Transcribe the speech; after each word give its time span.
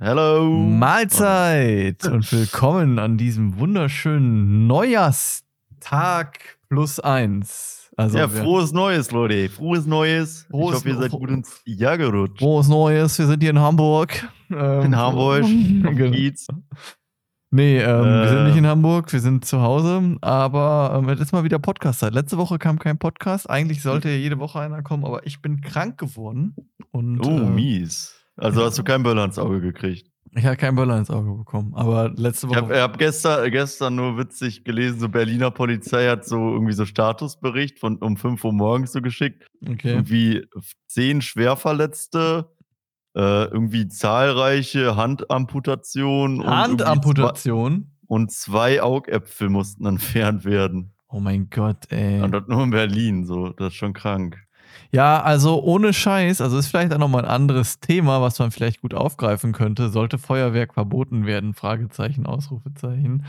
Hello. 0.00 0.48
Mahlzeit 0.48 2.04
und 2.04 2.30
willkommen 2.30 3.00
an 3.00 3.18
diesem 3.18 3.58
wunderschönen 3.58 4.68
Neujahrstag 4.68 6.38
plus 6.68 7.00
eins. 7.00 7.90
Also 7.96 8.18
ja, 8.18 8.28
frohes 8.28 8.70
Neues, 8.70 9.10
Leute. 9.10 9.48
Frohes 9.48 9.86
Neues. 9.86 10.46
Frohes 10.48 10.68
ich 10.68 10.76
hoffe, 10.76 10.88
ihr 10.90 10.96
seid 10.98 11.10
gut 11.10 11.30
ins 11.30 11.62
Jahr 11.64 11.98
gerutscht. 11.98 12.38
Frohes 12.38 12.68
Neues. 12.68 13.18
Wir 13.18 13.26
sind 13.26 13.42
hier 13.42 13.50
in 13.50 13.58
Hamburg. 13.58 14.28
Ähm, 14.52 14.82
in 14.82 14.96
Hamburg. 14.96 15.42
Geht's. 15.96 16.46
Nee, 17.50 17.80
ähm, 17.80 18.04
äh. 18.04 18.22
wir 18.22 18.28
sind 18.28 18.44
nicht 18.44 18.56
in 18.56 18.66
Hamburg, 18.68 19.12
wir 19.12 19.20
sind 19.20 19.46
zu 19.46 19.62
Hause, 19.62 20.16
aber 20.20 20.96
ähm, 20.96 21.08
es 21.08 21.18
ist 21.18 21.32
mal 21.32 21.42
wieder 21.42 21.58
Podcast-Zeit. 21.58 22.14
Letzte 22.14 22.38
Woche 22.38 22.58
kam 22.58 22.78
kein 22.78 22.98
Podcast. 22.98 23.50
Eigentlich 23.50 23.82
sollte 23.82 24.10
ja 24.10 24.16
jede 24.16 24.38
Woche 24.38 24.60
einer 24.60 24.82
kommen, 24.82 25.04
aber 25.04 25.26
ich 25.26 25.42
bin 25.42 25.60
krank 25.60 25.98
geworden. 25.98 26.54
Und, 26.92 27.26
oh, 27.26 27.30
äh, 27.30 27.50
mies. 27.50 28.17
Also 28.38 28.64
hast 28.64 28.78
du 28.78 28.84
keinen 28.84 29.02
Böller 29.02 29.24
ins 29.24 29.38
Auge 29.38 29.60
gekriegt? 29.60 30.10
Ich 30.34 30.44
habe 30.44 30.56
keinen 30.56 30.76
Böller 30.76 30.98
ins 30.98 31.10
Auge 31.10 31.32
bekommen, 31.32 31.74
aber 31.74 32.10
letzte 32.14 32.48
Woche. 32.48 32.58
Ich 32.58 32.62
habe 32.62 32.80
hab 32.80 32.98
gestern, 32.98 33.50
gestern 33.50 33.94
nur 33.94 34.18
witzig 34.18 34.64
gelesen, 34.64 35.00
so 35.00 35.08
Berliner 35.08 35.50
Polizei 35.50 36.06
hat 36.08 36.24
so 36.24 36.52
irgendwie 36.52 36.74
so 36.74 36.84
Statusbericht 36.84 37.78
von 37.78 37.96
um 37.96 38.16
5 38.16 38.44
Uhr 38.44 38.52
morgens 38.52 38.92
so 38.92 39.00
geschickt. 39.00 39.46
Okay. 39.66 39.92
Irgendwie 39.92 40.46
zehn 40.86 41.22
Schwerverletzte, 41.22 42.50
äh, 43.16 43.44
irgendwie 43.44 43.88
zahlreiche 43.88 44.96
Handamputationen. 44.96 46.46
Handamputation? 46.46 47.92
Und, 48.06 48.32
zwei 48.32 48.82
Augäpfel 48.82 49.48
mussten 49.50 49.86
entfernt 49.86 50.44
werden. 50.44 50.94
Oh 51.08 51.20
mein 51.20 51.48
Gott, 51.50 51.90
ey. 51.90 52.22
Und 52.22 52.32
das 52.32 52.44
nur 52.48 52.62
in 52.64 52.70
Berlin, 52.70 53.24
so. 53.24 53.50
Das 53.50 53.68
ist 53.68 53.74
schon 53.74 53.94
krank. 53.94 54.38
Ja, 54.90 55.22
also 55.22 55.62
ohne 55.62 55.92
Scheiß, 55.92 56.40
also 56.40 56.58
ist 56.58 56.68
vielleicht 56.68 56.92
auch 56.92 56.98
nochmal 56.98 57.24
ein 57.24 57.30
anderes 57.30 57.80
Thema, 57.80 58.22
was 58.22 58.38
man 58.38 58.50
vielleicht 58.50 58.80
gut 58.80 58.94
aufgreifen 58.94 59.52
könnte. 59.52 59.90
Sollte 59.90 60.18
Feuerwerk 60.18 60.74
verboten 60.74 61.26
werden? 61.26 61.54
Fragezeichen, 61.54 62.26
Ausrufezeichen. 62.26 63.26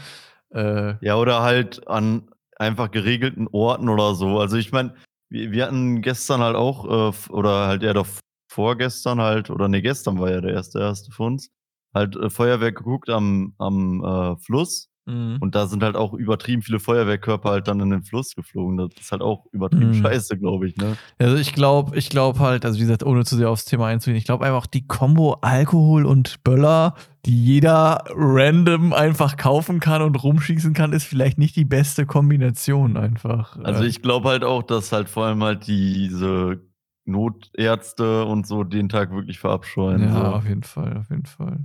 Äh, 0.52 0.96
ja, 1.06 1.16
oder 1.16 1.42
halt 1.42 1.88
an 1.88 2.30
einfach 2.58 2.92
geregelten 2.92 3.48
Orten 3.52 3.90
oder 3.90 4.16
so. 4.16 4.40
Also 4.40 4.58
ich 4.58 4.72
meine, 4.72 4.96
wir, 5.30 5.52
wir, 5.52 5.66
hatten 5.66 6.02
gestern 6.02 6.42
halt 6.42 6.56
auch, 6.56 6.86
äh, 6.86 7.32
oder 7.32 7.68
halt 7.68 7.84
eher 7.84 7.94
doch 7.94 8.08
vorgestern 8.52 9.22
halt, 9.22 9.50
oder 9.50 9.68
ne, 9.68 9.82
gestern 9.82 10.20
war 10.20 10.32
ja 10.32 10.42
der 10.42 10.54
erste 10.54 10.80
erste 10.80 11.12
für 11.12 11.24
uns, 11.24 11.52
halt 11.94 12.16
äh, 12.16 12.30
Feuerwerk 12.30 12.78
geguckt 12.78 13.10
am, 13.10 13.54
am 13.58 14.04
äh, 14.04 14.38
Fluss. 14.44 14.89
Mhm. 15.10 15.38
Und 15.40 15.56
da 15.56 15.68
sind 15.68 15.84
halt 15.84 15.96
auch 15.96 16.14
übertrieben 16.14 16.62
viele 16.62 16.80
Feuerwehrkörper 16.80 17.50
halt 17.50 17.68
dann 17.68 17.80
in 17.80 17.90
den 17.90 18.04
Fluss 18.04 18.36
geflogen. 18.36 18.78
Das 18.78 18.90
ist 19.00 19.12
halt 19.12 19.22
auch 19.22 19.46
übertrieben 19.52 19.90
mhm. 19.90 20.02
scheiße, 20.02 20.38
glaube 20.38 20.68
ich, 20.68 20.78
ne? 20.78 20.98
Also 21.18 21.36
ich 21.36 21.54
glaube, 21.54 21.98
ich 21.98 22.10
glaube 22.10 22.40
halt, 22.40 22.66
also 22.66 22.78
wie 22.78 22.84
gesagt, 22.84 23.04
ohne 23.04 23.26
zu 23.26 23.36
sehr 23.36 23.50
aufs 23.50 23.66
Thema 23.66 23.88
einzugehen, 23.88 24.18
ich 24.18 24.26
glaube 24.26 24.46
einfach 24.46 24.68
die 24.68 24.86
Kombo 24.86 25.38
Alkohol 25.42 26.06
und 26.06 26.44
Böller, 26.44 26.94
die 27.26 27.44
jeder 27.44 28.04
random 28.14 28.94
einfach 28.94 29.36
kaufen 29.36 29.80
kann 29.80 30.02
und 30.02 30.16
rumschießen 30.16 30.74
kann, 30.74 30.94
ist 30.94 31.06
vielleicht 31.06 31.38
nicht 31.38 31.56
die 31.56 31.66
beste 31.66 32.06
Kombination 32.06 32.96
einfach. 32.96 33.58
Also 33.64 33.84
ich 33.84 34.02
glaube 34.02 34.30
halt 34.30 34.44
auch, 34.44 34.64
dass 34.64 34.92
halt 34.92 35.10
vor 35.10 35.26
allem 35.26 35.44
halt 35.44 35.68
diese 35.68 36.62
Notärzte 37.06 38.26
und 38.26 38.46
so 38.48 38.64
den 38.64 38.88
Tag 38.88 39.12
wirklich 39.12 39.40
verabscheuen. 39.40 40.04
Ja, 40.04 40.14
so. 40.14 40.22
auf 40.36 40.48
jeden 40.48 40.64
Fall, 40.64 40.98
auf 40.98 41.10
jeden 41.10 41.26
Fall. 41.26 41.60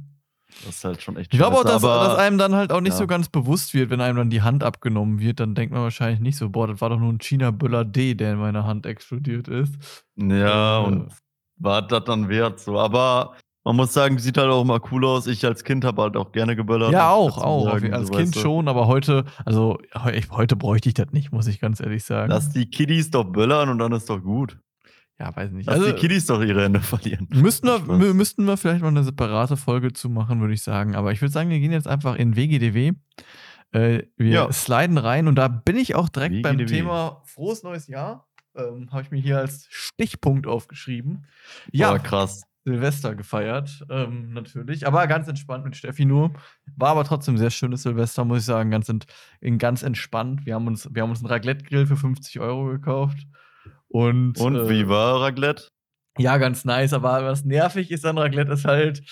Das 0.64 0.76
ist 0.76 0.84
halt 0.84 1.02
schon 1.02 1.16
echt 1.16 1.32
Ich 1.32 1.38
glaube 1.38 1.56
auch, 1.56 1.64
dass, 1.64 1.82
dass, 1.82 2.16
einem 2.16 2.38
dann 2.38 2.54
halt 2.54 2.72
auch 2.72 2.80
nicht 2.80 2.92
ja. 2.92 2.98
so 2.98 3.06
ganz 3.06 3.28
bewusst 3.28 3.74
wird, 3.74 3.90
wenn 3.90 4.00
einem 4.00 4.16
dann 4.16 4.30
die 4.30 4.42
Hand 4.42 4.62
abgenommen 4.62 5.20
wird, 5.20 5.40
dann 5.40 5.54
denkt 5.54 5.74
man 5.74 5.82
wahrscheinlich 5.82 6.20
nicht 6.20 6.36
so, 6.36 6.50
boah, 6.50 6.68
das 6.68 6.80
war 6.80 6.90
doch 6.90 6.98
nur 6.98 7.12
ein 7.12 7.20
China-Böller 7.20 7.84
D, 7.84 8.14
der 8.14 8.32
in 8.32 8.38
meiner 8.38 8.64
Hand 8.64 8.86
explodiert 8.86 9.48
ist. 9.48 9.74
Ja, 10.16 10.82
äh, 10.82 10.86
und 10.86 11.12
war 11.56 11.82
das 11.82 12.04
dann 12.04 12.28
wert 12.28 12.60
so. 12.60 12.78
Aber 12.78 13.34
man 13.64 13.76
muss 13.76 13.94
sagen, 13.94 14.18
sieht 14.18 14.36
halt 14.36 14.50
auch 14.50 14.64
mal 14.64 14.80
cool 14.90 15.04
aus. 15.06 15.26
Ich 15.26 15.44
als 15.44 15.64
Kind 15.64 15.84
habe 15.84 16.02
halt 16.02 16.16
auch 16.16 16.32
gerne 16.32 16.54
geböllert. 16.54 16.92
Ja, 16.92 17.10
auch, 17.10 17.38
auch. 17.38 17.64
Sagen, 17.64 17.94
als 17.94 18.08
so 18.08 18.14
Kind 18.14 18.36
schon, 18.36 18.68
aber 18.68 18.86
heute, 18.86 19.24
also 19.44 19.78
heute 20.30 20.56
bräuchte 20.56 20.88
ich 20.88 20.94
das 20.94 21.12
nicht, 21.12 21.32
muss 21.32 21.46
ich 21.46 21.60
ganz 21.60 21.80
ehrlich 21.80 22.04
sagen. 22.04 22.30
Lass 22.30 22.50
die 22.50 22.68
Kiddies 22.68 23.10
doch 23.10 23.24
böllern 23.24 23.70
und 23.70 23.78
dann 23.78 23.92
ist 23.92 24.10
doch 24.10 24.22
gut. 24.22 24.58
Ja, 25.18 25.34
weiß 25.34 25.52
nicht. 25.52 25.66
Lass 25.66 25.76
also, 25.76 25.92
die 25.92 25.98
Kiddies 25.98 26.26
doch 26.26 26.42
ihre 26.42 26.64
Hände 26.64 26.80
verlieren. 26.80 27.28
Müssten 27.30 27.68
wir, 27.68 28.14
müssten 28.14 28.44
wir 28.46 28.56
vielleicht 28.56 28.82
mal 28.82 28.88
eine 28.88 29.04
separate 29.04 29.56
Folge 29.56 29.92
zu 29.92 30.08
machen, 30.10 30.40
würde 30.40 30.54
ich 30.54 30.62
sagen. 30.62 30.96
Aber 30.96 31.12
ich 31.12 31.20
würde 31.20 31.32
sagen, 31.32 31.50
wir 31.50 31.60
gehen 31.60 31.72
jetzt 31.72 31.86
einfach 31.86 32.16
in 32.16 32.36
WGDW. 32.36 32.92
Äh, 33.72 34.02
wir 34.16 34.30
ja. 34.30 34.52
sliden 34.52 34.98
rein 34.98 35.28
und 35.28 35.36
da 35.36 35.48
bin 35.48 35.76
ich 35.76 35.94
auch 35.94 36.08
direkt 36.08 36.34
WGDW. 36.34 36.56
beim 36.56 36.66
Thema 36.66 37.22
Frohes 37.24 37.62
neues 37.62 37.86
Jahr. 37.86 38.28
Ähm, 38.56 38.88
Habe 38.92 39.02
ich 39.02 39.10
mir 39.10 39.20
hier 39.20 39.38
als 39.38 39.66
Stichpunkt 39.68 40.46
aufgeschrieben. 40.46 41.26
Ja, 41.72 41.94
oh, 41.94 41.98
krass. 41.98 42.42
Silvester 42.64 43.14
gefeiert, 43.14 43.84
ähm, 43.90 44.32
natürlich. 44.32 44.86
Aber 44.86 45.06
ganz 45.06 45.28
entspannt 45.28 45.64
mit 45.64 45.76
Steffi 45.76 46.06
nur. 46.06 46.32
War 46.76 46.90
aber 46.90 47.04
trotzdem 47.04 47.36
sehr 47.36 47.50
schönes 47.50 47.82
Silvester, 47.82 48.24
muss 48.24 48.38
ich 48.38 48.44
sagen. 48.46 48.70
Ganz, 48.70 48.88
ent, 48.88 49.06
ganz 49.58 49.82
entspannt. 49.82 50.46
Wir 50.46 50.54
haben 50.54 50.66
uns, 50.66 50.88
wir 50.90 51.02
haben 51.02 51.10
uns 51.10 51.20
einen 51.20 51.28
Raclette-Grill 51.28 51.86
für 51.86 51.96
50 51.96 52.40
Euro 52.40 52.66
gekauft. 52.66 53.26
Und, 53.94 54.40
Und 54.40 54.56
äh, 54.56 54.68
wie 54.68 54.88
war 54.88 55.20
Raclette? 55.20 55.68
Ja, 56.18 56.36
ganz 56.38 56.64
nice, 56.64 56.92
aber 56.92 57.24
was 57.24 57.44
nervig 57.44 57.92
ist 57.92 58.04
an 58.04 58.18
Raclette 58.18 58.52
ist 58.52 58.64
halt, 58.64 59.04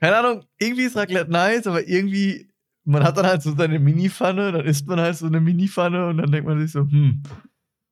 keine 0.00 0.16
Ahnung, 0.16 0.44
irgendwie 0.60 0.84
ist 0.84 0.96
Raclette 0.96 1.28
nice, 1.28 1.66
aber 1.66 1.88
irgendwie, 1.88 2.48
man 2.84 3.02
hat 3.02 3.16
dann 3.16 3.26
halt 3.26 3.42
so 3.42 3.56
seine 3.56 3.80
Mini-Pfanne, 3.80 4.52
dann 4.52 4.64
isst 4.64 4.86
man 4.86 5.00
halt 5.00 5.16
so 5.16 5.26
eine 5.26 5.40
Mini-Pfanne 5.40 6.06
und 6.06 6.18
dann 6.18 6.30
denkt 6.30 6.48
man 6.48 6.60
sich 6.60 6.70
so, 6.70 6.82
hm, 6.82 7.24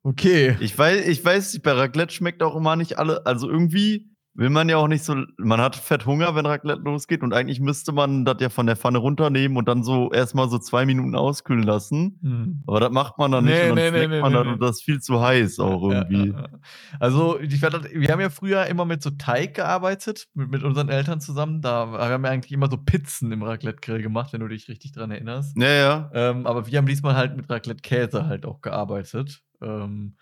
okay. 0.03 0.55
Ich 0.61 0.77
weiß, 0.77 1.05
ich 1.07 1.23
weiß, 1.23 1.59
bei 1.59 1.73
Raclette 1.73 2.13
schmeckt 2.13 2.41
auch 2.41 2.55
immer 2.55 2.77
nicht 2.77 2.97
alle, 2.97 3.25
also 3.25 3.49
irgendwie 3.49 4.09
will 4.37 4.51
man 4.51 4.69
ja 4.69 4.77
auch 4.77 4.87
nicht 4.87 5.03
so, 5.03 5.15
man 5.37 5.59
hat 5.59 5.75
fett 5.75 6.05
Hunger, 6.05 6.35
wenn 6.35 6.45
Raclette 6.45 6.81
losgeht 6.81 7.23
und 7.23 7.33
eigentlich 7.33 7.59
müsste 7.59 7.91
man 7.91 8.23
das 8.23 8.37
ja 8.39 8.49
von 8.49 8.67
der 8.67 8.75
Pfanne 8.75 8.99
runternehmen 8.99 9.57
und 9.57 9.67
dann 9.67 9.83
so 9.83 10.11
erstmal 10.11 10.47
so 10.47 10.59
zwei 10.59 10.85
Minuten 10.85 11.15
auskühlen 11.15 11.63
lassen. 11.63 12.19
Hm. 12.21 12.63
Aber 12.67 12.79
das 12.79 12.91
macht 12.91 13.17
man 13.17 13.31
dann 13.31 13.45
nee, 13.45 13.51
nicht 13.51 13.71
und 13.71 13.77
dann 13.77 13.93
nee, 13.93 14.07
nee, 14.07 14.21
man 14.21 14.31
dann 14.31 14.47
und 14.47 14.61
das 14.61 14.77
ist 14.77 14.83
viel 14.83 15.01
zu 15.01 15.21
heiß 15.21 15.57
auch 15.59 15.89
irgendwie. 15.89 16.29
Ja, 16.29 16.35
ja, 16.35 16.41
ja. 16.41 16.59
Also 16.99 17.39
ich, 17.39 17.59
wir 17.59 18.11
haben 18.11 18.21
ja 18.21 18.29
früher 18.29 18.67
immer 18.67 18.85
mit 18.85 19.01
so 19.01 19.09
Teig 19.09 19.55
gearbeitet, 19.55 20.27
mit, 20.35 20.51
mit 20.51 20.63
unseren 20.63 20.89
Eltern 20.89 21.19
zusammen. 21.19 21.63
Da 21.63 21.91
wir 21.91 21.99
haben 21.99 22.23
ja 22.23 22.29
eigentlich 22.29 22.51
immer 22.51 22.69
so 22.69 22.77
Pizzen 22.77 23.31
im 23.31 23.41
Raclette-Grill 23.41 24.03
gemacht, 24.03 24.33
wenn 24.33 24.41
du 24.41 24.47
dich 24.47 24.69
richtig 24.69 24.91
dran 24.91 25.09
erinnerst. 25.09 25.57
Ja, 25.57 25.67
ja. 25.67 26.11
Ähm, 26.13 26.45
aber 26.45 26.67
wir 26.67 26.77
haben 26.77 26.85
diesmal 26.85 27.15
halt 27.15 27.35
mit 27.35 27.49
Raclette-Käse 27.49 28.27
halt 28.27 28.45
auch 28.45 28.61
gearbeitet. 28.61 29.41
Ähm, 29.63 30.15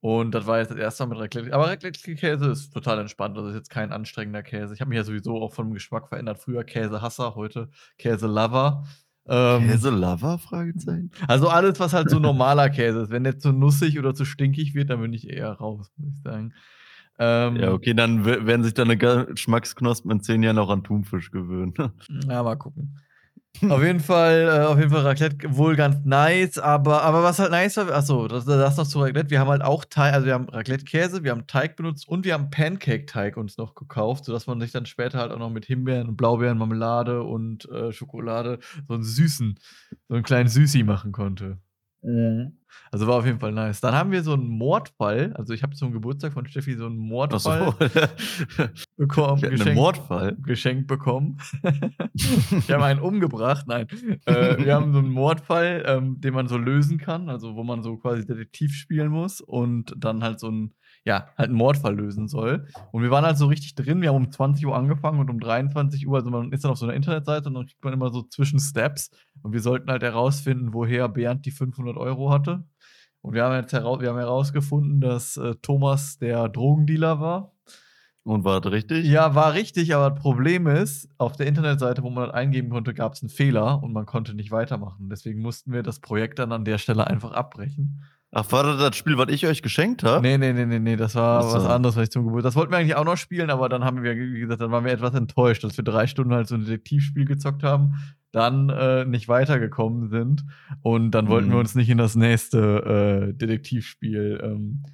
und 0.00 0.34
das 0.34 0.46
war 0.46 0.58
jetzt 0.58 0.70
das 0.70 0.78
erste 0.78 1.04
Mal 1.04 1.14
mit 1.14 1.24
Raclette. 1.24 1.52
Aber 1.54 1.68
Raclette-Käse 1.68 2.50
ist 2.50 2.72
total 2.72 2.98
entspannt. 3.00 3.36
Das 3.36 3.48
ist 3.48 3.54
jetzt 3.54 3.70
kein 3.70 3.92
anstrengender 3.92 4.42
Käse. 4.42 4.72
Ich 4.72 4.80
habe 4.80 4.88
mich 4.88 4.96
ja 4.96 5.04
sowieso 5.04 5.40
auch 5.40 5.52
vom 5.52 5.74
Geschmack 5.74 6.08
verändert. 6.08 6.38
Früher 6.38 6.64
Käsehasser, 6.64 7.34
heute 7.34 7.68
Käse-Lover. 7.98 8.84
Ähm, 9.28 9.68
Käse-Lover? 9.68 10.38
Fragezeichen. 10.38 11.10
Also 11.28 11.48
alles, 11.48 11.78
was 11.80 11.92
halt 11.92 12.08
so 12.08 12.18
normaler 12.18 12.70
Käse 12.70 13.00
ist. 13.02 13.10
Wenn 13.10 13.24
der 13.24 13.38
zu 13.38 13.52
nussig 13.52 13.98
oder 13.98 14.14
zu 14.14 14.24
stinkig 14.24 14.74
wird, 14.74 14.88
dann 14.88 15.02
bin 15.02 15.12
ich 15.12 15.28
eher 15.28 15.52
raus, 15.52 15.92
muss 15.96 16.14
ich 16.14 16.22
sagen. 16.22 16.54
Ähm, 17.18 17.56
ja, 17.56 17.72
okay, 17.72 17.92
dann 17.92 18.24
werden 18.24 18.64
sich 18.64 18.72
deine 18.72 18.96
Geschmacksknospen 18.96 20.10
in 20.10 20.20
zehn 20.22 20.42
Jahren 20.42 20.58
auch 20.58 20.70
an 20.70 20.82
Thunfisch 20.82 21.30
gewöhnen. 21.30 21.74
ja, 22.26 22.42
mal 22.42 22.56
gucken 22.56 22.98
auf 23.68 23.82
jeden 23.82 24.00
Fall, 24.00 24.48
äh, 24.48 24.64
auf 24.64 24.78
jeden 24.78 24.90
Fall 24.90 25.02
Raclette 25.02 25.56
wohl 25.56 25.76
ganz 25.76 26.04
nice, 26.04 26.58
aber, 26.58 27.02
aber 27.02 27.22
was 27.22 27.38
halt 27.38 27.50
nice 27.50 27.76
war, 27.76 27.90
achso, 27.90 28.26
das, 28.26 28.44
das 28.44 28.76
noch 28.76 28.86
zu 28.86 29.00
Raclette. 29.00 29.30
Wir 29.30 29.40
haben 29.40 29.48
halt 29.48 29.62
auch 29.62 29.84
Teig, 29.84 30.14
also 30.14 30.26
wir 30.26 30.34
haben 30.34 30.48
Raclette-Käse, 30.48 31.24
wir 31.24 31.32
haben 31.32 31.46
Teig 31.46 31.76
benutzt 31.76 32.08
und 32.08 32.24
wir 32.24 32.34
haben 32.34 32.50
Pancake-Teig 32.50 33.36
uns 33.36 33.58
noch 33.58 33.74
gekauft, 33.74 34.24
sodass 34.24 34.46
man 34.46 34.60
sich 34.60 34.72
dann 34.72 34.86
später 34.86 35.18
halt 35.18 35.32
auch 35.32 35.38
noch 35.38 35.50
mit 35.50 35.66
Himbeeren 35.66 36.08
und 36.08 36.16
Blaubeeren, 36.16 36.58
Marmelade 36.58 37.22
und 37.22 37.68
äh, 37.70 37.92
Schokolade 37.92 38.60
so 38.88 38.94
einen 38.94 39.04
süßen, 39.04 39.58
so 40.08 40.14
einen 40.14 40.24
kleinen 40.24 40.48
Süßi 40.48 40.82
machen 40.82 41.12
konnte. 41.12 41.58
Mhm. 42.02 42.56
Also 42.92 43.06
war 43.06 43.18
auf 43.18 43.26
jeden 43.26 43.38
Fall 43.38 43.52
nice. 43.52 43.80
Dann 43.80 43.94
haben 43.94 44.10
wir 44.10 44.22
so 44.22 44.32
einen 44.32 44.46
Mordfall. 44.46 45.32
Also 45.34 45.54
ich 45.54 45.62
habe 45.62 45.74
zum 45.74 45.92
Geburtstag 45.92 46.32
von 46.32 46.46
Steffi 46.46 46.74
so 46.74 46.86
einen 46.86 46.96
Mordfall 46.98 47.74
so. 47.78 48.64
bekommen. 48.96 49.40
Geschenkt, 49.40 49.66
einen 49.66 49.76
Mordfall? 49.76 50.36
Geschenkt 50.42 50.86
bekommen. 50.86 51.38
wir 51.62 52.74
haben 52.74 52.82
einen 52.82 53.00
umgebracht. 53.00 53.66
Nein. 53.66 53.86
Äh, 54.24 54.64
wir 54.64 54.74
haben 54.74 54.92
so 54.92 54.98
einen 54.98 55.10
Mordfall, 55.10 55.84
ähm, 55.86 56.20
den 56.20 56.34
man 56.34 56.48
so 56.48 56.56
lösen 56.56 56.98
kann. 56.98 57.28
Also 57.28 57.54
wo 57.54 57.64
man 57.64 57.82
so 57.82 57.96
quasi 57.96 58.26
Detektiv 58.26 58.74
spielen 58.74 59.08
muss 59.08 59.40
und 59.40 59.94
dann 59.96 60.22
halt 60.22 60.40
so 60.40 60.48
ein 60.50 60.74
ja, 61.04 61.28
halt 61.36 61.48
einen 61.48 61.56
Mordfall 61.56 61.96
lösen 61.96 62.28
soll. 62.28 62.66
Und 62.92 63.02
wir 63.02 63.10
waren 63.10 63.24
halt 63.24 63.38
so 63.38 63.46
richtig 63.46 63.74
drin. 63.74 64.02
Wir 64.02 64.10
haben 64.10 64.16
um 64.16 64.30
20 64.30 64.66
Uhr 64.66 64.76
angefangen 64.76 65.18
und 65.18 65.30
um 65.30 65.40
23 65.40 66.06
Uhr, 66.06 66.16
also 66.16 66.30
man 66.30 66.52
ist 66.52 66.64
dann 66.64 66.70
auf 66.70 66.78
so 66.78 66.86
einer 66.86 66.94
Internetseite 66.94 67.48
und 67.48 67.54
dann 67.54 67.66
kriegt 67.66 67.82
man 67.82 67.94
immer 67.94 68.10
so 68.10 68.22
zwischen 68.22 68.60
Steps. 68.60 69.10
Und 69.42 69.52
wir 69.52 69.60
sollten 69.60 69.90
halt 69.90 70.02
herausfinden, 70.02 70.74
woher 70.74 71.08
Bernd 71.08 71.46
die 71.46 71.50
500 71.50 71.96
Euro 71.96 72.30
hatte. 72.30 72.64
Und 73.22 73.34
wir 73.34 73.44
haben 73.44 73.54
jetzt 73.54 73.72
heraus, 73.72 74.00
wir 74.00 74.10
haben 74.10 74.18
herausgefunden, 74.18 75.00
dass 75.00 75.36
äh, 75.36 75.54
Thomas 75.62 76.18
der 76.18 76.48
Drogendealer 76.48 77.20
war. 77.20 77.52
Und 78.22 78.44
war 78.44 78.60
das 78.60 78.72
richtig? 78.72 79.06
Ja, 79.06 79.34
war 79.34 79.54
richtig, 79.54 79.94
aber 79.94 80.10
das 80.10 80.20
Problem 80.20 80.66
ist, 80.66 81.08
auf 81.16 81.36
der 81.36 81.46
Internetseite, 81.46 82.02
wo 82.02 82.10
man 82.10 82.26
das 82.26 82.34
eingeben 82.34 82.68
konnte, 82.68 82.92
gab 82.92 83.14
es 83.14 83.22
einen 83.22 83.30
Fehler 83.30 83.82
und 83.82 83.92
man 83.92 84.04
konnte 84.04 84.34
nicht 84.34 84.50
weitermachen. 84.50 85.08
Deswegen 85.08 85.40
mussten 85.40 85.72
wir 85.72 85.82
das 85.82 86.00
Projekt 86.00 86.38
dann 86.38 86.52
an 86.52 86.66
der 86.66 86.78
Stelle 86.78 87.06
einfach 87.06 87.32
abbrechen. 87.32 88.04
Ach, 88.32 88.50
war 88.52 88.62
das 88.62 88.78
das 88.78 88.96
Spiel, 88.96 89.18
was 89.18 89.28
ich 89.30 89.44
euch 89.46 89.60
geschenkt 89.60 90.04
habe? 90.04 90.22
Nee, 90.22 90.38
nee, 90.38 90.52
nee, 90.52 90.64
nee, 90.64 90.78
nee, 90.78 90.96
das 90.96 91.16
war 91.16 91.40
Ach 91.40 91.52
was 91.54 91.62
so. 91.64 91.68
anderes, 91.68 91.96
was 91.96 92.04
ich 92.04 92.10
zum 92.10 92.24
Geburtstag. 92.24 92.50
Das 92.50 92.56
wollten 92.56 92.70
wir 92.72 92.78
eigentlich 92.78 92.94
auch 92.94 93.04
noch 93.04 93.16
spielen, 93.16 93.50
aber 93.50 93.68
dann 93.68 93.82
haben 93.84 94.02
wir, 94.04 94.14
wie 94.16 94.38
gesagt, 94.40 94.60
dann 94.60 94.70
waren 94.70 94.84
wir 94.84 94.92
etwas 94.92 95.14
enttäuscht, 95.14 95.64
dass 95.64 95.76
wir 95.76 95.82
drei 95.84 96.06
Stunden 96.06 96.32
halt 96.32 96.46
so 96.46 96.54
ein 96.54 96.64
Detektivspiel 96.64 97.24
gezockt 97.24 97.64
haben, 97.64 97.94
dann 98.30 98.68
äh, 98.70 99.04
nicht 99.04 99.26
weitergekommen 99.28 100.08
sind 100.10 100.44
und 100.82 101.10
dann 101.10 101.26
wollten 101.28 101.48
wir 101.48 101.54
Mhm. 101.54 101.60
uns 101.60 101.74
nicht 101.74 101.90
in 101.90 101.98
das 101.98 102.14
nächste 102.14 103.30
äh, 103.30 103.34
Detektivspiel. 103.34 104.40
Ähm, 104.44 104.84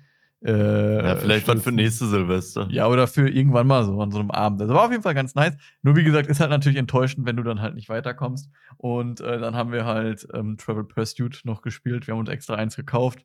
äh, 0.45 1.07
Ja, 1.07 1.17
vielleicht 1.17 1.49
was 1.49 1.63
für 1.63 1.73
nächste 1.73 2.07
Silvester. 2.07 2.69
Ja, 2.71 2.87
oder 2.89 3.07
für 3.07 3.29
irgendwann 3.29 3.67
mal 3.67 3.85
so 3.85 4.01
an 4.01 4.11
so 4.11 4.19
einem 4.19 4.31
Abend. 4.31 4.61
Also 4.61 4.75
war 4.75 4.85
auf 4.85 4.91
jeden 4.91 5.03
Fall 5.03 5.15
ganz 5.15 5.35
nice. 5.35 5.57
Nur 5.83 5.97
wie 5.97 6.05
gesagt, 6.05 6.29
ist 6.29 6.41
halt 6.41 6.51
natürlich 6.51 6.79
enttäuschend, 6.79 7.27
wenn 7.27 7.37
du 7.37 7.43
dann 7.43 7.61
halt 7.61 7.75
nicht 7.75 7.89
weiterkommst. 7.89 8.51
Und 8.77 9.21
äh, 9.21 9.39
dann 9.39 9.55
haben 9.55 9.73
wir 9.73 9.85
halt 9.85 10.27
ähm, 10.35 10.57
Travel 10.57 10.85
Pursuit 10.85 11.41
noch 11.45 11.63
gespielt. 11.63 12.07
Wir 12.07 12.13
haben 12.13 12.21
uns 12.21 12.29
extra 12.29 12.55
eins 12.55 12.77
gekauft. 12.77 13.25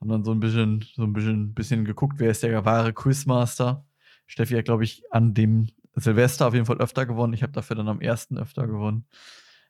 Haben 0.00 0.10
dann 0.10 0.24
so 0.24 0.32
ein 0.32 0.40
bisschen, 0.40 0.84
so 0.94 1.02
ein 1.02 1.12
bisschen, 1.12 1.54
bisschen 1.54 1.84
geguckt, 1.84 2.18
wer 2.18 2.30
ist 2.30 2.42
der 2.42 2.64
wahre 2.64 2.92
Quizmaster. 2.92 3.84
Steffi 4.26 4.54
hat, 4.54 4.64
glaube 4.64 4.84
ich, 4.84 5.02
an 5.10 5.34
dem 5.34 5.68
Silvester 5.94 6.46
auf 6.46 6.54
jeden 6.54 6.66
Fall 6.66 6.78
öfter 6.78 7.06
gewonnen. 7.06 7.32
Ich 7.32 7.42
habe 7.42 7.52
dafür 7.52 7.76
dann 7.76 7.88
am 7.88 8.00
ersten 8.00 8.38
öfter 8.38 8.66
gewonnen. 8.66 9.06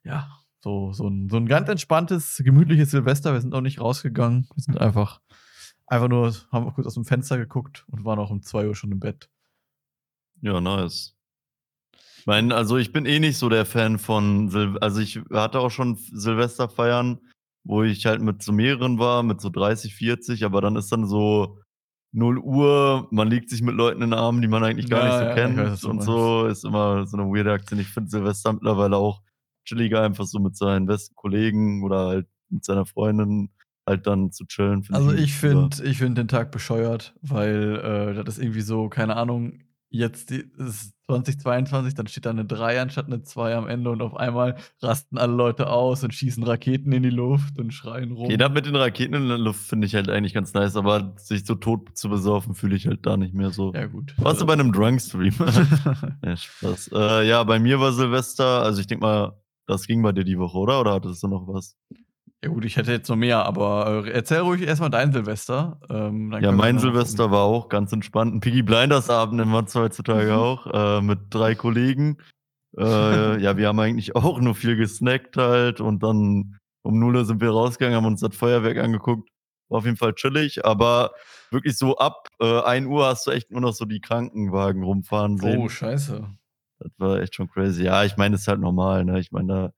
Ja, 0.05 0.29
so, 0.61 0.93
so, 0.93 1.09
ein, 1.09 1.29
so 1.29 1.37
ein 1.37 1.47
ganz 1.47 1.69
entspanntes, 1.69 2.43
gemütliches 2.45 2.91
Silvester. 2.91 3.33
Wir 3.33 3.41
sind 3.41 3.55
auch 3.55 3.61
nicht 3.61 3.81
rausgegangen. 3.81 4.49
Wir 4.55 4.63
sind 4.63 4.79
einfach, 4.79 5.21
einfach 5.89 6.09
nur, 6.09 6.35
haben 6.53 6.73
kurz 6.75 6.87
aus 6.87 6.95
dem 6.95 7.05
Fenster 7.05 7.39
geguckt 7.39 7.85
und 7.89 8.05
waren 8.05 8.19
auch 8.19 8.31
um 8.31 8.43
2 8.43 8.67
Uhr 8.67 8.75
schon 8.75 8.93
im 8.93 9.01
Bett. 9.01 9.29
Ja, 10.41 10.61
nice. 10.61 11.15
Ich 12.19 12.27
meine, 12.27 12.55
also 12.55 12.77
ich 12.77 12.93
bin 12.93 13.07
eh 13.07 13.21
nicht 13.21 13.39
so 13.39 13.49
der 13.49 13.65
Fan 13.65 13.99
von 13.99 14.51
Sil 14.53 14.77
also 14.81 15.01
ich 15.01 15.21
hatte 15.33 15.61
auch 15.61 15.71
schon 15.71 15.97
Silvesterfeiern, 15.97 17.19
wo 17.65 17.83
ich 17.83 18.07
halt 18.07 18.21
mit 18.21 18.43
so 18.43 18.53
mehreren 18.53 18.99
war, 18.99 19.23
mit 19.23 19.41
so 19.41 19.49
30, 19.51 19.95
40, 19.95 20.45
aber 20.45 20.61
dann 20.61 20.77
ist 20.77 20.93
dann 20.93 21.07
so 21.07 21.59
0 22.13 22.39
Uhr, 22.39 23.09
man 23.11 23.29
liegt 23.29 23.51
sich 23.51 23.63
mit 23.63 23.75
Leuten 23.75 24.03
in 24.03 24.11
den 24.11 24.19
Armen, 24.19 24.43
die 24.43 24.49
man 24.49 24.65
eigentlich 24.65 24.89
gar 24.89 25.01
Ja, 25.01 25.07
nicht 25.07 25.19
so 25.19 25.25
ja, 25.25 25.35
kennt 25.35 25.57
weiß, 25.59 25.85
und 25.85 26.03
so. 26.03 26.47
Ist 26.47 26.65
immer 26.65 27.07
so 27.07 27.17
eine 27.17 27.27
weirde 27.27 27.53
Aktion. 27.53 27.81
Ich 27.81 27.89
finde 27.89 28.11
Silvester 28.11 28.53
mittlerweile 28.53 28.97
auch 28.97 29.23
chilliger, 29.65 30.03
einfach 30.03 30.25
so 30.25 30.39
mit 30.39 30.57
seinen 30.57 30.87
besten 30.87 31.15
Kollegen 31.15 31.83
oder 31.85 32.07
halt 32.07 32.27
mit 32.49 32.65
seiner 32.65 32.87
Freundin 32.87 33.51
halt 33.89 34.07
dann 34.07 34.31
zu 34.31 34.47
chillen. 34.47 34.87
Also 34.91 35.13
ich 35.13 35.35
finde 35.35 35.83
ich 35.85 35.99
find 35.99 36.17
den 36.19 36.29
Tag 36.29 36.53
bescheuert, 36.53 37.15
weil 37.23 38.15
äh, 38.17 38.25
das 38.25 38.37
ist 38.37 38.43
irgendwie 38.43 38.61
so, 38.61 38.89
keine 38.89 39.17
Ahnung, 39.17 39.61
jetzt 39.91 40.31
die, 40.31 40.45
ist 40.59 40.95
2022, 41.07 41.95
dann 41.95 42.07
steht 42.07 42.27
da 42.27 42.31
eine 42.31 42.45
3 42.45 42.83
anstatt 42.83 43.07
eine 43.07 43.23
2 43.23 43.57
am 43.57 43.67
Ende 43.67 43.91
und 43.91 44.03
auf 44.03 44.15
einmal 44.15 44.57
rasten 44.83 45.17
alle 45.17 45.33
Leute 45.33 45.71
aus 45.71 46.05
und 46.05 46.13
schießen 46.13 46.43
Raketen 46.43 46.93
in 46.93 47.03
die 47.03 47.11
Luft 47.11 47.59
und 47.59 47.73
schreien 47.73 48.13
rum. 48.13 48.27
Okay, 48.27 48.37
das 48.37 48.53
mit 48.53 48.67
den 48.67 48.77
Raketen 48.77 49.15
in 49.15 49.29
der 49.29 49.39
Luft 49.39 49.61
finde 49.61 49.87
ich 49.87 49.95
halt 49.95 50.11
eigentlich 50.11 50.35
ganz 50.35 50.53
nice, 50.53 50.77
aber 50.77 51.15
sich 51.17 51.47
so 51.47 51.55
tot 51.55 51.97
zu 51.97 52.11
besaufen, 52.11 52.55
fühle 52.55 52.77
ich 52.77 52.87
halt 52.87 53.07
da 53.07 53.17
nicht 53.17 53.33
mehr 53.33 53.51
so. 53.51 53.73
ja, 53.73 53.87
gut. 53.87 54.15
Warst 54.19 54.43
du 54.43 54.47
bei 54.47 54.53
einem 54.53 54.73
Drunk-Stream? 54.73 55.35
ja, 56.25 56.37
Spaß. 56.37 56.91
Äh, 56.93 57.29
ja, 57.29 57.43
bei 57.45 57.59
mir 57.59 57.81
war 57.81 57.93
Silvester, 57.93 58.63
also 58.63 58.81
ich 58.81 58.87
denke 58.87 59.07
mal, 59.07 59.41
das 59.67 59.87
ging 59.87 60.03
bei 60.03 60.13
dir 60.13 60.25
die 60.25 60.39
Woche, 60.39 60.59
oder? 60.59 60.81
Oder 60.81 60.93
hattest 60.93 61.23
du 61.23 61.29
noch 61.29 61.47
was? 61.49 61.77
Ja, 62.45 62.51
gut, 62.51 62.65
ich 62.65 62.77
hätte 62.77 62.93
jetzt 62.93 63.09
noch 63.09 63.17
mehr, 63.17 63.45
aber 63.45 64.05
äh, 64.07 64.11
erzähl 64.11 64.39
ruhig 64.41 64.63
erstmal 64.63 64.91
dein 64.91 65.13
Silvester. 65.13 65.81
Ähm, 65.91 66.33
Ja, 66.41 66.53
mein 66.53 66.79
Silvester 66.79 67.25
gucken. 67.25 67.33
war 67.37 67.43
auch 67.45 67.69
ganz 67.69 67.93
entspannt. 67.93 68.35
Ein 68.35 68.41
Piggy 68.41 68.63
Blinders 68.63 69.11
Abend 69.11 69.39
wir 69.45 69.65
es 69.65 69.75
heutzutage 69.75 70.33
Mhm. 70.33 70.39
auch, 70.39 70.67
äh, 70.73 71.01
mit 71.01 71.19
drei 71.31 71.55
Kollegen. 71.55 72.19
Äh, 72.77 73.41
ja, 73.43 73.57
wir 73.57 73.69
haben 73.69 73.81
eigentlich 73.81 74.15
auch 74.15 74.41
nur 74.41 74.55
viel 74.55 74.77
gesnackt 74.77 75.37
halt 75.37 75.81
und 75.81 76.03
dann 76.03 76.59
um 76.83 76.99
0 76.99 77.17
Uhr 77.17 77.25
sind 77.25 77.41
wir 77.41 77.51
rausgegangen, 77.51 77.97
haben 77.97 78.07
uns 78.07 78.21
das 78.21 78.37
Feuerwerk 78.37 78.79
angeguckt. 78.79 79.29
War 79.69 79.79
auf 79.79 79.85
jeden 79.85 79.97
Fall 79.97 80.15
chillig, 80.15 80.65
aber 80.65 81.11
wirklich 81.51 81.77
so 81.77 81.97
ab 81.99 82.29
äh, 82.41 82.61
1 82.63 82.87
Uhr 82.87 83.05
hast 83.07 83.27
du 83.27 83.31
echt 83.33 83.51
nur 83.51 83.61
noch 83.61 83.73
so 83.73 83.85
die 83.85 84.01
Krankenwagen 84.01 84.83
rumfahren 84.83 85.39
sehen. 85.39 85.59
Oh, 85.61 85.69
scheiße. 85.69 86.27
Das 86.79 86.93
war 86.99 87.21
echt 87.21 87.35
schon 87.35 87.49
crazy. 87.49 87.83
Ja, 87.85 88.05
ich 88.05 88.17
meine, 88.17 88.35
das 88.35 88.43
ist 88.43 88.49
halt 88.49 88.61
normal, 88.61 89.05
ne? 89.05 89.19
Ich 89.19 89.33
meine, 89.33 89.47
da 89.53 89.73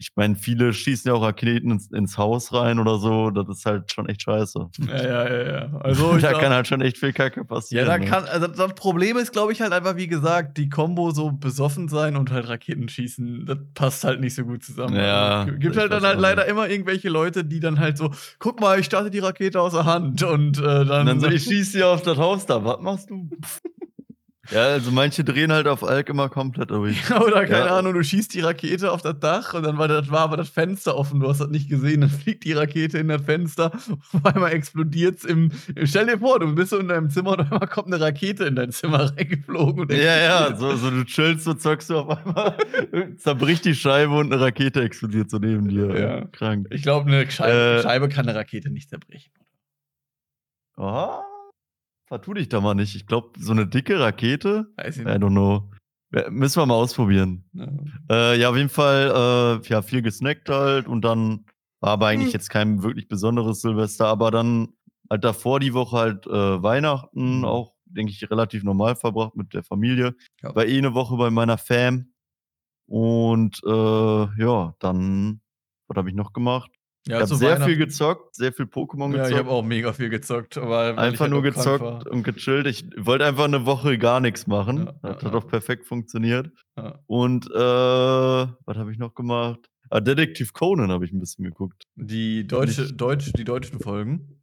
ich 0.00 0.10
meine, 0.14 0.36
viele 0.36 0.72
schießen 0.72 1.08
ja 1.08 1.14
auch 1.16 1.22
Raketen 1.22 1.72
ins, 1.72 1.90
ins 1.90 2.16
Haus 2.16 2.52
rein 2.52 2.78
oder 2.78 2.98
so. 2.98 3.30
Das 3.30 3.48
ist 3.48 3.66
halt 3.66 3.90
schon 3.92 4.08
echt 4.08 4.22
scheiße. 4.22 4.68
Ja, 4.86 4.96
ja, 4.96 5.28
ja, 5.28 5.52
ja. 5.52 5.76
Also, 5.80 6.12
da 6.18 6.30
glaub- 6.30 6.40
kann 6.40 6.52
halt 6.52 6.68
schon 6.68 6.80
echt 6.80 6.98
viel 6.98 7.12
Kacke 7.12 7.40
Ja, 7.40 7.44
passieren. 7.44 7.86
da 7.86 7.98
ne? 7.98 8.04
kann, 8.06 8.24
also 8.26 8.46
das 8.46 8.74
Problem 8.74 9.16
ist, 9.16 9.32
glaube 9.32 9.52
ich, 9.52 9.60
halt 9.60 9.72
einfach, 9.72 9.96
wie 9.96 10.06
gesagt, 10.06 10.56
die 10.56 10.68
Kombo 10.68 11.10
so 11.10 11.32
besoffen 11.32 11.88
sein 11.88 12.16
und 12.16 12.30
halt 12.30 12.48
Raketen 12.48 12.88
schießen, 12.88 13.44
das 13.44 13.58
passt 13.74 14.04
halt 14.04 14.20
nicht 14.20 14.36
so 14.36 14.44
gut 14.44 14.62
zusammen. 14.62 14.94
Ja, 14.94 15.40
Also, 15.40 15.58
gibt 15.58 15.76
halt 15.76 15.90
dann 15.90 16.04
halt 16.04 16.20
leider 16.20 16.42
nicht. 16.42 16.50
immer 16.52 16.68
irgendwelche 16.68 17.08
Leute, 17.08 17.44
die 17.44 17.58
dann 17.58 17.80
halt 17.80 17.98
so, 17.98 18.12
guck 18.38 18.60
mal, 18.60 18.78
ich 18.78 18.86
starte 18.86 19.10
die 19.10 19.18
Rakete 19.18 19.60
aus 19.60 19.72
der 19.72 19.84
Hand 19.84 20.22
und 20.22 20.58
äh, 20.58 20.62
dann. 20.62 21.00
Und 21.00 21.06
dann 21.06 21.20
so, 21.20 21.26
ich 21.28 21.42
schieße 21.42 21.78
hier 21.78 21.88
auf 21.88 22.02
das 22.02 22.18
Haus 22.18 22.46
da. 22.46 22.64
Was 22.64 22.80
machst 22.80 23.10
du? 23.10 23.28
ja, 24.50 24.62
also 24.68 24.90
manche 24.90 25.24
drehen 25.24 25.52
halt 25.52 25.66
auf 25.68 25.82
Alk 25.84 26.08
immer 26.08 26.28
komplett 26.28 26.70
durch. 26.70 27.10
Oder 27.20 27.46
keine 27.46 27.66
Ja. 27.66 27.78
Ahnung, 27.78 27.94
du 27.94 28.02
schießt 28.02 28.32
die 28.34 28.40
Rakete 28.40 28.90
auf 28.92 29.02
das 29.02 29.18
Dach 29.20 29.54
und 29.54 29.62
dann 29.64 29.78
war, 29.78 29.88
das, 29.88 30.10
war 30.10 30.20
aber 30.20 30.36
das 30.36 30.48
Fenster 30.48 30.96
offen, 30.96 31.20
du 31.20 31.28
hast 31.28 31.40
das 31.40 31.48
nicht 31.48 31.68
gesehen, 31.68 32.00
dann 32.02 32.10
fliegt 32.10 32.44
die 32.44 32.52
Rakete 32.52 32.98
in 32.98 33.08
das 33.08 33.22
Fenster, 33.22 33.72
auf 34.12 34.24
einmal 34.24 34.52
explodiert's 34.52 35.24
im. 35.24 35.50
Stell 35.84 36.06
dir 36.06 36.18
vor, 36.18 36.38
du 36.40 36.54
bist 36.54 36.70
so 36.70 36.78
in 36.78 36.88
deinem 36.88 37.10
Zimmer 37.10 37.32
und 37.32 37.40
auf 37.40 37.52
einmal 37.52 37.68
kommt 37.68 37.88
eine 37.88 38.00
Rakete 38.00 38.44
in 38.44 38.56
dein 38.56 38.72
Zimmer 38.72 39.10
reingeflogen 39.16 39.82
und 39.82 39.92
Ja, 39.92 39.98
ja, 40.16 40.46
explodiert. 40.48 40.78
so, 40.78 40.86
so 40.86 40.90
du 40.90 41.04
chillst, 41.04 41.44
so 41.44 41.54
zockst 41.54 41.90
du 41.90 41.98
auf 41.98 42.08
einmal, 42.26 42.56
zerbricht 43.18 43.64
die 43.64 43.74
Scheibe 43.74 44.14
und 44.14 44.32
eine 44.32 44.40
Rakete 44.42 44.82
explodiert 44.82 45.30
so 45.30 45.38
neben 45.38 45.68
dir. 45.68 45.98
Ja. 45.98 46.24
Krank. 46.26 46.68
Ich 46.70 46.82
glaube, 46.82 47.08
eine 47.10 47.30
Scheibe, 47.30 47.78
Äh, 47.78 47.82
Scheibe 47.82 48.08
kann 48.08 48.28
eine 48.28 48.38
Rakete 48.38 48.70
nicht 48.70 48.88
zerbrechen. 48.88 49.30
Oh, 50.76 51.18
vertu 52.08 52.34
dich 52.34 52.48
da 52.48 52.60
mal 52.60 52.74
nicht. 52.74 52.94
Ich 52.94 53.06
glaube, 53.06 53.38
so 53.38 53.52
eine 53.52 53.66
dicke 53.66 53.98
Rakete, 54.00 54.72
Weiß 54.76 54.96
ich 54.96 55.02
I 55.02 55.04
nicht. 55.06 55.16
don't 55.18 55.30
know. 55.30 55.70
Ja, 56.14 56.30
Müssen 56.30 56.60
wir 56.60 56.66
mal 56.66 56.74
ausprobieren. 56.74 57.44
Ja. 57.52 57.68
Äh, 58.10 58.40
ja, 58.40 58.50
auf 58.50 58.56
jeden 58.56 58.70
Fall, 58.70 59.60
äh, 59.62 59.68
ja, 59.68 59.82
viel 59.82 60.00
gesnackt 60.02 60.48
halt 60.48 60.88
und 60.88 61.02
dann 61.04 61.44
war 61.80 61.90
aber 61.92 62.06
eigentlich 62.08 62.28
Hm. 62.28 62.32
jetzt 62.32 62.48
kein 62.50 62.82
wirklich 62.82 63.08
besonderes 63.08 63.60
Silvester, 63.60 64.06
aber 64.06 64.30
dann 64.30 64.68
halt 65.10 65.22
davor 65.24 65.60
die 65.60 65.74
Woche 65.74 65.96
halt 65.96 66.26
äh, 66.26 66.62
Weihnachten 66.62 67.38
Mhm. 67.38 67.44
auch, 67.44 67.74
denke 67.84 68.10
ich, 68.12 68.30
relativ 68.30 68.64
normal 68.64 68.96
verbracht 68.96 69.36
mit 69.36 69.52
der 69.54 69.62
Familie. 69.62 70.14
Ja. 70.42 70.54
War 70.54 70.64
eh 70.66 70.78
eine 70.78 70.94
Woche 70.94 71.16
bei 71.16 71.30
meiner 71.30 71.58
Fam 71.58 72.12
und 72.86 73.60
äh, 73.66 73.70
ja, 74.42 74.74
dann, 74.78 75.40
was 75.88 75.96
habe 75.96 76.08
ich 76.08 76.14
noch 76.16 76.32
gemacht? 76.32 76.70
Ja, 77.08 77.16
ich 77.16 77.22
habe 77.22 77.34
sehr 77.36 77.60
viel 77.62 77.76
gezockt, 77.76 78.34
sehr 78.36 78.52
viel 78.52 78.66
Pokémon 78.66 79.06
Ja, 79.10 79.22
gezockt. 79.22 79.30
ich 79.32 79.38
habe 79.38 79.50
auch 79.50 79.62
mega 79.64 79.92
viel 79.92 80.10
gezockt, 80.10 80.56
weil 80.56 80.92
ich 80.92 80.98
Einfach 80.98 81.20
halt 81.22 81.30
nur 81.32 81.42
gezockt 81.42 81.80
war. 81.80 82.06
und 82.10 82.22
gechillt. 82.22 82.66
Ich 82.66 82.84
wollte 82.98 83.24
einfach 83.24 83.44
eine 83.44 83.64
Woche 83.66 83.96
gar 83.98 84.20
nichts 84.20 84.46
machen. 84.46 84.86
Ja, 84.86 84.92
das 85.02 85.22
ja, 85.22 85.28
hat 85.28 85.32
ja. 85.32 85.38
auch 85.38 85.46
perfekt 85.48 85.86
funktioniert. 85.86 86.50
Ja. 86.76 86.98
Und 87.06 87.46
äh, 87.46 87.58
was 87.58 88.76
habe 88.76 88.92
ich 88.92 88.98
noch 88.98 89.14
gemacht? 89.14 89.60
Ah, 89.90 90.00
Detective 90.00 90.52
Conan 90.52 90.90
habe 90.92 91.06
ich 91.06 91.12
ein 91.12 91.18
bisschen 91.18 91.44
geguckt. 91.46 91.84
Die 91.96 92.46
deutsche, 92.46 92.82
Nicht- 92.82 93.00
Deutsch, 93.00 93.32
die 93.32 93.44
deutschen 93.44 93.80
Folgen. 93.80 94.42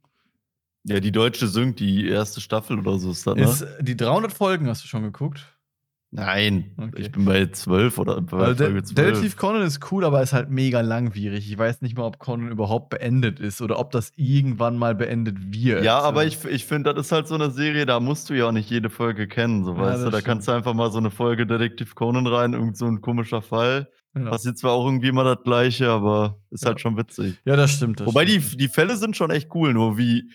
Ja, 0.82 1.00
die 1.00 1.12
deutsche 1.12 1.46
Sync, 1.48 1.76
die 1.76 2.08
erste 2.08 2.40
Staffel 2.40 2.78
oder 2.78 2.98
so 2.98 3.10
ist 3.10 3.26
das, 3.26 3.34
ne? 3.36 3.42
Ist, 3.44 3.66
die 3.80 3.96
300 3.96 4.32
Folgen 4.32 4.68
hast 4.68 4.82
du 4.84 4.88
schon 4.88 5.02
geguckt? 5.02 5.55
Nein, 6.12 6.72
Okay. 6.78 7.02
ich 7.02 7.12
bin 7.12 7.24
bei 7.24 7.46
12 7.46 7.98
oder 7.98 8.20
bei 8.22 8.38
Also, 8.38 8.64
Folge 8.64 8.80
De 8.80 8.84
12. 8.84 8.94
Detektiv 8.94 9.36
Conan 9.36 9.62
ist 9.62 9.90
cool, 9.92 10.04
aber 10.04 10.22
ist 10.22 10.32
halt 10.32 10.50
mega 10.50 10.80
langwierig. 10.80 11.50
Ich 11.50 11.58
weiß 11.58 11.82
nicht 11.82 11.96
mal, 11.98 12.04
ob 12.04 12.18
Conan 12.18 12.50
überhaupt 12.50 12.90
beendet 12.90 13.40
ist 13.40 13.60
oder 13.60 13.78
ob 13.78 13.90
das 13.90 14.12
irgendwann 14.16 14.78
mal 14.78 14.94
beendet 14.94 15.36
wird. 15.52 15.84
Ja, 15.84 15.98
aber 15.98 16.24
ich, 16.24 16.42
ich 16.44 16.64
finde, 16.64 16.94
das 16.94 17.06
ist 17.06 17.12
halt 17.12 17.28
so 17.28 17.34
eine 17.34 17.50
Serie, 17.50 17.86
da 17.86 18.00
musst 18.00 18.30
du 18.30 18.34
ja 18.34 18.46
auch 18.46 18.52
nicht 18.52 18.70
jede 18.70 18.88
Folge 18.88 19.26
kennen, 19.26 19.64
so 19.64 19.72
Ja, 19.74 19.80
weißt 19.80 20.06
du. 20.06 20.10
Da 20.10 20.20
kannst 20.20 20.46
du 20.48 20.52
einfach 20.52 20.74
mal 20.74 20.90
so 20.92 20.98
eine 20.98 21.10
Folge 21.10 21.46
Detective 21.46 21.94
Conan 21.94 22.26
rein, 22.26 22.52
irgend 22.54 22.76
so 22.76 22.86
ein 22.86 23.00
komischer 23.00 23.42
Fall. 23.42 23.88
Ja, 24.16 24.30
Passiert 24.30 24.56
zwar 24.56 24.72
auch 24.72 24.86
irgendwie 24.86 25.08
immer 25.08 25.24
das 25.24 25.42
Gleiche, 25.44 25.90
aber 25.90 26.38
ist 26.50 26.62
Ja. 26.62 26.68
halt 26.68 26.80
schon 26.80 26.96
witzig. 26.96 27.38
ja 27.44 27.56
das 27.56 27.72
stimmt. 27.72 28.00
Das 28.00 28.06
Wobei 28.06 28.24
die, 28.24 28.40
stimmt. 28.40 28.60
die 28.62 28.68
Fälle 28.68 28.96
sind 28.96 29.14
schon 29.16 29.30
echt 29.30 29.54
cool, 29.54 29.74
nur 29.74 29.98
wie 29.98 30.30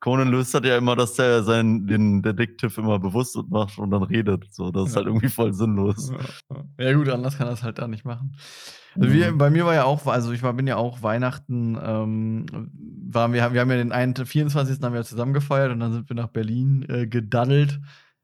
Conan 0.00 0.28
löst 0.28 0.54
hat 0.54 0.64
ja 0.64 0.76
immer, 0.76 0.94
dass 0.94 1.14
der 1.14 1.42
seinen, 1.42 1.86
den 1.86 2.22
Detektiv 2.22 2.76
immer 2.78 2.98
bewusst 2.98 3.36
macht 3.48 3.78
und 3.78 3.90
dann 3.90 4.02
redet. 4.02 4.44
So, 4.52 4.70
das 4.70 4.88
ist 4.88 4.90
Ja. 4.94 4.96
halt 4.98 5.06
irgendwie 5.06 5.28
voll 5.28 5.52
sinnlos. 5.54 6.12
Ja, 6.78 6.92
gut, 6.92 7.08
anders 7.08 7.38
kann 7.38 7.46
er 7.46 7.54
es 7.54 7.62
halt 7.62 7.78
da 7.78 7.88
nicht 7.88 8.04
machen. 8.04 8.36
Also 8.94 9.08
Mhm. 9.08 9.12
wir, 9.12 9.32
bei 9.38 9.50
mir 9.50 9.64
war 9.66 9.74
ja 9.74 9.84
auch, 9.84 10.06
also 10.06 10.32
ich 10.32 10.42
war, 10.42 10.52
bin 10.52 10.66
ja 10.66 10.76
auch 10.76 11.02
Weihnachten, 11.02 11.78
ähm, 11.82 12.46
waren 13.10 13.32
wir, 13.32 13.52
wir 13.52 13.60
haben 13.60 13.70
ja 13.70 13.76
den 13.76 13.92
einen, 13.92 14.14
24. 14.14 14.78
haben 14.82 14.94
wir 14.94 15.04
zusammen 15.04 15.32
gefeiert 15.34 15.72
und 15.72 15.80
dann 15.80 15.92
sind 15.92 16.08
wir 16.08 16.16
nach 16.16 16.28
Berlin 16.28 16.84
äh, 16.88 17.06
gedaddelt, 17.06 17.80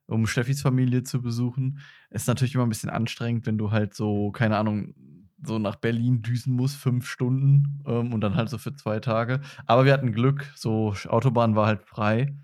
um 0.06 0.26
Steffis 0.26 0.62
Familie 0.62 1.02
zu 1.02 1.22
besuchen. 1.22 1.78
Ist 2.10 2.28
natürlich 2.28 2.54
immer 2.54 2.64
ein 2.64 2.68
bisschen 2.70 2.90
anstrengend, 2.90 3.46
wenn 3.46 3.58
du 3.58 3.70
halt 3.70 3.94
so, 3.94 4.30
keine 4.30 4.56
Ahnung, 4.58 4.94
so 5.44 5.58
nach 5.58 5.76
Berlin 5.76 6.22
düsen 6.22 6.54
musst, 6.54 6.76
fünf 6.76 7.06
Stunden 7.06 7.82
ähm, 7.86 8.12
und 8.12 8.20
dann 8.20 8.36
halt 8.36 8.48
so 8.48 8.58
für 8.58 8.74
zwei 8.74 9.00
Tage. 9.00 9.40
Aber 9.66 9.84
wir 9.84 9.92
hatten 9.92 10.12
Glück, 10.12 10.52
so 10.54 10.94
Autobahn 11.08 11.56
war 11.56 11.66
halt 11.66 11.82
frei, 11.82 12.34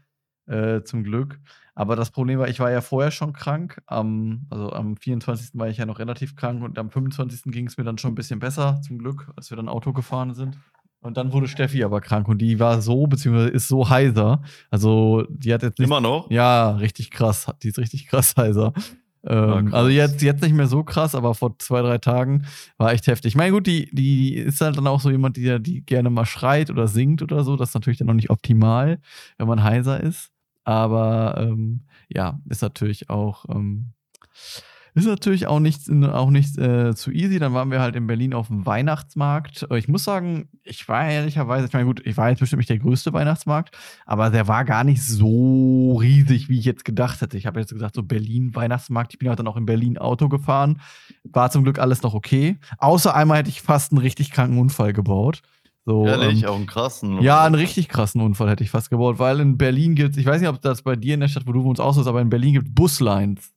äh, 0.47 0.83
zum 0.83 1.05
Glück. 1.05 1.41
Aber 1.75 1.95
das 1.95 2.11
Problem 2.11 2.41
war, 2.41 2.49
ich 2.49 2.59
war 2.59 2.73
ja 2.73 2.81
vorher 2.81 3.13
schon 3.13 3.33
krank. 3.33 3.81
Am, 3.87 4.47
also 4.51 4.73
am 4.73 4.97
24. 4.97 5.51
war 5.55 5.69
ich 5.69 5.77
ja 5.77 5.87
noch 5.87 6.01
relativ 6.01 6.35
krank 6.35 6.63
und 6.63 6.79
am 6.79 6.91
25. 6.91 7.53
ging 7.53 7.69
es 7.69 7.79
mir 7.79 7.85
dann 7.85 7.99
schon 7.99 8.13
ein 8.13 8.17
bisschen 8.17 8.41
besser, 8.41 8.81
zum 8.83 8.99
Glück, 8.99 9.31
als 9.37 9.51
wir 9.51 9.57
dann 9.57 9.69
Auto 9.69 9.93
gefahren 9.93 10.35
sind. 10.35 10.59
Und 11.01 11.17
dann 11.17 11.33
wurde 11.33 11.47
Steffi 11.47 11.85
aber 11.85 12.01
krank 12.01 12.27
und 12.27 12.39
die 12.39 12.59
war 12.59 12.83
so, 12.83 13.07
beziehungsweise 13.07 13.51
ist 13.51 13.69
so 13.69 13.89
heiser. 13.89 14.43
Also, 14.71 15.25
die 15.29 15.55
hat 15.55 15.63
jetzt 15.63 15.79
nicht. 15.79 15.87
Immer 15.87 16.01
noch? 16.01 16.29
Ja, 16.31 16.73
richtig 16.73 17.13
krass. 17.13 17.47
Die 17.63 17.69
ist 17.69 17.79
richtig 17.79 18.09
krass 18.09 18.35
heiser. 18.37 18.73
Ah, 19.29 19.59
Ähm, 19.59 19.75
also 19.75 19.91
jetzt, 19.91 20.23
jetzt 20.23 20.43
nicht 20.43 20.55
mehr 20.55 20.67
so 20.67 20.83
krass, 20.85 21.15
aber 21.15 21.35
vor 21.35 21.59
zwei, 21.59 21.83
drei 21.83 21.99
Tagen 21.99 22.47
war 22.79 22.93
echt 22.93 23.07
heftig. 23.07 23.33
Ich 23.33 23.37
meine, 23.37 23.53
gut, 23.53 23.67
die, 23.67 23.91
die 23.93 24.35
ist 24.35 24.61
halt 24.61 24.77
dann 24.77 24.87
auch 24.87 25.01
so 25.01 25.11
jemand, 25.11 25.37
die, 25.37 25.61
die 25.61 25.83
gerne 25.83 26.11
mal 26.11 26.25
schreit 26.25 26.71
oder 26.71 26.89
singt 26.89 27.23
oder 27.23 27.45
so. 27.45 27.57
Das 27.57 27.71
ist 27.71 27.75
natürlich 27.75 27.99
dann 27.99 28.07
noch 28.07 28.15
nicht 28.15 28.31
optimal, 28.31 29.01
wenn 29.37 29.47
man 29.49 29.63
heiser 29.63 30.01
ist. 30.01 30.31
Aber 30.65 31.37
ähm, 31.39 31.81
ja, 32.09 32.41
ist 32.49 32.63
natürlich 32.63 33.11
auch, 33.11 33.45
ähm, 33.49 33.93
ist 34.95 35.07
natürlich 35.07 35.47
auch 35.47 35.61
nicht, 35.61 35.91
auch 35.91 36.31
nicht 36.31 36.57
äh, 36.59 36.95
zu 36.95 37.11
easy. 37.11 37.39
Dann 37.39 37.55
waren 37.55 37.71
wir 37.71 37.81
halt 37.81 37.95
in 37.97 38.07
Berlin 38.07 38.35
auf 38.35 38.49
dem 38.49 38.67
Weihnachtsmarkt. 38.67 39.67
Äh, 39.71 39.79
Ich 39.79 39.89
muss 39.89 40.05
sagen, 40.05 40.49
ich 40.65 40.89
war 40.89 41.09
ehrlicherweise, 41.09 41.67
ich 41.67 41.73
meine, 41.73 41.87
gut, 41.87 42.03
ich 42.07 42.17
war 42.17 42.31
jetzt 42.31 42.41
bestimmt 42.41 42.59
nicht 42.59 42.71
der 42.71 42.79
größte 42.79 43.13
Weihnachtsmarkt, 43.13 43.77
aber 44.07 44.31
der 44.31 44.49
war 44.49 44.65
gar 44.65 44.85
nicht 44.85 45.03
so 45.03 45.97
riesig, 46.01 46.49
wie 46.49 46.59
ich 46.59 46.65
jetzt 46.65 46.85
gedacht 46.85 47.21
hätte. 47.21 47.37
Ich 47.39 47.47
habe 47.47 47.61
jetzt 47.61 47.73
gesagt, 47.73 47.95
so 47.95 48.03
Berlin 48.03 48.55
Weihnachtsmarkt. 48.55 49.13
Ich 49.13 49.19
bin 49.19 49.29
halt 49.29 49.39
dann 49.39 49.47
auch 49.49 49.57
in 49.57 49.67
Berlin 49.67 49.99
Auto 49.99 50.29
gefahren. 50.29 50.81
War 51.25 51.51
zum 51.51 51.65
Glück 51.65 51.79
alles 51.79 52.03
noch 52.03 52.15
okay. 52.15 52.59
Außer 52.79 53.15
einmal 53.15 53.39
hätte 53.39 53.51
ich 53.51 53.63
fast 53.63 53.93
einen 53.93 54.01
richtig 54.01 54.31
kranken 54.33 54.59
Unfall 54.59 54.93
gebaut. 54.93 55.43
So, 55.85 56.07
Ehrlich, 56.07 56.43
ähm, 56.43 56.49
auch 56.51 56.57
einen 56.57 56.67
krassen. 56.67 57.23
ja, 57.23 57.43
einen 57.45 57.55
richtig 57.55 57.89
krassen 57.89 58.21
Unfall 58.21 58.51
hätte 58.51 58.63
ich 58.63 58.69
fast 58.71 58.91
gebaut, 58.91 59.19
weil 59.19 59.41
in 59.41 59.57
Berlin 59.57 59.95
gibt 59.95 60.11
es, 60.11 60.17
ich 60.19 60.27
weiß 60.27 60.39
nicht, 60.41 60.51
ob 60.51 60.61
das 60.61 60.83
bei 60.83 60.97
dir 60.97 61.15
in 61.15 61.21
der 61.21 61.29
Stadt, 61.29 61.47
wo 61.47 61.53
du 61.53 61.65
wohnst, 61.65 61.81
auch 61.81 61.95
so 61.95 62.03
ist, 62.03 62.07
aber 62.07 62.21
in 62.21 62.29
Berlin 62.29 62.53
gibt 62.53 62.69
es 62.69 62.75
Buslines. 62.75 63.55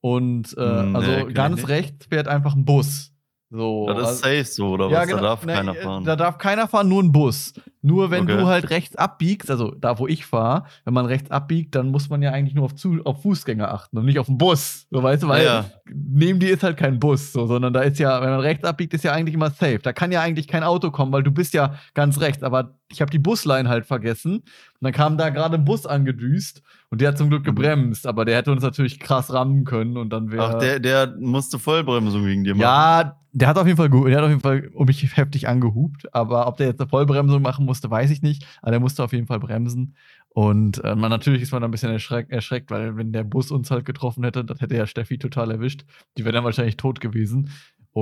Und 0.00 0.56
äh, 0.56 0.60
Hm, 0.60 0.92
nee, 0.92 0.96
also 0.98 1.28
ich 1.28 1.34
ganz 1.34 1.68
rechts 1.68 2.06
fährt 2.06 2.26
einfach 2.28 2.54
ein 2.54 2.64
Bus. 2.64 3.12
So, 3.50 3.86
Das 3.88 3.96
also- 3.98 4.10
ist 4.12 4.20
safe 4.20 4.44
so, 4.44 4.68
oder 4.70 4.88
ja, 4.90 5.00
was? 5.00 5.06
genau. 5.08 5.16
Da 5.20 5.22
darf 5.28 5.44
Ne, 5.44 5.52
keiner 5.54 5.76
äh, 5.76 5.82
fahren. 5.82 6.04
Da 6.04 6.16
darf 6.16 6.38
keiner 6.38 6.68
fahren, 6.68 6.88
nur 6.88 7.02
ein 7.02 7.12
Bus. 7.12 7.52
Nur 7.82 8.10
wenn 8.10 8.24
Okay. 8.24 8.36
du 8.36 8.46
halt 8.46 8.68
rechts 8.70 8.94
abbiegst, 8.96 9.50
also 9.50 9.70
da, 9.74 9.98
wo 9.98 10.06
ich 10.06 10.26
fahre, 10.26 10.64
wenn 10.84 10.92
man 10.92 11.06
rechts 11.06 11.30
abbiegt, 11.30 11.74
dann 11.74 11.88
muss 11.90 12.10
man 12.10 12.20
ja 12.20 12.30
eigentlich 12.30 12.54
nur 12.54 12.66
auf, 12.66 12.74
Zu 12.74 13.00
auf 13.04 13.22
Fußgänger 13.22 13.72
achten 13.72 13.96
und 13.96 14.04
nicht 14.04 14.18
auf 14.18 14.26
den 14.26 14.36
Bus. 14.36 14.86
So, 14.90 15.02
weißt 15.02 15.22
du, 15.22 15.28
weil 15.28 15.44
Ja, 15.44 15.64
neben 15.90 16.38
dir 16.40 16.52
ist 16.52 16.62
halt 16.62 16.76
kein 16.76 16.98
Bus, 16.98 17.32
so, 17.32 17.46
sondern 17.46 17.72
da 17.72 17.80
ist 17.80 17.98
ja, 17.98 18.20
wenn 18.20 18.30
man 18.30 18.40
rechts 18.40 18.64
abbiegt, 18.64 18.92
ist 18.92 19.04
ja 19.04 19.12
eigentlich 19.12 19.34
immer 19.34 19.50
safe. 19.50 19.78
Da 19.82 19.92
kann 19.92 20.12
ja 20.12 20.20
eigentlich 20.20 20.46
kein 20.46 20.62
Auto 20.62 20.90
kommen, 20.90 21.12
weil 21.12 21.22
du 21.22 21.30
bist 21.30 21.54
ja 21.54 21.74
ganz 21.94 22.20
rechts. 22.20 22.42
Aber 22.42 22.74
ich 22.92 23.00
habe 23.00 23.10
die 23.10 23.18
Busline 23.18 23.68
halt 23.68 23.86
vergessen. 23.86 24.36
Und 24.36 24.44
dann 24.80 24.92
kam 24.92 25.16
da 25.16 25.30
gerade 25.30 25.54
ein 25.54 25.64
Bus 25.64 25.86
angedüst 25.86 26.62
und 26.90 27.00
der 27.00 27.08
hat 27.08 27.18
zum 27.18 27.30
Glück 27.30 27.44
gebremst, 27.44 28.06
aber 28.06 28.24
der 28.24 28.36
hätte 28.36 28.50
uns 28.52 28.62
natürlich 28.62 28.98
krass 28.98 29.32
rammen 29.32 29.64
können 29.64 29.96
und 29.96 30.10
dann 30.10 30.32
wäre. 30.32 30.56
Ach, 30.56 30.58
der, 30.58 30.80
der 30.80 31.14
musste 31.18 31.58
Vollbremsung 31.58 32.26
wegen 32.26 32.44
dir 32.44 32.54
machen. 32.54 32.62
Ja, 32.62 33.16
der 33.32 33.46
hat 33.46 33.58
auf 33.58 33.66
jeden 33.66 33.76
Fall, 33.76 33.88
der 33.90 34.16
hat 34.16 34.24
auf 34.24 34.30
jeden 34.30 34.40
Fall 34.40 34.68
um 34.74 34.86
mich 34.86 35.16
heftig 35.16 35.46
angehupt, 35.46 36.12
aber 36.12 36.48
ob 36.48 36.56
der 36.56 36.66
jetzt 36.66 36.80
eine 36.80 36.88
Vollbremsung 36.88 37.40
machen 37.42 37.64
musste, 37.70 37.90
weiß 37.90 38.10
ich 38.10 38.20
nicht. 38.22 38.44
Aber 38.60 38.72
der 38.72 38.80
musste 38.80 39.04
auf 39.04 39.12
jeden 39.12 39.26
Fall 39.28 39.38
bremsen. 39.38 39.94
Und 40.32 40.82
äh, 40.84 40.96
man, 40.96 41.10
natürlich 41.10 41.42
ist 41.42 41.52
man 41.52 41.62
ein 41.62 41.70
bisschen 41.70 41.92
erschreck, 41.92 42.30
erschreckt, 42.30 42.70
weil 42.70 42.96
wenn 42.96 43.12
der 43.12 43.24
Bus 43.24 43.50
uns 43.50 43.70
halt 43.70 43.84
getroffen 43.84 44.24
hätte, 44.24 44.44
das 44.44 44.60
hätte 44.60 44.76
ja 44.76 44.86
Steffi 44.86 45.18
total 45.18 45.50
erwischt. 45.52 45.84
Die 46.16 46.24
wäre 46.24 46.32
dann 46.32 46.44
wahrscheinlich 46.44 46.76
tot 46.76 47.00
gewesen. 47.00 47.50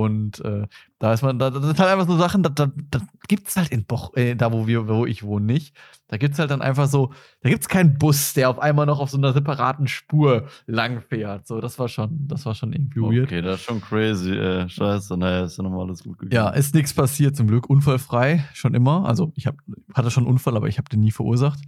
Und 0.01 0.43
äh, 0.45 0.67
da 0.99 1.13
ist 1.13 1.21
man, 1.21 1.39
da, 1.39 1.49
das 1.49 1.63
sind 1.63 1.79
halt 1.79 1.89
einfach 1.89 2.07
so 2.07 2.17
Sachen, 2.17 2.43
da, 2.43 2.49
da, 2.49 2.71
da 2.91 3.01
gibt 3.27 3.47
es 3.47 3.55
halt 3.55 3.69
in 3.69 3.85
Boch, 3.85 4.15
äh, 4.15 4.35
da 4.35 4.51
wo 4.51 4.67
wir, 4.67 4.87
wo 4.87 5.05
ich 5.05 5.23
wohne, 5.23 5.45
nicht. 5.45 5.75
Da 6.07 6.17
gibt 6.17 6.33
es 6.33 6.39
halt 6.39 6.51
dann 6.51 6.61
einfach 6.61 6.87
so, 6.87 7.13
da 7.41 7.49
gibt 7.49 7.61
es 7.61 7.69
keinen 7.69 7.97
Bus, 7.97 8.33
der 8.33 8.49
auf 8.49 8.59
einmal 8.59 8.85
noch 8.85 8.99
auf 8.99 9.09
so 9.09 9.17
einer 9.17 9.31
separaten 9.31 9.87
Spur 9.87 10.47
lang 10.65 11.01
fährt. 11.01 11.47
So, 11.47 11.61
das 11.61 11.77
war 11.79 11.87
schon, 11.87 12.27
das 12.27 12.45
war 12.45 12.55
schon 12.55 12.73
irgendwie 12.73 12.99
weird. 13.01 13.27
Okay, 13.27 13.41
das 13.41 13.59
ist 13.59 13.65
schon 13.65 13.81
crazy, 13.81 14.31
ey. 14.31 14.67
Scheiße, 14.67 15.15
naja, 15.17 15.45
ist 15.45 15.57
ja 15.57 15.63
nochmal 15.63 15.85
alles 15.85 16.03
gut 16.03 16.17
gegangen. 16.17 16.35
Ja, 16.35 16.49
ist 16.49 16.73
nichts 16.73 16.93
passiert 16.93 17.35
zum 17.35 17.47
Glück. 17.47 17.69
Unfallfrei, 17.69 18.43
schon 18.53 18.73
immer. 18.73 19.05
Also 19.05 19.31
ich 19.35 19.47
hab, 19.47 19.55
hatte 19.93 20.09
schon 20.11 20.23
einen 20.23 20.31
Unfall, 20.31 20.57
aber 20.57 20.67
ich 20.67 20.77
habe 20.77 20.89
den 20.89 21.01
nie 21.01 21.11
verursacht. 21.11 21.59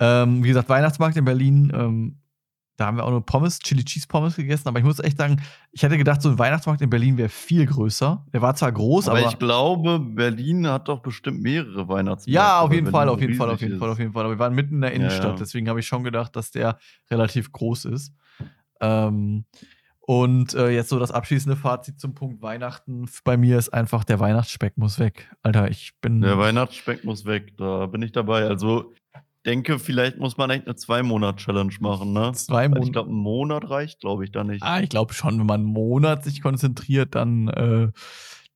Ähm, 0.00 0.42
wie 0.42 0.48
gesagt, 0.48 0.68
Weihnachtsmarkt 0.68 1.16
in 1.16 1.24
Berlin, 1.24 1.72
ähm, 1.74 2.18
da 2.76 2.86
haben 2.86 2.96
wir 2.96 3.04
auch 3.04 3.10
nur 3.10 3.24
Pommes, 3.24 3.58
Chili 3.60 3.84
Cheese 3.84 4.06
Pommes 4.08 4.36
gegessen. 4.36 4.66
Aber 4.68 4.78
ich 4.78 4.84
muss 4.84 4.98
echt 4.98 5.18
sagen, 5.18 5.40
ich 5.70 5.82
hätte 5.82 5.96
gedacht, 5.96 6.20
so 6.22 6.28
ein 6.28 6.38
Weihnachtsmarkt 6.38 6.82
in 6.82 6.90
Berlin 6.90 7.16
wäre 7.16 7.28
viel 7.28 7.66
größer. 7.66 8.24
Der 8.32 8.42
war 8.42 8.54
zwar 8.56 8.72
groß, 8.72 9.08
aber, 9.08 9.18
aber, 9.20 9.28
ich 9.28 9.38
glaube, 9.38 10.00
Berlin 10.00 10.66
hat 10.66 10.88
doch 10.88 11.00
bestimmt 11.00 11.40
mehrere 11.40 11.88
Weihnachtsmärkte. 11.88 12.30
ja, 12.30 12.60
auf 12.60 12.72
jeden 12.72 12.90
Fall, 12.90 13.08
auf 13.08 13.20
jeden 13.20 13.34
Fall, 13.34 13.50
auf 13.50 13.60
jeden 13.60 13.78
Fall, 13.78 13.90
auf 13.90 13.98
jeden 13.98 14.12
Fall. 14.12 14.24
Aber 14.24 14.34
wir 14.34 14.38
waren 14.38 14.54
mitten 14.54 14.74
in 14.76 14.80
der 14.80 14.90
Ja, 14.90 14.96
Innenstadt, 14.96 15.32
ja. 15.32 15.36
deswegen 15.38 15.68
habe 15.68 15.80
ich 15.80 15.86
schon 15.86 16.02
gedacht, 16.02 16.34
dass 16.34 16.50
der 16.50 16.78
relativ 17.10 17.52
groß 17.52 17.84
ist. 17.86 18.12
Ähm, 18.80 19.44
und 20.00 20.52
äh, 20.52 20.68
jetzt 20.68 20.90
so 20.90 20.98
das 20.98 21.12
abschließende 21.12 21.56
Fazit 21.56 21.98
zum 21.98 22.14
Punkt 22.14 22.42
Weihnachten 22.42 23.06
bei 23.24 23.38
mir 23.38 23.56
ist 23.56 23.70
einfach, 23.70 24.04
der 24.04 24.20
Weihnachtsspeck 24.20 24.76
muss 24.76 24.98
weg. 24.98 25.30
Alter, 25.42 25.70
ich 25.70 25.92
bin. 26.02 26.20
Der 26.20 26.36
Weihnachtsspeck 26.38 27.04
muss 27.04 27.24
weg, 27.24 27.56
da 27.56 27.86
bin 27.86 28.02
ich 28.02 28.12
dabei. 28.12 28.44
Also, 28.44 28.92
denke, 29.44 29.78
vielleicht 29.78 30.18
muss 30.18 30.36
man 30.36 30.50
echt 30.50 30.66
eine 30.66 30.76
Zwei-Monat-Challenge 30.76 31.74
machen, 31.80 32.12
ne? 32.12 32.32
Zwei 32.34 32.68
Monate. 32.68 32.86
Ich 32.86 32.92
glaube, 32.92 33.10
ein 33.10 33.16
Monat 33.16 33.68
reicht, 33.70 34.00
glaube 34.00 34.24
ich, 34.24 34.32
da 34.32 34.44
nicht. 34.44 34.62
Ah, 34.62 34.80
ich 34.80 34.88
glaube 34.88 35.14
schon, 35.14 35.38
wenn 35.38 35.46
man 35.46 35.60
einen 35.60 35.72
Monat 35.72 36.24
sich 36.24 36.40
konzentriert, 36.40 37.14
dann, 37.14 37.48
äh, 37.48 37.88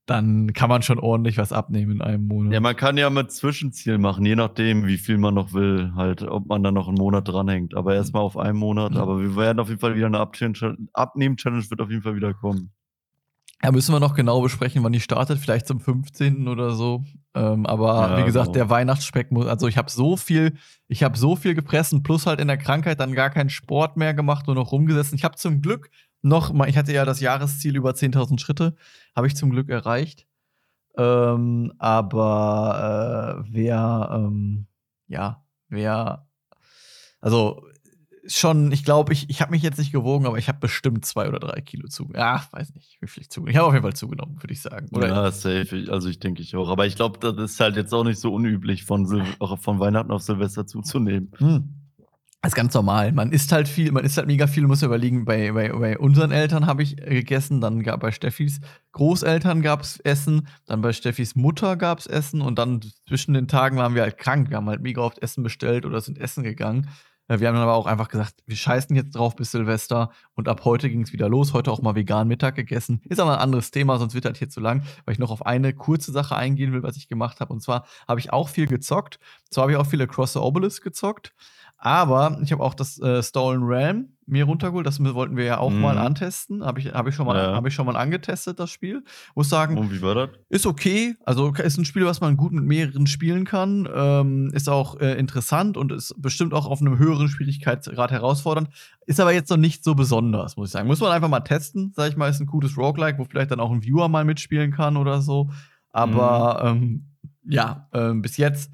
dann 0.07 0.53
kann 0.55 0.71
man 0.71 0.83
schon 0.83 0.99
ordentlich 0.99 1.37
was 1.37 1.53
abnehmen 1.53 1.93
in 1.93 2.03
einem 2.03 2.27
Monat. 2.27 2.53
Ja, 2.55 2.61
man 2.61 2.77
kann 2.77 2.97
ja 2.97 3.11
mit 3.11 3.31
Zwischenziel 3.31 3.99
machen, 3.99 4.25
je 4.25 4.37
nachdem, 4.37 4.87
wie 4.87 4.97
viel 4.97 5.19
man 5.19 5.35
noch 5.35 5.53
will, 5.53 5.93
halt, 5.95 6.23
ob 6.23 6.47
man 6.47 6.63
da 6.63 6.73
noch 6.73 6.89
einen 6.89 6.97
Monat 6.97 7.29
dranhängt. 7.29 7.75
Aber 7.77 7.95
erstmal 7.95 8.23
auf 8.23 8.39
einen 8.39 8.59
Monat. 8.59 8.95
Ja. 8.95 9.03
Aber 9.03 9.21
wir 9.21 9.37
werden 9.37 9.61
auf 9.61 9.69
jeden 9.69 9.81
Fall 9.81 9.95
wieder 9.97 10.07
eine 10.07 10.21
Abnehmen-Challenge 10.21 11.71
wird 11.71 11.81
auf 11.81 11.91
jeden 11.91 12.03
Fall 12.03 12.17
wieder 12.17 12.33
kommen. 12.33 12.73
Ja, 13.63 13.73
müssen 13.73 13.93
wir 13.93 13.99
noch 13.99 14.15
genau 14.15 14.41
besprechen, 14.41 14.85
wann 14.85 14.93
die 14.93 15.01
startet, 15.01 15.39
vielleicht 15.39 15.67
zum 15.67 15.81
15. 15.81 16.47
oder 16.47 16.71
so. 16.73 17.03
Ähm, 17.35 17.67
aber 17.67 18.11
Ja, 18.11 18.19
wie 18.19 18.25
gesagt, 18.25 18.47
genau. 18.47 18.55
der 18.55 18.71
Weihnachtsspeck 18.71 19.33
muss, 19.33 19.47
also 19.47 19.67
ich 19.67 19.77
habe 19.77 19.91
so 19.91 20.17
viel, 20.17 20.57
ich 20.87 21.03
habe 21.03 21.19
so 21.19 21.35
viel 21.35 21.55
gefressen, 21.55 22.05
plus 22.05 22.27
halt 22.27 22.41
in 22.41 22.47
der 22.47 22.57
Krankheit 22.57 23.01
dann 23.01 23.15
gar 23.15 23.31
keinen 23.31 23.51
Sport 23.51 23.97
mehr 23.97 24.15
gemacht, 24.15 24.47
nur 24.47 24.55
noch 24.55 24.71
rumgesessen. 24.71 25.17
Ich 25.17 25.25
habe 25.25 25.37
zum 25.37 25.61
Glück 25.61 25.91
noch 26.23 26.53
mal, 26.53 26.69
ich 26.69 26.77
hatte 26.77 26.93
ja 26.93 27.05
das 27.05 27.21
Jahresziel 27.21 27.75
über 27.77 27.91
10.000 27.91 28.39
Schritte, 28.41 28.77
habe 29.17 29.27
ich 29.27 29.35
zum 29.37 29.51
Glück 29.51 29.69
erreicht. 29.69 30.27
Ähm, 30.97 31.73
aber 31.79 33.45
äh, 33.45 33.49
wer, 33.53 34.09
ähm, 34.13 34.67
ja, 35.09 35.45
wer, 35.69 36.27
also 37.21 37.68
schon, 38.29 38.71
ich 38.73 38.85
glaube, 38.85 39.13
ich, 39.13 39.29
ich 39.31 39.41
habe 39.41 39.51
mich 39.51 39.63
jetzt 39.63 39.79
nicht 39.79 39.93
gewogen, 39.93 40.27
aber 40.27 40.39
ich 40.39 40.49
habe 40.49 40.59
bestimmt 40.59 41.05
zwei 41.05 41.29
oder 41.29 41.39
drei 41.39 41.61
Kilo 41.61 41.89
zugenommen. 41.89 42.25
Ja, 42.25 42.47
weiß 42.51 42.75
nicht, 42.75 42.99
wie 43.01 43.09
viel 43.09 43.23
ich 43.23 43.31
zugenommen 43.31 43.51
Ich 43.53 43.57
habe 43.57 43.69
auf 43.69 43.73
jeden 43.73 43.83
Fall 43.83 43.97
zugenommen, 43.97 44.37
würde 44.43 44.53
ich 44.53 44.61
sagen. 44.61 44.89
Oder 44.93 45.09
ja, 45.09 45.31
safe. 45.31 45.87
Also 45.91 46.09
ich 46.09 46.21
denke 46.21 46.43
ich 46.43 46.55
auch. 46.55 46.69
Aber 46.69 46.87
ich 46.87 46.97
glaube, 46.97 47.19
das 47.19 47.53
ist 47.53 47.61
halt 47.61 47.77
jetzt 47.77 47.93
auch 47.93 48.05
nicht 48.05 48.21
so 48.21 48.33
unüblich, 48.33 48.85
von, 48.85 49.07
Sil 49.09 49.25
auch 49.39 49.59
von 49.59 49.81
Weihnachten 49.81 50.13
auf 50.13 50.23
Silvester 50.23 50.67
zuzunehmen. 50.67 51.33
Hm. 51.39 51.75
Das 52.43 52.53
ist 52.53 52.57
ganz 52.57 52.73
normal. 52.73 53.11
Man 53.11 53.33
isst 53.33 53.51
halt 53.51 53.67
viel, 53.67 53.91
man 53.91 54.05
isst 54.05 54.17
halt 54.17 54.29
mega 54.29 54.47
viel. 54.47 54.65
Ja 54.69 54.87
überlegen, 54.87 55.25
bei, 55.25 55.51
bei, 55.51 55.73
bei 55.73 55.99
unseren 55.99 56.31
Eltern 56.31 56.67
habe 56.67 56.85
ich 56.85 56.97
gegessen, 56.97 57.61
dann 57.61 57.83
gab 57.83 57.99
bei 57.99 58.13
Steffis 58.13 58.61
Großeltern 58.93 59.61
gab 59.61 59.83
es 59.83 59.99
Essen, 59.99 60.47
dann 60.67 60.81
bei 60.81 60.93
Steffis 60.93 61.35
Mutter 61.35 61.77
gab 61.77 61.99
es 61.99 62.07
Essen 62.07 62.41
und 62.41 62.59
dann 62.59 62.81
zwischen 63.09 63.35
den 63.35 63.49
Tagen 63.49 63.77
waren 63.77 63.97
wir 63.97 64.03
halt 64.03 64.19
krank. 64.19 64.51
Wir 64.51 64.59
haben 64.59 64.69
halt 64.69 64.83
mega 64.83 65.01
oft 65.01 65.19
Essen 65.19 65.43
bestellt 65.43 65.85
oder 65.85 66.01
sind 66.01 66.19
essen 66.19 66.45
gegangen. 66.45 66.89
Äh, 67.29 67.41
Wir 67.41 67.49
haben 67.49 67.55
dann 67.55 67.63
aber 67.63 67.75
auch 67.75 67.87
einfach 67.87 68.09
gesagt, 68.09 68.35
wir 68.47 68.57
scheißen 68.57 68.97
jetzt 68.97 69.15
drauf 69.15 69.37
bis 69.37 69.53
Silvester 69.53 70.11
und 70.35 70.49
ab 70.49 70.65
heute 70.65 70.91
ging 70.91 71.03
es 71.03 71.13
wieder 71.13 71.29
los. 71.29 71.53
Heute 71.53 71.71
auch 71.71 71.83
mal 71.83 71.95
vegan 71.95 72.27
Mittag 72.27 72.57
gegessen. 72.57 73.01
Ist 73.05 73.21
aber 73.21 73.35
ein 73.35 73.39
anderes 73.39 73.71
Thema, 73.71 73.99
sonst 73.99 74.15
wird 74.15 74.25
halt 74.25 74.39
hier 74.39 74.49
zu 74.49 74.61
lang, 74.61 74.83
weil 75.05 75.13
ich 75.13 75.19
noch 75.19 75.31
auf 75.31 75.47
eine 75.47 75.75
kurze 75.75 76.11
Sache 76.11 76.35
eingehen 76.37 76.73
will, 76.73 76.83
was 76.83 76.97
ich 76.97 77.09
gemacht 77.09 77.41
habe. 77.41 77.53
Und 77.53 77.61
zwar 77.63 77.87
habe 78.09 78.21
ich 78.21 78.33
auch 78.33 78.49
viel 78.49 78.67
gezockt. 78.67 79.19
Zwar 79.51 79.63
habe 79.63 79.73
ich 79.73 79.79
auch 79.79 79.87
viele 79.87 80.07
Cross 80.07 80.33
the 80.33 80.39
Obelisk 80.41 80.83
gezockt, 80.83 81.35
aber 81.79 82.39
ich 82.43 82.51
habe 82.53 82.63
auch 82.63 82.75
das 82.75 82.99
äh, 83.01 83.23
Stolen 83.23 83.63
Realm 83.63 84.09
mir 84.27 84.45
runtergeholt. 84.45 84.87
Das 84.87 85.03
wollten 85.03 85.37
wir 85.37 85.45
ja 85.45 85.59
auch 85.59 85.71
Mhm. 85.71 85.81
mal 85.81 85.97
antesten. 85.97 86.63
Habe 86.65 86.81
ich, 86.81 86.93
hab 86.93 87.07
ich, 87.07 87.15
schon 87.15 87.25
mal- 87.25 87.37
Ja. 87.37 87.55
hab 87.55 87.65
ich 87.67 87.73
schon 87.73 87.87
mal 87.87 87.97
angetestet, 87.97 88.59
das 88.59 88.69
Spiel. 88.71 89.03
Muss 89.35 89.49
sagen, 89.49 89.79
Und 89.79 89.91
wie 89.91 90.03
war 90.03 90.15
das? 90.15 90.29
ist 90.51 90.67
okay. 90.67 91.15
Also 91.25 91.51
ist 91.55 91.79
ein 91.79 91.85
Spiel, 91.87 92.05
was 92.05 92.21
man 92.21 92.37
gut 92.37 92.53
mit 92.53 92.65
mehreren 92.65 93.07
spielen 93.07 93.45
kann. 93.47 93.89
Ähm, 93.95 94.51
ist 94.53 94.69
auch 94.69 95.01
äh, 95.01 95.15
interessant 95.19 95.77
und 95.79 95.93
ist 95.93 96.15
bestimmt 96.21 96.53
auch 96.53 96.67
auf 96.67 96.81
einem 96.83 96.99
höheren 96.99 97.29
Schwierigkeitsgrad 97.29 98.11
herausfordernd. 98.11 98.69
Ist 99.07 99.21
aber 99.21 99.33
jetzt 99.33 99.49
noch 99.49 99.57
nicht 99.57 99.83
so 99.85 99.95
besonders, 99.95 100.57
muss 100.59 100.69
ich 100.69 100.73
sagen. 100.73 100.89
Muss 100.89 101.01
man 101.01 101.13
einfach 101.13 101.29
mal 101.31 101.41
testen. 101.41 101.93
Sag 101.97 102.11
ich 102.11 102.17
mal, 102.19 102.29
ist 102.29 102.41
ein 102.41 102.47
gutes 102.47 102.77
Roguelike, 102.77 103.19
wo 103.19 103.25
vielleicht 103.25 103.51
dann 103.53 103.61
auch 103.61 103.71
ein 103.71 103.83
Viewer 103.83 104.09
mal 104.09 104.25
mitspielen 104.27 104.73
kann 104.73 104.97
oder 104.99 105.23
so. 105.23 105.49
Aber 105.91 106.61
ähm, 106.65 107.07
ja, 107.49 107.89
ähm, 107.95 108.21
bis 108.21 108.37
jetzt 108.37 108.71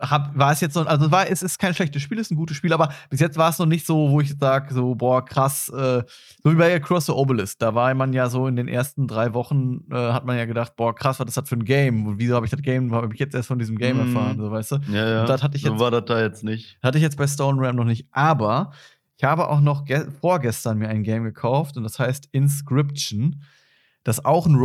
hab, 0.00 0.36
war 0.38 0.52
es 0.52 0.60
jetzt 0.60 0.74
noch, 0.76 0.86
also 0.86 1.10
war, 1.10 1.28
es 1.30 1.42
ist 1.42 1.58
kein 1.58 1.74
schlechtes 1.74 2.00
Spiel, 2.02 2.18
es 2.18 2.28
ist 2.28 2.30
ein 2.32 2.36
gutes 2.36 2.56
Spiel, 2.56 2.72
aber 2.72 2.92
bis 3.10 3.20
jetzt 3.20 3.36
war 3.36 3.50
es 3.50 3.58
noch 3.58 3.66
nicht 3.66 3.86
so, 3.86 4.10
wo 4.10 4.20
ich 4.20 4.34
sage, 4.38 4.72
so, 4.72 4.94
boah, 4.94 5.24
krass, 5.24 5.68
äh, 5.68 6.02
so 6.42 6.50
wie 6.50 6.54
bei 6.54 6.80
Cross 6.80 7.06
the 7.06 7.12
Obelisk. 7.12 7.58
Da 7.58 7.74
war 7.74 7.94
man 7.94 8.12
ja 8.12 8.28
so 8.28 8.46
in 8.46 8.56
den 8.56 8.66
ersten 8.68 9.06
drei 9.06 9.34
Wochen, 9.34 9.84
äh, 9.90 9.94
hat 9.94 10.24
man 10.24 10.38
ja 10.38 10.46
gedacht, 10.46 10.74
boah, 10.76 10.94
krass, 10.94 11.20
was 11.20 11.28
ist 11.28 11.36
das 11.36 11.48
für 11.48 11.56
ein 11.56 11.64
Game? 11.64 12.06
Und 12.06 12.18
wieso 12.18 12.34
habe 12.34 12.46
ich 12.46 12.50
das 12.50 12.62
Game, 12.62 12.94
habe 12.94 13.12
ich 13.12 13.20
jetzt 13.20 13.34
erst 13.34 13.48
von 13.48 13.58
diesem 13.58 13.76
Game 13.76 13.96
Mhm. 13.98 14.14
erfahren, 14.16 14.38
so 14.38 14.50
weißt 14.50 14.72
du? 14.72 14.76
Ja, 14.90 15.08
ja. 15.08 15.20
Und 15.20 15.28
das 15.28 15.42
hatte 15.42 15.56
ich 15.56 15.62
so 15.62 15.70
jetzt- 15.72 15.80
war 15.80 15.90
das 15.90 16.04
da 16.06 16.20
jetzt 16.20 16.44
nicht. 16.44 16.78
Hatte 16.82 16.98
ich 16.98 17.02
jetzt 17.02 17.16
bei 17.18 17.26
Stone 17.26 17.60
Ram 17.60 17.76
noch 17.76 17.84
nicht. 17.84 18.06
Aber 18.12 18.72
ich 19.18 19.24
habe 19.24 19.48
auch 19.48 19.60
noch 19.60 19.84
ge- 19.84 20.06
vorgestern 20.20 20.78
mir 20.78 20.88
ein 20.88 21.02
Game 21.02 21.24
gekauft 21.24 21.76
und 21.76 21.82
das 21.82 21.98
heißt 21.98 22.28
Inscription. 22.32 23.42
Das 24.04 24.18
ist 24.18 24.24
auch 24.24 24.46
ein 24.46 24.56
Okay. 24.56 24.62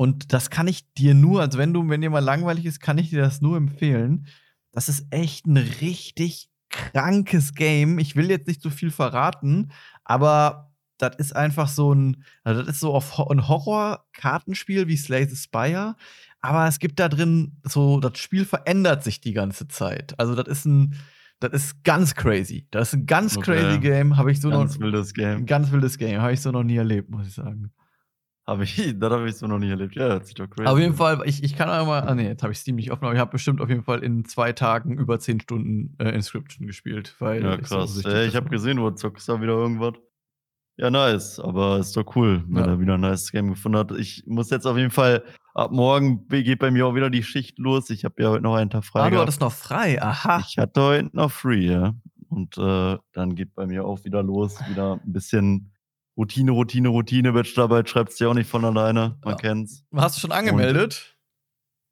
Und 0.00 0.32
das 0.32 0.48
kann 0.48 0.66
ich 0.66 0.90
dir 0.94 1.12
nur, 1.12 1.42
also 1.42 1.58
wenn 1.58 1.74
du, 1.74 1.86
wenn 1.90 2.00
dir 2.00 2.08
mal 2.08 2.24
langweilig 2.24 2.64
ist, 2.64 2.80
kann 2.80 2.96
ich 2.96 3.10
dir 3.10 3.20
das 3.20 3.42
nur 3.42 3.58
empfehlen. 3.58 4.28
Das 4.72 4.88
ist 4.88 5.04
echt 5.10 5.44
ein 5.44 5.58
richtig 5.58 6.48
krankes 6.70 7.52
Game. 7.52 7.98
Ich 7.98 8.16
will 8.16 8.30
jetzt 8.30 8.48
nicht 8.48 8.62
so 8.62 8.70
viel 8.70 8.90
verraten, 8.90 9.72
aber 10.02 10.72
das 10.96 11.16
ist 11.16 11.36
einfach 11.36 11.68
so 11.68 11.92
ein, 11.92 12.24
also 12.44 12.62
das 12.62 12.76
ist 12.76 12.80
so 12.80 12.94
auf 12.94 13.20
ein 13.28 13.46
Horror-Kartenspiel 13.46 14.88
wie 14.88 14.96
Slay 14.96 15.28
the 15.28 15.36
Spire, 15.36 15.96
aber 16.40 16.66
es 16.66 16.78
gibt 16.78 16.98
da 16.98 17.10
drin 17.10 17.58
so, 17.62 18.00
das 18.00 18.18
Spiel 18.18 18.46
verändert 18.46 19.04
sich 19.04 19.20
die 19.20 19.34
ganze 19.34 19.68
Zeit. 19.68 20.18
Also 20.18 20.34
das 20.34 20.48
ist 20.48 20.64
ein, 20.64 20.96
das 21.40 21.52
ist 21.52 21.84
ganz 21.84 22.14
crazy. 22.14 22.66
Das 22.70 22.88
ist 22.88 22.94
ein 22.94 23.04
ganz 23.04 23.36
okay. 23.36 23.52
crazy 23.52 23.78
Game, 23.80 24.16
habe 24.16 24.32
ich 24.32 24.40
so 24.40 24.48
ganz 24.48 24.60
noch. 24.60 24.66
Ganz 24.66 24.80
wildes 24.80 25.12
Game. 25.12 25.44
Ganz 25.44 25.70
wildes 25.70 25.98
Game, 25.98 26.22
habe 26.22 26.32
ich 26.32 26.40
so 26.40 26.52
noch 26.52 26.62
nie 26.62 26.76
erlebt, 26.76 27.10
muss 27.10 27.26
ich 27.26 27.34
sagen. 27.34 27.70
Habe 28.46 28.64
ich, 28.64 28.76
das 28.98 29.12
habe 29.12 29.28
ich 29.28 29.36
so 29.36 29.46
noch 29.46 29.58
nie 29.58 29.70
erlebt. 29.70 29.94
Ja, 29.94 30.08
hört 30.08 30.26
sich 30.26 30.34
doch 30.34 30.48
crazy. 30.48 30.68
Auf 30.68 30.78
jeden 30.78 30.94
Fall, 30.94 31.22
ich, 31.24 31.42
ich 31.42 31.56
kann 31.56 31.68
einmal, 31.68 32.02
ah 32.02 32.14
nee, 32.14 32.26
jetzt 32.26 32.42
habe 32.42 32.52
ich 32.52 32.58
Steam 32.58 32.76
nicht 32.76 32.90
offen, 32.90 33.04
aber 33.04 33.14
ich 33.14 33.20
habe 33.20 33.30
bestimmt 33.30 33.60
auf 33.60 33.68
jeden 33.68 33.84
Fall 33.84 34.02
in 34.02 34.24
zwei 34.24 34.52
Tagen 34.52 34.98
über 34.98 35.18
zehn 35.18 35.40
Stunden 35.40 35.96
äh, 35.98 36.10
Inscription 36.10 36.66
gespielt. 36.66 37.14
Weil 37.18 37.42
ja, 37.42 37.56
krass. 37.56 37.96
Ich, 37.96 38.02
so 38.02 38.08
äh, 38.08 38.26
ich 38.26 38.36
habe 38.36 38.48
gesehen, 38.48 38.76
du 38.76 38.90
zockst 38.90 39.28
da 39.28 39.40
wieder 39.40 39.52
irgendwas. 39.52 39.94
Ja, 40.76 40.90
nice, 40.90 41.38
aber 41.38 41.78
ist 41.78 41.94
doch 41.94 42.16
cool, 42.16 42.42
wenn 42.48 42.64
ja. 42.64 42.70
er 42.70 42.80
wieder 42.80 42.94
ein 42.94 43.00
nice 43.00 43.30
Game 43.32 43.50
gefunden 43.50 43.76
hat. 43.76 43.92
Ich 43.92 44.24
muss 44.26 44.48
jetzt 44.48 44.66
auf 44.66 44.78
jeden 44.78 44.90
Fall, 44.90 45.22
ab 45.52 45.72
morgen 45.72 46.26
geht 46.28 46.58
bei 46.58 46.70
mir 46.70 46.86
auch 46.86 46.94
wieder 46.94 47.10
die 47.10 47.22
Schicht 47.22 47.58
los. 47.58 47.90
Ich 47.90 48.06
habe 48.06 48.22
ja 48.22 48.30
heute 48.30 48.42
noch 48.42 48.54
einen 48.54 48.70
Tag 48.70 48.86
frei. 48.86 49.02
Ah, 49.02 49.10
du 49.10 49.18
hattest 49.18 49.42
noch 49.42 49.52
frei, 49.52 50.00
aha. 50.00 50.42
Ich 50.48 50.56
hatte 50.56 50.82
heute 50.82 51.10
noch 51.12 51.30
free, 51.30 51.66
ja. 51.66 51.94
Und 52.30 52.56
äh, 52.56 52.96
dann 53.12 53.34
geht 53.34 53.54
bei 53.54 53.66
mir 53.66 53.84
auch 53.84 54.04
wieder 54.04 54.22
los, 54.22 54.58
wieder 54.70 55.00
ein 55.04 55.12
bisschen 55.12 55.70
Routine, 56.20 56.50
Routine, 56.50 56.88
Routine. 56.88 57.32
Bachelorarbeit 57.32 57.88
schreibt 57.88 58.12
sich 58.12 58.26
auch 58.26 58.34
nicht 58.34 58.48
von 58.48 58.62
alleine, 58.62 59.16
man 59.24 59.32
ja. 59.32 59.36
kennt's. 59.36 59.84
Hast 59.96 60.16
du 60.16 60.20
schon 60.20 60.32
angemeldet? 60.32 61.16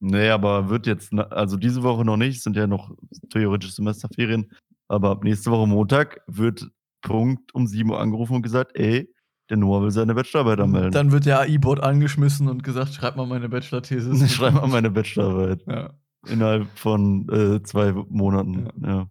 Und, 0.00 0.12
nee, 0.12 0.28
aber 0.28 0.68
wird 0.68 0.86
jetzt, 0.86 1.14
also 1.14 1.56
diese 1.56 1.82
Woche 1.82 2.04
noch 2.04 2.18
nicht, 2.18 2.42
sind 2.42 2.54
ja 2.54 2.66
noch 2.66 2.94
theoretisch 3.30 3.72
Semesterferien. 3.72 4.50
Aber 4.86 5.10
ab 5.10 5.24
nächste 5.24 5.50
Woche 5.50 5.66
Montag 5.66 6.20
wird 6.26 6.68
Punkt 7.00 7.54
um 7.54 7.66
7 7.66 7.90
Uhr 7.90 7.98
angerufen 7.98 8.36
und 8.36 8.42
gesagt, 8.42 8.72
ey, 8.74 9.10
der 9.48 9.56
Noah 9.56 9.82
will 9.82 9.90
seine 9.90 10.14
Bachelorarbeit 10.14 10.60
anmelden. 10.60 10.92
Dann 10.92 11.10
wird 11.10 11.24
der 11.24 11.40
AI-Bot 11.40 11.80
angeschmissen 11.80 12.48
und 12.48 12.62
gesagt, 12.62 12.92
schreib 12.92 13.16
mal 13.16 13.26
meine 13.26 13.48
Bachelor-Thesis. 13.48 14.30
schreib 14.34 14.54
mal 14.54 14.68
meine 14.68 14.90
Bachelorarbeit. 14.90 15.62
Ja. 15.66 15.94
Innerhalb 16.26 16.66
von 16.78 17.26
äh, 17.30 17.62
zwei 17.62 17.92
Monaten. 17.92 18.68
Ja. 18.82 18.88
ja. 18.88 19.10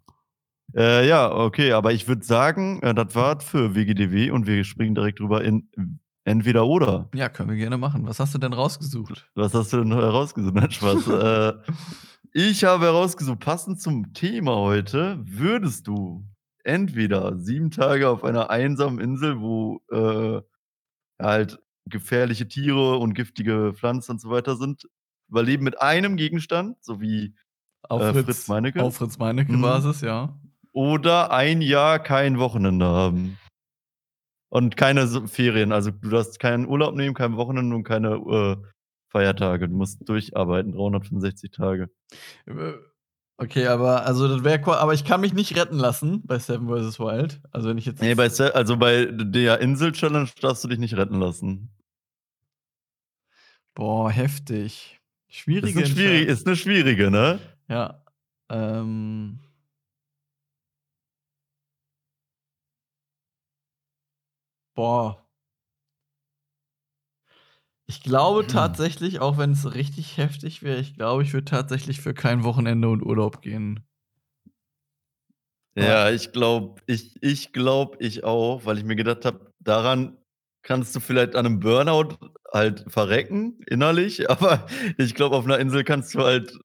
Äh, 0.74 1.08
ja, 1.08 1.32
okay, 1.32 1.72
aber 1.72 1.92
ich 1.92 2.06
würde 2.08 2.24
sagen, 2.24 2.80
äh, 2.82 2.94
das 2.94 3.14
war 3.14 3.40
für 3.40 3.74
WGDW 3.74 4.30
und 4.30 4.46
wir 4.46 4.62
springen 4.64 4.94
direkt 4.94 5.20
drüber 5.20 5.42
in 5.42 5.68
entweder 6.24 6.66
oder. 6.66 7.08
Ja, 7.14 7.28
können 7.28 7.48
wir 7.50 7.56
gerne 7.56 7.78
machen. 7.78 8.06
Was 8.06 8.20
hast 8.20 8.34
du 8.34 8.38
denn 8.38 8.52
rausgesucht? 8.52 9.30
Was 9.34 9.54
hast 9.54 9.72
du 9.72 9.78
denn 9.78 9.92
herausgesucht? 9.92 10.54
Nein, 10.54 10.70
Spaß. 10.70 11.06
äh, 11.08 11.52
ich 12.32 12.64
habe 12.64 12.84
herausgesucht, 12.84 13.40
passend 13.40 13.80
zum 13.80 14.12
Thema 14.12 14.56
heute, 14.56 15.18
würdest 15.24 15.86
du 15.86 16.26
entweder 16.64 17.38
sieben 17.38 17.70
Tage 17.70 18.10
auf 18.10 18.24
einer 18.24 18.50
einsamen 18.50 19.00
Insel, 19.00 19.40
wo 19.40 19.80
äh, 19.90 20.42
halt 21.18 21.58
gefährliche 21.86 22.46
Tiere 22.46 22.98
und 22.98 23.14
giftige 23.14 23.72
Pflanzen 23.74 24.12
und 24.12 24.20
so 24.20 24.28
weiter 24.28 24.56
sind, 24.56 24.86
überleben 25.30 25.64
mit 25.64 25.80
einem 25.80 26.16
Gegenstand, 26.16 26.76
so 26.82 27.00
wie 27.00 27.34
auf 27.82 28.02
äh, 28.02 28.12
Fritz, 28.12 28.24
Fritz 28.26 28.48
Meinecke. 28.48 28.82
Auf 28.82 28.96
Fritz 28.96 29.18
Meinecke-Basis, 29.18 30.02
mhm. 30.02 30.08
ja. 30.08 30.38
Oder 30.72 31.30
ein 31.32 31.60
Jahr 31.62 31.98
kein 31.98 32.38
Wochenende 32.38 32.86
haben. 32.86 33.38
Und 34.50 34.76
keine 34.76 35.06
Ferien. 35.28 35.72
Also 35.72 35.90
du 35.90 36.08
darfst 36.08 36.40
keinen 36.40 36.66
Urlaub 36.66 36.94
nehmen, 36.94 37.14
kein 37.14 37.36
Wochenende 37.36 37.76
und 37.76 37.84
keine 37.84 38.14
äh, 38.14 38.56
Feiertage. 39.08 39.68
Du 39.68 39.74
musst 39.76 40.08
durcharbeiten, 40.08 40.72
365 40.72 41.50
Tage. 41.50 41.90
Äh, 42.46 42.74
Okay, 43.40 43.68
aber 43.68 44.04
also 44.04 44.26
das 44.26 44.42
wäre 44.42 44.80
aber 44.80 44.94
ich 44.94 45.04
kann 45.04 45.20
mich 45.20 45.32
nicht 45.32 45.56
retten 45.56 45.78
lassen 45.78 46.26
bei 46.26 46.40
Seven 46.40 46.66
vs. 46.66 46.98
Wild. 46.98 47.40
Also 47.52 47.68
wenn 47.68 47.78
ich 47.78 47.86
jetzt 47.86 48.02
Nee, 48.02 48.16
bei 48.16 48.28
Se 48.28 48.52
also 48.52 48.76
bei 48.76 49.04
der 49.06 49.60
Insel 49.60 49.92
Challenge 49.92 50.28
darfst 50.40 50.64
du 50.64 50.68
dich 50.68 50.80
nicht 50.80 50.96
retten 50.96 51.20
lassen. 51.20 51.70
Boah, 53.74 54.10
heftig. 54.10 55.00
Schwierige 55.28 55.82
ist 55.82 55.86
eine, 55.86 55.86
schwierig, 55.86 56.26
ist 56.26 56.46
eine 56.48 56.56
schwierige, 56.56 57.12
ne? 57.12 57.38
Ja. 57.68 58.02
Ähm 58.50 59.38
Boah. 64.78 65.26
Ich 67.88 68.00
glaube 68.00 68.42
hm. 68.42 68.46
tatsächlich, 68.46 69.18
auch 69.18 69.36
wenn 69.36 69.50
es 69.50 69.74
richtig 69.74 70.18
heftig 70.18 70.62
wäre, 70.62 70.78
ich 70.78 70.94
glaube, 70.94 71.24
ich 71.24 71.32
würde 71.32 71.46
tatsächlich 71.46 72.00
für 72.00 72.14
kein 72.14 72.44
Wochenende 72.44 72.88
und 72.88 73.02
Urlaub 73.02 73.42
gehen. 73.42 73.84
Ja, 75.74 76.10
ich 76.10 76.30
glaube, 76.30 76.80
ich, 76.86 77.20
ich 77.20 77.52
glaube, 77.52 77.96
ich 77.98 78.22
auch, 78.22 78.66
weil 78.66 78.78
ich 78.78 78.84
mir 78.84 78.94
gedacht 78.94 79.24
habe, 79.24 79.52
daran 79.58 80.16
kannst 80.62 80.94
du 80.94 81.00
vielleicht 81.00 81.34
an 81.34 81.44
einem 81.44 81.58
Burnout 81.58 82.16
halt 82.52 82.84
verrecken, 82.86 83.58
innerlich, 83.66 84.30
aber 84.30 84.64
ich 84.96 85.16
glaube, 85.16 85.34
auf 85.34 85.44
einer 85.44 85.58
Insel 85.58 85.82
kannst 85.82 86.14
du 86.14 86.20
halt 86.20 86.56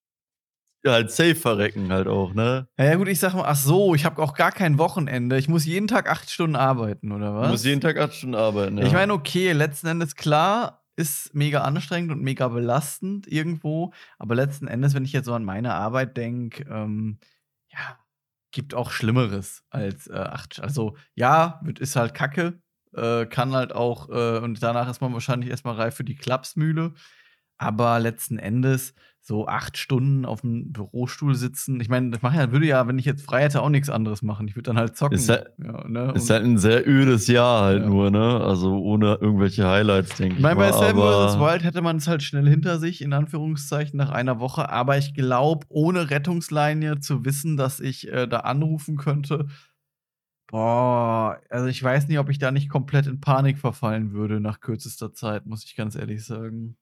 ja, 0.86 0.92
halt 0.92 1.12
safe 1.12 1.36
verrecken 1.36 1.92
halt 1.92 2.08
auch, 2.08 2.34
ne? 2.34 2.68
Ja, 2.78 2.86
ja 2.86 2.96
gut, 2.96 3.08
ich 3.08 3.20
sag 3.20 3.34
mal, 3.34 3.46
ach 3.46 3.56
so, 3.56 3.96
ich 3.96 4.06
habe 4.06 4.22
auch 4.22 4.34
gar 4.34 4.52
kein 4.52 4.78
Wochenende. 4.78 5.38
Ich 5.38 5.48
muss 5.48 5.66
jeden 5.66 5.88
Tag 5.88 6.10
acht 6.10 6.30
Stunden 6.30 6.56
arbeiten, 6.56 7.12
oder 7.12 7.36
was? 7.36 7.48
Du 7.48 7.52
musst 7.52 7.66
jeden 7.66 7.82
Tag 7.82 7.98
acht 7.98 8.14
Stunden 8.14 8.36
arbeiten, 8.36 8.78
ja. 8.78 8.86
Ich 8.86 8.94
meine, 8.94 9.14
okay, 9.14 9.52
letzten 9.54 9.88
Endes 9.88 10.16
klar, 10.16 10.84
ist 10.96 11.34
mega 11.34 11.62
anstrengend 11.62 12.12
und 12.12 12.22
mega 12.22 12.48
belastend 12.48 13.28
irgendwo. 13.28 13.94
Aber 14.20 14.36
letzten 14.36 14.68
Endes, 14.68 14.94
wenn 14.94 15.06
ich 15.06 15.14
jetzt 15.14 15.26
so 15.26 15.34
an 15.34 15.44
meine 15.44 15.74
Arbeit 15.74 16.18
denke, 16.18 16.66
ähm, 16.70 17.20
ja, 17.72 17.98
gibt 18.52 18.74
auch 18.76 18.92
Schlimmeres 18.92 19.64
als 19.70 20.08
äh, 20.08 20.14
acht. 20.14 20.62
Also 20.62 20.96
ja, 21.16 21.62
ist 21.80 21.96
halt 21.96 22.14
Kacke, 22.14 22.62
äh, 22.94 23.26
kann 23.26 23.54
halt 23.54 23.74
auch, 23.74 24.10
äh, 24.10 24.40
und 24.40 24.62
danach 24.62 24.90
ist 24.90 25.02
man 25.02 25.14
wahrscheinlich 25.14 25.50
erstmal 25.50 25.76
reif 25.76 25.96
für 25.96 26.04
die 26.04 26.16
Klapsmühle. 26.16 26.94
Aber 27.58 28.00
letzten 28.00 28.38
Endes 28.38 28.94
so 29.26 29.48
acht 29.48 29.78
Stunden 29.78 30.26
auf 30.26 30.42
dem 30.42 30.74
Bürostuhl 30.74 31.34
sitzen. 31.34 31.80
Ich 31.80 31.88
meine, 31.88 32.10
das 32.10 32.22
mache 32.22 32.36
ja, 32.36 32.52
würde 32.52 32.66
ja, 32.66 32.88
wenn 32.90 33.00
ich 33.00 33.06
jetzt 33.06 33.24
frei 33.24 33.44
hätte, 33.44 33.62
auch 33.62 33.70
nichts 33.70 33.90
anderes 33.90 34.22
machen. 34.22 34.50
Ich 34.50 34.58
würde 34.58 34.68
dann 34.68 34.78
halt 34.78 34.98
zocken. 34.98 35.16
Ist 35.16 35.30
halt, 35.30 35.50
ja, 35.64 35.88
ne? 35.88 36.12
ist 36.14 36.30
halt 36.30 36.44
ein 36.44 36.58
sehr 36.58 36.86
ödes 36.86 37.28
Jahr 37.28 37.64
halt 37.64 37.84
ja. 37.84 37.88
nur, 37.88 38.12
ne? 38.12 38.42
Also 38.42 38.78
ohne 38.78 39.18
irgendwelche 39.22 39.66
Highlights, 39.66 40.18
denke 40.18 40.36
ich. 40.36 40.42
Meine, 40.42 40.58
bei 40.58 40.74
vs. 40.74 41.40
Wild 41.40 41.64
hätte 41.64 41.82
man 41.82 41.98
es 41.98 42.08
halt 42.10 42.22
schnell 42.22 42.50
hinter 42.50 42.80
sich, 42.80 43.02
in 43.02 43.14
Anführungszeichen, 43.14 43.96
nach 43.96 44.10
einer 44.10 44.42
Woche. 44.42 44.70
Aber 44.70 44.98
ich 44.98 45.14
glaube, 45.14 45.68
ohne 45.70 46.10
Rettungsleine 46.10 47.00
zu 47.00 47.24
wissen, 47.24 47.56
dass 47.56 47.80
ich 47.80 48.12
äh, 48.12 48.28
da 48.28 48.40
anrufen 48.40 48.98
könnte, 48.98 49.48
boah, 50.48 51.40
also 51.50 51.68
ich 51.68 51.82
weiß 51.82 52.10
nicht, 52.10 52.20
ob 52.20 52.30
ich 52.30 52.40
da 52.40 52.52
nicht 52.52 52.68
komplett 52.68 53.08
in 53.08 53.22
Panik 53.22 53.58
verfallen 53.58 54.12
würde 54.12 54.42
nach 54.42 54.60
kürzester 54.60 55.14
Zeit, 55.14 55.46
muss 55.46 55.64
ich 55.64 55.78
ganz 55.78 55.96
ehrlich 55.96 56.26
sagen. 56.26 56.76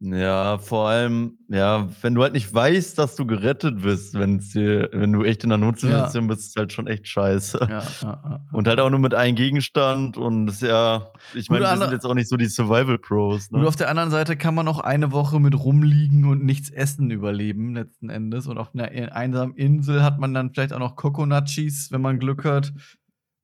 Ja, 0.00 0.58
vor 0.58 0.88
allem, 0.88 1.38
ja, 1.48 1.88
wenn 2.02 2.14
du 2.14 2.22
halt 2.22 2.32
nicht 2.32 2.54
weißt, 2.54 2.96
dass 2.98 3.16
du 3.16 3.26
gerettet 3.26 3.82
bist, 3.82 4.14
wenn's 4.14 4.50
dir 4.50 4.88
wenn 4.92 5.12
du 5.12 5.24
echt 5.24 5.42
in 5.42 5.48
'ner 5.48 5.58
Notsituation 5.58 6.24
ja. 6.24 6.28
bist, 6.28 6.48
ist 6.48 6.56
halt 6.56 6.72
schon 6.72 6.86
echt 6.86 7.08
scheiße. 7.08 7.68
Ja, 7.68 8.40
Und 8.52 8.68
halt 8.68 8.78
auch 8.78 8.90
nur 8.90 9.00
mit 9.00 9.14
einem 9.14 9.34
Gegenstand 9.34 10.16
und 10.16 10.48
ist 10.48 10.62
ja 10.62 11.10
ich 11.34 11.50
meine, 11.50 11.64
wir 11.64 11.76
sind 11.76 11.90
jetzt 11.90 12.06
auch 12.06 12.14
nicht 12.14 12.28
so 12.28 12.36
die 12.36 12.46
Survival 12.46 12.98
Pros, 12.98 13.50
ne? 13.50 13.58
Und 13.58 13.66
auf 13.66 13.74
der 13.74 13.90
anderen 13.90 14.10
Seite 14.10 14.36
kann 14.36 14.54
man 14.54 14.68
auch 14.68 14.78
eine 14.78 15.10
Woche 15.10 15.40
mit 15.40 15.58
rumliegen 15.58 16.26
und 16.26 16.44
nichts 16.44 16.70
essen 16.70 17.10
überleben 17.10 17.74
letzten 17.74 18.08
Endes. 18.08 18.46
Und 18.46 18.56
auf 18.56 18.72
einer 18.74 18.92
e 18.92 19.08
einsamen 19.08 19.56
Insel 19.56 20.04
hat 20.04 20.20
man 20.20 20.32
dann 20.32 20.52
vielleicht 20.52 20.72
auch 20.72 20.78
noch 20.78 20.94
Coconut 20.94 21.46
Cheese, 21.46 21.90
wenn 21.90 22.02
man 22.02 22.20
Glück 22.20 22.44
hat. 22.44 22.72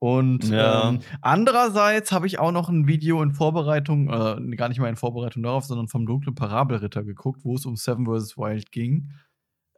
Und 0.05 0.51
ja. 0.51 0.91
ähm, 0.91 0.99
andererseits 1.23 2.13
habe 2.13 2.27
ich 2.27 2.39
auch 2.39 2.53
noch 2.53 2.69
ein 2.69 2.87
Video 2.87 3.23
in 3.23 3.33
Vorbereitung, 3.33 4.11
äh, 4.11 4.55
gar 4.55 4.69
nicht 4.69 4.79
mal 4.79 4.91
in 4.91 4.97
Vorbereitung 4.97 5.43
darauf, 5.43 5.65
sondern 5.65 5.89
vom 5.89 6.05
dunklen 6.05 6.35
Parabelritter 6.35 7.03
geguckt, 7.05 7.41
wo 7.43 7.55
es 7.55 7.65
um 7.65 7.75
Seven 7.75 8.05
vs. 8.05 8.37
Wild 8.37 8.71
ging. 8.71 9.13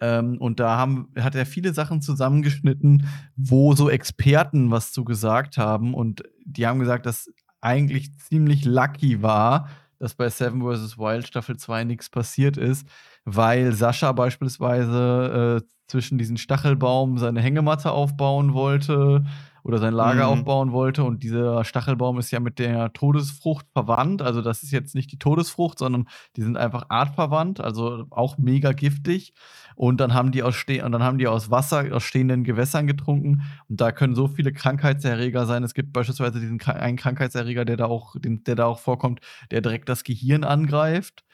Ähm, 0.01 0.39
und 0.39 0.59
da 0.59 0.79
haben, 0.79 1.13
hat 1.17 1.37
er 1.37 1.47
viele 1.47 1.73
Sachen 1.73 2.03
zusammengeschnitten, 2.03 3.07
wo 3.37 3.77
so 3.77 3.89
Experten 3.89 4.73
was 4.73 4.91
zu 4.91 5.05
gesagt 5.05 5.59
haben. 5.59 5.95
Und 5.95 6.25
die 6.45 6.67
haben 6.67 6.81
gesagt, 6.81 7.07
dass 7.07 7.31
eigentlich 7.61 8.19
ziemlich 8.19 8.65
lucky 8.65 9.23
war, 9.23 9.69
dass 10.01 10.15
bei 10.15 10.29
Seven 10.29 10.61
vs. 10.61 10.99
Wild 10.99 11.29
Staffel 11.29 11.57
2 11.57 11.85
nichts 11.85 12.11
passiert 12.11 12.57
ist, 12.57 12.89
weil 13.25 13.71
Sascha 13.71 14.11
beispielsweise 14.11 15.63
äh, 15.63 15.67
zwischen 15.87 16.19
diesen 16.19 16.37
Stachelbaum 16.37 17.17
seine 17.19 17.41
Hängematte 17.41 17.93
aufbauen 17.93 18.55
wollte 18.55 19.25
oder 19.67 19.79
sein 19.79 19.93
Lager 19.95 20.27
Mhm. 20.27 20.39
aufbauen 20.41 20.71
wollte. 20.73 21.03
Und 21.03 21.25
dieser 21.25 21.65
Stachelbaum 21.65 22.19
ist 22.21 22.31
ja 22.31 22.39
mit 22.39 22.61
der 22.61 22.93
Todesfrucht 22.93 23.67
verwandt. 23.73 24.23
Also, 24.23 24.41
das 24.41 24.63
ist 24.63 24.71
jetzt 24.71 24.95
nicht 24.95 25.11
die 25.11 25.19
Todesfrucht, 25.19 25.79
sondern 25.81 26.07
die 26.37 26.43
sind 26.43 26.57
einfach 26.57 26.85
artverwandt, 26.89 27.61
also 27.61 28.05
auch 28.11 28.39
mega 28.39 28.71
giftig. 28.73 29.35
Und 29.75 30.01
dann 30.01 30.15
haben 30.15 30.31
die 30.31 30.43
aus, 30.45 30.55
ste 30.55 30.85
und 30.85 30.93
dann 30.93 31.03
haben 31.03 31.19
die 31.19 31.27
aus 31.27 31.51
Wasser, 31.51 31.85
aus 31.93 32.05
stehenden 32.05 32.45
Gewässern 32.45 32.87
getrunken. 32.87 33.43
Und 33.69 33.81
da 33.81 33.91
können 33.93 34.15
so 34.15 34.29
viele 34.29 34.53
Krankheitserreger 34.53 35.47
sein. 35.47 35.65
Es 35.65 35.75
gibt 35.75 35.93
beispielsweise 35.93 36.39
diesen 36.41 36.63
einen 36.63 36.97
Krankheitserreger, 36.97 37.65
der 37.65 37.77
da 37.77 37.87
auch, 37.87 38.15
den, 38.19 38.45
der 38.45 38.55
da 38.55 38.67
auch 38.67 38.79
vorkommt, 38.79 39.21
der 39.51 39.61
direkt 39.63 39.89
das 39.89 40.05
Gehirn 40.05 40.45
angreift. 40.45 41.25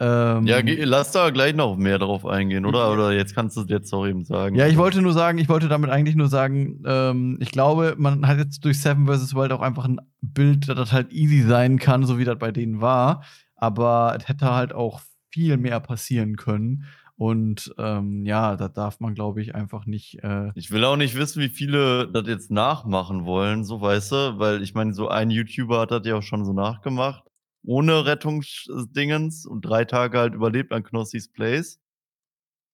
Ähm, 0.00 0.46
Ja, 0.46 0.60
lass 0.84 1.12
da 1.12 1.30
gleich 1.30 1.54
noch 1.54 1.76
mehr 1.76 1.98
drauf 1.98 2.24
eingehen, 2.24 2.66
oder? 2.66 2.92
Oder 2.92 3.12
jetzt 3.12 3.34
kannst 3.34 3.56
du 3.56 3.62
es 3.62 3.68
jetzt 3.68 3.92
auch 3.92 4.06
eben 4.06 4.24
sagen. 4.24 4.54
Ja, 4.54 4.66
ich 4.68 4.76
wollte 4.76 5.02
nur 5.02 5.12
sagen, 5.12 5.38
ich 5.38 5.48
wollte 5.48 5.68
damit 5.68 5.90
eigentlich 5.90 6.14
nur 6.14 6.28
sagen, 6.28 6.82
ähm, 6.86 7.38
ich 7.40 7.50
glaube, 7.50 7.94
man 7.98 8.26
hat 8.26 8.38
jetzt 8.38 8.64
durch 8.64 8.80
Seven 8.80 9.06
vs. 9.06 9.34
Wild 9.34 9.50
auch 9.52 9.60
einfach 9.60 9.86
ein 9.86 10.00
Bild, 10.20 10.68
das 10.68 10.92
halt 10.92 11.12
easy 11.12 11.42
sein 11.42 11.78
kann, 11.78 12.04
so 12.04 12.18
wie 12.18 12.24
das 12.24 12.38
bei 12.38 12.52
denen 12.52 12.80
war. 12.80 13.24
Aber 13.56 14.16
es 14.18 14.28
hätte 14.28 14.54
halt 14.54 14.72
auch 14.72 15.00
viel 15.30 15.56
mehr 15.56 15.80
passieren 15.80 16.36
können. 16.36 16.84
Und 17.16 17.74
ähm, 17.78 18.24
ja, 18.24 18.54
da 18.54 18.68
darf 18.68 19.00
man, 19.00 19.14
glaube 19.16 19.42
ich, 19.42 19.52
einfach 19.56 19.86
nicht. 19.86 20.22
Äh, 20.22 20.52
Ich 20.54 20.70
will 20.70 20.84
auch 20.84 20.96
nicht 20.96 21.16
wissen, 21.16 21.42
wie 21.42 21.48
viele 21.48 22.06
das 22.06 22.28
jetzt 22.28 22.52
nachmachen 22.52 23.24
wollen, 23.24 23.64
so 23.64 23.80
weißt 23.80 24.12
du, 24.12 24.38
weil 24.38 24.62
ich 24.62 24.74
meine, 24.74 24.94
so 24.94 25.08
ein 25.08 25.28
YouTuber 25.30 25.80
hat 25.80 25.90
das 25.90 26.06
ja 26.06 26.14
auch 26.14 26.22
schon 26.22 26.44
so 26.44 26.52
nachgemacht, 26.52 27.24
ohne 27.68 28.06
Rettungsdingens 28.06 29.44
und 29.46 29.60
drei 29.62 29.84
Tage 29.84 30.18
halt 30.18 30.34
überlebt 30.34 30.72
an 30.72 30.82
Knossis 30.82 31.30
Place. 31.30 31.80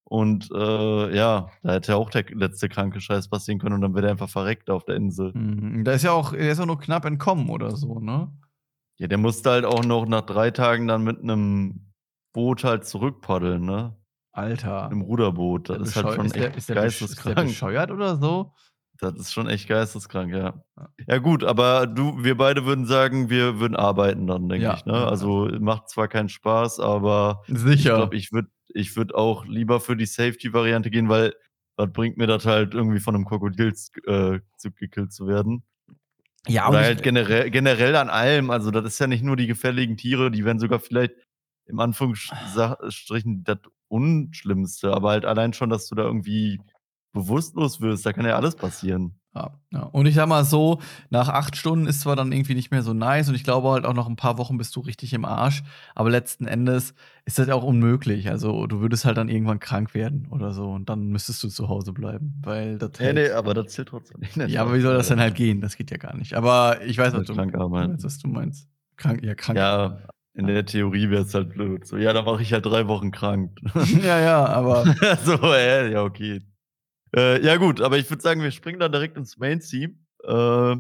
Und 0.07 0.51
äh, 0.55 1.17
ja, 1.17 1.49
da 1.63 1.73
hätte 1.73 1.97
auch 1.97 2.11
der 2.11 2.25
letzte 2.31 2.69
kranke 2.69 3.01
Scheiß 3.01 3.29
passieren 3.29 3.59
können 3.59 3.75
und 3.75 3.81
dann 3.81 3.95
wäre 3.95 4.07
er 4.07 4.13
einfach 4.13 4.29
verreckt 4.29 4.71
auf 4.71 4.85
der 4.85 4.97
Insel. 4.97 5.33
mh, 5.35 5.83
da 5.83 5.93
ist 5.93 6.05
ja 6.05 6.13
auch, 6.13 6.33
der 6.33 6.53
ist 6.53 6.61
auch 6.61 6.67
nur 6.67 6.79
knapp 6.79 7.05
entkommen 7.07 7.49
oder 7.51 7.75
so, 7.75 7.99
ne? 7.99 8.31
Ja, 8.99 9.09
der 9.09 9.19
musste 9.19 9.51
halt 9.51 9.65
auch 9.65 9.83
noch 9.85 10.07
nach 10.07 10.21
drei 10.21 10.51
Tagen 10.53 10.87
dann 10.87 11.03
mit 11.03 11.21
einem 11.21 11.93
Boot 12.33 12.63
halt 12.65 12.85
zurückpaddeln, 12.87 13.65
ne? 13.65 13.97
Alter. 14.31 14.91
Im 14.93 15.01
Ruderboot. 15.01 15.71
Das 15.71 15.79
Der 15.79 15.87
ist 15.87 15.97
halt 15.97 16.15
schon 16.15 16.27
ist 16.27 16.37
der, 16.37 16.47
echt 16.49 16.57
ist 16.59 16.69
der, 16.69 16.77
besch- 16.77 16.81
ist 16.81 17.01
der 17.01 17.07
geisteskrank. 17.07 17.49
bescheuert 17.49 17.91
oder 17.91 18.17
so? 18.17 18.53
Das 19.13 19.21
ist 19.21 19.33
schon 19.33 19.49
echt 19.49 19.69
geisteskrank, 19.69 20.33
ja. 20.33 20.55
Ja. 21.07 21.19
Gut, 21.19 21.45
aber 21.45 21.87
du, 21.87 22.23
wir 22.25 22.37
beide 22.37 22.65
würden 22.67 22.87
sagen, 22.87 23.31
wir 23.31 23.61
würden 23.61 23.77
arbeiten 23.77 24.27
dann, 24.27 24.49
denke 24.49 24.65
Ja, 24.65 24.75
ich. 24.75 24.85
Ne? 24.87 24.95
Also 24.95 25.49
macht 25.61 25.89
zwar 25.91 26.09
keinen 26.09 26.29
Spaß, 26.29 26.81
aber 26.81 27.43
ich 27.49 27.59
Sicher. 27.59 27.97
glaube, 27.97 28.17
ich 28.17 28.33
würde 28.33 28.49
ich 28.69 28.97
würd 28.97 29.15
auch 29.15 29.45
lieber 29.47 29.81
für 29.81 29.97
die 29.97 30.07
Safety-Variante 30.07 30.91
gehen, 30.91 31.09
weil 31.09 31.35
was 31.77 31.93
bringt 31.93 32.17
mir 32.17 32.27
das 32.27 32.45
halt 32.47 32.75
irgendwie 32.75 33.01
von 33.01 33.15
einem 33.15 33.25
Krokodil 33.25 33.69
äh, 34.07 34.39
zu- 34.57 34.73
gekillt 34.73 35.13
zu 35.13 35.27
werden? 35.27 35.63
ja, 36.47 36.69
Oder 36.69 36.81
ich- 36.81 36.87
halt 36.87 37.03
generell, 37.03 37.51
generell 37.51 37.97
an 37.97 38.09
allem. 38.11 38.51
Also, 38.51 38.71
das 38.71 38.85
ist 38.85 38.99
ja 38.99 39.07
nicht 39.07 39.23
nur 39.25 39.37
die 39.37 39.47
gefährlichen 39.47 39.97
Tiere, 39.97 40.31
die 40.31 40.45
werden 40.45 40.59
sogar 40.59 40.79
vielleicht 40.81 41.15
im 41.67 41.81
Anführungsstrichen 41.81 43.45
das 43.45 43.59
Unschlimmste, 43.89 44.93
aber 44.93 45.11
halt 45.11 45.25
allein 45.25 45.53
schon, 45.53 45.71
dass 45.71 45.87
du 45.89 45.95
da 45.95 46.03
irgendwie 46.03 46.61
bewusstlos 47.15 47.81
wirst, 47.81 48.05
da 48.05 48.13
kann 48.13 48.27
ja 48.27 48.37
alles 48.37 48.57
passieren. 48.57 49.19
Ja, 49.35 49.51
ja. 49.73 49.83
Und 49.85 50.07
ich 50.07 50.15
sag 50.15 50.29
mal 50.29 50.45
so, 50.45 50.81
nach 51.11 51.29
acht 51.29 51.57
Stunden 51.57 51.87
ist 51.87 52.03
zwar 52.03 52.15
dann 52.15 52.31
irgendwie 52.31 52.55
nicht 52.55 52.71
mehr 52.71 52.83
so 52.83 52.93
nice 52.93 53.29
und 53.29 53.35
ich 53.35 53.43
glaube 53.43 53.69
halt 53.71 53.85
auch 53.85 53.95
noch 53.95 54.09
ein 54.09 54.15
paar 54.15 54.39
Wochen 54.39 54.59
bist 54.59 54.77
du 54.77 54.81
richtig 54.81 55.13
im 55.13 55.25
Arsch, 55.25 55.65
aber 55.97 56.09
letzten 56.11 56.47
Endes 56.47 56.95
ist 57.25 57.39
das 57.41 57.49
auch 57.49 57.65
unmöglich. 57.65 58.29
Also 58.29 58.67
du 58.69 58.81
würdest 58.81 59.05
halt 59.05 59.17
dann 59.17 59.29
irgendwann 59.29 59.59
krank 59.59 59.93
werden 59.95 60.29
oder 60.31 60.53
so 60.53 60.71
und 60.71 60.89
dann 60.89 61.09
müsstest 61.09 61.43
du 61.43 61.49
zu 61.49 61.69
Hause 61.69 61.93
bleiben, 61.93 62.35
weil 62.45 62.79
das 62.79 62.91
Nee, 63.01 63.07
hält- 63.07 63.15
nee, 63.17 63.31
aber 63.31 63.55
das 63.55 63.73
zählt 63.73 63.89
trotzdem 63.89 64.21
nicht. 64.21 64.37
Ja, 64.55 64.61
aber 64.63 64.75
wie 64.75 64.81
soll 64.81 64.95
das 64.97 65.09
denn 65.09 65.19
halt 65.19 65.35
gehen? 65.35 65.61
Das 65.61 65.77
geht 65.77 65.91
ja 65.91 65.97
gar 65.97 66.17
nicht. 66.17 66.35
Aber 66.35 66.83
ich 66.83 66.97
weiß, 66.99 67.09
was 67.13 67.15
Halt 67.15 67.29
du, 67.31 67.35
krank 67.35 67.55
weiß, 67.55 68.05
was 68.05 68.19
du 68.19 68.29
meinst. 68.29 68.69
Krank, 68.97 69.25
ja, 69.25 69.35
krank. 69.35 69.59
Ja, 69.59 69.99
in 70.35 70.47
der 70.47 70.65
Theorie 70.65 71.11
wäre 71.11 71.23
es 71.23 71.35
halt 71.35 71.51
blöd. 71.55 71.85
So, 71.87 71.97
ja, 71.97 72.13
dann 72.13 72.25
mache 72.25 72.43
ich 72.43 72.53
halt 72.53 72.67
drei 72.67 72.87
Wochen 72.87 73.11
krank. 73.11 73.59
ja, 74.03 74.21
ja, 74.21 74.47
aber 74.47 74.85
so, 75.25 75.33
äh, 75.53 75.91
ja, 75.93 76.03
okay. 76.05 76.41
Äh, 77.15 77.45
ja, 77.45 77.57
gut, 77.57 77.81
aber 77.81 77.99
ich 77.99 78.09
würde 78.11 78.23
sagen, 78.23 78.43
wir 78.43 78.51
springen 78.51 78.81
dann 78.81 78.93
direkt 78.93 79.17
ins 79.17 79.39
Main-Team. 79.39 79.99
Äh, 80.25 80.77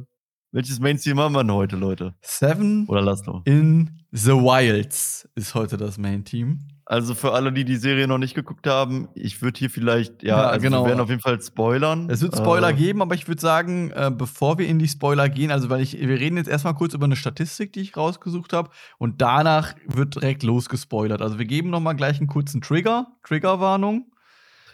welches 0.53 0.81
Main-Team 0.81 1.19
haben 1.21 1.33
wir 1.35 1.43
denn 1.43 1.53
heute, 1.53 1.77
Leute? 1.77 2.15
Seven 2.23 2.87
Oder 2.87 3.03
Laszlo? 3.03 3.43
in 3.45 3.91
the 4.13 4.31
Wilds 4.33 5.29
ist 5.35 5.55
heute 5.55 5.77
das 5.77 5.99
Main-Team. 5.99 6.61
Also 6.87 7.15
für 7.15 7.33
alle, 7.33 7.51
die 7.51 7.65
die 7.65 7.77
Serie 7.77 8.07
noch 8.07 8.19
nicht 8.19 8.35
geguckt 8.35 8.67
haben, 8.67 9.09
ich 9.15 9.41
würde 9.41 9.59
hier 9.59 9.71
vielleicht, 9.71 10.23
ja, 10.23 10.37
Ja, 10.37 10.47
also 10.49 10.63
genau. 10.63 10.83
wir 10.85 10.91
werden 10.91 11.01
auf 11.01 11.09
jeden 11.09 11.23
Fall 11.23 11.41
spoilern. 11.41 12.09
Es 12.11 12.21
wird 12.21 12.37
Spoiler 12.37 12.71
Äh, 12.71 12.75
geben, 12.75 13.01
aber 13.01 13.15
ich 13.15 13.27
würde 13.27 13.41
sagen, 13.41 13.91
äh, 13.93 14.13
bevor 14.17 14.59
wir 14.59 14.69
in 14.69 14.79
die 14.79 14.87
Spoiler 14.89 15.29
gehen, 15.31 15.51
also 15.51 15.71
weil 15.71 15.81
ich, 15.81 15.99
wir 15.99 16.21
reden 16.21 16.37
jetzt 16.37 16.49
erstmal 16.49 16.75
kurz 16.75 16.93
über 16.93 17.07
eine 17.07 17.17
Statistik, 17.17 17.73
die 17.73 17.81
ich 17.81 17.97
rausgesucht 17.97 18.53
habe, 18.53 18.69
und 18.99 19.23
danach 19.23 19.75
wird 19.87 20.17
direkt 20.17 20.43
losgespoilert. 20.43 21.23
Also 21.23 21.39
wir 21.39 21.47
geben 21.47 21.71
noch 21.71 21.81
mal 21.81 21.95
gleich 21.95 22.19
einen 22.19 22.27
kurzen 22.29 22.61
Trigger, 22.61 23.07
Triggerwarnung. 23.23 24.11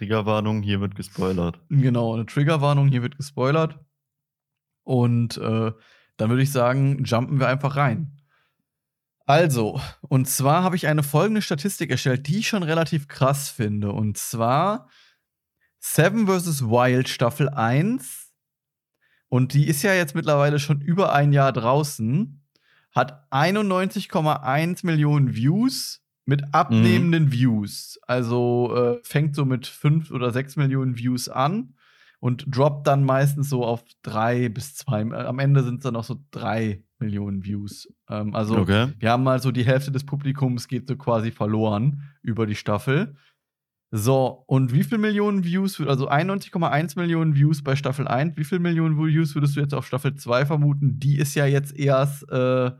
Triggerwarnung, 0.00 0.62
hier 0.62 0.80
wird 0.80 0.94
gespoilert. 0.94 1.60
Genau, 1.68 2.14
eine 2.14 2.24
Triggerwarnung, 2.24 2.88
hier 2.88 3.02
wird 3.02 3.18
gespoilert. 3.18 3.78
Und 4.82 5.36
äh, 5.36 5.72
dann 6.16 6.30
würde 6.30 6.42
ich 6.42 6.50
sagen, 6.50 7.04
jumpen 7.04 7.38
wir 7.38 7.48
einfach 7.48 7.76
rein. 7.76 8.18
Also, 9.26 9.78
und 10.00 10.26
zwar 10.26 10.62
habe 10.62 10.74
ich 10.74 10.86
eine 10.86 11.02
folgende 11.02 11.42
Statistik 11.42 11.90
erstellt, 11.90 12.28
die 12.28 12.38
ich 12.38 12.48
schon 12.48 12.62
relativ 12.62 13.08
krass 13.08 13.50
finde. 13.50 13.92
Und 13.92 14.16
zwar 14.16 14.88
Seven 15.80 16.26
vs. 16.26 16.62
Wild 16.62 17.10
Staffel 17.10 17.50
1. 17.50 18.32
Und 19.28 19.52
die 19.52 19.68
ist 19.68 19.82
ja 19.82 19.92
jetzt 19.92 20.14
mittlerweile 20.14 20.58
schon 20.58 20.80
über 20.80 21.12
ein 21.12 21.34
Jahr 21.34 21.52
draußen. 21.52 22.42
Hat 22.92 23.30
91,1 23.30 24.86
Millionen 24.86 25.34
Views 25.34 26.02
mit 26.30 26.54
abnehmenden 26.54 27.32
Views. 27.32 27.98
Also 28.06 28.72
äh, 28.76 29.00
fängt 29.02 29.34
so 29.34 29.44
mit 29.44 29.66
5 29.66 30.12
oder 30.12 30.30
6 30.30 30.54
Millionen 30.56 30.96
Views 30.96 31.28
an 31.28 31.74
und 32.20 32.44
droppt 32.56 32.86
dann 32.86 33.04
meistens 33.04 33.48
so 33.48 33.64
auf 33.64 33.82
3 34.02 34.48
bis 34.48 34.76
2. 34.76 35.00
Äh, 35.02 35.14
am 35.14 35.40
Ende 35.40 35.64
sind 35.64 35.78
es 35.78 35.82
dann 35.82 35.94
noch 35.94 36.04
so 36.04 36.18
3 36.30 36.84
Millionen 37.00 37.44
Views. 37.44 37.92
Ähm, 38.08 38.32
also 38.36 38.58
okay. 38.58 38.92
wir 39.00 39.10
haben 39.10 39.24
mal 39.24 39.42
so 39.42 39.50
die 39.50 39.66
Hälfte 39.66 39.90
des 39.90 40.06
Publikums 40.06 40.68
geht 40.68 40.86
so 40.86 40.94
quasi 40.94 41.32
verloren 41.32 42.04
über 42.22 42.46
die 42.46 42.54
Staffel. 42.54 43.16
So, 43.90 44.44
und 44.46 44.72
wie 44.72 44.84
viel 44.84 44.98
Millionen 44.98 45.42
Views, 45.42 45.80
also 45.80 46.08
91,1 46.08 46.96
Millionen 46.96 47.34
Views 47.34 47.64
bei 47.64 47.74
Staffel 47.74 48.06
1, 48.06 48.36
wie 48.36 48.44
viel 48.44 48.60
Millionen 48.60 48.96
Views 49.04 49.34
würdest 49.34 49.56
du 49.56 49.60
jetzt 49.60 49.74
auf 49.74 49.84
Staffel 49.84 50.14
2 50.14 50.46
vermuten? 50.46 51.00
Die 51.00 51.18
ist 51.18 51.34
ja 51.34 51.44
jetzt 51.44 51.76
erst 51.76 52.30
äh, 52.30 52.70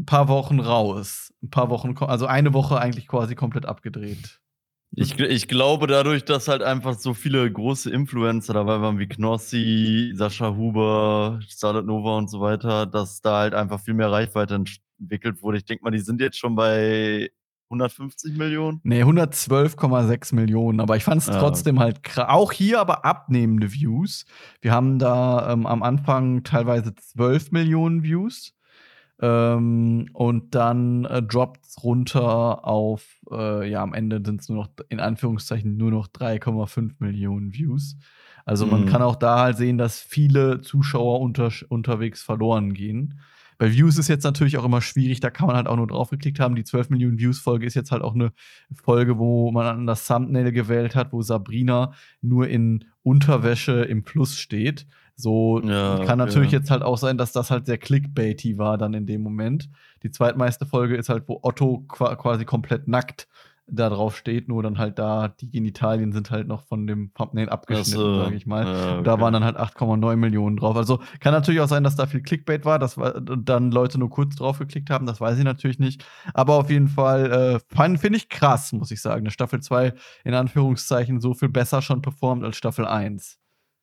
ein 0.00 0.06
paar 0.06 0.28
Wochen 0.28 0.60
raus. 0.60 1.32
Ein 1.42 1.50
paar 1.50 1.70
Wochen, 1.70 1.96
also 1.98 2.26
eine 2.26 2.52
Woche 2.52 2.80
eigentlich 2.80 3.06
quasi 3.06 3.34
komplett 3.34 3.66
abgedreht. 3.66 4.40
Ich, 4.92 5.18
ich 5.20 5.46
glaube, 5.46 5.86
dadurch, 5.86 6.24
dass 6.24 6.48
halt 6.48 6.62
einfach 6.62 6.94
so 6.98 7.14
viele 7.14 7.50
große 7.50 7.90
Influencer 7.90 8.54
dabei 8.54 8.80
waren, 8.80 8.98
wie 8.98 9.06
Knossi, 9.06 10.12
Sascha 10.16 10.56
Huber, 10.56 11.38
Starlet 11.46 11.86
Nova 11.86 12.18
und 12.18 12.28
so 12.28 12.40
weiter, 12.40 12.86
dass 12.86 13.20
da 13.20 13.38
halt 13.38 13.54
einfach 13.54 13.78
viel 13.80 13.94
mehr 13.94 14.10
Reichweite 14.10 14.56
entwickelt 14.56 15.42
wurde. 15.42 15.58
Ich 15.58 15.64
denke 15.64 15.84
mal, 15.84 15.92
die 15.92 16.00
sind 16.00 16.20
jetzt 16.20 16.38
schon 16.38 16.56
bei 16.56 17.30
150 17.70 18.36
Millionen. 18.36 18.80
Nee, 18.82 19.04
112,6 19.04 20.34
Millionen, 20.34 20.80
aber 20.80 20.96
ich 20.96 21.04
fand 21.04 21.22
es 21.22 21.28
Ah, 21.28 21.38
trotzdem 21.38 21.78
halt 21.78 22.02
krass. 22.02 22.28
Auch 22.28 22.50
hier 22.50 22.80
aber 22.80 23.04
abnehmende 23.04 23.72
Views. 23.72 24.24
Wir 24.60 24.72
haben 24.72 24.98
da 24.98 25.52
ähm, 25.52 25.66
am 25.66 25.84
Anfang 25.84 26.42
teilweise 26.42 26.96
12 26.96 27.52
Millionen 27.52 28.02
Views. 28.02 28.54
Ähm, 29.20 30.08
und 30.14 30.54
dann 30.54 31.04
äh, 31.04 31.22
droppt 31.22 31.66
es 31.66 31.82
runter 31.84 32.66
auf, 32.66 33.20
äh, 33.30 33.70
ja, 33.70 33.82
am 33.82 33.92
Ende 33.94 34.22
sind 34.24 34.40
es 34.40 34.48
nur 34.48 34.58
noch, 34.64 34.70
in 34.88 35.00
Anführungszeichen, 35.00 35.76
nur 35.76 35.90
noch 35.90 36.08
3,5 36.08 36.96
Millionen 37.00 37.52
Views. 37.52 37.96
Also 38.46 38.66
man 38.66 38.82
Mhm. 38.82 38.86
kann 38.86 39.02
auch 39.02 39.16
da 39.16 39.40
halt 39.40 39.56
sehen, 39.58 39.76
dass 39.76 40.00
viele 40.00 40.62
Zuschauer 40.62 41.20
unter, 41.20 41.50
unterwegs 41.68 42.22
verloren 42.22 42.72
gehen. 42.72 43.20
Bei 43.58 43.70
Views 43.70 43.98
ist 43.98 44.08
jetzt 44.08 44.24
natürlich 44.24 44.56
auch 44.56 44.64
immer 44.64 44.80
schwierig, 44.80 45.20
da 45.20 45.28
kann 45.28 45.46
man 45.46 45.56
halt 45.56 45.66
auch 45.66 45.76
nur 45.76 45.86
draufgeklickt 45.86 46.40
haben. 46.40 46.54
Die 46.54 46.64
12 46.64 46.88
Millionen 46.88 47.18
Views-Folge 47.18 47.66
ist 47.66 47.74
jetzt 47.74 47.92
halt 47.92 48.00
auch 48.02 48.14
eine 48.14 48.32
Folge, 48.72 49.18
wo 49.18 49.52
man 49.52 49.66
an 49.66 49.86
das 49.86 50.06
Thumbnail 50.06 50.50
gewählt 50.50 50.96
hat, 50.96 51.12
wo 51.12 51.20
Sabrina 51.20 51.92
nur 52.22 52.48
in 52.48 52.86
Unterwäsche 53.02 53.82
im 53.82 54.02
Plus 54.02 54.38
steht. 54.38 54.86
So 55.20 55.60
Ja, 55.62 56.04
kann 56.04 56.18
natürlich 56.18 56.48
okay. 56.48 56.56
jetzt 56.56 56.70
halt 56.70 56.82
auch 56.82 56.98
sein, 56.98 57.18
dass 57.18 57.32
das 57.32 57.50
halt 57.50 57.66
sehr 57.66 57.78
clickbaity 57.78 58.58
war 58.58 58.78
dann 58.78 58.94
in 58.94 59.06
dem 59.06 59.22
Moment. 59.22 59.68
Die 60.02 60.10
zweitmeiste 60.10 60.66
Folge 60.66 60.96
ist 60.96 61.08
halt, 61.08 61.24
wo 61.26 61.40
Otto 61.42 61.84
qua 61.88 62.16
quasi 62.16 62.44
komplett 62.44 62.88
nackt 62.88 63.28
da 63.72 63.88
drauf 63.88 64.16
steht, 64.16 64.48
nur 64.48 64.62
dann 64.62 64.78
halt 64.78 64.98
da, 64.98 65.28
die 65.28 65.50
Genitalien 65.50 66.12
sind 66.12 66.30
halt 66.30 66.48
noch 66.48 66.62
von 66.62 66.86
dem 66.86 67.12
Thumbnail 67.14 67.48
abgeschnitten, 67.48 67.92
so. 67.92 68.22
sage 68.22 68.34
ich 68.34 68.46
mal. 68.46 68.66
Ja, 68.66 68.98
Und 68.98 69.06
Da 69.06 69.14
okay. 69.14 69.22
waren 69.22 69.32
dann 69.32 69.44
halt 69.44 69.56
8,9 69.56 70.16
Millionen 70.16 70.56
drauf. 70.56 70.76
Also 70.76 71.00
kann 71.20 71.32
natürlich 71.32 71.60
auch 71.60 71.68
sein, 71.68 71.84
dass 71.84 71.96
da 71.96 72.06
viel 72.06 72.22
Clickbait 72.22 72.64
war, 72.64 72.78
dass 72.78 72.96
dann 73.44 73.70
Leute 73.70 73.98
nur 73.98 74.10
kurz 74.10 74.36
drauf 74.36 74.58
geklickt 74.58 74.90
haben. 74.90 75.06
Das 75.06 75.20
weiß 75.20 75.38
ich 75.38 75.44
natürlich 75.44 75.78
nicht. 75.78 76.04
Aber 76.34 76.54
auf 76.54 76.70
jeden 76.70 76.88
Fall 76.88 77.60
äh, 77.72 77.98
finde 77.98 78.16
ich 78.16 78.28
krass, 78.28 78.72
muss 78.72 78.90
ich 78.90 79.00
sagen. 79.00 79.20
Eine 79.22 79.30
Staffel 79.30 79.60
2 79.60 79.94
in 80.24 80.34
Anführungszeichen 80.34 81.20
so 81.20 81.34
viel 81.34 81.48
besser 81.48 81.82
schon 81.82 82.02
performt 82.02 82.44
als 82.44 82.56
Staffel 82.56 82.86
1. 82.86 83.39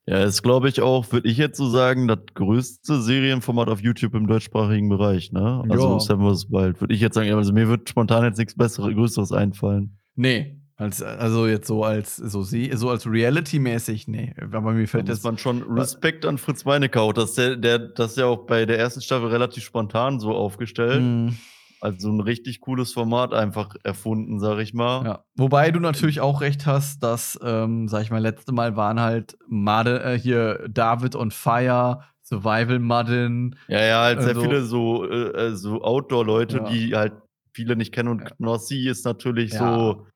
Ja, 0.09 0.23
ist, 0.23 0.41
glaube 0.41 0.69
ich, 0.69 0.81
auch, 0.81 1.11
würde 1.11 1.27
ich 1.27 1.37
jetzt 1.37 1.57
so 1.57 1.67
sagen, 1.67 2.07
das 2.07 2.19
größte 2.33 3.01
Serienformat 3.01 3.67
auf 3.67 3.81
YouTube 3.81 4.15
im 4.15 4.25
deutschsprachigen 4.25 4.87
Bereich, 4.87 5.33
ne? 5.33 5.63
Also 5.69 5.93
Ja. 5.95 5.99
Seven 5.99 6.33
vs. 6.33 6.49
Wild, 6.49 6.79
würde 6.79 6.93
ich 6.93 7.01
jetzt 7.01 7.15
sagen. 7.15 7.31
Also 7.33 7.51
mir 7.51 7.67
wird 7.67 7.89
spontan 7.89 8.23
jetzt 8.23 8.37
nichts 8.37 8.55
Besseres, 8.55 8.93
Größeres 8.95 9.33
einfallen. 9.33 9.97
Nee, 10.15 10.61
als, 10.77 11.01
also 11.03 11.45
jetzt 11.45 11.67
so 11.67 11.83
als 11.83 12.15
so, 12.15 12.41
se- 12.41 12.69
so 12.77 12.89
als 12.89 13.05
Reality-mäßig, 13.05 14.07
nee. 14.07 14.33
Aber 14.41 14.71
mir 14.71 14.81
Da 14.85 14.87
fällt 14.87 15.07
muss 15.09 15.17
jetzt. 15.17 15.23
man 15.25 15.37
schon 15.37 15.61
Respekt 15.63 16.25
an 16.25 16.37
Fritz 16.37 16.63
Meinekau, 16.63 17.11
dass 17.11 17.33
der, 17.33 17.57
der, 17.57 17.77
das 17.79 18.15
ja 18.15 18.27
auch 18.27 18.45
bei 18.45 18.65
der 18.65 18.79
ersten 18.79 19.01
Staffel 19.01 19.27
relativ 19.27 19.63
spontan 19.65 20.19
so 20.21 20.31
aufgestellt. 20.33 21.01
Hm, 21.01 21.35
Also 21.79 22.09
ein 22.11 22.19
richtig 22.19 22.61
cooles 22.61 22.93
Format 22.93 23.33
einfach 23.33 23.75
erfunden, 23.83 24.39
sag 24.39 24.59
ich 24.59 24.73
mal. 24.73 25.05
ja. 25.05 25.23
Wobei 25.35 25.69
du 25.71 25.79
natürlich 25.79 26.21
auch 26.21 26.41
recht 26.41 26.65
hast, 26.65 27.03
dass, 27.03 27.39
ähm, 27.43 27.87
sag 27.87 28.01
ich 28.01 28.09
mal, 28.11 28.17
letzte 28.21 28.51
Mal 28.51 28.75
waren 28.75 28.99
halt 28.99 29.37
Made, 29.47 30.01
äh, 30.03 30.17
hier 30.17 30.67
David 30.69 31.15
on 31.15 31.29
Fire, 31.31 32.01
Survival 32.23 32.79
Madden. 32.79 33.55
Ja, 33.67 33.81
ja, 33.85 34.01
halt 34.01 34.19
sehr 34.21 34.29
Also- 34.29 34.41
viele 34.41 34.61
so, 34.63 35.05
äh, 35.09 35.47
äh, 35.47 35.55
so 35.55 35.81
Outdoor-Leute, 35.81 36.57
Ja. 36.57 36.63
die 36.69 36.95
halt 36.95 37.13
viele 37.53 37.75
nicht 37.75 37.93
kennen. 37.93 38.09
Und. 38.09 38.25
Knossi 38.37 38.87
ist 38.89 39.05
natürlich 39.05 39.53
so, 39.53 40.07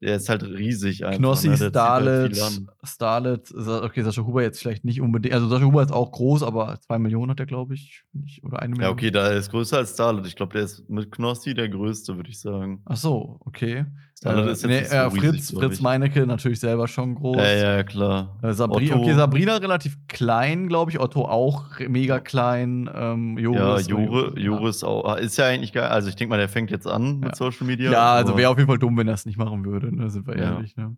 der 0.00 0.16
ist 0.16 0.28
halt 0.28 0.42
riesig 0.42 1.04
einfach. 1.04 1.18
Knossi, 1.18 1.48
ne? 1.48 1.58
Halt 1.58 1.70
Starlet. 1.72 2.42
Starlet, 2.82 3.54
okay, 3.54 4.02
Sascha 4.02 4.22
Huber 4.22 4.42
jetzt 4.42 4.58
vielleicht 4.60 4.84
nicht 4.84 5.00
unbedingt. 5.00 5.34
Also 5.34 5.48
Sascha 5.48 5.64
Huber 5.64 5.82
ist 5.82 5.92
auch 5.92 6.10
groß, 6.10 6.42
aber 6.42 6.80
zwei 6.80 6.98
Millionen 6.98 7.30
hat 7.30 7.40
er, 7.40 7.46
glaube 7.46 7.74
ich. 7.74 8.02
Oder 8.42 8.60
eine 8.60 8.70
Million. 8.70 8.88
Ja, 8.88 8.92
okay, 8.92 9.10
da 9.10 9.28
ist 9.28 9.50
größer 9.50 9.76
als 9.78 9.92
Starlet. 9.92 10.26
Ich 10.26 10.36
glaube, 10.36 10.54
der 10.54 10.62
ist 10.62 10.88
mit 10.88 11.10
Knossi 11.12 11.52
der 11.54 11.68
größte, 11.68 12.16
würde 12.16 12.30
ich 12.30 12.40
sagen. 12.40 12.82
Ach 12.86 12.96
so, 12.96 13.36
okay. 13.40 13.84
Starlet 14.22 14.48
Äh, 14.48 14.52
ist 14.52 14.62
jetzt 14.64 14.70
nee, 14.70 14.84
so 14.84 14.94
äh, 14.94 14.98
riesig, 15.00 15.20
Fritz, 15.30 15.50
glaub 15.50 15.62
Fritz. 15.64 15.80
Meinecke 15.80 16.26
natürlich 16.26 16.60
selber 16.60 16.86
schon 16.88 17.14
groß. 17.14 17.38
Ja, 17.38 17.76
ja, 17.76 17.82
klar. 17.84 18.38
Äh, 18.42 18.52
Sabri 18.52 18.90
Otto. 18.92 19.00
okay, 19.00 19.14
Sabrina 19.14 19.56
relativ 19.56 19.96
klein, 20.08 20.68
glaube 20.68 20.90
ich. 20.90 21.00
Otto 21.00 21.24
auch 21.24 21.64
mega 21.88 22.20
klein. 22.20 22.90
Ähm, 22.94 23.38
Ja, 23.38 23.44
Joris, 23.44 23.88
Jure, 23.88 24.38
Joris 24.38 24.84
auch. 24.84 25.06
ah, 25.06 25.14
Ist 25.14 25.38
ja 25.38 25.46
eigentlich 25.46 25.72
geil. 25.72 25.84
Also 25.88 26.10
ich 26.10 26.16
denke 26.16 26.30
mal, 26.30 26.36
der 26.36 26.50
fängt 26.50 26.70
jetzt 26.70 26.86
an 26.86 27.20
Ja. 27.22 27.28
mit 27.28 27.36
Social 27.36 27.60
Ja, 27.62 27.66
Media. 27.66 27.92
ja 27.92 28.12
also 28.14 28.36
wäre 28.36 28.50
auf 28.50 28.58
jeden 28.58 28.68
Fall 28.68 28.78
dumm, 28.78 28.96
wenn 28.98 29.08
er 29.08 29.14
es 29.14 29.24
nicht 29.24 29.38
machen 29.38 29.64
würde, 29.64 29.94
ne? 29.94 30.10
sind 30.10 30.26
wir 30.26 30.36
Ja. 30.36 30.52
ehrlich. 30.54 30.76
Ne? 30.76 30.96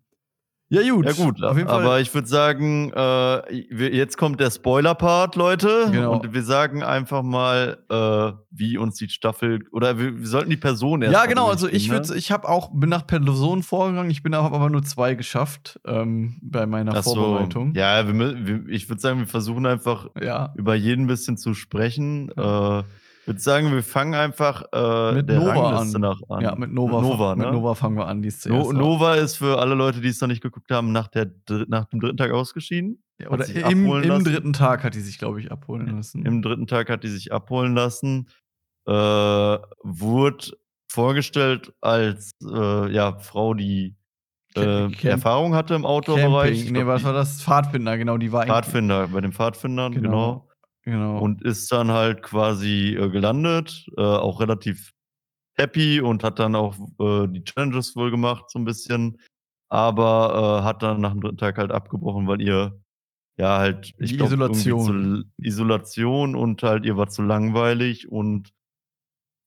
Ja, 0.73 0.91
gut. 0.91 1.05
Ja 1.05 1.11
gut, 1.13 1.43
auf 1.43 1.57
jeden 1.57 1.69
Fall. 1.69 1.81
aber 1.81 1.99
ich 1.99 2.13
würde 2.13 2.27
sagen, 2.27 2.91
äh, 2.95 3.53
jetzt 3.89 4.17
kommt 4.17 4.39
der 4.39 4.49
Spoiler-Part, 4.51 5.35
Leute. 5.35 5.89
Genau. 5.91 6.13
Und 6.19 6.33
wir 6.33 6.43
sagen 6.43 6.83
einfach 6.83 7.21
mal, 7.23 7.77
äh, 7.89 8.37
wie 8.51 8.77
uns 8.77 8.95
die 8.95 9.09
Staffel 9.09 9.59
oder 9.71 9.97
wir, 9.99 10.19
wir 10.19 10.27
sollten 10.27 10.49
die 10.49 10.57
Person 10.57 11.01
erst 11.01 11.13
ja, 11.13 11.25
genau. 11.25 11.47
Also 11.47 11.67
ich 11.67 11.89
würde, 11.89 12.15
ich 12.15 12.31
habe 12.31 12.47
auch 12.49 12.71
bin 12.73 12.89
nach 12.89 13.05
Person 13.07 13.63
vorgegangen. 13.63 14.09
Ich 14.11 14.23
bin 14.23 14.33
aber 14.33 14.69
nur 14.69 14.83
zwei 14.83 15.15
geschafft 15.15 15.79
ähm, 15.85 16.37
bei 16.41 16.65
meiner 16.65 16.93
Ach 16.95 17.03
so. 17.03 17.15
Vorbereitung. 17.15 17.73
Ja, 17.75 18.07
wir, 18.07 18.45
wir, 18.45 18.67
ich 18.69 18.89
würde 18.89 19.01
sagen, 19.01 19.19
wir 19.19 19.27
versuchen 19.27 19.65
einfach 19.65 20.07
Ja. 20.21 20.53
über 20.55 20.75
jeden 20.75 21.05
ein 21.05 21.07
bisschen 21.07 21.37
zu 21.37 21.53
sprechen. 21.53 22.29
Äh, 22.37 22.83
ich 23.23 23.27
würde 23.27 23.39
sagen, 23.39 23.71
wir 23.71 23.83
fangen 23.83 24.15
einfach 24.15 24.63
äh, 24.73 25.13
Mit 25.13 25.29
der 25.29 25.39
Nova 25.39 25.53
Rangliste 25.53 25.95
an. 25.95 26.01
nach 26.01 26.19
an. 26.27 26.41
Ja, 26.41 26.55
mit 26.55 26.73
Nova, 26.73 27.01
Nova, 27.01 27.35
mit 27.35 27.45
ne? 27.45 27.53
Nova 27.53 27.73
fangen 27.73 27.95
wir 27.95 28.05
an. 28.05 28.21
Die 28.21 28.27
ist 28.27 28.45
No, 28.45 28.73
Nova 28.73 29.15
ist 29.15 29.37
für 29.37 29.59
alle 29.59 29.75
Leute, 29.75 30.01
die 30.01 30.09
es 30.09 30.19
noch 30.19 30.27
nicht 30.27 30.43
geguckt 30.43 30.69
haben, 30.71 30.91
nach, 30.91 31.07
der, 31.07 31.31
nach 31.67 31.85
dem 31.85 32.01
dritten 32.01 32.17
Tag 32.17 32.31
ausgeschieden. 32.31 33.01
Ja, 33.19 33.29
oder 33.29 33.47
im, 33.47 33.85
im 34.03 34.23
dritten 34.25 34.51
Tag 34.51 34.83
hat 34.83 34.93
die 34.93 34.99
sich, 34.99 35.17
glaube 35.19 35.39
ich, 35.39 35.53
abholen 35.53 35.95
lassen. 35.95 36.25
Im 36.25 36.41
dritten 36.41 36.67
Tag 36.67 36.89
hat 36.89 37.03
die 37.05 37.07
sich 37.07 37.31
abholen 37.31 37.75
lassen. 37.75 38.27
Äh, 38.85 38.91
wurde 38.91 40.57
vorgestellt 40.91 41.71
als 41.79 42.31
äh, 42.45 42.91
ja, 42.91 43.17
Frau, 43.19 43.53
die 43.53 43.95
äh, 44.55 44.91
Erfahrung 45.07 45.55
hatte 45.55 45.73
im 45.75 45.85
Outdoor-Bereich. 45.85 46.69
Nee, 46.69 46.85
was 46.85 47.03
war 47.05 47.13
das? 47.13 47.41
Pfadfinder, 47.41 47.97
genau, 47.97 48.17
die 48.17 48.31
war 48.33 48.45
Pfadfinder, 48.45 49.07
bei 49.07 49.21
den 49.21 49.31
Pfadfindern, 49.31 49.93
Genau. 49.93 50.09
genau. 50.09 50.49
Genau. 50.83 51.19
Und 51.19 51.41
ist 51.43 51.71
dann 51.71 51.91
halt 51.91 52.23
quasi 52.23 52.95
äh, 52.95 53.09
gelandet, 53.09 53.85
äh, 53.97 54.01
auch 54.01 54.39
relativ 54.41 54.91
happy 55.57 56.01
und 56.01 56.23
hat 56.23 56.39
dann 56.39 56.55
auch 56.55 56.75
äh, 56.99 57.27
die 57.27 57.43
Challenges 57.43 57.95
wohl 57.95 58.11
gemacht, 58.11 58.49
so 58.49 58.59
ein 58.59 58.65
bisschen. 58.65 59.17
Aber 59.69 60.59
äh, 60.61 60.63
hat 60.65 60.83
dann 60.83 61.01
nach 61.01 61.11
dem 61.13 61.21
dritten 61.21 61.37
Tag 61.37 61.57
halt 61.57 61.71
abgebrochen, 61.71 62.27
weil 62.27 62.41
ihr 62.41 62.79
ja 63.39 63.57
halt, 63.59 63.93
Die 63.99 64.03
ich 64.03 64.17
glaube, 64.17 64.33
Isolation. 64.33 65.25
Zu, 65.37 65.43
Isolation 65.43 66.35
und 66.35 66.61
halt 66.63 66.85
ihr 66.85 66.97
war 66.97 67.07
zu 67.07 67.21
langweilig 67.23 68.09
und 68.11 68.51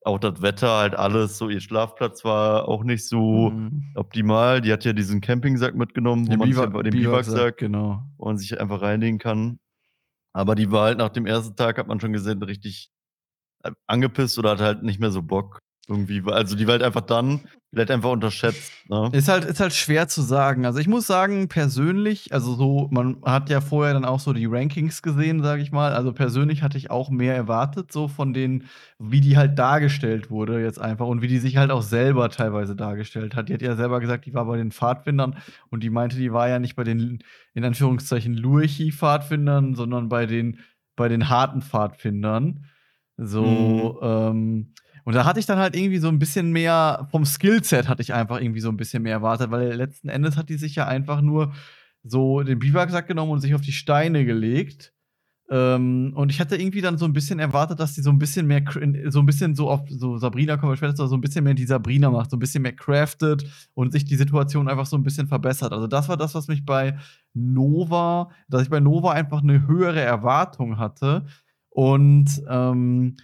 auch 0.05 0.19
das 0.21 0.41
Wetter, 0.41 0.71
halt 0.71 0.95
alles 0.95 1.37
so, 1.37 1.49
ihr 1.49 1.61
Schlafplatz 1.61 2.25
war 2.25 2.69
auch 2.69 2.85
nicht 2.85 3.07
so 3.09 3.51
Mhm. 3.51 3.93
optimal. 3.97 4.61
Die 4.61 4.73
hat 4.73 4.85
ja 4.85 4.93
diesen 4.93 5.21
Campingsack 5.21 5.75
mitgenommen, 5.75 6.27
wo 6.27 6.31
Den 6.31 6.39
man 6.39 6.49
sich 6.49 6.57
Biwak- 6.57 6.67
einfach, 6.67 6.83
den 6.83 6.93
Biwaksack, 6.93 7.57
genau. 7.59 8.03
wo 8.17 8.27
man 8.27 8.39
sich 8.39 8.61
einfach 8.61 8.81
reinlegen 8.83 9.19
kann. 9.19 9.59
Aber 10.37 10.55
die 10.55 10.71
war 10.71 10.85
halt 10.85 10.99
nach 10.99 11.09
dem 11.09 11.25
ersten 11.25 11.57
Tag, 11.57 11.79
hat 11.79 11.87
man 11.87 11.99
schon 11.99 12.13
gesehen, 12.13 12.43
richtig 12.43 12.91
äh, 13.65 13.73
angepisst 13.87 14.39
oder 14.39 14.51
hat 14.53 14.61
halt 14.61 14.83
nicht 14.83 15.01
mehr 15.01 15.11
so 15.11 15.23
Bock. 15.23 15.61
Irgendwie, 15.89 16.21
also 16.27 16.57
die 16.57 16.67
war 16.67 16.73
halt 16.73 16.83
einfach 16.83 17.03
dann, 17.03 17.43
die 17.71 17.81
hat 17.81 17.93
einfach 17.93 18.11
unterschätzt. 18.11 18.73
Ne? 18.89 19.09
Ist 19.13 19.29
halt, 19.29 19.45
ist 19.45 19.61
halt 19.61 19.73
schwer 19.73 20.09
zu 20.09 20.21
sagen. 20.23 20.67
Also 20.67 20.81
ich 20.81 20.89
muss 20.89 21.07
sagen, 21.07 21.47
persönlich, 21.47 22.33
also 22.33 22.55
so, 22.55 22.89
man 22.91 23.19
hat 23.25 23.51
ja 23.51 23.61
vorher 23.61 23.95
dann 23.95 24.05
auch 24.05 24.19
so 24.19 24.33
die 24.33 24.47
Rankings 24.47 25.01
gesehen, 25.01 25.45
sage 25.45 25.63
ich 25.63 25.71
mal. 25.71 25.93
Also 25.93 26.13
persönlich 26.13 26.63
hatte 26.63 26.77
ich 26.77 26.91
auch 26.91 27.09
mehr 27.11 27.37
erwartet, 27.37 27.93
so 27.93 28.09
von 28.09 28.33
denen, 28.33 28.65
wie 28.99 29.21
die 29.21 29.37
halt 29.37 29.61
dargestellt 29.61 30.29
wurde 30.29 30.61
jetzt 30.61 30.81
einfach 30.81 31.07
und 31.07 31.23
wie 31.23 31.29
die 31.29 31.39
sich 31.39 31.57
halt 31.57 31.71
auch 31.71 31.83
selber 31.83 32.31
teilweise 32.31 32.75
dargestellt 32.75 33.37
hat. 33.37 33.49
Die 33.49 33.55
hat 33.55 33.63
ja 33.63 33.77
selber 33.77 34.01
gesagt, 34.01 34.27
die 34.27 34.35
war 34.35 34.47
bei 34.47 34.57
den 34.57 34.73
Pfadfindern 34.73 35.37
und 35.71 35.85
die 35.85 35.91
meinte, 35.91 36.17
die 36.17 36.33
war 36.33 36.49
ja 36.49 36.59
nicht 36.59 36.75
bei 36.75 36.83
den, 36.83 37.23
in 37.55 37.65
Anführungszeichen, 37.65 38.35
Lurchi-Pfadfindern, 38.35 39.77
sondern 39.77 40.09
bei 40.09 40.27
den, 40.27 40.59
bei 40.97 41.09
den 41.09 41.29
harten 41.29 41.63
Pfadfindern. 41.63 42.65
So, 43.19 44.01
ähm, 44.03 44.73
und 45.07 45.15
da 45.15 45.25
hatte 45.25 45.39
ich 45.39 45.47
dann 45.47 45.61
halt 45.61 45.77
irgendwie 45.77 45.99
so 45.99 46.09
ein 46.09 46.19
bisschen 46.19 46.51
mehr, 46.51 47.07
vom 47.13 47.25
Skillset 47.25 47.87
hatte 47.87 48.03
ich 48.03 48.13
einfach 48.13 48.41
irgendwie 48.41 48.59
so 48.59 48.71
ein 48.71 48.77
bisschen 48.77 49.05
mehr 49.05 49.13
erwartet, 49.13 49.53
weil 49.53 49.73
letzten 49.73 50.09
Endes 50.09 50.37
hat 50.37 50.49
die 50.49 50.57
sich 50.57 50.75
ja 50.75 50.89
einfach 50.89 51.21
nur 51.21 51.53
so 52.03 52.43
den 52.43 52.59
Biwaksack 52.59 53.07
genommen 53.07 53.31
und 53.31 53.41
sich 53.41 53.55
auf 53.55 53.61
die 53.61 53.71
Steine 53.71 54.25
gelegt. 54.25 54.93
Ähm, 55.49 56.13
und 56.17 56.33
ich 56.33 56.41
hatte 56.41 56.57
irgendwie 56.57 56.81
dann 56.81 56.99
so 56.99 57.05
ein 57.05 57.13
bisschen 57.13 57.39
erwartet, 57.39 57.79
dass 57.79 57.95
die 57.95 58.01
so 58.01 58.11
ein 58.11 58.19
bisschen 58.19 58.49
mehr, 58.49 58.65
so 59.07 59.21
ein 59.21 59.27
bisschen 59.27 59.55
so 59.55 59.71
auf 59.71 59.83
so 59.89 60.19
Sabrina 60.19 60.57
kommen 60.57 60.73
wir 60.73 60.77
später 60.77 61.07
so 61.07 61.15
ein 61.15 61.21
bisschen 61.21 61.45
mehr 61.45 61.55
die 61.55 61.67
Sabrina 61.67 62.11
macht, 62.11 62.33
so 62.33 62.37
ein 62.37 62.41
bisschen 62.41 62.63
mehr 62.63 62.75
craftet 62.75 63.47
und 63.75 63.93
sich 63.93 64.07
die 64.07 64.17
Situation 64.17 64.69
einfach 64.69 64.87
so 64.87 64.97
ein 64.97 65.05
bisschen 65.05 65.29
verbessert. 65.29 65.73
Also 65.73 65.87
das 65.87 66.09
war 66.09 66.17
das, 66.17 66.35
was 66.35 66.49
mich 66.49 66.67
bei 66.67 66.99
Nova, 67.33 68.31
dass 68.49 68.63
ich 68.63 68.71
bei 68.71 68.81
Nova 68.81 69.13
einfach 69.13 69.45
eine 69.45 69.69
höhere 69.69 70.01
Erwartung 70.01 70.79
hatte. 70.79 71.27
Und 71.69 72.43
ähm, 72.49 73.15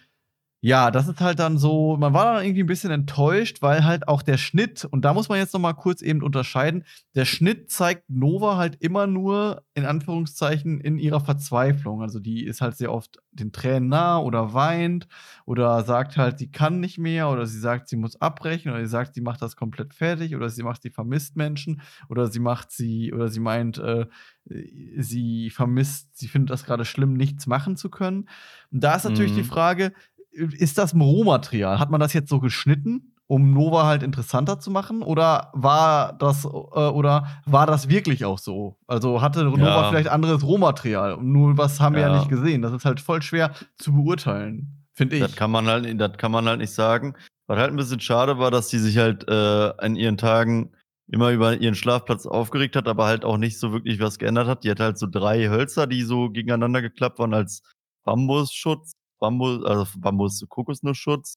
ja, 0.64 0.92
das 0.92 1.09
ist 1.09 1.20
halt 1.20 1.40
dann 1.40 1.59
so, 1.59 1.96
man 1.96 2.14
war 2.14 2.35
dann 2.35 2.44
irgendwie 2.44 2.62
ein 2.62 2.66
bisschen 2.68 2.92
enttäuscht, 2.92 3.62
weil 3.62 3.85
halt 3.85 4.07
auch 4.07 4.22
der 4.22 4.37
Schnitt, 4.38 4.85
und 4.85 5.05
da 5.05 5.12
muss 5.12 5.29
man 5.29 5.38
jetzt 5.38 5.53
noch 5.55 5.61
mal 5.61 5.72
kurz 5.72 6.03
eben 6.03 6.22
unterscheiden, 6.22 6.85
der 7.16 7.25
Schnitt 7.25 7.68
zeigt 7.72 8.09
Nova 8.09 8.57
halt 8.57 8.77
immer 8.81 9.09
nur 9.09 9.64
in 9.75 9.85
Anführungszeichen 9.87 10.81
in 10.81 10.98
ihrer 10.98 11.18
Verzweiflung. 11.20 12.01
Also 12.01 12.20
die 12.20 12.44
ist 12.46 12.61
halt 12.61 12.77
sehr 12.77 12.92
oft 12.92 13.18
den 13.33 13.51
Tränen 13.51 13.88
nah 13.88 14.18
oder 14.20 14.55
weint 14.55 15.09
oder 15.46 15.83
sagt 15.83 16.16
halt, 16.16 16.38
sie 16.38 16.53
kann 16.53 16.79
nicht 16.79 16.96
mehr 16.96 17.29
oder 17.31 17.44
sie 17.46 17.59
sagt, 17.59 17.88
sie 17.88 17.96
muss 17.96 18.14
abbrechen 18.20 18.70
oder 18.70 18.83
sie 18.83 18.90
sagt, 18.90 19.14
sie 19.14 19.20
macht 19.20 19.42
das 19.42 19.57
komplett 19.57 19.94
fertig 19.94 20.37
oder 20.37 20.48
sie 20.48 20.62
macht, 20.62 20.83
sie 20.83 20.90
vermisst 20.90 21.35
Menschen 21.35 21.81
oder 22.09 22.29
sie 22.29 22.38
macht 22.40 22.70
sie 22.70 23.12
oder 23.12 23.27
sie 23.27 23.40
meint, 23.40 23.79
äh, 23.79 24.07
sie 24.44 25.51
vermisst, 25.51 26.16
sie 26.16 26.29
findet 26.29 26.51
das 26.51 26.64
gerade 26.64 26.85
schlimm, 26.85 27.14
nichts 27.14 27.46
machen 27.46 27.77
zu 27.77 27.90
können. 27.90 28.29
Und 28.70 28.83
da 28.83 28.94
ist 28.96 29.05
natürlich 29.05 29.33
Mhm. 29.33 29.37
die 29.37 29.42
Frage, 29.44 29.92
ist 30.33 30.79
das 30.79 30.95
Rohmaterial? 30.95 31.79
Hat 31.79 31.90
man 31.90 32.01
das 32.01 32.12
jetzt 32.12 32.29
so 32.29 32.40
geschnitten, 32.40 33.14
um 33.27 33.53
Nova 33.53 33.87
halt 33.87 34.03
interessanter 34.03 34.59
zu 34.61 34.71
machen? 34.71 35.03
Oder 35.03 35.51
war 35.55 36.12
das, 36.14 36.45
äh, 36.45 36.49
oder 36.49 37.27
war 37.47 37.66
das 37.66 37.88
wirklich 37.88 38.25
auch 38.25 38.38
so? 38.38 38.79
Also 38.87 39.23
hatte 39.23 39.45
Nova 39.45 39.59
Ja. 39.59 39.88
vielleicht 39.88 40.09
anderes 40.09 40.42
Rohmaterial? 40.45 41.18
Nur 41.23 41.57
was 41.59 41.81
haben 41.81 41.95
wir 41.95 42.03
ja 42.03 42.09
Ja. 42.09 42.16
nicht 42.18 42.29
gesehen. 42.29 42.62
Das 42.62 42.73
ist 42.73 42.85
halt 42.85 43.01
voll 43.01 43.23
schwer 43.23 43.53
zu 43.77 43.92
beurteilen, 43.92 44.85
finde 44.92 45.16
ich. 45.16 45.23
Das 45.23 45.37
kann 45.37 45.51
man 45.51 45.66
halt, 45.66 46.01
das 46.01 46.16
kann 46.18 46.33
man 46.33 46.47
halt 46.47 46.59
nicht 46.59 46.73
sagen. 46.75 47.14
Was 47.47 47.59
halt 47.59 47.71
ein 47.71 47.77
bisschen 47.77 48.01
schade 48.01 48.38
war, 48.38 48.51
dass 48.51 48.68
sie 48.71 48.79
sich 48.79 48.99
halt 48.99 49.29
äh, 49.29 49.73
an 49.79 49.97
ihren 49.97 50.16
Tagen 50.16 50.73
immer 51.09 51.31
über 51.31 51.55
ihren 51.57 51.75
Schlafplatz 51.75 52.25
aufgeregt 52.27 52.77
hat, 52.77 52.88
aber 52.88 53.05
halt 53.07 53.25
auch 53.25 53.37
nicht 53.37 53.59
so 53.59 53.73
wirklich 53.73 54.01
was 54.01 54.18
geändert 54.18 54.47
hat. 54.47 54.64
Die 54.64 54.71
hat 54.71 54.81
halt 54.81 54.97
so 54.99 55.07
drei 55.07 55.49
Hölzer, 55.49 55.87
die 55.87 56.03
so 56.03 56.31
gegeneinander 56.31 56.81
geklappt 56.81 57.18
waren 57.18 57.35
als 57.35 57.62
Bambusschutz, 58.05 58.92
Bambus, 59.23 59.65
also 59.65 59.87
Bambus 59.99 60.45
Kokosnussschutz. 60.49 61.37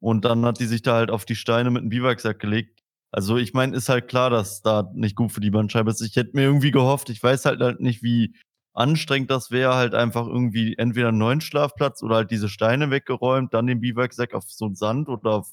Und 0.00 0.24
dann 0.24 0.44
hat 0.46 0.60
die 0.60 0.66
sich 0.66 0.82
da 0.82 0.94
halt 0.94 1.10
auf 1.10 1.24
die 1.24 1.34
Steine 1.34 1.70
mit 1.70 1.80
einem 1.80 1.90
Biwaksack 1.90 2.38
gelegt. 2.38 2.80
Also 3.12 3.36
ich 3.36 3.52
meine, 3.52 3.76
ist 3.76 3.88
halt 3.88 4.08
klar, 4.08 4.30
dass 4.30 4.62
da 4.62 4.90
nicht 4.94 5.16
gut 5.16 5.32
für 5.32 5.40
die 5.40 5.50
Bandscheibe 5.50 5.90
ist. 5.90 6.00
Ich 6.02 6.16
hätte 6.16 6.32
mir 6.34 6.42
irgendwie 6.42 6.70
gehofft, 6.70 7.10
ich 7.10 7.22
weiß 7.22 7.46
halt 7.46 7.60
halt 7.60 7.80
nicht, 7.80 8.02
wie 8.02 8.36
anstrengend 8.74 9.30
das 9.30 9.50
wäre, 9.50 9.74
halt 9.74 9.94
einfach 9.94 10.26
irgendwie 10.26 10.76
entweder 10.78 11.08
einen 11.08 11.18
neuen 11.18 11.40
Schlafplatz 11.40 12.02
oder 12.02 12.16
halt 12.16 12.30
diese 12.30 12.48
Steine 12.48 12.90
weggeräumt, 12.90 13.54
dann 13.54 13.66
den 13.66 13.80
Biwaksack 13.80 14.34
auf 14.34 14.44
so 14.46 14.66
einen 14.66 14.76
Sand 14.76 15.08
oder 15.08 15.30
auf 15.32 15.50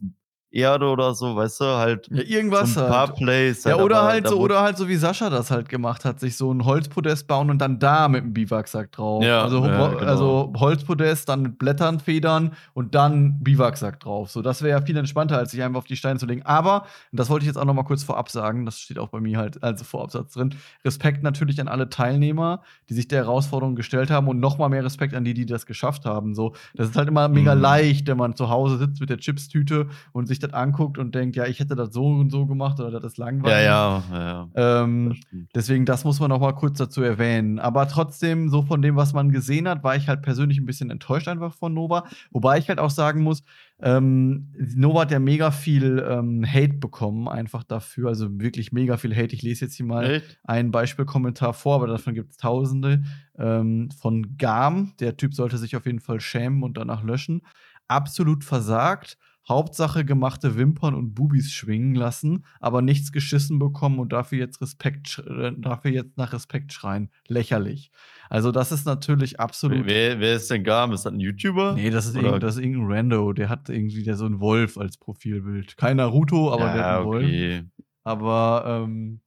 Erde 0.53 0.85
oder 0.87 1.15
so, 1.15 1.35
weißt 1.35 1.61
du, 1.61 1.65
halt 1.65 2.07
Ja, 2.11 2.21
irgendwas 2.21 2.75
so 2.75 2.81
ein 2.81 2.87
paar 2.87 3.07
halt. 3.07 3.17
Plays. 3.17 3.63
Ja, 3.63 3.71
halt, 3.73 3.81
oder 3.83 3.97
aber 4.01 4.07
halt 4.09 4.27
so, 4.27 4.39
oder 4.39 4.61
halt 4.61 4.77
so 4.77 4.87
wie 4.87 4.95
Sascha 4.95 5.29
das 5.31 5.49
halt 5.49 5.67
gemacht 5.67 6.05
hat, 6.05 6.19
sich 6.19 6.37
so 6.37 6.53
ein 6.53 6.63
Holzpodest 6.63 7.27
bauen 7.27 7.49
und 7.49 7.57
dann 7.59 7.79
da 7.79 8.07
mit 8.07 8.23
dem 8.23 8.33
Biwaksack 8.33 8.91
drauf. 8.91 9.23
Ja, 9.23 9.41
also, 9.41 9.65
ja, 9.65 9.87
genau. 9.87 10.05
also 10.05 10.53
Holzpodest, 10.55 11.27
dann 11.27 11.41
mit 11.41 11.57
Blättern, 11.57 11.99
Federn 11.99 12.51
und 12.75 12.93
dann 12.93 13.39
Biwaksack 13.43 13.99
drauf. 13.99 14.29
So, 14.29 14.43
das 14.43 14.61
wäre 14.61 14.79
ja 14.79 14.85
viel 14.85 14.95
entspannter, 14.95 15.37
als 15.39 15.51
sich 15.51 15.63
einfach 15.63 15.79
auf 15.79 15.85
die 15.85 15.95
Steine 15.97 16.19
zu 16.19 16.27
legen. 16.27 16.43
Aber, 16.43 16.83
und 17.11 17.19
das 17.19 17.29
wollte 17.31 17.45
ich 17.45 17.47
jetzt 17.47 17.57
auch 17.57 17.65
noch 17.65 17.73
mal 17.73 17.83
kurz 17.83 18.03
vorab 18.03 18.29
sagen, 18.29 18.63
das 18.65 18.79
steht 18.79 18.99
auch 18.99 19.09
bei 19.09 19.19
mir 19.19 19.39
halt 19.39 19.63
als 19.63 19.81
Vorabsatz 19.81 20.33
drin. 20.33 20.53
Respekt 20.85 21.23
natürlich 21.23 21.59
an 21.59 21.67
alle 21.67 21.89
Teilnehmer, 21.89 22.61
die 22.89 22.93
sich 22.93 23.07
der 23.07 23.23
Herausforderung 23.23 23.75
gestellt 23.75 24.11
haben 24.11 24.27
und 24.27 24.39
noch 24.39 24.59
mal 24.59 24.69
mehr 24.69 24.83
Respekt 24.85 25.15
an 25.15 25.23
die, 25.25 25.33
die 25.33 25.47
das 25.47 25.65
geschafft 25.65 26.05
haben. 26.05 26.35
So, 26.35 26.53
das 26.75 26.89
ist 26.89 26.95
halt 26.95 27.07
immer 27.07 27.27
mega 27.27 27.55
Mhm. 27.55 27.61
leicht, 27.61 28.07
wenn 28.07 28.17
man 28.17 28.35
zu 28.35 28.49
Hause 28.49 28.77
sitzt 28.77 28.99
mit 29.01 29.09
der 29.09 29.17
Chipstüte 29.17 29.87
und 30.11 30.27
sich 30.27 30.42
das 30.43 30.53
anguckt 30.53 30.97
und 30.97 31.15
denkt, 31.15 31.35
ja, 31.35 31.45
ich 31.45 31.59
hätte 31.59 31.75
das 31.75 31.93
so 31.93 32.05
und 32.05 32.29
so 32.29 32.45
gemacht 32.45 32.79
oder 32.79 32.91
das 32.91 33.03
ist 33.03 33.17
langweilig. 33.17 33.65
Ja, 33.65 34.03
ja, 34.11 34.49
ja. 34.55 34.83
Ähm, 34.83 35.15
das 35.53 35.63
deswegen, 35.63 35.85
das 35.85 36.03
muss 36.03 36.19
man 36.19 36.29
noch 36.29 36.41
mal 36.41 36.53
kurz 36.53 36.77
dazu 36.77 37.01
erwähnen. 37.01 37.57
Aber 37.57 37.87
trotzdem, 37.87 38.49
so 38.49 38.61
von 38.63 38.81
dem, 38.81 38.95
was 38.95 39.13
man 39.13 39.31
gesehen 39.31 39.67
hat, 39.67 39.83
war 39.83 39.95
ich 39.95 40.09
halt 40.09 40.21
persönlich 40.21 40.57
ein 40.57 40.65
bisschen 40.65 40.89
enttäuscht 40.89 41.27
einfach 41.27 41.53
von 41.53 41.73
Nova. 41.73 42.05
Wobei 42.31 42.57
ich 42.57 42.67
halt 42.67 42.79
auch 42.79 42.89
sagen 42.89 43.23
muss, 43.23 43.43
ähm, 43.81 44.53
Nova 44.75 45.01
hat 45.01 45.11
ja 45.11 45.19
mega 45.19 45.51
viel 45.51 46.05
ähm, 46.07 46.45
Hate 46.45 46.73
bekommen, 46.73 47.27
einfach 47.27 47.63
dafür. 47.63 48.09
Also 48.09 48.39
wirklich 48.39 48.71
mega 48.71 48.97
viel 48.97 49.15
Hate. 49.15 49.33
Ich 49.33 49.41
lese 49.41 49.65
jetzt 49.65 49.75
hier 49.75 49.85
mal 49.85 50.09
Echt? 50.15 50.39
einen 50.43 50.71
Beispielkommentar 50.71 51.53
vor, 51.53 51.75
aber 51.75 51.87
davon 51.87 52.13
gibt 52.13 52.31
es 52.31 52.37
tausende. 52.37 53.03
Ähm, 53.37 53.89
von 53.91 54.37
Gam, 54.37 54.93
der 54.99 55.17
Typ 55.17 55.33
sollte 55.33 55.57
sich 55.57 55.75
auf 55.75 55.85
jeden 55.85 56.01
Fall 56.01 56.19
schämen 56.19 56.63
und 56.63 56.77
danach 56.77 57.03
löschen. 57.03 57.41
Absolut 57.87 58.43
versagt. 58.43 59.17
Hauptsache 59.47 60.05
gemachte 60.05 60.55
Wimpern 60.57 60.95
und 60.95 61.13
Bubis 61.13 61.51
schwingen 61.51 61.95
lassen, 61.95 62.45
aber 62.59 62.81
nichts 62.81 63.11
geschissen 63.11 63.59
bekommen 63.59 63.99
und 63.99 64.13
dafür 64.13 64.37
jetzt 64.39 64.61
Respekt, 64.61 65.21
äh, 65.27 65.51
dafür 65.57 65.91
jetzt 65.91 66.17
nach 66.17 66.31
Respekt 66.33 66.71
schreien. 66.71 67.09
Lächerlich. 67.27 67.91
Also, 68.29 68.51
das 68.51 68.71
ist 68.71 68.85
natürlich 68.85 69.39
absolut. 69.39 69.85
Wer, 69.85 70.19
wer 70.19 70.35
ist 70.37 70.49
denn 70.49 70.63
Garm? 70.63 70.93
Ist 70.93 71.05
das 71.05 71.13
ein 71.13 71.19
YouTuber? 71.19 71.73
Nee, 71.75 71.89
das 71.89 72.05
ist, 72.05 72.15
Oder- 72.15 72.27
irgend, 72.27 72.43
das 72.43 72.55
ist 72.55 72.61
irgendein 72.63 72.91
Rando, 72.91 73.33
der 73.33 73.49
hat 73.49 73.69
irgendwie 73.69 74.03
der 74.03 74.15
so 74.15 74.25
einen 74.25 74.39
Wolf 74.39 74.77
als 74.77 74.97
Profilbild. 74.97 75.75
Kein 75.77 75.97
Naruto, 75.97 76.51
aber 76.51 76.63
der 76.63 76.71
hat 76.71 76.77
ja, 76.79 76.97
einen 76.97 77.05
Wolf. 77.05 77.25
okay. 77.25 77.63
Aber 78.05 78.83
ähm, 78.85 79.19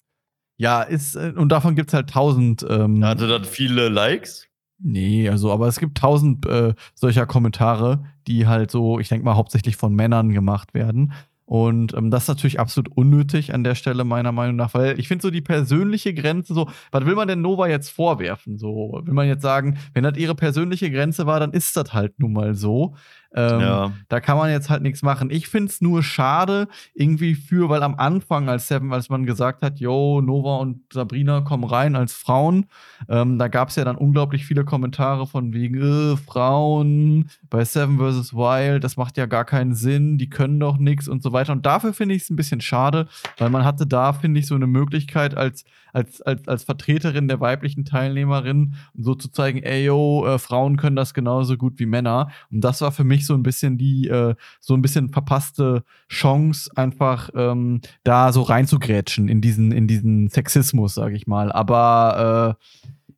ja, 0.58 0.82
ist, 0.82 1.14
äh, 1.16 1.32
und 1.36 1.50
davon 1.50 1.76
gibt 1.76 1.90
es 1.90 1.94
halt 1.94 2.10
tausend. 2.10 2.64
Ähm, 2.68 3.04
Hatte 3.04 3.28
das 3.28 3.48
viele 3.48 3.88
Likes? 3.88 4.48
Nee, 4.78 5.28
also, 5.28 5.52
aber 5.52 5.68
es 5.68 5.78
gibt 5.78 5.98
tausend 5.98 6.46
äh, 6.46 6.74
solcher 6.94 7.26
Kommentare, 7.26 8.04
die 8.26 8.46
halt 8.46 8.70
so, 8.70 8.98
ich 8.98 9.08
denke 9.08 9.24
mal, 9.24 9.36
hauptsächlich 9.36 9.76
von 9.76 9.94
Männern 9.94 10.32
gemacht 10.32 10.74
werden. 10.74 11.12
Und 11.46 11.94
ähm, 11.94 12.10
das 12.10 12.24
ist 12.24 12.28
natürlich 12.28 12.58
absolut 12.58 12.90
unnötig 12.96 13.54
an 13.54 13.62
der 13.62 13.76
Stelle, 13.76 14.02
meiner 14.02 14.32
Meinung 14.32 14.56
nach, 14.56 14.74
weil 14.74 14.98
ich 14.98 15.06
finde 15.06 15.22
so 15.22 15.30
die 15.30 15.40
persönliche 15.40 16.12
Grenze, 16.12 16.54
so, 16.54 16.68
was 16.90 17.06
will 17.06 17.14
man 17.14 17.28
denn 17.28 17.40
Nova 17.40 17.68
jetzt 17.68 17.90
vorwerfen? 17.90 18.58
So, 18.58 19.00
will 19.04 19.14
man 19.14 19.28
jetzt 19.28 19.42
sagen, 19.42 19.78
wenn 19.94 20.02
das 20.02 20.18
ihre 20.18 20.34
persönliche 20.34 20.90
Grenze 20.90 21.24
war, 21.26 21.38
dann 21.38 21.52
ist 21.52 21.76
das 21.76 21.94
halt 21.94 22.18
nun 22.18 22.32
mal 22.32 22.54
so. 22.54 22.96
Ähm, 23.36 23.60
ja. 23.60 23.92
da 24.08 24.20
kann 24.20 24.38
man 24.38 24.50
jetzt 24.50 24.70
halt 24.70 24.82
nichts 24.82 25.02
machen. 25.02 25.30
Ich 25.30 25.48
finde 25.48 25.68
es 25.68 25.82
nur 25.82 26.02
schade, 26.02 26.68
irgendwie 26.94 27.34
für, 27.34 27.68
weil 27.68 27.82
am 27.82 27.94
Anfang, 27.96 28.48
als 28.48 28.66
Seven, 28.68 28.92
als 28.94 29.10
man 29.10 29.26
gesagt 29.26 29.62
hat, 29.62 29.78
yo, 29.78 30.22
Nova 30.22 30.56
und 30.56 30.80
Sabrina 30.90 31.42
kommen 31.42 31.64
rein 31.64 31.96
als 31.96 32.14
Frauen, 32.14 32.66
ähm, 33.10 33.38
da 33.38 33.48
gab 33.48 33.68
es 33.68 33.76
ja 33.76 33.84
dann 33.84 33.96
unglaublich 33.96 34.46
viele 34.46 34.64
Kommentare 34.64 35.26
von 35.26 35.52
wegen, 35.52 36.14
äh, 36.14 36.16
Frauen 36.16 37.28
bei 37.50 37.64
Seven 37.64 37.98
vs. 37.98 38.32
Wild, 38.32 38.82
das 38.82 38.96
macht 38.96 39.18
ja 39.18 39.26
gar 39.26 39.44
keinen 39.44 39.74
Sinn, 39.74 40.16
die 40.16 40.30
können 40.30 40.58
doch 40.58 40.78
nichts 40.78 41.06
und 41.06 41.22
so 41.22 41.32
weiter. 41.32 41.52
Und 41.52 41.66
dafür 41.66 41.92
finde 41.92 42.14
ich 42.14 42.22
es 42.22 42.30
ein 42.30 42.36
bisschen 42.36 42.62
schade, 42.62 43.06
weil 43.36 43.50
man 43.50 43.64
hatte 43.64 43.86
da, 43.86 44.14
finde 44.14 44.40
ich, 44.40 44.46
so 44.46 44.54
eine 44.54 44.66
Möglichkeit 44.66 45.36
als, 45.36 45.64
als, 45.92 46.22
als, 46.22 46.48
als 46.48 46.64
Vertreterin 46.64 47.28
der 47.28 47.40
weiblichen 47.40 47.84
Teilnehmerin 47.84 48.74
so 48.96 49.14
zu 49.14 49.30
zeigen, 49.30 49.62
ey, 49.62 49.84
yo, 49.84 50.26
äh, 50.26 50.38
Frauen 50.38 50.76
können 50.76 50.96
das 50.96 51.14
genauso 51.14 51.56
gut 51.56 51.78
wie 51.78 51.86
Männer. 51.86 52.30
Und 52.50 52.62
das 52.62 52.80
war 52.80 52.92
für 52.92 53.04
mich 53.04 53.25
so 53.26 53.34
ein 53.34 53.42
bisschen 53.42 53.78
die, 53.78 54.08
äh, 54.08 54.34
so 54.60 54.74
ein 54.74 54.82
bisschen 54.82 55.10
verpasste 55.10 55.84
Chance, 56.08 56.70
einfach 56.76 57.30
ähm, 57.34 57.80
da 58.04 58.32
so 58.32 58.42
reinzugrätschen 58.42 59.28
in 59.28 59.40
diesen, 59.40 59.72
in 59.72 59.86
diesen 59.86 60.28
Sexismus, 60.28 60.94
sag 60.94 61.12
ich 61.12 61.26
mal. 61.26 61.52
Aber 61.52 62.56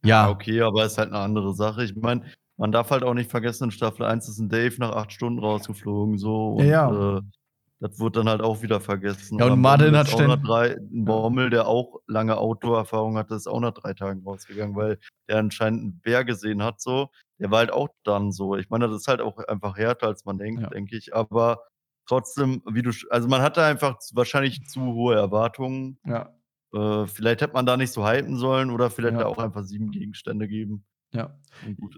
äh, 0.04 0.08
ja, 0.08 0.28
Okay, 0.30 0.60
aber 0.60 0.84
ist 0.84 0.98
halt 0.98 1.08
eine 1.08 1.18
andere 1.18 1.54
Sache. 1.54 1.84
Ich 1.84 1.96
meine, 1.96 2.22
man 2.56 2.72
darf 2.72 2.90
halt 2.90 3.04
auch 3.04 3.14
nicht 3.14 3.30
vergessen, 3.30 3.64
in 3.64 3.70
Staffel 3.70 4.04
1 4.04 4.28
ist 4.28 4.38
ein 4.38 4.48
Dave 4.48 4.74
nach 4.78 4.92
acht 4.92 5.12
Stunden 5.12 5.38
rausgeflogen, 5.38 6.18
so. 6.18 6.54
Und, 6.54 6.66
Ja, 6.66 6.90
ja. 6.90 7.18
Äh, 7.18 7.22
das 7.80 7.98
wurde 8.00 8.20
dann 8.20 8.28
halt 8.28 8.40
auch 8.42 8.62
wieder 8.62 8.80
vergessen. 8.80 9.38
Ja, 9.38 9.46
und 9.46 9.52
am 9.52 9.60
Martin 9.60 9.96
hat 9.96 10.12
ein 10.12 11.04
Bommel, 11.04 11.50
der 11.50 11.66
auch 11.68 12.00
lange 12.06 12.36
Outdoor-Erfahrung 12.36 13.16
hatte, 13.16 13.34
ist 13.34 13.46
auch 13.46 13.60
nach 13.60 13.72
drei 13.74 13.94
Tagen 13.94 14.22
rausgegangen, 14.24 14.74
weil 14.76 14.98
der 15.28 15.38
anscheinend 15.38 15.80
einen 15.82 16.00
Bär 16.00 16.24
gesehen 16.24 16.62
hat, 16.62 16.80
so. 16.80 17.10
Der 17.40 17.50
war 17.52 17.58
halt 17.58 17.72
auch 17.72 17.88
dann 18.04 18.32
so. 18.32 18.56
Ich 18.56 18.68
meine, 18.68 18.88
das 18.88 18.96
ist 18.96 19.06
halt 19.08 19.20
auch 19.20 19.38
einfach 19.46 19.76
härter, 19.76 20.08
als 20.08 20.24
man 20.24 20.38
denkt, 20.38 20.62
Ja. 20.62 20.68
denke 20.70 20.96
ich. 20.96 21.14
Aber 21.14 21.60
trotzdem, 22.08 22.62
wie 22.68 22.82
du, 22.82 22.90
also 23.10 23.28
man 23.28 23.42
hatte 23.42 23.62
einfach 23.62 23.98
wahrscheinlich 24.12 24.66
zu 24.66 24.80
hohe 24.94 25.14
Erwartungen. 25.14 26.00
ja, 26.04 26.30
Äh, 26.74 27.06
vielleicht 27.06 27.40
hätte 27.40 27.54
man 27.54 27.64
da 27.64 27.76
nicht 27.78 27.92
so 27.92 28.06
hypen 28.06 28.36
sollen 28.36 28.70
oder 28.70 28.90
vielleicht 28.90 29.14
Ja. 29.14 29.20
da 29.20 29.26
auch 29.26 29.38
einfach 29.38 29.62
sieben 29.64 29.90
Gegenstände 29.90 30.48
geben 30.48 30.84
ja. 31.12 31.34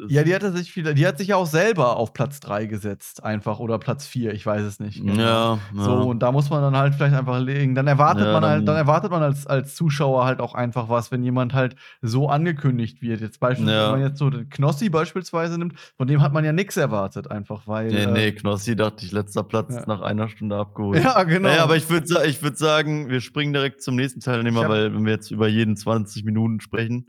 Ja, 0.09 0.23
die 0.23 0.35
hatte 0.35 0.53
sich 0.53 0.73
viel, 0.73 0.95
die 0.95 1.07
hat 1.07 1.19
sich 1.19 1.29
ja 1.29 1.37
auch 1.37 1.45
selber 1.47 1.97
auf 1.97 2.15
Platz 2.15 2.41
3 2.41 2.65
gesetzt, 2.65 3.23
einfach 3.23 3.59
oder 3.59 3.79
Platz 3.79 4.07
4, 4.07 4.33
ich 4.33 4.47
weiß 4.47 4.63
es 4.63 4.81
nicht. 4.81 5.05
genau. 5.05 5.21
ja, 5.21 5.59
ja. 5.77 5.83
So, 5.85 5.93
und 6.09 6.21
da 6.21 6.33
muss 6.33 6.49
man 6.49 6.63
dann 6.63 6.75
halt 6.77 6.95
vielleicht 6.95 7.15
einfach 7.15 7.39
legen. 7.41 7.75
Dann 7.75 7.87
erwartet 7.87 8.25
Ja, 8.25 8.33
man 8.33 8.43
halt, 8.45 8.59
dann- 8.61 8.67
dann 8.67 8.77
erwartet 8.77 9.11
man 9.11 9.23
als, 9.23 9.47
als 9.47 9.75
Zuschauer 9.75 10.25
halt 10.25 10.41
auch 10.41 10.55
einfach 10.55 10.89
was, 10.89 11.13
wenn 11.13 11.23
jemand 11.23 11.53
halt 11.53 11.77
so 12.01 12.31
angekündigt 12.31 13.03
wird. 13.03 13.21
Jetzt 13.21 13.39
beispielsweise, 13.39 13.77
Ja. 13.77 13.93
wenn 13.93 14.01
man 14.01 14.09
jetzt 14.09 14.19
so 14.19 14.31
den 14.31 14.49
Knossi 14.49 14.89
beispielsweise 14.89 15.59
nimmt, 15.59 15.79
von 15.99 16.07
dem 16.07 16.23
hat 16.23 16.33
man 16.33 16.43
ja 16.45 16.53
nichts 16.55 16.79
erwartet, 16.79 17.31
einfach, 17.31 17.67
weil. 17.67 17.89
nee, 17.89 18.05
äh, 18.05 18.11
nee, 18.11 18.33
Knossi 18.33 18.77
dachte 18.77 19.05
ich, 19.05 19.13
letzter 19.13 19.43
Platz 19.43 19.75
Ja. 19.75 19.85
nach 19.87 20.01
einer 20.01 20.29
Stunde 20.31 20.57
abgeholt. 20.57 21.05
Ja, 21.05 21.23
genau. 21.25 21.49
Naja, 21.51 21.65
aber 21.65 21.77
ich 21.77 21.91
würde 21.91 22.07
ich 22.27 22.43
würd 22.43 22.57
sagen, 22.57 23.11
wir 23.11 23.21
springen 23.21 23.53
direkt 23.53 23.83
zum 23.83 23.97
nächsten 23.97 24.21
Teilnehmer, 24.21 24.69
weil 24.71 24.95
wenn 24.95 25.05
wir 25.05 25.13
jetzt 25.13 25.31
über 25.31 25.49
jeden 25.49 25.77
20 25.77 26.25
Minuten 26.25 26.61
sprechen, 26.61 27.09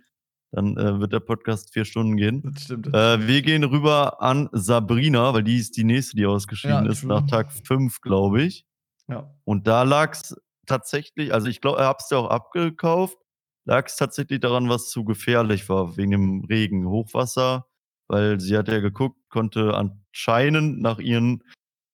dann 0.51 0.77
äh, 0.77 0.99
wird 0.99 1.13
der 1.13 1.19
Podcast 1.21 1.71
vier 1.73 1.85
Stunden 1.85 2.17
gehen. 2.17 2.41
das 2.43 2.63
stimmt. 2.63 2.87
Äh, 2.87 3.27
wir 3.27 3.41
gehen 3.41 3.63
rüber 3.63 4.21
an 4.21 4.49
Sabrina, 4.51 5.33
weil 5.33 5.43
die 5.43 5.57
ist 5.57 5.77
die 5.77 5.83
nächste, 5.85 6.15
die 6.17 6.25
ausgeschieden 6.25 6.85
Ja, 6.85 6.91
ist, 6.91 7.03
nach 7.03 7.25
Tag 7.27 7.51
5, 7.51 8.01
glaube 8.01 8.41
ich. 8.43 8.65
ja. 9.07 9.29
Und 9.45 9.67
da 9.67 9.83
lag 9.83 10.13
es 10.13 10.35
tatsächlich, 10.65 11.33
also 11.33 11.47
ich 11.47 11.61
glaube, 11.61 11.79
er 11.79 11.87
hab's 11.87 12.09
ja 12.09 12.17
auch 12.17 12.29
abgekauft, 12.29 13.17
lag 13.65 13.87
es 13.87 13.95
tatsächlich 13.95 14.39
daran, 14.41 14.69
was 14.69 14.89
zu 14.89 15.03
gefährlich 15.05 15.69
war, 15.69 15.97
wegen 15.97 16.11
dem 16.11 16.45
Regen, 16.45 16.87
Hochwasser, 16.87 17.67
weil 18.07 18.39
sie 18.39 18.57
hat 18.57 18.67
ja 18.67 18.79
geguckt, 18.79 19.17
konnte 19.29 19.73
anscheinend 19.75 20.81
nach 20.81 20.99
ihren 20.99 21.43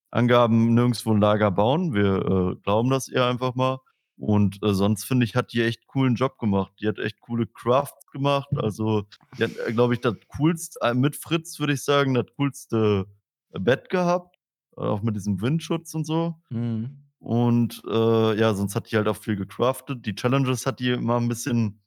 Angaben 0.10 0.74
nirgendwo 0.74 1.12
ein 1.12 1.22
Lager 1.22 1.52
bauen. 1.52 1.94
Wir 1.94 2.26
äh, 2.26 2.56
glauben 2.64 2.90
das 2.90 3.08
ihr 3.08 3.26
einfach 3.26 3.54
mal. 3.56 3.80
Und 4.18 4.64
äh, 4.64 4.74
sonst 4.74 5.04
finde 5.04 5.26
ich, 5.26 5.36
hat 5.36 5.54
die 5.54 5.62
echt 5.62 5.86
coolen 5.88 6.16
Job 6.16 6.40
gemacht. 6.40 6.74
Die 6.82 6.88
hat 6.88 6.98
echt 6.98 7.20
coole 7.22 7.46
Crafts 7.46 8.06
gemacht. 8.12 8.50
Also, 8.56 9.04
die 9.38 9.44
hat, 9.44 9.52
glaube 9.68 9.94
ich, 9.94 10.02
das 10.02 10.16
coolste, 10.38 10.80
äh, 10.82 10.94
mit 10.96 11.16
Fritz 11.16 11.60
würde 11.60 11.74
ich 11.74 11.84
sagen, 11.84 12.16
das 12.16 12.26
coolste 12.36 13.06
Bett 13.52 13.90
gehabt. 13.90 14.38
Äh, 14.76 14.82
auch 14.82 15.02
mit 15.04 15.16
diesem 15.16 15.40
Windschutz 15.42 15.94
und 15.94 16.06
so. 16.06 16.36
Mhm. 16.50 17.04
Und 17.20 17.82
äh, 17.88 18.40
ja, 18.40 18.54
sonst 18.54 18.76
hat 18.76 18.92
die 18.92 18.96
halt 18.96 19.08
auch 19.08 19.18
viel 19.18 19.36
gecraftet. 19.36 20.06
Die 20.06 20.16
Challenges 20.16 20.66
hat 20.66 20.80
die 20.80 20.92
immer 20.92 21.18
ein 21.18 21.28
bisschen, 21.28 21.82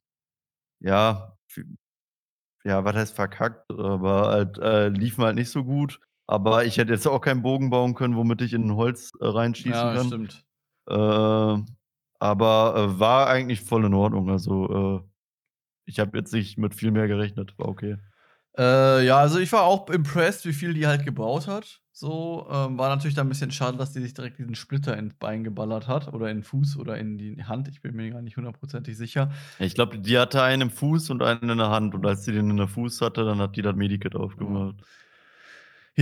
ja, 0.79 1.37
ja, 2.63 2.83
was 2.85 2.95
heißt 2.95 3.15
verkackt, 3.15 3.71
aber 3.71 4.27
halt, 4.27 4.57
äh, 4.59 4.89
liefen 4.89 5.23
halt 5.23 5.35
nicht 5.35 5.49
so 5.49 5.63
gut. 5.63 5.99
Aber 6.27 6.65
ich 6.65 6.77
hätte 6.77 6.93
jetzt 6.93 7.07
auch 7.07 7.19
keinen 7.19 7.41
Bogen 7.41 7.69
bauen 7.69 7.93
können, 7.95 8.15
womit 8.15 8.41
ich 8.41 8.53
in 8.53 8.67
ein 8.67 8.75
Holz 8.75 9.11
äh, 9.19 9.25
reinschießen 9.25 9.71
Ja, 9.73 9.95
kann. 9.95 10.07
stimmt. 10.07 10.45
Äh, 10.87 11.71
aber 12.21 12.75
äh, 12.75 12.99
war 12.99 13.27
eigentlich 13.27 13.61
voll 13.61 13.83
in 13.83 13.95
Ordnung. 13.95 14.29
Also, 14.29 14.99
äh, 14.99 15.09
ich 15.85 15.99
habe 15.99 16.17
jetzt 16.17 16.31
nicht 16.33 16.57
mit 16.57 16.75
viel 16.75 16.91
mehr 16.91 17.07
gerechnet. 17.07 17.57
War 17.57 17.67
okay. 17.67 17.97
Äh, 18.57 19.05
ja, 19.05 19.17
also 19.17 19.39
ich 19.39 19.51
war 19.51 19.63
auch 19.63 19.89
impressed, 19.89 20.45
wie 20.45 20.53
viel 20.53 20.73
die 20.75 20.85
halt 20.85 21.03
gebaut 21.03 21.47
hat. 21.47 21.81
So, 21.93 22.47
ähm, 22.51 22.77
war 22.77 22.89
natürlich 22.89 23.15
dann 23.15 23.25
ein 23.25 23.29
bisschen 23.29 23.51
schade, 23.51 23.77
dass 23.77 23.91
die 23.91 24.01
sich 24.01 24.13
direkt 24.13 24.37
diesen 24.37 24.55
Splitter 24.55 24.95
ins 24.97 25.15
Bein 25.15 25.43
geballert 25.43 25.87
hat 25.87 26.13
oder 26.13 26.29
in 26.29 26.37
den 26.37 26.43
Fuß 26.43 26.77
oder 26.77 26.97
in 26.97 27.17
die 27.17 27.43
Hand. 27.43 27.67
Ich 27.67 27.81
bin 27.81 27.95
mir 27.95 28.09
gar 28.11 28.21
nicht 28.21 28.37
hundertprozentig 28.37 28.95
sicher. 28.95 29.31
Ich 29.59 29.73
glaube, 29.73 29.97
die 29.97 30.17
hatte 30.17 30.43
einen 30.43 30.63
im 30.63 30.69
Fuß 30.69 31.09
und 31.09 31.23
einen 31.23 31.49
in 31.49 31.57
der 31.57 31.69
Hand. 31.69 31.95
Und 31.95 32.05
als 32.05 32.23
sie 32.23 32.33
den 32.33 32.49
in 32.51 32.57
der 32.57 32.67
Fuß 32.67 33.01
hatte, 33.01 33.25
dann 33.25 33.39
hat 33.39 33.55
die 33.55 33.61
das 33.61 33.75
Medikit 33.75 34.15
aufgemacht. 34.15 34.75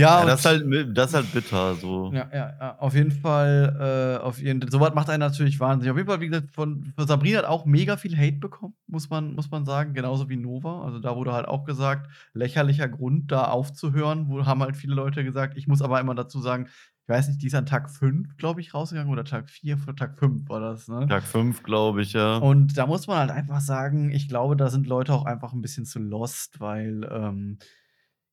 Ja, 0.00 0.20
Ja, 0.20 0.26
das, 0.26 0.40
ist 0.40 0.46
halt, 0.46 0.96
das 0.96 1.08
ist 1.10 1.14
halt 1.14 1.32
bitter. 1.32 1.74
So. 1.74 2.10
Ja, 2.12 2.28
ja, 2.32 2.54
ja, 2.60 2.78
auf 2.78 2.94
jeden 2.94 3.12
Fall, 3.12 4.18
äh, 4.20 4.22
auf 4.22 4.40
jeden 4.40 4.68
sowas 4.70 4.94
macht 4.94 5.10
einen 5.10 5.20
natürlich 5.20 5.60
wahnsinnig. 5.60 5.90
Auf 5.90 5.96
jeden 5.96 6.08
Fall, 6.08 6.20
wie 6.20 6.28
gesagt, 6.28 6.50
von, 6.52 6.92
von 6.96 7.06
Sabrina 7.06 7.38
hat 7.38 7.44
auch 7.44 7.64
mega 7.66 7.96
viel 7.96 8.16
Hate 8.16 8.38
bekommen, 8.38 8.74
muss 8.86 9.10
man, 9.10 9.34
muss 9.34 9.50
man 9.50 9.64
sagen, 9.64 9.94
genauso 9.94 10.28
wie 10.28 10.36
Nova. 10.36 10.84
Also 10.84 10.98
da 10.98 11.16
wurde 11.16 11.32
halt 11.32 11.46
auch 11.46 11.64
gesagt, 11.64 12.10
lächerlicher 12.32 12.88
Grund, 12.88 13.30
da 13.30 13.44
aufzuhören, 13.44 14.28
wo 14.28 14.44
haben 14.46 14.62
halt 14.62 14.76
viele 14.76 14.94
Leute 14.94 15.24
gesagt, 15.24 15.56
ich 15.56 15.66
muss 15.66 15.82
aber 15.82 16.00
immer 16.00 16.14
dazu 16.14 16.40
sagen, 16.40 16.68
ich 17.02 17.08
weiß 17.08 17.28
nicht, 17.28 17.42
die 17.42 17.48
ist 17.48 17.54
an 17.54 17.66
Tag 17.66 17.90
5, 17.90 18.36
glaube 18.36 18.60
ich, 18.60 18.72
rausgegangen 18.72 19.10
oder 19.12 19.24
Tag 19.24 19.50
4 19.50 19.78
oder 19.82 19.96
Tag 19.96 20.16
5 20.18 20.48
war 20.48 20.60
das, 20.60 20.86
ne? 20.86 21.08
Tag 21.08 21.24
5, 21.24 21.64
glaube 21.64 22.02
ich, 22.02 22.12
ja. 22.12 22.36
Und 22.36 22.78
da 22.78 22.86
muss 22.86 23.08
man 23.08 23.18
halt 23.18 23.30
einfach 23.32 23.60
sagen, 23.60 24.12
ich 24.12 24.28
glaube, 24.28 24.56
da 24.56 24.68
sind 24.68 24.86
Leute 24.86 25.12
auch 25.12 25.24
einfach 25.24 25.52
ein 25.52 25.60
bisschen 25.60 25.86
zu 25.86 25.98
lost, 25.98 26.60
weil, 26.60 27.08
ähm, 27.10 27.58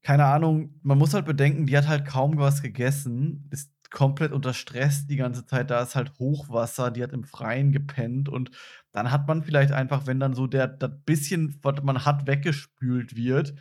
keine 0.08 0.24
Ahnung, 0.24 0.70
man 0.84 0.98
muss 0.98 1.14
halt 1.14 1.26
bedenken, 1.26 1.66
die 1.66 1.78
hat 1.78 1.90
halt 1.90 2.06
kaum 2.06 2.38
was 2.38 2.62
gegessen, 2.62 3.46
ist 3.52 3.70
komplett 3.92 4.32
unter 4.32 4.54
Stress 4.54 5.06
die 5.06 5.18
ganze 5.18 5.46
Zeit, 5.46 5.70
da 5.70 5.82
ist 5.82 5.98
halt 5.98 6.14
Hochwasser, 6.18 6.92
die 6.92 7.04
hat 7.04 7.12
im 7.12 7.26
Freien 7.26 7.74
gepennt 7.74 8.30
und 8.30 8.52
dann 8.94 9.12
hat 9.12 9.28
man 9.28 9.44
vielleicht 9.44 9.74
einfach, 9.74 10.08
wenn 10.08 10.22
dann 10.22 10.34
so 10.34 10.48
der 10.48 10.68
das 10.68 10.92
bisschen, 11.06 11.60
was 11.62 11.84
man 11.84 12.06
hat, 12.06 12.26
weggespült 12.26 13.18
wird, 13.18 13.56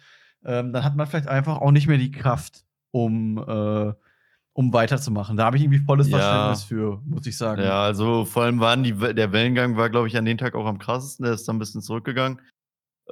ähm, 0.44 0.72
dann 0.72 0.84
hat 0.84 0.94
man 0.94 1.09
vielleicht 1.09 1.26
einfach 1.26 1.59
auch 1.59 1.72
nicht 1.72 1.88
mehr 1.88 1.99
die 1.99 2.12
Kraft, 2.12 2.64
um, 2.92 3.38
äh, 3.38 3.92
um 4.53 4.72
weiterzumachen. 4.72 5.36
Da 5.36 5.47
habe 5.47 5.57
ich 5.57 5.64
irgendwie 5.64 5.84
volles 5.84 6.07
Ja. 6.07 6.18
Verständnis 6.18 6.62
für, 6.62 7.03
muss 7.07 7.26
ich 7.26 7.36
sagen. 7.36 7.61
Ja, 7.61 7.82
also 7.82 8.24
vor 8.24 8.44
allem 8.44 8.61
waren 8.61 8.84
die, 8.84 8.92
der 8.92 9.32
Wellengang 9.32 9.76
war, 9.76 9.90
glaube 9.90 10.07
ich, 10.07 10.16
an 10.16 10.24
den 10.24 10.38
Tag 10.38 10.55
auch 10.55 10.66
am 10.66 10.78
krassesten. 10.78 11.24
Der 11.24 11.34
ist 11.34 11.49
dann 11.49 11.57
ein 11.57 11.59
bisschen 11.59 11.82
zurückgegangen. 11.82 12.40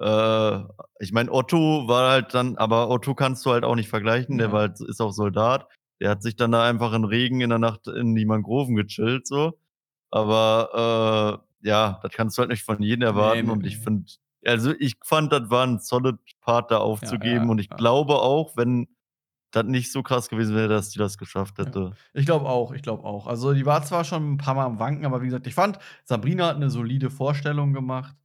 Äh, 0.00 0.58
ich 0.98 1.12
meine, 1.12 1.30
Otto 1.32 1.86
war 1.88 2.10
halt 2.10 2.34
dann, 2.34 2.56
aber 2.56 2.90
Otto 2.90 3.14
kannst 3.14 3.44
du 3.46 3.50
halt 3.52 3.64
auch 3.64 3.76
nicht 3.76 3.88
vergleichen. 3.88 4.38
Der 4.38 4.48
Ja. 4.48 4.52
war 4.52 4.60
halt, 4.62 4.80
ist 4.80 5.00
auch 5.00 5.12
Soldat. 5.12 5.68
Der 6.00 6.10
hat 6.10 6.22
sich 6.22 6.36
dann 6.36 6.52
da 6.52 6.64
einfach 6.68 6.92
in 6.92 7.04
Regen 7.04 7.40
in 7.40 7.50
der 7.50 7.58
Nacht 7.60 7.86
in 7.86 8.14
die 8.14 8.24
Mangroven 8.26 8.74
gechillt, 8.74 9.26
so. 9.26 9.58
Aber 10.10 11.40
äh, 11.62 11.68
ja, 11.68 11.98
das 12.02 12.12
kannst 12.12 12.36
du 12.36 12.40
halt 12.40 12.50
nicht 12.50 12.64
von 12.64 12.82
jedem 12.82 13.02
erwarten. 13.02 13.46
nee, 13.46 13.52
und 13.52 13.66
ich 13.66 13.78
nee. 13.78 13.84
finde, 13.84 14.12
also 14.44 14.72
ich 14.78 14.94
fand, 15.02 15.32
das 15.32 15.48
war 15.50 15.66
ein 15.66 15.78
solid 15.78 16.16
Part 16.40 16.70
da 16.70 16.78
aufzugeben. 16.78 17.44
ja, 17.46 17.50
und 17.50 17.58
ich 17.58 17.70
ja. 17.70 17.76
glaube 17.76 18.14
auch, 18.16 18.56
wenn 18.56 18.88
das 19.52 19.64
nicht 19.64 19.92
so 19.92 20.02
krass 20.02 20.28
gewesen 20.28 20.56
wäre, 20.56 20.68
dass 20.68 20.90
die 20.90 20.98
das 20.98 21.16
geschafft 21.16 21.58
Ja. 21.58 21.66
hätte. 21.66 21.92
Ich 22.12 22.26
glaube 22.26 22.46
auch, 22.48 22.72
ich 22.72 22.82
glaube 22.82 23.04
auch. 23.04 23.26
Also, 23.28 23.54
die 23.54 23.64
war 23.64 23.82
zwar 23.84 24.04
schon 24.04 24.32
ein 24.34 24.36
paar 24.36 24.54
Mal 24.54 24.66
am 24.66 24.80
Wanken, 24.80 25.06
aber 25.06 25.22
wie 25.22 25.26
gesagt, 25.26 25.46
ich 25.46 25.54
fand, 25.54 25.78
Sabrina 26.04 26.48
hat 26.48 26.56
eine 26.56 26.70
solide 26.70 27.08
Vorstellung 27.10 27.72
gemacht. 27.72 28.16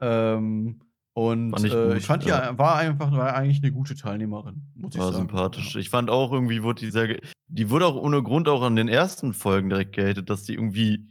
Ähm, 0.00 0.80
und 1.14 1.52
Fand 1.52 1.64
ich 1.64 1.72
äh, 1.72 1.96
ich 1.96 2.06
fand, 2.06 2.24
ja. 2.24 2.52
die 2.52 2.58
war 2.58 2.76
einfach 2.76 3.12
war 3.12 3.34
eigentlich 3.34 3.62
eine 3.62 3.72
gute 3.72 3.94
Teilnehmerin, 3.94 4.62
muss 4.74 4.94
ich 4.94 5.00
War 5.00 5.12
sagen. 5.12 5.28
sympathisch. 5.28 5.74
Ja. 5.74 5.80
Ich 5.80 5.88
fand 5.88 6.10
auch 6.10 6.32
irgendwie 6.32 6.62
wurde 6.62 6.84
die 6.84 6.90
sehr 6.90 7.20
die 7.46 7.70
wurde 7.70 7.86
auch 7.86 7.94
ohne 7.94 8.22
Grund 8.22 8.48
auch 8.48 8.62
an 8.62 8.74
den 8.74 8.88
ersten 8.88 9.32
Folgen 9.32 9.70
direkt 9.70 9.94
gehatet, 9.94 10.28
dass 10.28 10.42
die 10.42 10.54
irgendwie 10.54 11.08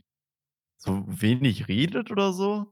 so 0.77 1.05
wenig 1.07 1.69
redet 1.69 2.11
oder 2.11 2.33
so. 2.33 2.67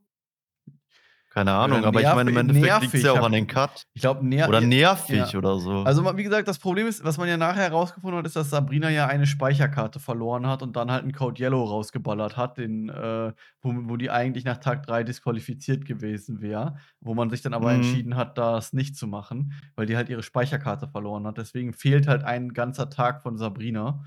Keine 1.34 1.53
Ahnung, 1.53 1.86
aber 1.86 2.01
ich 2.01 2.07
meine, 2.13 2.29
im 2.29 2.36
nervig- 2.36 2.39
Endeffekt 2.39 2.82
liegt's 2.82 2.93
ja 3.03 3.13
nervig, 3.13 3.19
auch 3.21 3.25
an 3.25 3.32
den 3.32 3.47
Cut. 3.47 3.86
Ich 3.93 4.01
glaube, 4.01 4.27
ner 4.27 4.49
Oder 4.49 4.59
ja, 4.59 4.67
nervig 4.67 5.32
ja. 5.32 5.38
oder 5.39 5.59
so. 5.59 5.71
Also, 5.84 6.17
wie 6.17 6.23
gesagt, 6.23 6.45
das 6.49 6.59
Problem 6.59 6.88
ist, 6.88 7.05
was 7.05 7.17
man 7.17 7.29
ja 7.29 7.38
nachher 7.38 7.63
herausgefunden 7.63 8.17
hat, 8.19 8.25
ist, 8.25 8.36
dass 8.36 8.49
Sabrina 8.49 8.89
ja 8.89 9.07
eine 9.07 9.25
Speicherkarte 9.25 10.01
verloren 10.01 10.45
hat 10.45 10.61
und 10.61 10.75
dann 10.75 10.91
halt 10.91 11.03
einen 11.03 11.13
Code 11.13 11.41
Yellow 11.41 11.63
rausgeballert 11.63 12.36
hat, 12.36 12.57
den, 12.57 12.89
äh, 12.89 13.32
wo, 13.61 13.73
wo 13.89 13.95
die 13.95 14.11
eigentlich 14.11 14.43
nach 14.43 14.57
Tag 14.57 14.86
3 14.86 15.03
disqualifiziert 15.05 15.86
gewesen 15.86 16.41
wäre, 16.41 16.75
wo 16.99 17.13
man 17.13 17.29
sich 17.29 17.41
dann 17.41 17.53
aber 17.53 17.69
Mhm. 17.69 17.75
entschieden 17.77 18.15
hat, 18.17 18.38
das 18.38 18.73
nicht 18.73 18.97
zu 18.97 19.07
machen, 19.07 19.53
weil 19.77 19.86
die 19.86 19.95
halt 19.95 20.09
ihre 20.09 20.23
Speicherkarte 20.23 20.89
verloren 20.89 21.25
hat. 21.25 21.38
Deswegen 21.38 21.71
fehlt 21.71 22.07
halt 22.07 22.25
ein 22.25 22.51
ganzer 22.51 22.89
Tag 22.89 23.21
von 23.23 23.38
Sabrina. 23.38 24.03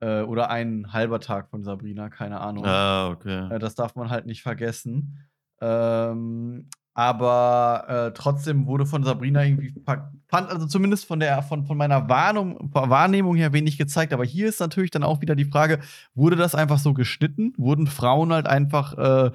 Äh, 0.00 0.22
oder 0.22 0.50
ein 0.50 0.92
halber 0.92 1.20
Tag 1.20 1.48
von 1.48 1.62
Sabrina, 1.62 2.10
keine 2.10 2.40
Ahnung. 2.40 2.66
Ah, 2.66 3.08
okay. 3.08 3.48
Äh, 3.50 3.58
das 3.58 3.76
darf 3.76 3.94
man 3.94 4.10
halt 4.10 4.26
nicht 4.26 4.42
vergessen. 4.42 5.20
Ähm, 5.60 6.68
aber 6.94 7.84
äh, 7.88 8.14
trotzdem 8.14 8.66
wurde 8.66 8.86
von 8.86 9.04
Sabrina 9.04 9.44
irgendwie 9.44 9.74
fand 9.84 10.50
also 10.50 10.66
zumindest 10.66 11.04
von 11.04 11.20
der 11.20 11.42
von, 11.42 11.66
von 11.66 11.76
meiner 11.76 12.08
Warnung, 12.08 12.70
Wahrnehmung 12.72 13.36
her 13.36 13.52
wenig 13.52 13.76
gezeigt. 13.76 14.14
Aber 14.14 14.24
hier 14.24 14.48
ist 14.48 14.60
natürlich 14.60 14.90
dann 14.90 15.02
auch 15.02 15.20
wieder 15.20 15.36
die 15.36 15.44
Frage: 15.44 15.80
Wurde 16.14 16.36
das 16.36 16.54
einfach 16.54 16.78
so 16.78 16.94
geschnitten? 16.94 17.52
Wurden 17.58 17.86
Frauen 17.86 18.32
halt 18.32 18.46
einfach 18.46 18.96
äh, 18.96 19.30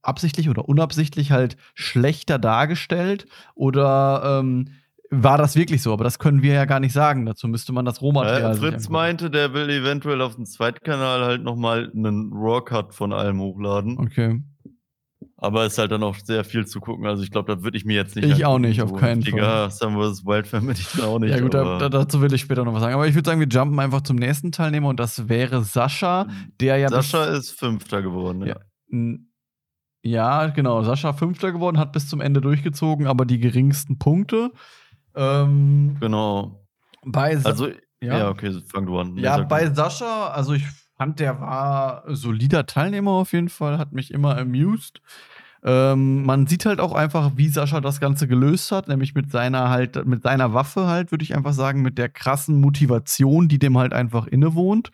absichtlich 0.00 0.48
oder 0.48 0.68
unabsichtlich 0.68 1.32
halt 1.32 1.58
schlechter 1.74 2.38
dargestellt? 2.38 3.26
Oder 3.54 4.40
ähm, 4.40 4.68
war 5.10 5.36
das 5.36 5.54
wirklich 5.54 5.82
so? 5.82 5.92
Aber 5.92 6.04
das 6.04 6.18
können 6.18 6.42
wir 6.42 6.54
ja 6.54 6.64
gar 6.64 6.80
nicht 6.80 6.94
sagen. 6.94 7.26
Dazu 7.26 7.46
müsste 7.46 7.72
man 7.72 7.84
das 7.84 8.00
Rohmaterial. 8.00 8.54
Äh, 8.54 8.56
Fritz 8.56 8.88
meinte, 8.88 9.30
der 9.30 9.52
will 9.52 9.68
eventuell 9.68 10.22
auf 10.22 10.36
dem 10.36 10.46
Zweitkanal 10.46 11.24
halt 11.24 11.42
noch 11.42 11.56
mal 11.56 11.90
'nen 11.92 12.32
Raw-Cut 12.32 12.94
von 12.94 13.12
allem 13.12 13.38
hochladen. 13.40 13.98
Okay. 13.98 14.40
Aber 15.38 15.66
ist 15.66 15.76
halt 15.76 15.90
dann 15.92 16.02
auch 16.02 16.16
sehr 16.16 16.44
viel 16.44 16.66
zu 16.66 16.80
gucken. 16.80 17.04
Also, 17.06 17.22
ich 17.22 17.30
glaube, 17.30 17.54
das 17.54 17.62
würde 17.62 17.76
ich 17.76 17.84
mir 17.84 17.94
jetzt 17.94 18.16
nicht 18.16 18.26
Ich 18.26 18.46
auch 18.46 18.58
nicht, 18.58 18.80
auf 18.80 18.88
so 18.90 18.96
keinen 18.96 19.22
richtiger 19.22 19.70
Sun 19.70 19.94
vs. 19.94 20.24
Wild-Fan 20.24 20.66
bin 20.66 20.74
ich 20.78 21.02
auch 21.02 21.18
nicht, 21.20 21.30
Ja, 21.34 21.40
gut, 21.40 21.52
da, 21.52 21.78
da, 21.78 21.88
dazu 21.90 22.22
will 22.22 22.32
ich 22.32 22.40
später 22.40 22.64
noch 22.64 22.72
was 22.72 22.80
sagen. 22.80 22.94
Aber 22.94 23.06
ich 23.06 23.14
würde 23.14 23.28
sagen, 23.28 23.40
wir 23.40 23.46
jumpen 23.46 23.78
einfach 23.78 24.00
zum 24.00 24.16
nächsten 24.16 24.50
Teilnehmer 24.50 24.88
und 24.88 24.98
das 24.98 25.28
wäre 25.28 25.62
Sascha, 25.62 26.26
der 26.60 26.78
ja. 26.78 26.88
Sascha 26.88 27.24
ist 27.26 27.50
Fünfter 27.50 28.00
geworden, 28.00 28.40
ja. 28.42 28.46
Ja. 28.48 28.56
N- 28.90 29.30
Ja, 30.02 30.46
genau. 30.46 30.82
Sascha 30.84 31.12
Fünfter 31.12 31.52
geworden, 31.52 31.78
hat 31.78 31.92
bis 31.92 32.08
zum 32.08 32.22
Ende 32.22 32.40
durchgezogen, 32.40 33.06
aber 33.06 33.26
die 33.26 33.38
geringsten 33.38 33.98
Punkte. 33.98 34.52
Ähm, 35.14 35.96
Genau. 36.00 36.66
bei 37.04 37.36
Sa 37.36 37.50
Also 37.50 37.68
ja. 38.00 38.18
ja, 38.18 38.28
okay, 38.30 38.52
fang 38.72 38.86
du 38.86 38.98
an. 38.98 39.16
Ja, 39.18 39.38
bei. 39.42 39.70
Sascha, 39.72 40.28
also 40.28 40.52
ich 40.54 40.64
fand, 40.96 41.20
der 41.20 41.40
war 41.40 42.02
solider 42.08 42.66
Teilnehmer 42.66 43.12
auf 43.12 43.32
jeden 43.32 43.48
Fall, 43.48 43.78
hat 43.78 43.92
mich 43.92 44.12
immer 44.12 44.36
amused. 44.36 45.00
Ähm, 45.62 46.24
man 46.24 46.46
sieht 46.46 46.64
halt 46.64 46.80
auch 46.80 46.92
einfach, 46.92 47.32
wie 47.36 47.48
Sascha 47.48 47.80
das 47.80 47.98
Ganze 47.98 48.28
gelöst 48.28 48.70
hat, 48.70 48.88
nämlich 48.88 49.14
mit 49.14 49.30
seiner 49.32 49.68
halt, 49.68 50.06
mit 50.06 50.22
seiner 50.22 50.54
Waffe 50.54 50.86
halt, 50.86 51.10
würde 51.10 51.24
ich 51.24 51.34
einfach 51.34 51.52
sagen, 51.52 51.82
mit 51.82 51.98
der 51.98 52.08
krassen 52.08 52.60
Motivation, 52.60 53.48
die 53.48 53.58
dem 53.58 53.76
halt 53.76 53.92
einfach 53.92 54.26
innewohnt. 54.26 54.90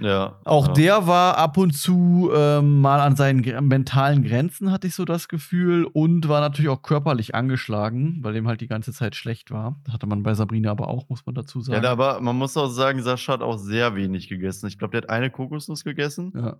Ja. 0.00 0.38
Auch 0.44 0.68
ja. 0.68 0.72
der 0.74 1.06
war 1.06 1.38
ab 1.38 1.56
und 1.56 1.72
zu 1.72 2.30
ähm, 2.34 2.80
mal 2.80 3.00
an 3.00 3.16
seinen 3.16 3.40
mentalen 3.66 4.22
Grenzen, 4.22 4.70
hatte 4.70 4.86
ich 4.86 4.94
so 4.94 5.04
das 5.04 5.28
Gefühl, 5.28 5.84
und 5.84 6.28
war 6.28 6.40
natürlich 6.40 6.68
auch 6.68 6.82
körperlich 6.82 7.34
angeschlagen, 7.34 8.18
weil 8.22 8.34
dem 8.34 8.46
halt 8.46 8.60
die 8.60 8.66
ganze 8.68 8.92
Zeit 8.92 9.14
schlecht 9.16 9.50
war. 9.50 9.80
Das 9.84 9.94
hatte 9.94 10.06
man 10.06 10.22
bei 10.22 10.34
Sabrina 10.34 10.70
aber 10.70 10.88
auch, 10.88 11.08
muss 11.08 11.24
man 11.24 11.34
dazu 11.34 11.58
Ja, 11.60 11.64
sagen. 11.64 11.82
da- 11.82 11.92
aber 11.92 12.20
man 12.20 12.36
muss 12.36 12.56
auch 12.56 12.68
sagen, 12.68 13.02
Sascha 13.02 13.32
hat 13.34 13.42
auch 13.42 13.56
sehr 13.58 13.94
wenig 13.94 14.28
gegessen. 14.28 14.66
Ich 14.66 14.78
glaube, 14.78 14.92
der 14.92 15.02
hat 15.02 15.10
eine 15.10 15.30
Kokosnuss 15.30 15.84
gegessen. 15.84 16.32
ja. 16.36 16.56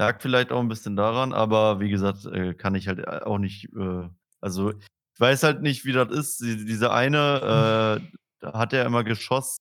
Lag 0.00 0.20
vielleicht 0.22 0.52
auch 0.52 0.60
ein 0.60 0.68
bisschen 0.68 0.94
daran, 0.94 1.32
aber 1.32 1.80
wie 1.80 1.90
gesagt, 1.90 2.24
äh, 2.26 2.54
kann 2.54 2.76
ich 2.76 2.86
halt 2.86 3.00
äh, 3.00 3.20
auch 3.24 3.38
nicht, 3.38 3.64
äh, 3.76 4.08
also 4.40 4.70
ich 4.70 5.20
weiß 5.20 5.42
halt 5.42 5.60
nicht, 5.62 5.84
wie 5.86 5.92
das 5.92 6.10
ist. 6.12 6.40
Die, 6.40 6.64
diese 6.64 6.92
eine, 6.92 7.18
äh, 8.12 8.18
da 8.40 8.52
hat 8.52 8.72
er 8.72 8.86
immer 8.86 9.02
geschossen. 9.02 9.58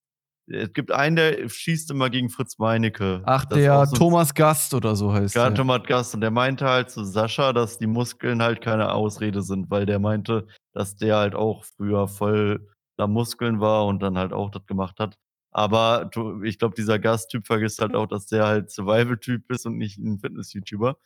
Es 0.50 0.72
gibt 0.72 0.92
einen, 0.92 1.18
der 1.18 1.50
schießt 1.50 1.92
immer 1.92 2.10
gegen 2.10 2.30
Fritz 2.30 2.58
Meinecke. 2.58 3.22
Ach, 3.26 3.44
Das 3.46 3.58
der 3.60 3.86
so 3.86 3.96
Thomas 3.98 4.34
Gast 4.34 4.74
oder 4.74 4.96
so 4.96 5.12
heißt 5.12 5.36
Ja, 5.36 5.50
der. 5.50 5.56
Thomas 5.56 5.84
Gast. 5.84 6.16
Und 6.16 6.22
der 6.22 6.32
meinte 6.32 6.66
halt 6.66 6.90
zu 6.90 7.04
Sascha, 7.04 7.52
dass 7.52 7.78
die 7.78 7.88
Muskeln 7.88 8.42
halt 8.42 8.62
keine 8.62 8.94
Ausrede 8.94 9.42
sind, 9.42 9.70
weil 9.70 9.86
der 9.86 10.00
meinte, 10.00 10.48
dass 10.74 10.96
der 10.96 11.18
halt 11.18 11.36
auch 11.36 11.66
früher 11.66 12.08
voll 12.08 12.66
da 12.98 13.08
Muskeln 13.08 13.60
war 13.60 13.86
und 13.86 14.02
dann 14.02 14.18
halt 14.18 14.32
auch 14.32 14.50
das 14.50 14.66
gemacht 14.66 15.00
hat. 15.00 15.18
Aber 15.52 16.10
ich 16.44 16.60
glaube, 16.60 16.76
dieser 16.76 16.98
Gasttyp 17.00 17.46
vergisst 17.46 17.82
halt 17.82 17.96
auch, 17.96 18.08
dass 18.08 18.28
der 18.28 18.46
halt 18.46 18.72
Survival-Typ 18.72 19.52
ist 19.52 19.66
und 19.66 19.78
nicht 19.78 19.98
ein 19.98 20.20
Fitness-YouTuber. 20.20 20.98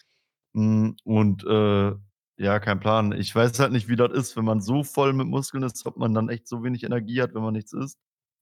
Mm, 0.54 0.92
Und 1.04 1.44
äh, 1.46 1.94
ja, 2.38 2.60
kein 2.60 2.80
Plan. 2.80 3.12
Ich 3.12 3.34
weiß 3.36 3.60
halt 3.60 3.72
nicht, 3.72 3.88
wie 3.88 3.96
das 3.96 4.12
ist, 4.12 4.36
wenn 4.38 4.46
man 4.46 4.62
so 4.62 4.84
voll 4.84 5.14
mit 5.14 5.28
Muskeln 5.28 5.64
ist, 5.64 5.86
ob 5.86 5.98
man 5.98 6.14
dann 6.14 6.30
echt 6.30 6.48
so 6.48 6.64
wenig 6.64 6.84
Energie 6.84 7.22
hat, 7.22 7.34
wenn 7.34 7.42
man 7.44 7.54
nichts 7.54 7.74
isst. 7.74 7.98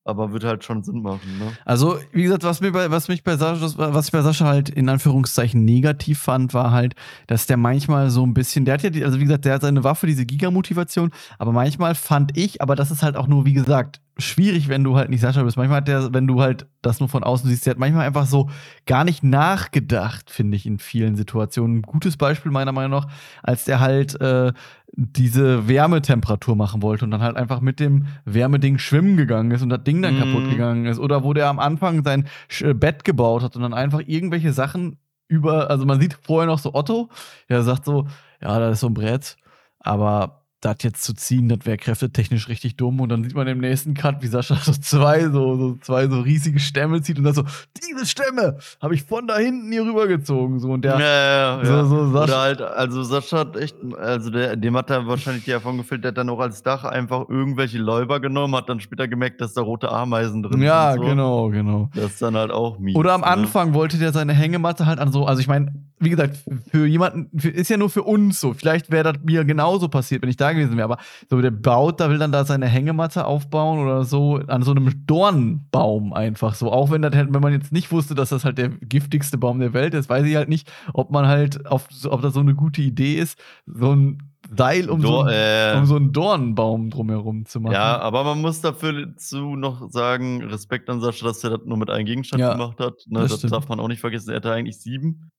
Aber 0.09 0.33
wird 0.33 0.43
halt 0.43 0.63
schon 0.63 0.83
Sinn 0.83 1.01
machen, 1.01 1.37
ne? 1.39 1.51
Also, 1.65 1.97
wie 2.11 2.23
gesagt, 2.23 2.43
was, 2.43 2.61
mir 2.61 2.71
bei, 2.71 2.91
was 2.91 3.07
mich 3.07 3.23
bei 3.23 3.37
Sascha, 3.37 3.93
was 3.93 4.07
ich 4.07 4.11
bei 4.11 4.21
Sascha 4.21 4.45
halt 4.45 4.69
in 4.69 4.89
Anführungszeichen 4.89 5.63
negativ 5.63 6.19
fand, 6.19 6.53
war 6.53 6.71
halt, 6.71 6.95
dass 7.27 7.45
der 7.45 7.57
manchmal 7.57 8.09
so 8.09 8.25
ein 8.25 8.33
bisschen, 8.33 8.65
der 8.65 8.75
hat 8.75 8.83
ja, 8.83 8.89
die, 8.89 9.05
also 9.05 9.19
wie 9.19 9.23
gesagt, 9.23 9.45
der 9.45 9.55
hat 9.55 9.61
seine 9.61 9.83
Waffe, 9.83 10.07
diese 10.07 10.25
Giga-Motivation, 10.25 11.11
aber 11.37 11.51
manchmal 11.51 11.95
fand 11.95 12.37
ich, 12.37 12.61
aber 12.61 12.75
das 12.75 12.91
ist 12.91 13.03
halt 13.03 13.15
auch 13.15 13.27
nur, 13.27 13.45
wie 13.45 13.53
gesagt, 13.53 14.01
schwierig, 14.21 14.67
wenn 14.67 14.83
du 14.83 14.95
halt 14.95 15.09
nicht 15.09 15.21
Sascha 15.21 15.43
bist. 15.43 15.57
Manchmal 15.57 15.77
hat 15.77 15.87
der, 15.87 16.13
wenn 16.13 16.27
du 16.27 16.41
halt 16.41 16.67
das 16.81 16.99
nur 16.99 17.09
von 17.09 17.23
außen 17.23 17.49
siehst, 17.49 17.65
der 17.65 17.71
hat 17.71 17.79
manchmal 17.79 18.05
einfach 18.05 18.25
so 18.25 18.49
gar 18.85 19.03
nicht 19.03 19.23
nachgedacht, 19.23 20.29
finde 20.29 20.57
ich, 20.57 20.65
in 20.65 20.79
vielen 20.79 21.15
Situationen. 21.15 21.77
Ein 21.77 21.81
gutes 21.81 22.17
Beispiel 22.17 22.51
meiner 22.51 22.71
Meinung 22.71 23.01
nach, 23.01 23.07
als 23.43 23.65
der 23.65 23.79
halt 23.79 24.19
äh, 24.21 24.53
diese 25.01 25.67
Wärmetemperatur 25.69 26.55
machen 26.57 26.81
wollte 26.81 27.05
und 27.05 27.11
dann 27.11 27.21
halt 27.21 27.37
einfach 27.37 27.61
mit 27.61 27.79
dem 27.79 28.07
Wärmeding 28.25 28.77
schwimmen 28.77 29.15
gegangen 29.15 29.51
ist 29.51 29.61
und 29.61 29.69
das 29.69 29.83
Ding 29.83 30.01
dann 30.01 30.15
Mhm. 30.15 30.19
kaputt 30.19 30.49
gegangen 30.49 30.85
ist. 30.85 30.99
Oder 30.99 31.23
wo 31.23 31.33
der 31.33 31.47
am 31.47 31.59
Anfang 31.59 32.03
sein 32.03 32.27
äh, 32.59 32.73
Bett 32.73 33.05
gebaut 33.05 33.41
hat 33.43 33.55
und 33.55 33.61
dann 33.61 33.73
einfach 33.73 34.01
irgendwelche 34.05 34.51
Sachen 34.51 34.97
über, 35.29 35.69
also 35.69 35.85
man 35.85 36.01
sieht 36.01 36.17
vorher 36.21 36.47
noch 36.47 36.59
so 36.59 36.73
Otto, 36.73 37.09
der 37.47 37.63
sagt 37.63 37.85
so, 37.85 38.07
ja, 38.41 38.59
da 38.59 38.71
ist 38.71 38.81
so 38.81 38.87
ein 38.87 38.93
Brett, 38.93 39.37
aber 39.79 40.38
das 40.61 40.77
jetzt 40.81 41.03
zu 41.03 41.13
ziehen, 41.13 41.47
das 41.47 41.59
wäre 41.65 41.77
kräftetechnisch 41.77 42.49
richtig 42.49 42.75
dumm. 42.75 42.99
Und 42.99 43.09
dann 43.09 43.23
sieht 43.23 43.35
man 43.35 43.47
im 43.47 43.59
nächsten 43.59 43.93
Cut, 43.93 44.21
wie 44.21 44.27
Sascha 44.27 44.55
so 44.55 44.73
zwei 44.73 45.29
so, 45.29 45.55
so 45.55 45.77
zwei 45.81 46.07
so 46.07 46.19
riesige 46.19 46.59
Stämme 46.59 47.01
zieht 47.01 47.17
und 47.17 47.23
dann 47.23 47.33
so, 47.33 47.43
diese 47.81 48.05
Stämme 48.05 48.57
habe 48.81 48.93
ich 48.95 49.03
von 49.03 49.27
da 49.27 49.37
hinten 49.37 49.71
hier 49.71 49.83
rübergezogen. 49.83 50.59
So, 50.59 50.69
und 50.71 50.83
der, 50.83 50.99
Ja, 50.99 51.57
ja, 51.59 51.65
so, 51.65 51.73
ja. 51.73 51.85
so 51.85 52.11
Sascha, 52.11 52.23
Oder 52.23 52.39
halt, 52.39 52.61
also 52.61 53.03
Sascha 53.03 53.39
hat 53.39 53.55
echt, 53.55 53.77
also 53.97 54.29
der, 54.29 54.55
dem 54.55 54.75
hat 54.75 54.89
er 54.89 55.07
wahrscheinlich 55.07 55.45
die 55.45 55.51
Erfahrung 55.51 55.77
gefehlt, 55.77 56.03
der 56.03 56.09
hat 56.09 56.17
dann 56.17 56.29
auch 56.29 56.39
als 56.39 56.61
Dach 56.61 56.83
einfach 56.83 57.29
irgendwelche 57.29 57.77
Läufer 57.77 58.19
genommen, 58.19 58.55
hat 58.55 58.67
dann 58.67 58.81
später 58.81 59.07
gemerkt, 59.07 59.39
dass 59.39 59.53
da 59.53 59.61
rote 59.61 59.89
Ameisen 59.89 60.43
drin 60.43 60.61
ja, 60.61 60.91
sind. 60.91 61.01
so. 61.01 61.07
genau, 61.07 61.49
genau. 61.49 61.89
Das 61.95 62.13
ist 62.13 62.21
dann 62.21 62.35
halt 62.35 62.51
auch 62.51 62.79
mies. 62.79 62.95
Oder 62.95 63.13
am 63.13 63.21
ne? 63.21 63.27
Anfang 63.27 63.73
wollte 63.73 63.97
der 63.97 64.11
seine 64.11 64.33
Hängematte 64.33 64.85
halt 64.85 64.99
an 64.99 65.11
so, 65.11 65.25
also 65.25 65.39
ich 65.39 65.47
meine, 65.47 65.73
wie 65.99 66.09
gesagt, 66.09 66.37
für 66.71 66.85
jemanden, 66.85 67.29
für, 67.37 67.49
ist 67.49 67.69
ja 67.69 67.77
nur 67.77 67.89
für 67.89 68.03
uns 68.03 68.39
so. 68.39 68.53
Vielleicht 68.53 68.89
wäre 68.89 69.13
das 69.13 69.23
mir 69.23 69.43
genauso 69.43 69.89
passiert, 69.89 70.21
wenn 70.21 70.29
ich 70.29 70.37
da 70.37 70.48
gewesen 70.53 70.77
wäre. 70.77 70.85
Aber 70.85 70.97
so, 71.29 71.41
der 71.41 71.51
baut, 71.51 71.99
da 71.99 72.09
will 72.09 72.17
dann 72.17 72.31
da 72.31 72.45
seine 72.45 72.67
Hängematte 72.67 73.25
aufbauen 73.25 73.79
oder 73.79 74.03
so 74.03 74.35
an 74.47 74.63
so 74.63 74.71
einem 74.71 75.05
Dornbaum 75.07 76.13
einfach 76.13 76.53
so. 76.55 76.71
Auch 76.71 76.91
wenn 76.91 77.01
das 77.01 77.15
halt, 77.15 77.33
wenn 77.33 77.41
man 77.41 77.53
jetzt 77.53 77.71
nicht 77.71 77.91
wusste, 77.91 78.15
dass 78.15 78.29
das 78.29 78.45
halt 78.45 78.57
der 78.57 78.69
giftigste 78.69 79.37
Baum 79.37 79.59
der 79.59 79.73
Welt 79.73 79.93
ist, 79.93 80.09
weiß 80.09 80.25
ich 80.25 80.35
halt 80.35 80.49
nicht, 80.49 80.71
ob 80.93 81.11
man 81.11 81.27
halt 81.27 81.65
auf, 81.67 81.87
ob 82.09 82.21
das 82.21 82.33
so 82.33 82.39
eine 82.39 82.55
gute 82.55 82.81
Idee 82.81 83.15
ist, 83.15 83.39
so 83.65 83.93
ein 83.95 84.23
Seil 84.55 84.89
um, 84.89 85.01
so, 85.01 85.07
Dor- 85.09 85.27
ein- 85.27 85.33
äh, 85.33 85.77
um 85.77 85.85
so 85.85 85.95
einen 85.95 86.11
Dornbaum 86.13 86.89
drumherum 86.89 87.45
zu 87.45 87.59
machen. 87.59 87.73
Ja, 87.73 87.99
aber 87.99 88.23
man 88.23 88.41
muss 88.41 88.61
dafür 88.61 89.15
zu 89.17 89.55
noch 89.55 89.91
sagen, 89.91 90.43
Respekt 90.45 90.89
an 90.89 91.01
Sascha, 91.01 91.25
dass 91.25 91.43
er 91.43 91.51
das 91.51 91.59
nur 91.65 91.77
mit 91.77 91.89
einem 91.89 92.05
Gegenstand 92.05 92.39
Ja, 92.41 92.53
gemacht 92.53 92.79
hat. 92.79 92.93
Ne, 93.07 93.19
das 93.27 93.41
das 93.41 93.51
darf 93.51 93.67
man 93.67 93.79
auch 93.79 93.89
nicht 93.89 93.99
vergessen. 93.99 94.29
Er 94.31 94.37
hatte 94.37 94.51
eigentlich 94.51 94.79
sieben. 94.79 95.29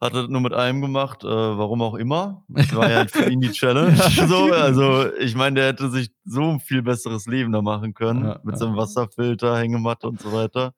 Hat 0.00 0.12
er 0.12 0.28
nur 0.28 0.42
mit 0.42 0.52
einem 0.52 0.82
gemacht, 0.82 1.24
äh, 1.24 1.26
warum 1.26 1.80
auch 1.82 1.94
immer. 1.94 2.44
Das 2.48 2.74
war 2.74 2.90
ja 2.90 3.06
für 3.06 3.30
ihn 3.30 3.40
die 3.40 3.50
Challenge. 3.52 3.96
So, 4.28 4.52
also 4.52 5.12
ich 5.16 5.34
meine, 5.34 5.60
der 5.60 5.68
hätte 5.68 5.90
sich 5.90 6.10
so 6.24 6.42
ein 6.42 6.60
viel 6.60 6.82
besseres 6.82 7.26
Leben 7.26 7.52
da 7.52 7.62
machen 7.62 7.94
können. 7.94 8.24
Ja, 8.24 8.40
mit 8.42 8.54
ja. 8.54 8.58
seinem 8.58 8.76
Wasserfilter, 8.76 9.56
Hängematte 9.58 10.06
und 10.08 10.20
so 10.20 10.32
weiter. 10.32 10.74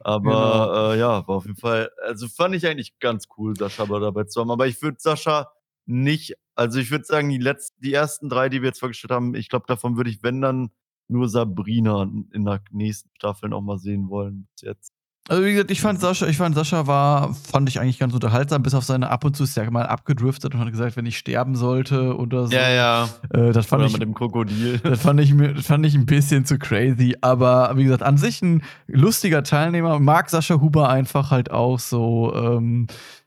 Aber 0.00 0.22
Genau. 0.22 0.92
äh, 0.92 0.98
ja, 0.98 1.26
war 1.26 1.36
auf 1.36 1.46
jeden 1.46 1.56
Fall, 1.58 1.90
also 2.06 2.28
fand 2.28 2.54
ich 2.54 2.66
eigentlich 2.66 2.98
ganz 3.00 3.26
cool, 3.36 3.56
Sascha 3.56 3.82
aber 3.82 3.98
dabei 4.00 4.24
zu 4.24 4.40
haben. 4.40 4.50
Aber 4.50 4.66
ich 4.66 4.80
würde 4.80 4.98
Sascha 5.00 5.50
nicht, 5.86 6.34
also 6.54 6.78
ich 6.78 6.90
würde 6.90 7.04
sagen, 7.04 7.28
die 7.30 7.38
letzten, 7.38 7.80
die 7.82 7.92
ersten 7.92 8.28
drei, 8.28 8.48
die 8.48 8.62
wir 8.62 8.68
jetzt 8.68 8.80
vorgestellt 8.80 9.10
haben, 9.10 9.34
ich 9.34 9.48
glaube, 9.48 9.66
davon 9.66 9.96
würde 9.96 10.10
ich, 10.10 10.22
wenn 10.22 10.40
dann, 10.40 10.70
nur 11.08 11.28
Sabrina 11.28 12.02
in 12.32 12.44
der 12.44 12.60
nächsten 12.70 13.10
Staffel 13.16 13.48
noch 13.48 13.62
mal 13.62 13.78
sehen 13.78 14.10
wollen. 14.10 14.46
Bis 14.52 14.62
jetzt. 14.62 14.92
Also 15.28 15.44
wie 15.44 15.52
gesagt, 15.52 15.70
ich 15.70 15.82
fand 15.82 16.00
Sascha, 16.00 16.26
ich 16.26 16.38
fand 16.38 16.54
Sascha 16.54 16.86
war, 16.86 17.34
fand 17.34 17.68
ich 17.68 17.78
eigentlich 17.80 17.98
ganz 17.98 18.14
unterhaltsam, 18.14 18.62
bis 18.62 18.72
auf 18.72 18.84
seine 18.84 19.10
ab 19.10 19.26
und 19.26 19.36
zu 19.36 19.44
ist 19.44 19.58
er 19.58 19.70
mal 19.70 19.84
abgedriftet 19.84 20.54
und 20.54 20.60
hat 20.60 20.70
gesagt, 20.70 20.96
wenn 20.96 21.04
ich 21.04 21.18
sterben 21.18 21.54
sollte 21.54 22.16
oder 22.16 22.46
so. 22.46 22.54
Ja, 22.54 22.70
ja. 22.70 23.08
Äh, 23.34 23.52
das 23.52 23.66
fand 23.66 23.80
Oder 23.80 23.88
ich, 23.88 23.92
mit 23.92 24.02
dem 24.02 24.14
Krokodil. 24.14 24.78
das 24.82 25.02
fand 25.02 25.20
ich 25.20 25.34
mir, 25.34 25.52
das 25.52 25.66
fand 25.66 25.84
ich 25.84 25.94
ein 25.94 26.06
bisschen 26.06 26.46
zu 26.46 26.58
crazy. 26.58 27.14
Aber 27.20 27.72
wie 27.76 27.84
gesagt, 27.84 28.02
an 28.02 28.16
sich 28.16 28.40
ein 28.40 28.62
lustiger 28.86 29.42
Teilnehmer. 29.42 29.98
Mag 29.98 30.30
Sascha 30.30 30.62
Huber 30.62 30.88
einfach 30.88 31.30
halt 31.30 31.50
auch 31.50 31.78
so 31.78 32.32
ähm, 32.34 32.86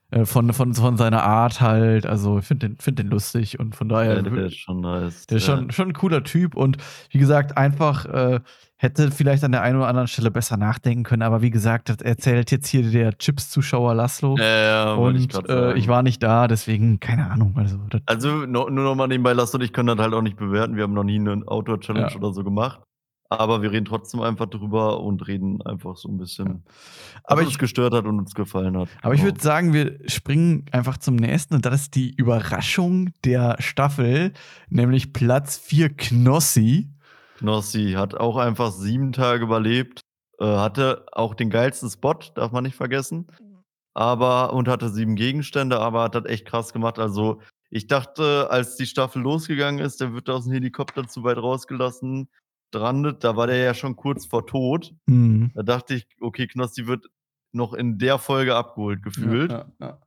äh, 0.10 0.26
von, 0.26 0.52
von, 0.54 0.74
von 0.74 0.98
seiner 0.98 1.24
Art 1.24 1.62
halt. 1.62 2.08
Also 2.08 2.40
ich 2.40 2.46
finde 2.46 2.70
den, 2.70 2.78
find 2.80 2.98
den 2.98 3.10
lustig 3.10 3.60
und 3.60 3.76
von 3.76 3.88
daher. 3.90 4.16
Ja, 4.16 4.22
der 4.24 4.46
ist 4.46 4.58
schon 4.58 4.82
nice. 4.82 5.28
Der 5.28 5.38
ist 5.38 5.48
ja. 5.48 5.56
schon, 5.56 5.72
schon 5.72 5.90
ein 5.90 5.94
cooler 5.94 6.24
Typ 6.24 6.56
und 6.56 6.78
wie 7.12 7.20
gesagt, 7.20 7.58
einfach 7.58 8.06
äh, 8.06 8.40
hätte 8.82 9.12
vielleicht 9.12 9.44
an 9.44 9.52
der 9.52 9.62
einen 9.62 9.78
oder 9.78 9.88
anderen 9.88 10.08
Stelle 10.08 10.32
besser 10.32 10.58
nachdenken 10.58 11.04
können, 11.04 11.22
aber 11.22 11.42
wie 11.42 11.52
gesagt, 11.52 11.90
das 11.90 11.98
erzählt 11.98 12.50
jetzt 12.52 12.68
hier 12.68 12.90
der 12.90 13.18
Chips-Zuschauer 13.18 13.94
Laszlo. 13.94 14.36
Ja, 14.38 14.44
ja, 14.46 14.94
ich 14.94 15.00
und 15.24 15.30
grad 15.30 15.50
äh, 15.50 15.74
ich 15.78 15.88
war 15.88 16.02
nicht 16.04 16.22
da, 16.24 16.48
deswegen 16.48 17.00
keine 17.00 17.30
Ahnung. 17.30 17.54
Also, 17.58 17.78
Also 18.08 18.30
no, 18.48 18.70
nur 18.70 18.84
noch 18.84 18.96
mal 18.96 19.08
nebenbei, 19.08 19.34
Lars 19.34 19.54
und 19.54 19.62
ich 19.62 19.72
können 19.74 19.96
das 19.96 20.04
halt 20.04 20.14
auch 20.16 20.22
nicht 20.24 20.36
bewerten. 20.38 20.76
Wir 20.76 20.84
haben 20.84 20.94
noch 20.94 21.04
nie 21.04 21.20
eine 21.20 21.44
Outdoor-Challenge 21.48 22.10
Ja. 22.12 22.16
oder 22.18 22.34
so 22.34 22.44
gemacht. 22.44 22.82
Aber 23.30 23.62
wir 23.62 23.72
reden 23.72 23.86
trotzdem 23.86 24.20
einfach 24.22 24.48
drüber 24.48 25.00
und 25.00 25.26
reden 25.26 25.62
einfach 25.62 25.96
so 25.96 26.10
ein 26.10 26.18
bisschen, 26.18 26.48
Ja. 26.48 26.54
was 26.66 27.24
Aber 27.32 27.42
uns 27.42 27.52
ich- 27.52 27.60
gestört 27.60 27.94
hat 27.94 28.06
und 28.06 28.18
uns 28.20 28.34
gefallen 28.34 28.76
hat. 28.78 28.90
aber 29.04 29.14
ich 29.14 29.22
Genau. 29.22 29.32
würde 29.34 29.42
sagen, 29.44 29.74
wir 29.74 30.00
springen 30.08 30.66
einfach 30.72 30.98
zum 30.98 31.16
nächsten 31.16 31.54
und 31.54 31.66
das 31.66 31.84
ist 31.84 31.96
die 31.96 32.14
Überraschung 32.16 33.12
der 33.24 33.56
Staffel, 33.60 34.34
nämlich 34.70 35.14
Platz 35.14 35.58
4 35.58 35.90
Knossi. 35.96 36.90
Knossi 37.42 37.94
hat 37.98 38.16
auch 38.16 38.38
einfach 38.38 38.72
sieben 38.72 39.12
Tage 39.12 39.44
überlebt, 39.44 40.02
äh, 40.40 40.46
hatte 40.46 41.06
auch 41.12 41.34
den 41.34 41.50
geilsten 41.50 41.90
Spot, 41.90 42.20
darf 42.36 42.52
man 42.52 42.64
nicht 42.64 42.76
vergessen. 42.76 43.28
Aber 43.94 44.54
und 44.54 44.70
hatte 44.70 44.90
sieben 44.90 45.16
Gegenstände, 45.16 45.80
aber 45.80 46.04
hat 46.04 46.16
das 46.16 46.26
echt 46.26 46.46
krass 46.46 46.72
gemacht. 46.72 46.98
Also, 46.98 47.42
ich 47.70 47.88
dachte, 47.88 48.50
als 48.50 48.78
die 48.78 48.86
Staffel 48.86 49.22
losgegangen 49.22 49.84
ist, 49.84 50.00
der 50.00 50.14
wird 50.14 50.30
aus 50.30 50.46
dem 50.46 50.54
Helikopter 50.54 51.08
zu 51.08 51.24
weit 51.24 51.38
rausgelassen, 51.38 52.30
strandet, 52.70 53.24
da 53.24 53.36
war 53.36 53.48
der 53.48 53.58
ja 53.58 53.74
schon 53.74 53.98
kurz 53.98 54.26
vor 54.26 54.46
Tod. 54.46 54.94
Hm. 55.10 55.52
Da 55.56 55.64
dachte 55.64 55.96
ich, 55.96 56.08
okay, 56.22 56.48
Knossi 56.48 56.88
wird 56.88 57.08
noch 57.52 57.74
in 57.74 57.98
der 57.98 58.18
Folge 58.18 58.56
abgeholt 58.56 59.04
gefühlt. 59.04 59.52
Ja, 59.52 59.66
ja, 59.80 59.88
ja. 59.88 60.00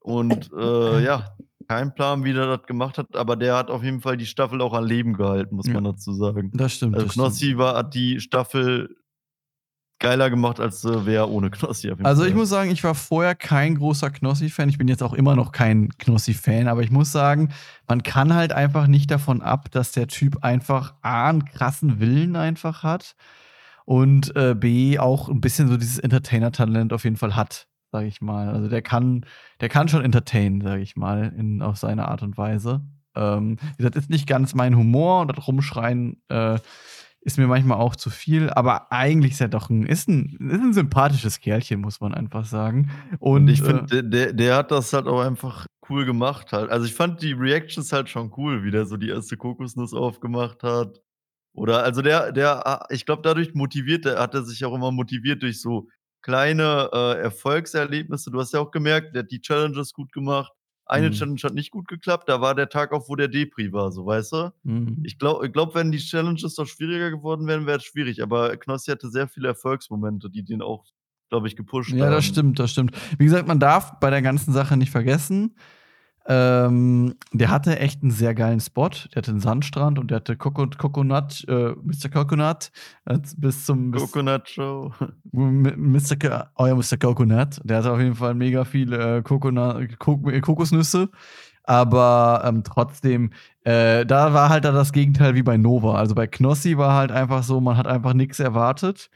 Und 0.00 0.50
äh, 0.52 1.02
ja, 1.02 1.34
kein 1.66 1.94
Plan, 1.94 2.24
wie 2.24 2.32
der 2.32 2.46
das 2.46 2.66
gemacht 2.66 2.98
hat, 2.98 3.14
aber 3.16 3.36
der 3.36 3.56
hat 3.56 3.70
auf 3.70 3.82
jeden 3.82 4.00
Fall 4.00 4.16
die 4.16 4.26
Staffel 4.26 4.60
auch 4.60 4.72
am 4.74 4.84
Leben 4.84 5.14
gehalten, 5.14 5.56
muss 5.56 5.66
Ja. 5.66 5.74
man 5.74 5.84
dazu 5.84 6.12
sagen. 6.12 6.50
Das 6.54 6.74
stimmt. 6.74 6.94
Also 6.94 7.06
das 7.06 7.14
stimmt. 7.14 7.26
Knossi 7.26 7.58
war, 7.58 7.76
hat 7.76 7.94
die 7.94 8.20
Staffel 8.20 8.96
geiler 10.00 10.28
gemacht, 10.28 10.60
als 10.60 10.84
äh, 10.84 11.06
wer 11.06 11.30
ohne 11.30 11.50
Knossi. 11.50 11.90
Auf 11.90 11.98
jeden 11.98 12.06
Also 12.06 12.22
Fall. 12.22 12.28
ich 12.28 12.34
muss 12.34 12.48
sagen, 12.48 12.70
ich 12.70 12.84
war 12.84 12.94
vorher 12.94 13.34
kein 13.34 13.76
großer 13.76 14.10
Knossi-Fan. 14.10 14.68
Ich 14.68 14.76
bin 14.76 14.88
jetzt 14.88 15.02
auch 15.02 15.14
immer 15.14 15.34
noch 15.36 15.52
kein 15.52 15.88
Knossi-Fan, 15.98 16.68
aber 16.68 16.82
ich 16.82 16.90
muss 16.90 17.10
sagen, 17.12 17.50
man 17.88 18.02
kann 18.02 18.34
halt 18.34 18.52
einfach 18.52 18.86
nicht 18.86 19.10
davon 19.10 19.40
ab, 19.40 19.70
dass 19.70 19.92
der 19.92 20.08
Typ 20.08 20.44
einfach 20.44 20.94
A, 21.02 21.28
einen 21.30 21.44
krassen 21.44 22.00
Willen 22.00 22.36
einfach 22.36 22.82
hat 22.82 23.14
und 23.86 24.34
äh, 24.36 24.54
B, 24.54 24.98
auch 24.98 25.28
ein 25.28 25.40
bisschen 25.40 25.68
so 25.68 25.76
dieses 25.76 25.98
Entertainer-Talent 26.00 26.92
auf 26.92 27.04
jeden 27.04 27.16
Fall 27.16 27.36
hat, 27.36 27.66
sage 27.94 28.08
ich 28.08 28.20
mal. 28.20 28.48
Also 28.48 28.68
der 28.68 28.82
kann, 28.82 29.24
der 29.60 29.68
kann 29.68 29.86
schon 29.86 30.04
entertainen, 30.04 30.60
sage 30.60 30.82
ich 30.82 30.96
mal, 30.96 31.32
in, 31.38 31.62
auf 31.62 31.76
seine 31.76 32.08
Art 32.08 32.22
und 32.24 32.36
Weise. 32.36 32.80
Ähm, 33.14 33.56
wie 33.60 33.76
gesagt, 33.76 33.94
ist 33.94 34.10
nicht 34.10 34.26
ganz 34.26 34.52
mein 34.52 34.76
Humor 34.76 35.20
und 35.20 35.28
das 35.28 35.46
Rumschreien 35.46 36.20
äh, 36.28 36.58
ist 37.20 37.38
mir 37.38 37.46
manchmal 37.46 37.78
auch 37.78 37.94
zu 37.94 38.10
viel, 38.10 38.50
aber 38.50 38.90
eigentlich 38.90 39.34
ist 39.34 39.40
er 39.40 39.46
doch 39.46 39.70
ein, 39.70 39.86
ist 39.86 40.08
ein, 40.08 40.36
ist 40.50 40.60
ein 40.60 40.72
sympathisches 40.72 41.38
Kerlchen, 41.38 41.80
muss 41.80 42.00
man 42.00 42.14
einfach 42.14 42.46
sagen. 42.46 42.90
Und, 43.20 43.42
Und 43.42 43.48
ich 43.48 43.60
äh, 43.60 43.64
finde, 43.64 43.86
der, 43.86 44.02
der, 44.02 44.32
der 44.32 44.56
hat 44.56 44.72
das 44.72 44.92
halt 44.92 45.06
auch 45.06 45.20
einfach 45.20 45.66
cool 45.88 46.04
gemacht 46.04 46.52
halt. 46.52 46.70
Also 46.70 46.86
ich 46.86 46.94
fand 46.94 47.22
die 47.22 47.32
Reactions 47.32 47.92
halt 47.92 48.08
schon 48.08 48.32
cool, 48.36 48.64
wie 48.64 48.72
der 48.72 48.86
so 48.86 48.96
die 48.96 49.10
erste 49.10 49.36
Kokosnuss 49.36 49.94
aufgemacht 49.94 50.64
hat. 50.64 51.00
Oder 51.52 51.84
also 51.84 52.02
der, 52.02 52.32
der, 52.32 52.66
ah, 52.66 52.86
ich 52.90 53.06
glaube, 53.06 53.22
dadurch 53.22 53.54
motiviert, 53.54 54.04
der 54.04 54.18
hat 54.18 54.34
er 54.34 54.42
sich 54.42 54.64
auch 54.64 54.74
immer 54.74 54.90
motiviert 54.90 55.44
durch 55.44 55.60
so 55.60 55.86
kleine 56.24 56.88
äh, 56.92 57.20
Erfolgserlebnisse. 57.20 58.30
Du 58.30 58.40
hast 58.40 58.52
ja 58.54 58.60
auch 58.60 58.70
gemerkt, 58.70 59.14
der 59.14 59.22
hat 59.24 59.30
die 59.30 59.40
Challenges 59.40 59.92
gut 59.92 60.10
gemacht. 60.12 60.52
Eine 60.86 61.08
Mhm. 61.10 61.12
Challenge 61.12 61.40
hat 61.44 61.54
nicht 61.54 61.70
gut 61.70 61.86
geklappt, 61.88 62.28
da 62.28 62.40
war 62.40 62.54
der 62.54 62.68
Tag 62.68 62.92
auch, 62.92 63.08
wo 63.08 63.16
der 63.16 63.28
Depri 63.28 63.72
war, 63.72 63.90
so 63.92 64.04
weißt 64.06 64.32
du? 64.32 64.52
mh. 64.64 64.92
Ich 65.04 65.18
glaube, 65.18 65.46
ich 65.46 65.52
glaub, 65.52 65.74
wenn 65.74 65.92
die 65.92 65.98
Challenges 65.98 66.54
doch 66.56 66.66
schwieriger 66.66 67.10
geworden 67.10 67.46
wären, 67.46 67.66
wäre 67.66 67.78
es 67.78 67.84
schwierig. 67.84 68.22
Aber 68.22 68.56
Knossi 68.56 68.90
hatte 68.90 69.08
sehr 69.10 69.28
viele 69.28 69.48
Erfolgsmomente, 69.48 70.28
die 70.30 70.42
den 70.42 70.60
auch, 70.62 70.84
glaube 71.30 71.46
ich, 71.48 71.56
gepusht 71.56 71.90
haben. 71.92 71.98
Ja, 71.98 72.10
das 72.10 72.24
stimmt, 72.26 72.58
das 72.58 72.70
stimmt. 72.72 72.92
Wie 73.18 73.24
gesagt, 73.24 73.46
man 73.48 73.60
darf 73.60 73.98
bei 74.00 74.10
der 74.10 74.22
ganzen 74.22 74.52
Sache 74.52 74.76
nicht 74.76 74.90
vergessen, 74.90 75.56
ähm, 76.26 77.16
der 77.32 77.50
hatte 77.50 77.78
echt 77.78 78.02
einen 78.02 78.10
sehr 78.10 78.34
geilen 78.34 78.60
Spot. 78.60 78.88
Der 78.88 79.16
hatte 79.16 79.30
einen 79.30 79.40
Sandstrand 79.40 79.98
und 79.98 80.10
der 80.10 80.16
hatte 80.16 80.36
Coco 80.36 80.66
Coconut, 80.78 81.44
äh, 81.48 81.74
Mr. 81.82 82.08
Coconut, 82.10 82.70
äh, 83.04 83.18
bis 83.36 83.66
zum 83.66 83.90
bis, 83.90 84.02
Coconut 84.02 84.48
Show. 84.48 84.92
Mr. 85.32 86.50
Oh 86.56 86.66
ja, 86.66 86.74
Mr. 86.74 86.96
Coconut. 86.98 87.60
Der 87.64 87.78
hatte 87.78 87.92
auf 87.92 88.00
jeden 88.00 88.14
Fall 88.14 88.34
mega 88.34 88.64
viele 88.64 89.18
äh, 89.18 89.22
Coconut, 89.22 89.82
äh, 89.82 90.40
Kokosnüsse. 90.40 91.10
Aber 91.64 92.42
ähm, 92.44 92.62
trotzdem, 92.62 93.30
äh, 93.64 94.04
da 94.06 94.34
war 94.34 94.48
halt 94.50 94.64
dann 94.64 94.74
das 94.74 94.92
Gegenteil 94.92 95.34
wie 95.34 95.42
bei 95.42 95.56
Nova. 95.56 95.94
Also 95.94 96.14
bei 96.14 96.26
Knossi 96.26 96.76
war 96.78 96.94
halt 96.94 97.10
einfach 97.10 97.42
so, 97.42 97.60
man 97.60 97.76
hat 97.76 97.86
einfach 97.86 98.12
nichts 98.12 98.38
erwartet 98.38 99.10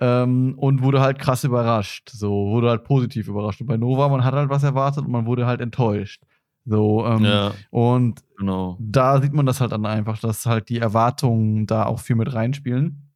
ähm, 0.00 0.54
und 0.56 0.82
wurde 0.82 1.00
halt 1.00 1.18
krass 1.18 1.44
überrascht. 1.44 2.10
So, 2.10 2.30
wurde 2.48 2.70
halt 2.70 2.84
positiv 2.84 3.28
überrascht. 3.28 3.60
Und 3.60 3.68
bei 3.68 3.76
Nova, 3.76 4.08
man 4.08 4.24
hat 4.24 4.34
halt 4.34 4.50
was 4.50 4.62
erwartet 4.64 5.04
und 5.04 5.12
man 5.12 5.26
wurde 5.26 5.46
halt 5.46 5.60
enttäuscht. 5.60 6.22
So, 6.64 7.04
ähm, 7.06 7.24
Ja, 7.24 7.52
und 7.70 8.22
genau. 8.38 8.76
da 8.80 9.20
sieht 9.20 9.32
man 9.34 9.46
das 9.46 9.60
halt 9.60 9.72
dann 9.72 9.84
einfach, 9.86 10.18
dass 10.18 10.46
halt 10.46 10.68
die 10.68 10.78
Erwartungen 10.78 11.66
da 11.66 11.84
auch 11.86 12.00
viel 12.00 12.16
mit 12.16 12.32
reinspielen. 12.32 13.12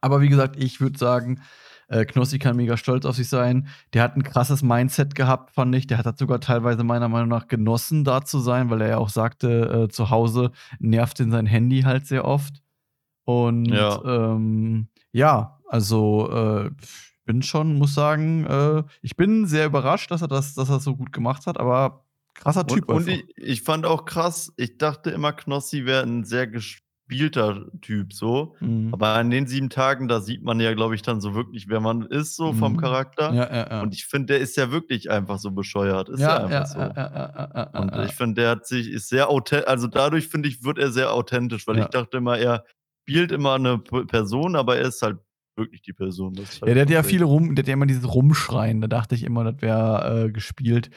Aber 0.00 0.20
wie 0.20 0.28
gesagt, 0.28 0.56
ich 0.62 0.80
würde 0.80 0.98
sagen, 0.98 1.40
äh, 1.88 2.04
Knossi 2.04 2.38
kann 2.38 2.56
mega 2.56 2.76
stolz 2.76 3.04
auf 3.04 3.16
sich 3.16 3.28
sein. 3.28 3.68
Der 3.92 4.02
hat 4.02 4.16
ein 4.16 4.22
krasses 4.22 4.62
Mindset 4.62 5.14
gehabt, 5.14 5.50
fand 5.50 5.74
ich. 5.74 5.86
Der 5.86 5.98
hat 5.98 6.06
das 6.06 6.18
sogar 6.18 6.40
teilweise 6.40 6.84
meiner 6.84 7.08
Meinung 7.08 7.28
nach 7.28 7.48
genossen, 7.48 8.04
da 8.04 8.24
zu 8.24 8.38
sein, 8.38 8.70
weil 8.70 8.80
er 8.80 8.88
ja 8.88 8.98
auch 8.98 9.08
sagte, 9.08 9.84
äh, 9.84 9.88
zu 9.88 10.10
Hause 10.10 10.50
nervt 10.78 11.20
ihn 11.20 11.30
sein 11.30 11.46
Handy 11.46 11.82
halt 11.82 12.06
sehr 12.06 12.24
oft. 12.24 12.62
Und 13.24 13.66
Ja. 13.66 14.00
ähm, 14.04 14.88
ja, 15.12 15.58
also 15.68 16.30
äh, 16.30 16.70
bin 17.24 17.42
schon, 17.42 17.76
muss 17.76 17.94
sagen, 17.94 18.44
äh, 18.44 18.82
ich 19.02 19.16
bin 19.16 19.46
sehr 19.46 19.66
überrascht, 19.66 20.10
dass 20.10 20.22
er 20.22 20.28
das, 20.28 20.54
dass 20.54 20.68
er 20.68 20.76
das 20.76 20.84
so 20.84 20.96
gut 20.96 21.12
gemacht 21.12 21.46
hat, 21.46 21.58
aber 21.58 22.03
Krasser 22.36 22.66
Typ 22.66 22.88
Und 22.88 22.90
und 22.90 23.08
einfach. 23.08 23.10
i 23.10 23.24
ich 23.36 23.62
fand 23.62 23.84
auch 23.86 24.04
krass 24.06 24.52
ich 24.56 24.78
dachte 24.78 25.10
immer, 25.10 25.32
Knossi 25.32 25.84
wäre 25.84 26.02
'n 26.04 26.24
sehr 26.24 26.46
gespielter 26.46 27.66
Typ 27.82 28.12
so, 28.14 28.56
Mhm. 28.60 28.84
aber 28.90 29.08
an 29.14 29.30
den 29.30 29.46
7 29.46 29.68
Tagen, 29.70 30.08
da 30.08 30.20
sieht 30.20 30.42
man 30.42 30.60
ja, 30.60 30.72
glaube 30.74 30.94
ich, 30.94 31.02
dann 31.02 31.20
so 31.20 31.34
wirklich, 31.34 31.68
wer 31.68 31.80
man 31.80 32.02
ist 32.06 32.36
so 32.36 32.52
vom 32.54 32.76
Mhm. 32.76 32.78
Charakter. 32.78 33.36
Ja, 33.36 33.44
ja, 33.50 33.66
ja. 33.70 33.82
Und 33.82 33.94
ich 33.94 34.06
finde, 34.06 34.34
der 34.34 34.40
ist 34.40 34.56
ja 34.56 34.70
wirklich 34.70 35.10
einfach 35.10 35.38
so 35.38 35.50
bescheuert. 35.50 36.08
Ist 36.08 36.26
ja 36.26 36.36
Ja, 36.36 36.46
ja, 36.46 36.46
einfach 36.46 36.64
ja, 36.64 36.66
so. 36.66 36.96
Und 37.72 37.96
ich 37.96 38.16
finde, 38.16 38.42
der 38.42 38.50
hat 38.52 38.66
sich 38.66 38.90
ist 38.90 39.08
sehr 39.10 39.28
authe 39.30 39.68
also, 39.68 39.88
dadurch, 39.88 40.28
finde 40.28 40.48
ich, 40.50 40.64
wird 40.64 40.78
er 40.78 40.92
sehr 40.92 41.12
authentisch, 41.12 41.66
weil 41.68 41.78
ich 41.78 41.90
dachte 41.90 42.18
immer, 42.18 42.38
er 42.38 42.64
spielt 43.08 43.32
immer 43.32 43.58
'ne 43.58 43.78
P 43.80 44.04
Person, 44.06 44.56
aber 44.56 44.78
er 44.78 44.88
ist 44.88 45.02
halt 45.02 45.18
wirklich 45.56 45.82
die 45.82 45.92
Person. 45.92 46.36
Das 46.36 46.52
ist 46.54 46.62
Ja, 46.66 46.72
halt 46.72 46.74
der 46.74 46.82
hat 46.82 46.90
ja 46.90 47.02
crazy. 47.02 47.02
viel 47.02 47.22
rum 47.22 47.54
der 47.54 47.62
hat 47.62 47.68
ja 47.68 47.74
immer 47.74 47.86
dieses 47.86 48.12
Rumschreien. 48.12 48.80
Da 48.80 48.86
dachte 48.88 49.14
ich 49.14 49.22
immer, 49.24 49.44
das 49.44 49.60
wäre, 49.60 50.26
äh, 50.28 50.32
gespielt. 50.32 50.90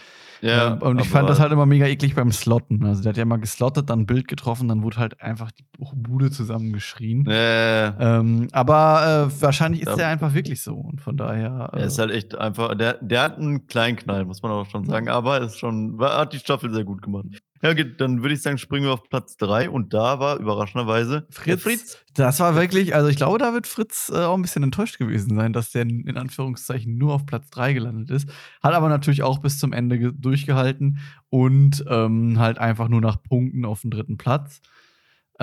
Ja, 0.43 0.67
Ähm, 0.67 0.81
und 0.81 0.99
ich 0.99 1.09
fand 1.09 1.29
das 1.29 1.39
halt 1.39 1.51
immer 1.53 1.65
mega 1.65 1.87
eklig 1.87 2.15
beim 2.15 2.31
Slotten. 2.31 2.85
Also, 2.85 3.03
der 3.03 3.11
hat 3.11 3.17
ja 3.17 3.23
immer 3.23 3.39
geslottet, 3.39 3.89
dann 3.89 4.01
'n 4.01 4.05
Bild 4.07 4.27
getroffen, 4.27 4.67
dann 4.69 4.83
wurde 4.83 4.97
halt 4.97 5.21
einfach 5.21 5.51
die 5.51 5.65
Bu 5.77 5.85
Bude 5.95 6.31
zusammengeschrien. 6.31 7.27
Ja, 7.27 7.33
ja, 7.33 7.79
ja. 7.85 7.99
Ähm, 7.99 8.47
aber, 8.53 9.29
äh, 9.31 9.41
wahrscheinlich 9.41 9.81
ist 9.83 9.95
Da 9.95 9.97
der 9.97 10.07
einfach 10.09 10.33
wirklich 10.33 10.61
so 10.61 10.75
und 10.75 11.01
von 11.01 11.17
daher, 11.17 11.71
Er 11.75 11.85
ist 11.85 11.99
äh 11.99 11.99
halt 11.99 12.11
echt 12.11 12.35
einfach 12.35 12.75
der 12.75 12.93
der 13.03 13.21
hat 13.23 13.37
'n 13.37 13.67
Kleinknall, 13.67 14.25
muss 14.25 14.41
man 14.41 14.51
auch 14.51 14.65
schon 14.69 14.85
sagen, 14.85 15.09
aber 15.09 15.41
ist 15.41 15.59
schon 15.59 15.99
hat 16.01 16.33
die 16.33 16.39
Staffel 16.39 16.71
sehr 16.73 16.85
gut 16.85 17.01
gemacht. 17.01 17.25
Ja, 17.63 17.71
okay, 17.71 17.91
dann 17.97 18.21
würde 18.21 18.35
ich 18.35 18.41
sagen, 18.43 18.57
springen 18.59 18.85
wir 18.85 18.93
auf 18.93 19.09
Platz 19.09 19.35
3 19.37 19.69
und 19.69 19.93
da 19.93 20.19
war 20.19 20.37
überraschenderweise 20.39 21.27
der 21.49 21.57
Fritz. 21.57 21.57
Fritz. 21.57 21.97
Das 22.13 22.39
war 22.39 22.55
wirklich 22.55 22.95
also, 22.95 23.09
ich 23.09 23.17
glaube, 23.17 23.37
da 23.37 23.53
wird 23.53 23.67
Fritz, 23.67 24.09
äh, 24.13 24.15
auch 24.23 24.35
'n 24.35 24.41
bisschen 24.41 24.63
enttäuscht 24.63 24.97
gewesen 24.97 25.35
sein, 25.35 25.51
dass 25.53 25.71
der 25.71 25.81
in 25.83 26.17
Anführungszeichen 26.17 26.97
nur 26.97 27.13
auf 27.13 27.25
Platz 27.25 27.49
3 27.49 27.73
gelandet 27.73 28.09
ist. 28.11 28.29
Hat 28.63 28.73
aber 28.73 28.87
natürlich 28.89 29.23
auch 29.23 29.39
bis 29.39 29.59
zum 29.59 29.73
Ende 29.73 29.99
ge 29.99 30.11
durchgehalten 30.15 30.99
und, 31.29 31.83
ähm, 31.89 32.39
halt 32.39 32.57
einfach 32.59 32.87
nur 32.87 33.01
nach 33.01 33.21
Punkten 33.21 33.65
auf 33.65 33.83
'n 33.83 33.91
3. 33.91 34.17
Platz. 34.17 34.61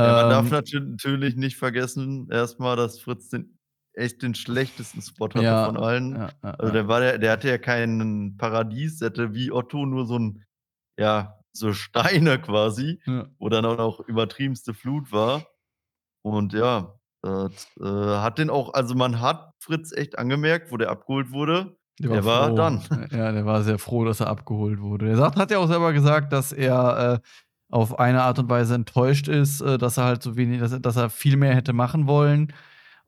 Ja, 0.03 0.13
man 0.13 0.29
darf 0.29 0.51
Ähm 0.51 0.51
natü 0.51 0.81
natürlich 0.81 1.37
nicht 1.37 1.57
vergessen, 1.57 2.29
erst 2.31 2.59
mal, 2.59 2.77
dass 2.77 3.01
Fritz 3.01 3.29
den 3.31 3.59
echt 3.93 4.23
den 4.23 4.35
schlechtesten 4.35 5.01
Spot 5.01 5.29
hatte 5.35 5.57
Ja, 5.57 5.57
von 5.57 5.77
allen. 5.77 6.27
ja, 6.43 6.57
Also, 6.59 6.73
der 6.73 6.89
war 6.89 7.03
ja 7.03 7.17
der 7.19 7.33
hatte 7.33 7.49
ja 7.49 7.59
kein 7.59 8.35
Paradies, 8.37 8.99
der 8.99 9.07
hatte 9.11 9.35
wie 9.35 9.53
Otto 9.53 9.87
nur 9.87 10.07
so 10.07 10.17
'n 10.17 10.43
ja, 10.99 11.39
so 11.57 11.73
Steine 11.73 12.39
quasi, 12.43 13.01
Ja. 13.07 13.27
wo 13.39 13.49
dann 13.49 13.65
auch 13.65 13.79
noch 13.79 14.01
übertriebenste 14.01 14.75
Flut 14.75 15.13
war. 15.13 15.47
Und 16.23 16.53
ja, 16.53 16.95
das, 17.23 17.69
äh, 17.81 17.85
hat 17.85 18.39
den 18.39 18.51
auch 18.51 18.75
also, 18.75 18.95
man 18.95 19.21
hat 19.21 19.53
Fritz 19.61 19.93
echt 19.93 20.19
angemerkt, 20.19 20.71
wo 20.73 20.77
der 20.77 20.91
abgeholt 20.91 21.31
wurde. 21.31 21.77
Der 22.01 22.11
war 22.11 22.17
Der 22.17 22.25
war 22.25 22.51
done. 22.55 22.83
Ja, 23.13 23.33
der 23.33 23.47
war 23.47 23.63
sehr 23.63 23.79
froh, 23.79 24.05
dass 24.05 24.21
er 24.21 24.27
abgeholt 24.27 24.81
wurde. 24.81 25.09
Er 25.09 25.17
sagt 25.17 25.37
hat 25.37 25.51
ja 25.51 25.59
auch 25.59 25.69
selber 25.69 25.93
gesagt, 25.93 26.33
dass 26.33 26.53
er, 26.53 27.21
äh, 27.23 27.29
auf 27.71 27.99
eine 27.99 28.23
Art 28.23 28.39
und 28.39 28.49
Weise 28.51 28.75
enttäuscht 28.75 29.29
ist, 29.29 29.61
äh, 29.61 29.79
dass 29.79 29.97
er 29.97 30.05
halt 30.05 30.23
so 30.23 30.37
wenig 30.37 30.61
dass 30.61 30.73
er 30.73 30.81
dass 30.81 30.97
er 30.97 31.09
viel 31.11 31.37
mehr 31.37 31.55
hätte 31.55 31.73
machen 31.73 32.07
wollen. 32.07 32.53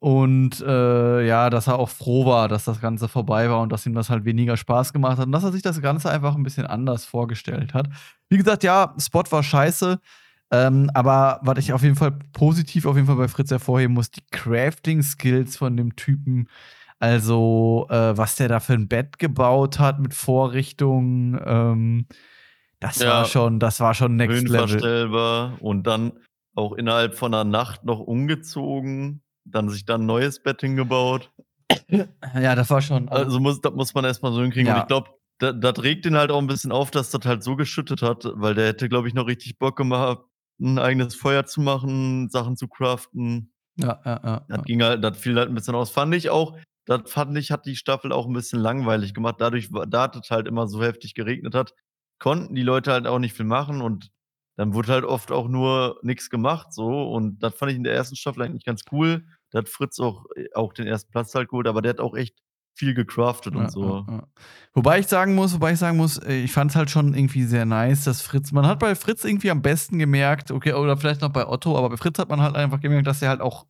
Und, 0.07 0.61
äh, 0.61 1.26
ja, 1.26 1.50
dass 1.50 1.66
er 1.66 1.80
auch 1.80 1.88
froh 1.88 2.26
war, 2.26 2.46
dass 2.46 2.64
das 2.64 2.80
Ganze 2.80 3.09
vorbei 3.09 3.50
war 3.50 3.61
und 3.61 3.72
dass 3.72 3.84
ihm 3.86 3.92
das 3.94 4.09
halt 4.09 4.24
weniger 4.24 4.57
Spaß 4.57 4.92
gemacht 4.92 5.18
hat 5.18 5.26
und 5.26 5.32
dass 5.32 5.42
er 5.42 5.50
sich 5.50 5.62
das 5.62 5.80
Ganze 5.82 6.09
einfach 6.09 6.36
'n 6.36 6.44
bisschen 6.44 6.64
anders 6.64 7.04
vorgestellt 7.04 7.74
hat. 7.74 7.88
Wie 8.28 8.36
gesagt, 8.36 8.62
ja, 8.62 8.94
Spot 9.00 9.24
war 9.30 9.42
scheiße, 9.42 9.98
ähm, 10.52 10.90
aber 10.94 11.40
was 11.42 11.59
ich 11.59 11.72
auf 11.72 11.82
jeden 11.82 11.96
Fall 11.96 12.12
positiv 12.32 12.86
auf 12.86 12.94
jeden 12.94 13.09
Fall 13.09 13.16
bei 13.16 13.26
Fritz 13.26 13.50
hervorheben 13.50 13.94
muss, 13.94 14.12
die 14.12 14.22
Crafting-Skills 14.30 15.57
von 15.57 15.76
dem 15.76 15.96
Typen. 15.96 16.48
Also, 17.00 17.86
äh, 17.90 18.16
was 18.16 18.36
der 18.36 18.48
da 18.48 18.61
für 18.61 18.74
'n 18.74 18.88
Bett 18.88 19.18
gebaut 19.18 19.78
hat 19.80 19.98
mit 20.00 20.14
Vorrichtungen, 20.14 21.40
ähm, 21.44 22.07
das 22.80 23.07
war 23.07 23.24
Ja. 23.24 23.26
schon 23.26 23.61
das 23.61 23.80
war 23.80 23.94
schon 23.94 24.16
Next 24.16 24.48
Level. 24.48 24.90
Und 25.61 25.84
dann 25.86 26.12
auch 26.54 26.72
innerhalb 26.74 27.14
von 27.16 27.32
'ner 27.32 27.44
Nacht 27.44 27.84
noch 27.84 28.00
umgezogen, 28.00 29.22
dann 29.47 29.68
sich 29.70 29.84
da 29.86 29.97
'n 29.97 30.07
neues 30.07 30.42
Bett 30.42 30.61
hingebaut. 30.62 31.32
Ja, 32.34 32.55
das 32.55 32.70
war 32.70 32.82
schon 32.82 33.09
also 33.09 33.26
Also, 33.26 33.40
muss 33.40 33.61
das 33.61 33.72
muss 33.74 33.94
man 33.94 34.05
erst 34.05 34.22
mal 34.22 34.32
so 34.32 34.42
hinkriegen. 34.42 34.70
Und 34.70 34.76
Ja. 34.76 34.78
ich 34.78 34.86
glaube, 34.86 35.11
da 35.38 35.53
das 35.53 35.82
regt 35.82 36.07
ihn 36.07 36.16
halt 36.16 36.30
auch 36.30 36.40
'n 36.40 36.47
bisschen 36.47 36.72
auf, 36.72 36.90
dass 36.90 37.11
das 37.11 37.24
halt 37.24 37.42
so 37.44 37.57
geschüttet 37.57 38.03
hat, 38.03 38.24
weil 38.34 38.55
der 38.55 38.68
hätte, 38.68 38.88
glaube 38.88 39.09
ich, 39.09 39.14
noch 39.14 39.26
richtig 39.26 39.59
Bock 39.59 39.76
gehabt, 39.76 40.28
'n 40.61 40.78
eigenes 40.78 41.14
Feuer 41.14 41.47
zu 41.47 41.61
machen, 41.61 42.28
Sachen 42.30 42.57
zu 42.57 42.68
craften. 42.68 43.53
Ja, 43.78 44.01
ja, 44.05 44.20
ja, 44.24 44.47
Das 44.49 44.62
ja. 44.62 44.66
ging 44.66 44.82
halt 44.82 45.03
das 45.05 45.18
fiel 45.18 45.36
halt 45.38 45.49
'n 45.51 45.55
bisschen 45.55 45.74
aus. 45.74 45.90
Fand 45.90 46.14
ich 46.14 46.30
auch 46.30 46.57
das 46.88 47.11
fand 47.11 47.36
ich, 47.36 47.51
hat 47.51 47.66
die 47.66 47.74
Staffel 47.76 48.12
auch 48.12 48.26
'n 48.28 48.32
bisschen 48.32 48.61
langweilig 48.61 49.12
gemacht. 49.14 49.36
Dadurch 49.40 49.70
da 49.88 50.07
das 50.09 50.30
halt 50.30 50.47
immer 50.47 50.68
so 50.68 50.82
heftig 50.82 51.14
geregnet 51.14 51.55
hat, 51.55 51.74
konnten 52.20 52.55
die 52.55 52.62
Leute 52.62 52.92
halt 52.92 53.07
auch 53.09 53.18
nicht 53.18 53.34
viel 53.34 53.47
machen 53.47 53.82
und 53.82 54.11
dann 54.57 54.72
wurde 54.74 54.92
halt 54.92 55.05
oft 55.05 55.32
auch 55.32 55.49
nur 55.49 55.99
nix 56.03 56.30
gemacht 56.30 56.72
so. 56.72 57.11
Und 57.12 57.40
das 57.42 57.55
fand 57.57 57.72
ich 57.72 57.76
in 57.78 57.84
der 57.84 57.94
1. 57.94 58.16
Staffel 58.16 58.42
eigentlich 58.42 58.64
ganz 58.64 58.84
cool. 58.92 59.26
Da 59.51 59.59
hat 59.61 59.68
Fritz 59.68 60.01
auch 60.01 60.24
äh, 60.36 60.47
auch 60.55 60.72
den 60.72 60.86
1. 60.86 61.11
Platz 61.11 61.34
halt 61.34 61.49
geholt, 61.49 61.66
aber 61.68 61.82
der 61.82 61.90
hat 61.90 62.01
auch 62.01 62.16
echt 62.16 62.34
viel 62.74 62.92
gecraftet 62.94 63.55
Ja, 63.55 63.61
und 63.61 63.64
ja, 63.66 63.70
so. 63.70 64.05
ja. 64.09 64.22
Wobei 64.74 64.99
ich 64.99 65.07
sagen 65.07 65.34
muss 65.34 65.55
wobei 65.55 65.72
ich 65.72 65.78
sagen 65.78 65.97
muss, 65.97 66.18
äh, 66.18 66.34
ich 66.34 66.53
fand's 66.53 66.76
halt 66.76 66.90
schon 66.90 67.14
irgendwie 67.14 67.44
sehr 67.44 67.64
nice, 67.64 68.05
dass 68.05 68.20
Fritz 68.20 68.53
man 68.53 68.66
hat 68.66 68.78
bei 68.80 68.94
Fritz 68.94 69.24
irgendwie 69.24 69.51
am 69.51 69.62
besten 69.62 69.99
gemerkt 69.99 70.51
okay, 70.51 70.72
oder 70.74 70.97
vielleicht 70.99 71.22
noch 71.22 71.30
bei 71.30 71.47
Otto, 71.47 71.76
aber 71.78 71.88
bei 71.90 71.97
Fritz 71.97 72.18
hat 72.18 72.28
man 72.28 72.42
halt 72.42 72.55
einfach 72.57 72.80
gemerkt, 72.80 73.07
dass 73.07 73.22
er 73.22 73.30
halt 73.30 73.40
auch 73.40 73.66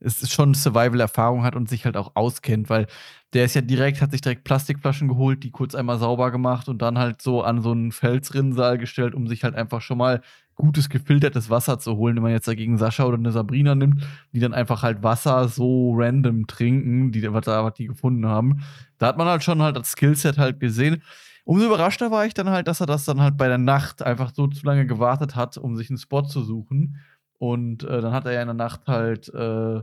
es 0.00 0.20
ist 0.22 0.32
schon 0.32 0.52
Survival-Erfahrung 0.52 1.44
hat 1.44 1.54
und 1.54 1.68
sich 1.68 1.84
halt 1.84 1.96
auch 1.96 2.10
auskennt, 2.16 2.68
weil 2.68 2.86
der 3.34 3.44
ist 3.44 3.54
ja 3.54 3.60
direkt 3.62 4.02
hat 4.02 4.10
sich 4.10 4.20
direkt 4.20 4.44
Plastikflaschen 4.44 5.08
geholt, 5.08 5.42
die 5.44 5.50
kurz 5.52 5.74
einmal 5.74 5.98
sauber 5.98 6.30
gemacht 6.30 6.68
und 6.68 6.82
dann 6.82 6.98
halt 6.98 7.22
so 7.22 7.42
an 7.42 7.62
so 7.62 7.72
'n 7.72 7.92
Felsrinnensal 7.92 8.76
gestellt, 8.78 9.14
um 9.14 9.28
sich 9.28 9.44
halt 9.44 9.54
einfach 9.54 9.80
schon 9.80 9.96
mal 9.98 10.20
gutes 10.62 10.88
gefiltertes 10.90 11.50
Wasser 11.50 11.78
zu 11.80 11.96
holen. 11.98 12.16
Wenn 12.16 12.24
man 12.24 12.32
jetzt 12.32 12.48
dagegen 12.48 12.78
Sascha 12.78 13.04
oder 13.06 13.18
'ne 13.18 13.32
Sabrina 13.32 13.74
nimmt, 13.76 14.04
die 14.32 14.40
dann 14.40 14.54
einfach 14.54 14.82
halt 14.84 15.02
Wasser 15.04 15.48
so 15.48 15.94
random 15.96 16.46
trinken, 16.48 17.12
die 17.12 17.22
was 17.34 17.46
was 17.48 17.74
die 17.74 17.88
gefunden 17.88 18.26
haben. 18.26 18.62
Da 18.98 19.08
hat 19.08 19.18
man 19.18 19.28
halt 19.28 19.44
schon 19.44 19.62
halt 19.62 19.76
das 19.76 19.92
Skillset 19.92 20.38
halt 20.38 20.60
gesehen. 20.60 21.02
Umso 21.44 21.66
überraschter 21.66 22.10
war 22.12 22.26
ich 22.26 22.34
dann 22.34 22.50
halt, 22.50 22.68
dass 22.68 22.80
er 22.80 22.86
das 22.86 23.04
dann 23.06 23.20
halt 23.22 23.36
bei 23.38 23.48
der 23.48 23.58
Nacht 23.58 24.02
einfach 24.02 24.32
so 24.34 24.48
zu 24.48 24.66
lange 24.66 24.86
gewartet 24.86 25.36
hat, 25.36 25.58
um 25.58 25.76
sich 25.76 25.90
'n 25.90 25.98
Spot 25.98 26.22
zu 26.24 26.42
suchen. 26.42 26.96
Und, 27.38 27.84
äh, 27.84 28.00
dann 28.02 28.12
hat 28.14 28.26
er 28.26 28.32
ja 28.34 28.42
in 28.42 28.48
der 28.48 28.54
Nacht 28.54 28.88
halt, 28.88 29.28
äh 29.34 29.82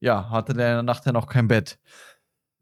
ja, 0.00 0.30
hatte 0.30 0.54
der 0.54 0.68
in 0.70 0.74
der 0.76 0.82
Nacht 0.84 1.06
ja 1.06 1.12
noch 1.12 1.26
kein 1.28 1.48
Bett. 1.48 1.78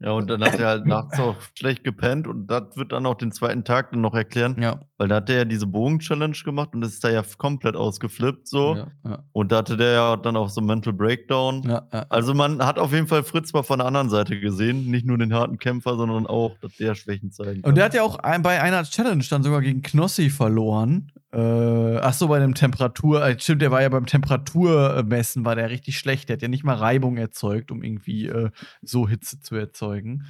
Ja, 0.05 0.11
und 0.11 0.29
dann 0.29 0.43
hat 0.43 0.59
er 0.59 0.67
halt 0.67 0.85
nachts 0.85 1.19
auch 1.19 1.35
schlecht 1.57 1.83
gepennt 1.83 2.27
und 2.27 2.45
das 2.45 2.75
wird 2.75 2.91
dann 2.91 3.07
auch 3.07 3.15
den 3.15 3.31
2. 3.31 3.55
Tag 3.63 3.89
dann 3.91 4.01
noch 4.01 4.13
erklären, 4.13 4.55
Ja. 4.61 4.79
weil 4.99 5.07
da 5.07 5.15
hat 5.15 5.29
der 5.29 5.37
ja 5.37 5.45
diese 5.45 5.65
Bogen-Challenge 5.65 6.37
gemacht 6.45 6.69
und 6.73 6.83
ist 6.85 7.03
da 7.03 7.09
ja 7.09 7.23
komplett 7.39 7.75
ausgeflippt 7.75 8.47
so. 8.47 8.75
Ja, 8.75 8.87
ja. 9.03 9.23
Und 9.31 9.51
da 9.51 9.57
hatte 9.57 9.77
der 9.77 9.93
ja 9.93 10.15
dann 10.15 10.37
auch 10.37 10.49
so 10.49 10.61
Mental 10.61 10.93
Breakdown. 10.93 11.63
Ja. 11.63 11.87
Also, 12.09 12.35
man 12.35 12.63
hat 12.63 12.77
auf 12.77 12.93
jeden 12.93 13.07
Fall 13.07 13.23
Fritz 13.23 13.51
mal 13.51 13.63
von 13.63 13.79
der 13.79 13.87
anderen 13.87 14.09
Seite 14.09 14.39
gesehen, 14.39 14.91
nicht 14.91 15.07
nur 15.07 15.17
den 15.17 15.33
harten 15.33 15.57
Kämpfer, 15.57 15.95
sondern 15.95 16.27
auch, 16.27 16.55
dass 16.61 16.75
der 16.77 16.93
Schwächen 16.93 17.31
zeigen 17.31 17.63
kann. 17.63 17.69
Und 17.71 17.75
der 17.75 17.85
hat 17.85 17.95
ja 17.95 18.03
auch 18.03 18.19
ein 18.19 18.43
bei 18.43 18.61
einer 18.61 18.83
Challenge 18.83 19.23
dann 19.27 19.41
sogar 19.41 19.61
gegen 19.61 19.81
Knossi 19.81 20.29
verloren. 20.29 21.11
Äh, 21.35 21.97
ach 21.97 22.13
so, 22.13 22.29
bei 22.29 22.39
dem 22.39 22.53
Temperatur 22.55 23.25
äh, 23.25 23.37
stimmt, 23.37 23.61
der 23.61 23.71
war 23.71 23.81
ja 23.81 23.89
beim 23.89 24.05
Temperatur 24.05 24.95
äh, 24.97 25.03
messen 25.03 25.43
war 25.43 25.55
der 25.55 25.69
richtig 25.69 25.99
schlecht. 25.99 26.29
Der 26.29 26.35
hat 26.37 26.41
ja 26.41 26.47
nicht 26.47 26.63
mal 26.63 26.75
Reibung 26.75 27.17
erzeugt, 27.17 27.71
um 27.71 27.83
irgendwie, 27.83 28.27
äh, 28.27 28.51
so 28.81 29.07
Hitze 29.09 29.41
zu 29.41 29.55
erzeugen. 29.55 30.23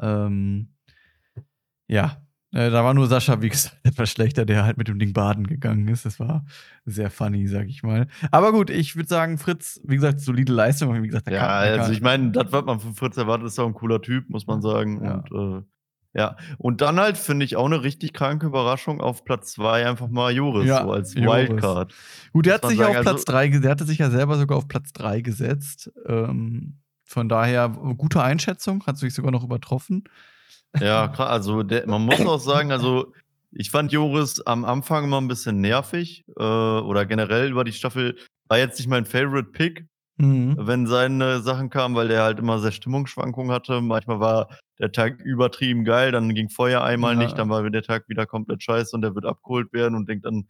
Ähm, 0.00 0.68
ja, 1.88 2.16
äh, 2.52 2.70
da 2.70 2.84
war 2.84 2.94
nur 2.94 3.06
Sascha, 3.06 3.42
wie 3.42 3.48
gesagt, 3.48 3.78
etwas 3.84 4.10
schlechter, 4.10 4.44
der 4.46 4.64
halt 4.64 4.78
mit 4.78 4.88
dem 4.88 4.98
Ding 4.98 5.12
baden 5.12 5.46
gegangen 5.46 5.88
ist. 5.88 6.06
Das 6.06 6.20
war 6.20 6.44
sehr 6.84 7.10
funny, 7.10 7.46
sage 7.48 7.68
ich 7.68 7.82
mal. 7.82 8.06
Aber 8.30 8.52
gut, 8.52 8.70
ich 8.70 8.96
würde 8.96 9.08
sagen, 9.08 9.38
Fritz, 9.38 9.80
wie 9.84 9.96
gesagt, 9.96 10.20
solide 10.20 10.52
Leistung. 10.52 11.02
Wie 11.02 11.08
gesagt, 11.08 11.26
der 11.26 11.34
Ja, 11.34 11.40
kann 11.40 11.80
also, 11.80 11.92
ich 11.92 12.00
meine, 12.00 12.30
das, 12.30 12.52
was 12.52 12.64
man 12.64 12.80
von 12.80 12.94
Fritz 12.94 13.16
erwartet, 13.16 13.48
ist 13.48 13.58
auch 13.58 13.66
'n 13.66 13.74
cooler 13.74 14.00
Typ, 14.00 14.30
muss 14.30 14.46
man 14.46 14.62
sagen. 14.62 15.04
Ja. 15.04 15.14
Und, 15.30 15.62
äh, 15.62 15.66
ja. 16.16 16.36
Und 16.58 16.80
dann 16.80 16.98
halt, 17.00 17.18
finde 17.18 17.44
ich, 17.44 17.56
auch 17.56 17.68
'ne 17.68 17.82
richtig 17.82 18.12
kranke 18.14 18.46
Überraschung 18.46 19.00
auf 19.00 19.24
Platz 19.24 19.52
2 19.52 19.86
einfach 19.86 20.08
mal 20.08 20.32
Joris 20.32 20.66
Ja, 20.68 20.82
so 20.84 20.92
als 20.92 21.14
Joris. 21.14 21.50
Wildcard. 21.50 21.94
Gut, 22.32 22.46
der 22.46 22.54
hat 22.54 22.66
sich 22.66 22.78
sagen, 22.78 22.90
auf 22.92 22.96
also 22.96 23.10
Platz 23.10 23.24
3 23.24 23.48
ge 23.48 23.60
der 23.60 23.70
hatte 23.72 23.84
sich 23.84 23.98
ja 23.98 24.10
selber 24.10 24.36
sogar 24.38 24.58
auf 24.58 24.68
Platz 24.68 24.92
3 24.92 25.20
gesetzt. 25.20 25.90
Ähm, 26.06 26.78
von 27.04 27.28
daher 27.28 27.68
gute 27.96 28.22
Einschätzung, 28.22 28.84
hat 28.86 28.98
sich 28.98 29.14
sogar 29.14 29.30
noch 29.32 29.44
übertroffen. 29.44 30.04
Ja, 30.80 31.08
klar, 31.08 31.30
also, 31.30 31.62
der 31.62 31.86
man 31.88 32.02
muss 32.02 32.20
auch 32.26 32.38
sagen, 32.40 32.72
also, 32.72 33.12
ich 33.52 33.70
fand 33.70 33.92
Joris 33.92 34.40
am 34.46 34.64
Anfang 34.66 35.04
immer 35.04 35.18
'n 35.18 35.28
bisschen 35.28 35.60
nervig, 35.60 36.24
äh, 36.38 36.42
oder 36.42 37.06
generell 37.06 37.50
über 37.50 37.64
die 37.64 37.72
Staffel 37.72 38.16
war 38.48 38.58
jetzt 38.58 38.78
nicht 38.78 38.88
mein 38.88 39.06
Favorite 39.06 39.50
Pick, 39.52 39.86
Mhm. 40.18 40.56
wenn 40.58 40.86
seine 40.86 41.40
Sachen 41.40 41.68
kamen, 41.70 41.94
weil 41.94 42.08
der 42.08 42.22
halt 42.22 42.38
immer 42.38 42.58
sehr 42.58 42.72
Stimmungsschwankungen 42.72 43.52
hatte. 43.52 43.80
Manchmal 43.82 44.20
war 44.20 44.48
der 44.78 44.90
Tag 44.92 45.20
übertrieben 45.20 45.84
geil, 45.84 46.12
dann 46.12 46.34
ging 46.34 46.48
Feuer 46.50 46.82
einmal 46.82 47.14
Ja. 47.14 47.18
nicht, 47.22 47.38
dann 47.38 47.50
war 47.50 47.68
der 47.68 47.82
Tag 47.82 48.08
wieder 48.08 48.26
komplett 48.26 48.62
scheiße 48.62 48.94
und 48.96 49.02
der 49.02 49.14
wird 49.14 49.26
abgeholt 49.26 49.72
werden 49.72 49.94
und 49.94 50.08
denkt 50.08 50.24
dann 50.26 50.46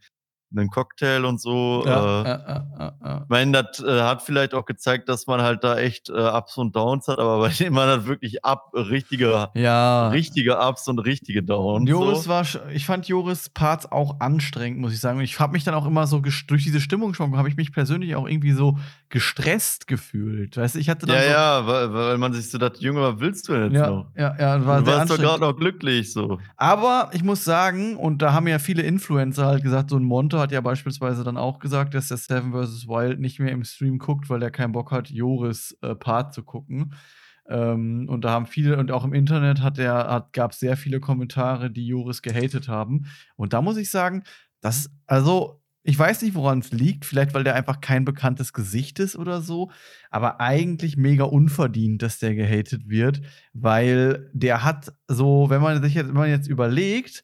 'nen 0.51 0.69
Cocktail 0.69 1.25
und 1.25 1.41
so. 1.41 1.83
Ja, 1.85 2.21
Äh, 2.21 2.25
ja, 2.25 2.93
ja. 3.03 3.21
ich 3.23 3.29
meine, 3.29 3.51
das, 3.63 3.83
äh, 3.83 4.01
hat 4.01 4.21
vielleicht 4.21 4.53
auch 4.53 4.65
gezeigt, 4.65 5.09
dass 5.09 5.27
man 5.27 5.41
halt 5.41 5.63
da 5.65 5.77
echt, 5.77 6.09
äh, 6.09 6.13
Ups 6.13 6.55
und 6.57 6.73
Downs 6.75 7.09
hat, 7.09 7.19
aber 7.19 7.39
bei 7.39 7.49
dem 7.49 7.75
waren 7.75 7.89
das 7.99 8.05
wirklich 8.07 8.45
Up 8.45 8.71
richtige 8.73 9.49
Ja. 9.55 10.07
richtige 10.09 10.57
Ups 10.59 10.87
und 10.87 10.99
richtige 10.99 11.43
Downs 11.43 11.89
Joris 11.89 12.23
so. 12.23 12.29
war 12.29 12.45
ich 12.73 12.85
fand 12.85 13.07
Joris' 13.09 13.49
Parts 13.49 13.91
auch 13.91 14.21
anstrengend, 14.21 14.79
muss 14.79 14.93
ich 14.93 14.99
sagen. 15.01 15.17
Und 15.17 15.25
ich 15.25 15.37
habe 15.39 15.51
mich 15.51 15.65
dann 15.65 15.73
auch 15.75 15.85
immer 15.85 16.07
so 16.07 16.19
durch 16.21 16.63
diese 16.63 16.79
Stimmungsschwankung 16.79 17.37
habe 17.37 17.49
ich 17.49 17.57
mich 17.57 17.73
persönlich 17.73 18.15
auch 18.15 18.25
irgendwie 18.27 18.53
so 18.53 18.77
gestresst 19.09 19.87
gefühlt. 19.87 20.57
Weißt 20.57 20.75
du, 20.75 20.79
ich 20.79 20.89
hatte 20.89 21.05
dann 21.07 21.19
Ja, 21.19 21.23
so 21.23 21.31
ja, 21.31 21.65
weil 21.67 21.93
weil 21.93 22.17
man 22.17 22.33
sich 22.33 22.49
so 22.49 22.57
dachte: 22.57 22.81
„Junge, 22.81 23.01
was 23.01 23.19
willst 23.19 23.47
du 23.47 23.53
denn 23.53 23.63
jetzt 23.71 23.83
Ja, 23.83 23.85
noch? 23.85 24.11
ja, 24.15 24.35
ja, 24.39 24.65
war 24.65 24.77
Du 24.77 24.85
warst 24.85 25.09
doch 25.09 25.17
anstrengend. 25.17 25.39
noch 25.39 25.55
glücklich 25.55 26.11
so.“ 26.13 26.41
Aber 26.59 27.11
ich 27.13 27.23
muss 27.23 27.43
sagen, 27.45 27.95
und 27.97 28.21
da 28.23 28.33
haben 28.33 28.47
ja 28.47 28.57
viele 28.57 28.81
Influencer 28.81 29.45
halt 29.45 29.61
gesagt, 29.63 29.91
so 29.91 29.97
'n 29.97 30.03
Monte 30.03 30.39
hat 30.39 30.51
ja 30.51 30.59
beispielsweise 30.61 31.23
dann 31.23 31.37
auch 31.37 31.59
gesagt, 31.59 31.93
dass 31.93 32.07
der 32.07 32.17
Seven 32.17 32.51
vs. 32.51 32.87
Wild 32.87 33.19
nicht 33.19 33.39
mehr 33.39 33.51
im 33.51 33.63
Stream 33.63 33.99
guckt, 33.99 34.27
weil 34.29 34.41
er 34.41 34.49
keinen 34.49 34.71
Bock 34.71 34.91
hat, 34.91 35.09
Joris', 35.09 35.75
äh, 35.83 35.93
Part 35.95 36.33
zu 36.33 36.43
gucken. 36.43 36.93
Ähm, 37.47 38.07
und 38.09 38.25
da 38.25 38.31
haben 38.31 38.47
viele 38.47 38.77
und 38.77 38.91
auch 38.91 39.05
im 39.05 39.13
Internet 39.13 39.61
hat 39.61 39.77
der 39.77 39.93
hat 40.09 40.33
gab's 40.33 40.59
sehr 40.59 40.77
viele 40.77 40.99
Kommentare, 40.99 41.69
die 41.71 41.85
Joris 41.87 42.21
gehatet 42.23 42.67
haben. 42.67 43.05
Und 43.35 43.53
da 43.53 43.61
muss 43.61 43.77
ich 43.77 43.91
sagen, 43.91 44.23
das 44.61 44.77
ist 44.87 44.91
also, 45.05 45.61
ich 45.87 45.97
weiß 45.97 46.21
nicht, 46.21 46.35
woran's 46.35 46.71
liegt, 46.73 47.05
vielleicht, 47.05 47.33
weil 47.33 47.45
der 47.45 47.55
einfach 47.55 47.79
kein 47.79 48.03
bekanntes 48.03 48.51
Gesicht 48.51 48.99
ist 48.99 49.15
oder 49.15 49.41
so, 49.41 49.71
aber 50.11 50.41
eigentlich 50.41 50.97
mega 50.97 51.23
unverdient, 51.23 52.01
dass 52.01 52.19
der 52.19 52.35
gehatet 52.35 52.89
wird, 52.89 53.21
weil 53.53 54.29
der 54.33 54.65
hat 54.65 54.93
so, 55.07 55.49
wenn 55.49 55.61
man 55.61 55.81
sich 55.81 55.93
jetzt 55.93 56.09
wenn 56.09 56.13
man 56.15 56.29
jetzt 56.29 56.49
überlegt, 56.49 57.23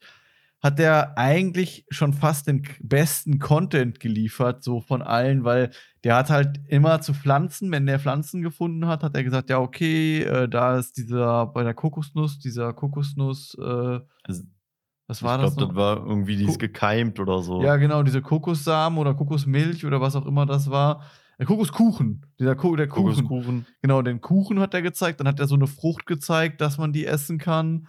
hat 0.61 0.79
der 0.79 1.17
eigentlich 1.17 1.85
schon 1.89 2.13
fast 2.13 2.47
den 2.47 2.63
besten 2.81 3.37
Content 3.39 3.99
geliefert, 3.99 4.63
so 4.63 4.79
von 4.79 5.01
allen, 5.01 5.43
weil 5.43 5.71
der 6.05 6.15
hat 6.15 6.29
halt 6.29 6.61
immer 6.69 7.01
zu 7.01 7.13
Pflanzen 7.13 7.69
wenn 7.71 7.85
der 7.85 7.99
Pflanzen 7.99 8.41
gefunden 8.41 8.87
hat, 8.87 9.03
hat 9.03 9.13
er 9.15 9.25
gesagt: 9.25 9.49
„Ja, 9.49 9.59
okay, 9.59 10.23
äh, 10.23 10.47
da 10.47 10.77
ist 10.79 10.95
dieser 10.97 11.47
bei 11.47 11.63
der 11.63 11.73
Kokosnuss 11.73 12.39
dieser 12.39 12.71
Kokosnuss, 12.73 13.57
äh“ 13.59 13.99
Was 15.09 15.21
ich 15.21 15.23
war 15.23 15.37
das 15.37 15.55
glaube, 15.55 15.57
noch? 15.57 15.67
das 15.67 15.75
war 15.75 16.05
irgendwie 16.05 16.35
die 16.37 16.45
ist 16.45 16.59
gekeimt 16.59 17.19
oder 17.19 17.41
so. 17.41 17.73
Ja, 17.73 17.77
genau, 17.77 18.03
diese 18.03 18.21
Kokossamen 18.21 18.99
oder 18.99 19.13
Kokosmilch 19.15 19.85
oder 19.85 20.01
was 20.01 20.15
auch 20.15 20.25
immer 20.25 20.45
das 20.45 20.69
war. 20.71 21.03
Äh, 21.37 21.45
Kokoskuchen, 21.45 22.25
dieser 22.39 22.55
Ko 22.55 22.75
der 22.75 22.87
Kuchen. 22.89 23.37
Kokoskuchen. 23.45 23.67
Genau, 23.81 24.01
den 24.01 24.21
Kuchen 24.21 24.59
hat 24.59 24.73
er 24.73 24.81
gezeigt, 24.81 25.19
dann 25.21 25.27
hat 25.27 25.39
er 25.39 25.47
so 25.47 25.55
'ne 25.57 25.67
Frucht 25.67 26.05
gezeigt, 26.07 26.61
dass 26.61 26.77
man 26.79 26.93
die 26.93 27.05
essen 27.05 27.37
kann. 27.39 27.87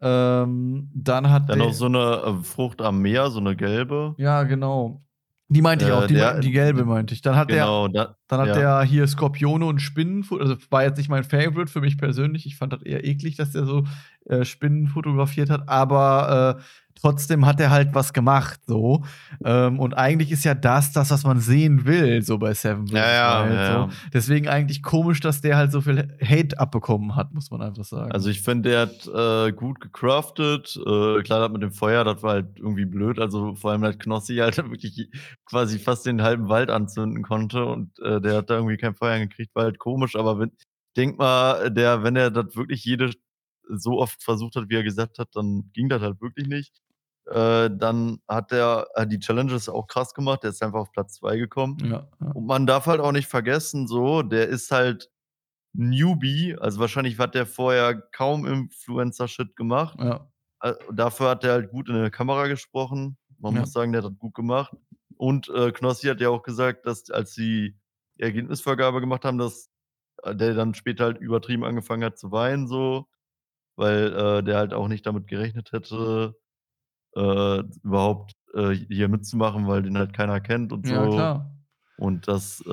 Ähm, 0.00 0.90
dann 0.94 1.30
hat 1.30 1.48
Dann 1.48 1.58
noch 1.58 1.72
der 1.72 1.72
so 1.72 1.88
'ne, 1.88 2.22
äh, 2.40 2.44
Frucht 2.44 2.80
am 2.82 3.00
Meer, 3.02 3.30
so 3.30 3.40
'ne 3.40 3.56
gelbe. 3.56 4.16
Ja, 4.18 4.42
genau. 4.44 5.04
Die 5.52 5.62
meinte 5.62 5.84
ich 5.84 5.90
auch, 5.90 6.04
Äh, 6.04 6.06
die 6.06 6.14
der 6.14 6.38
die 6.38 6.52
gelbe 6.52 6.84
meinte 6.84 7.12
ich. 7.12 7.22
Dann 7.22 7.34
hat 7.34 7.48
genau, 7.48 7.88
der 7.88 8.04
da 8.04 8.16
dann 8.28 8.40
hat 8.40 8.48
ja. 8.48 8.54
der 8.54 8.82
hier 8.82 9.06
Skorpione 9.08 9.64
und 9.66 9.80
Spinnen 9.82 10.24
also, 10.38 10.56
war 10.70 10.84
jetzt 10.84 10.96
nicht 10.96 11.08
mein 11.08 11.24
Favorite 11.24 11.66
für 11.70 11.80
mich 11.80 11.98
persönlich. 11.98 12.46
Ich 12.46 12.56
fand 12.56 12.72
das 12.72 12.82
eher 12.82 13.04
eklig, 13.04 13.34
dass 13.36 13.50
der 13.50 13.64
so, 13.64 13.84
äh, 14.26 14.44
Spinnen 14.44 14.86
fotografiert 14.86 15.50
hat, 15.50 15.68
aber, 15.68 16.56
äh, 16.58 16.62
trotzdem 17.00 17.46
hat 17.46 17.60
er 17.60 17.70
halt 17.70 17.94
was 17.94 18.12
gemacht 18.12 18.60
so. 18.66 19.02
Ähm, 19.44 19.78
und 19.78 19.94
eigentlich 19.94 20.30
ist 20.30 20.44
ja 20.44 20.54
das 20.54 20.92
das, 20.92 21.10
was 21.10 21.24
man 21.24 21.40
sehen 21.40 21.84
will, 21.84 22.22
so 22.22 22.38
bei 22.38 22.54
Seven 22.54 22.86
vs. 22.86 22.92
Ja, 22.94 23.10
ja, 23.10 23.52
ja, 23.52 23.72
so. 23.72 23.88
Deswegen 24.12 24.48
eigentlich 24.48 24.82
komisch, 24.82 25.20
dass 25.20 25.40
der 25.40 25.56
halt 25.56 25.72
so 25.72 25.80
viel 25.80 26.16
Hate 26.22 26.58
abbekommen 26.58 27.16
hat, 27.16 27.32
muss 27.32 27.50
man 27.50 27.62
einfach 27.62 27.84
sagen. 27.84 28.12
Also, 28.12 28.30
ich 28.30 28.42
finde, 28.42 28.70
der 28.70 28.80
hat, 28.80 29.06
äh, 29.06 29.52
gut 29.52 29.80
gecraftet. 29.80 30.76
Äh, 30.76 31.22
klar, 31.22 31.40
das 31.40 31.50
mit 31.50 31.62
dem 31.62 31.72
Feuer, 31.72 32.04
das 32.04 32.22
war 32.22 32.32
halt 32.32 32.58
irgendwie 32.58 32.86
blöd. 32.86 33.18
Also, 33.18 33.54
vor 33.54 33.72
allem, 33.72 33.82
dass 33.82 33.98
Knossi 33.98 34.36
halt 34.36 34.56
wirklich 34.70 35.10
quasi 35.44 35.78
fast 35.78 36.06
den 36.06 36.22
halben 36.22 36.48
Wald 36.48 36.70
anzünden 36.70 37.22
konnte 37.22 37.64
und, 37.64 37.98
äh, 38.00 38.20
der 38.20 38.36
hat 38.36 38.50
da 38.50 38.54
irgendwie 38.54 38.76
kein 38.76 38.94
Feuer 38.94 39.14
hingekriegt, 39.14 39.54
war 39.54 39.64
halt 39.64 39.78
komisch. 39.78 40.16
Aber 40.16 40.38
wenn 40.38 40.50
ich 40.58 40.66
denke 40.96 41.18
mal, 41.18 41.70
der 41.70 42.02
wenn 42.02 42.16
er 42.16 42.30
das 42.30 42.56
wirklich 42.56 42.84
jede 42.84 43.10
so 43.68 44.00
oft 44.00 44.22
versucht 44.22 44.56
hat, 44.56 44.68
wie 44.68 44.74
er 44.74 44.82
gesagt 44.82 45.18
hat, 45.18 45.28
dann 45.34 45.70
ging 45.72 45.88
das 45.88 46.02
halt 46.02 46.20
wirklich 46.20 46.48
nicht. 46.48 46.80
Äh, 47.30 47.70
dann 47.72 48.20
hat 48.28 48.50
der 48.52 48.88
äh, 48.96 49.06
die 49.06 49.18
Challenges 49.20 49.68
auch 49.68 49.86
krass 49.86 50.14
gemacht. 50.14 50.42
Der 50.44 50.50
ist 50.50 50.62
einfach 50.62 50.80
auf 50.80 50.92
Platz 50.92 51.14
2 51.16 51.36
gekommen. 51.38 51.78
Ja, 51.84 52.08
ja. 52.20 52.26
Und 52.32 52.46
man 52.46 52.66
darf 52.66 52.86
halt 52.86 53.00
auch 53.00 53.12
nicht 53.12 53.28
vergessen 53.28 53.86
so, 53.88 54.22
der 54.22 54.48
ist 54.48 54.70
halt 54.72 55.10
Newbie. 55.74 56.56
Also, 56.60 56.80
wahrscheinlich 56.80 57.18
hat 57.18 57.34
der 57.36 57.46
vorher 57.46 57.94
kaum 58.12 58.46
Influencer-Shit 58.46 59.56
gemacht. 59.56 59.98
Ja. 60.00 60.30
Äh, 60.62 60.74
dafür 60.92 61.30
hat 61.30 61.44
der 61.44 61.52
halt 61.54 61.70
gut 61.70 61.88
in 61.88 61.96
'ne 61.96 62.10
Kamera 62.10 62.48
gesprochen. 62.48 63.18
Man 63.38 63.54
muss 63.56 63.72
sagen, 63.72 63.92
der 63.92 64.02
hat 64.04 64.10
das 64.12 64.18
gut 64.18 64.34
gemacht. 64.34 64.74
Und, 65.16 65.48
äh, 65.50 65.72
Knossi 65.72 66.08
hat 66.08 66.20
ja 66.20 66.30
auch 66.30 66.42
gesagt, 66.44 66.86
dass 66.86 67.10
als 67.10 67.34
die 67.34 67.76
Ergebnisvergabe 68.18 69.00
gemacht 69.00 69.24
haben, 69.24 69.38
dass, 69.38 69.70
äh, 70.24 70.36
der 70.36 70.54
dann 70.54 70.74
später 70.74 71.04
halt 71.06 71.18
übertrieben 71.20 71.64
angefangen 71.64 72.04
hat 72.04 72.18
zu 72.18 72.32
weinen 72.32 72.68
so, 72.68 73.06
weil, 73.76 74.12
äh, 74.14 74.42
der 74.44 74.58
halt 74.58 74.74
auch 74.74 74.88
nicht 74.88 75.06
damit 75.06 75.28
gerechnet 75.28 75.72
hätte, 75.72 76.36
äh, 77.16 77.62
überhaupt, 77.82 78.32
äh, 78.54 78.70
hier 78.70 79.08
mitzumachen, 79.08 79.66
weil 79.66 79.82
den 79.82 79.98
halt 79.98 80.12
keiner 80.12 80.40
kennt 80.40 80.72
und 80.72 80.88
Ja, 80.88 81.04
so. 81.04 81.10
klar. 81.10 81.50
Und 81.98 82.28
das, 82.28 82.62
äh 82.66 82.70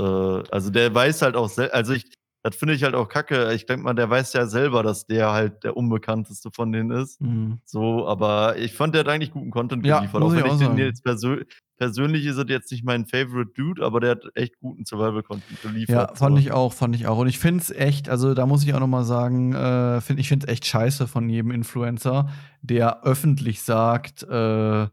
also, 0.52 0.70
der 0.70 0.94
weiß 0.96 1.22
halt 1.22 1.36
auch 1.36 1.52
also, 1.72 1.94
ich 1.94 2.06
das 2.44 2.56
finde 2.56 2.76
ich 2.76 2.84
halt 2.84 2.96
auch 2.96 3.10
kacke. 3.10 3.54
Ich 3.54 3.66
denke 3.66 3.84
mal, 3.84 3.94
der 3.94 4.10
weiß 4.10 4.32
ja 4.34 4.46
selber, 4.46 4.84
dass 4.84 5.06
der 5.06 5.32
halt 5.32 5.64
der 5.64 5.76
Unbekannteste 5.76 6.50
von 6.54 6.72
denen 6.72 6.92
ist. 6.92 7.20
Mhm. 7.20 7.60
So, 7.66 8.08
aber 8.08 8.58
ich 8.58 8.74
fand, 8.74 8.94
der 8.96 9.02
hat 9.02 9.10
eigentlich 9.10 9.32
guten 9.32 9.52
Content 9.52 9.86
Ja, 9.86 10.00
geliefert. 10.00 10.22
muss 10.22 10.34
Auch 10.34 10.38
ich 10.38 10.44
wenn 10.44 10.50
auch 10.52 10.54
ich 10.54 10.60
den 10.60 10.68
sagen. 10.68 10.78
jetzt 10.80 11.04
persö 11.04 11.44
persönlich 11.80 12.26
ist 12.26 12.38
er 12.38 12.48
jetzt 12.48 12.72
nicht 12.72 12.84
mein 12.84 13.06
Favorite 13.06 13.52
Dude, 13.56 13.86
aber 13.86 14.00
der 14.00 14.12
hat 14.12 14.24
echt 14.34 14.58
guten 14.60 14.84
Survival-Content 14.86 15.62
geliefert, 15.62 16.10
Ja, 16.10 16.16
fand 16.16 16.36
so. 16.38 16.40
ich 16.42 16.52
auch, 16.52 16.74
fand 16.74 16.96
ich 16.96 17.06
auch. 17.06 17.20
Und 17.20 17.28
ich 17.28 17.38
finde 17.38 17.62
es 17.62 17.70
echt 17.70 18.10
also, 18.10 18.34
da 18.34 18.48
muss 18.48 18.64
ich 18.64 18.74
auch 18.74 18.80
noch 18.80 18.88
mal 18.88 19.04
sagen, 19.04 19.54
äh, 19.54 20.02
finde 20.02 20.22
ich 20.22 20.28
finde 20.28 20.48
es 20.48 20.52
echt 20.52 20.66
scheiße 20.66 21.08
von 21.08 21.30
jedem 21.30 21.52
Influencer, 21.52 22.30
der 22.64 23.04
öffentlich 23.04 23.62
sagt, 23.62 24.24
äh, 24.24 24.88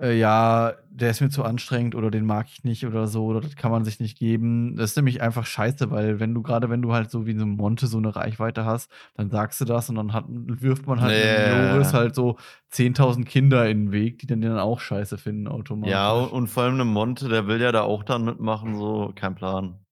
äh, 0.00 0.18
ja, 0.18 0.74
der 0.90 1.10
ist 1.10 1.20
mir 1.20 1.30
zu 1.30 1.44
anstrengend 1.44 1.94
oder 1.94 2.10
den 2.10 2.26
mag 2.26 2.46
ich 2.48 2.64
nicht 2.64 2.86
oder 2.86 3.06
so 3.08 3.26
oder 3.26 3.40
das 3.40 3.56
kann 3.56 3.70
man 3.70 3.84
sich 3.84 4.00
nicht 4.00 4.18
geben. 4.18 4.76
Das 4.76 4.90
ist 4.90 4.96
nämlich 4.96 5.22
einfach 5.22 5.46
scheiße, 5.46 5.90
weil 5.90 6.20
wenn 6.20 6.34
du 6.34 6.42
grade 6.42 6.70
wenn 6.70 6.82
du 6.82 6.92
halt 6.92 7.10
so 7.10 7.26
wie 7.26 7.36
so 7.38 7.46
Monte 7.46 7.86
so 7.86 7.98
'ne 8.00 8.14
Reichweite 8.14 8.64
hast, 8.64 8.90
dann 9.14 9.30
sagst 9.30 9.60
du 9.60 9.64
das 9.64 9.88
und 9.90 9.96
dann 9.96 10.12
hat 10.12 10.24
wirft 10.28 10.86
man 10.86 11.00
halt 11.00 11.16
Joris 11.18 11.92
ja. 11.92 11.94
halt 11.94 12.14
so 12.14 12.36
10.000 12.70 13.26
Kinder 13.28 13.68
in 13.68 13.88
'n 13.88 13.92
Weg, 13.92 14.18
die 14.18 14.26
dann 14.26 14.40
den 14.40 14.50
dann 14.50 14.60
auch 14.60 14.80
scheiße 14.80 15.18
finden 15.18 15.48
automatisch. 15.48 15.82
Ja, 15.82 16.12
u 16.14 16.24
und 16.24 16.48
vor 16.48 16.62
allem 16.64 16.76
'ne 16.78 16.84
Monte, 16.84 17.28
der 17.28 17.46
will 17.46 17.60
ja 17.60 17.70
da 17.70 17.82
auch 17.82 18.02
dann 18.02 18.24
mitmachen, 18.24 18.74
so, 18.76 19.12
kein 19.14 19.34
Plan. 19.34 19.84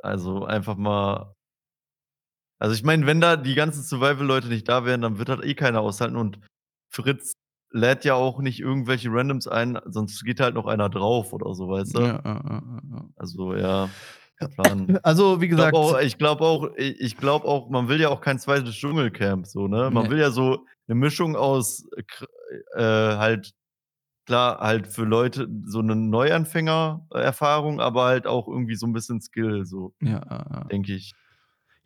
Also, 0.00 0.44
einfach 0.46 0.76
mal 0.76 1.34
Also, 2.62 2.74
ich 2.74 2.82
meine, 2.84 3.06
wenn 3.06 3.22
da 3.22 3.36
die 3.38 3.54
ganzen 3.54 3.82
Survival-Leute 3.82 4.48
nicht 4.48 4.68
da 4.68 4.84
wären, 4.84 5.00
dann 5.00 5.16
wird 5.18 5.30
das 5.30 5.42
eh 5.42 5.54
keiner 5.54 5.80
aushalten 5.80 6.16
und 6.16 6.38
Fritz 6.90 7.32
lädt 7.72 8.04
ja 8.04 8.14
auch 8.14 8.40
nicht 8.40 8.60
irgendwelche 8.60 9.10
Randoms 9.12 9.48
ein, 9.48 9.78
sonst 9.86 10.24
geht 10.24 10.40
halt 10.40 10.54
noch 10.54 10.66
einer 10.66 10.88
drauf 10.90 11.32
oder 11.32 11.54
so, 11.54 11.68
weißt 11.68 11.94
du? 11.96 12.00
Ja, 12.00 12.20
ja, 12.24 12.40
ja. 12.90 13.10
Also, 13.18 13.54
ja, 13.54 13.94
kein 14.36 14.50
Plan. 14.50 14.98
Also, 15.02 15.40
wie 15.40 15.48
Ich 15.48 15.54
glaube 15.54 15.76
gesagt 15.76 15.78
auch 15.78 15.98
ich 16.00 16.18
glaube 16.18 16.44
auch 16.44 16.70
ich 16.76 17.16
glaube 17.16 17.46
auch, 17.46 17.70
man 17.70 17.88
will 17.88 18.00
ja 18.00 18.08
auch 18.10 18.20
kein 18.20 18.38
zweites 18.38 18.74
Dschungelcamp 18.74 19.46
so, 19.46 19.68
ne? 19.68 19.90
Man 19.90 20.08
Ne. 20.08 20.10
will 20.10 20.18
ja 20.18 20.30
so 20.30 20.66
'ne 20.88 20.94
Mischung 20.94 21.36
aus 21.36 21.86
äh, 22.76 22.82
halt 22.82 23.52
klar, 24.26 24.60
halt 24.60 24.88
für 24.88 25.04
Leute 25.04 25.48
so 25.66 25.82
'ne 25.82 25.96
Neuanfänger-Erfahrung, 25.96 27.80
aber 27.80 28.04
halt 28.06 28.26
auch 28.28 28.48
irgendwie 28.48 28.76
so 28.76 28.86
'n 28.86 28.92
bisschen 28.94 29.20
Skill 29.22 29.66
so, 29.66 29.94
ja. 30.00 30.70
denke 30.72 30.94
ich. 30.94 31.14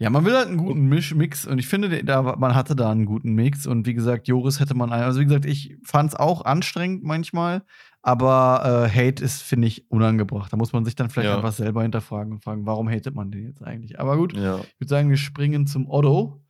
Ja, 0.00 0.10
man 0.10 0.24
will 0.24 0.34
halt 0.36 0.48
'n 0.48 0.56
Und 0.64 0.74
guten 0.74 0.86
Misch 0.88 1.14
Mix 1.14 1.46
und 1.46 1.58
ich 1.60 1.68
finde, 1.68 1.88
de 1.88 2.02
da 2.02 2.20
man 2.36 2.54
hatte 2.56 2.74
da 2.74 2.90
'n 2.90 3.04
guten 3.06 3.32
Mix 3.34 3.64
und 3.64 3.86
wie 3.86 3.94
gesagt, 3.94 4.26
Joris 4.26 4.58
hätte 4.58 4.74
man 4.74 4.90
also, 4.92 5.20
wie 5.20 5.24
gesagt, 5.24 5.46
ich 5.46 5.76
fand's 5.84 6.16
auch 6.16 6.44
anstrengend 6.44 7.04
manchmal, 7.04 7.62
aber, 8.02 8.86
äh, 8.86 8.90
Hate 8.90 9.22
ist, 9.22 9.42
finde 9.42 9.68
ich, 9.68 9.88
unangebracht. 9.92 10.52
Da 10.52 10.56
muss 10.56 10.72
man 10.72 10.84
sich 10.84 10.96
dann 10.96 11.10
vielleicht 11.10 11.30
Ja. 11.30 11.32
einfach 11.32 11.52
selber 11.52 11.82
hinterfragen 11.82 12.32
und 12.32 12.42
fragen: 12.42 12.66
„Warum 12.66 12.88
hatet 12.90 13.14
man 13.14 13.30
den 13.30 13.44
jetzt 13.46 13.62
eigentlich?“ 13.62 14.00
Aber 14.00 14.16
gut, 14.16 14.32
Ja. 14.32 14.66
ich 14.74 14.80
würde 14.80 14.88
sagen, 14.90 15.10
wir 15.10 15.16
springen 15.16 15.68
zum 15.68 15.88
Otto, 15.88 16.42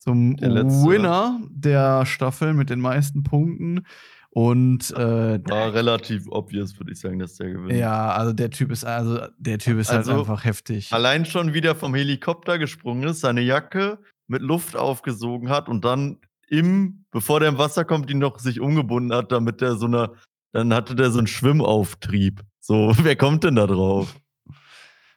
zum 0.00 0.36
Der. 0.40 0.64
Winner 0.82 1.40
der 1.50 2.04
Staffel 2.04 2.52
mit 2.52 2.68
den 2.68 2.80
meisten 2.80 3.22
Punkten 3.22 3.82
und, 4.30 4.90
äh, 4.92 5.40
War 5.44 5.72
relativ 5.74 6.26
obvious, 6.30 6.78
würde 6.78 6.92
ich 6.92 7.00
sagen, 7.00 7.18
dass 7.18 7.36
der 7.36 7.50
gewinnt. 7.50 7.88
ja, 7.90 8.10
also, 8.12 8.32
der 8.32 8.50
Typ 8.50 8.70
ist 8.70 8.84
also, 8.84 9.20
der 9.38 9.58
Typ 9.58 9.78
ist 9.78 9.92
halt 9.92 10.08
Also, 10.08 10.08
einfach 10.08 10.44
heftig. 10.44 10.90
allein 10.90 11.24
schon, 11.26 11.54
wie 11.54 11.60
der 11.60 11.74
vom 11.76 11.94
Helikopter 11.94 12.58
gesprungen 12.58 13.08
ist, 13.08 13.20
seine 13.20 13.42
Jacke 13.42 14.00
mit 14.28 14.42
Luft 14.42 14.76
aufgesogen 14.76 15.50
hat 15.50 15.68
und 15.68 15.84
dann 15.84 16.20
im 16.48 17.04
bevor 17.12 17.40
der 17.40 17.50
im 17.50 17.58
Wasser 17.58 17.84
kommt, 17.84 18.10
die 18.10 18.14
noch 18.14 18.38
sich 18.38 18.60
umgebunden 18.60 19.14
hat, 19.14 19.32
damit 19.32 19.60
der 19.60 19.76
so 19.76 19.86
'ne 19.88 20.12
dann 20.52 20.72
hatte 20.74 20.94
der 20.96 21.10
so 21.10 21.20
'n 21.20 21.26
Schwimmauftrieb. 21.26 22.42
So, 22.60 22.92
wer 23.02 23.16
kommt 23.16 23.44
denn 23.44 23.56
da 23.56 23.66
drauf? 23.66 24.16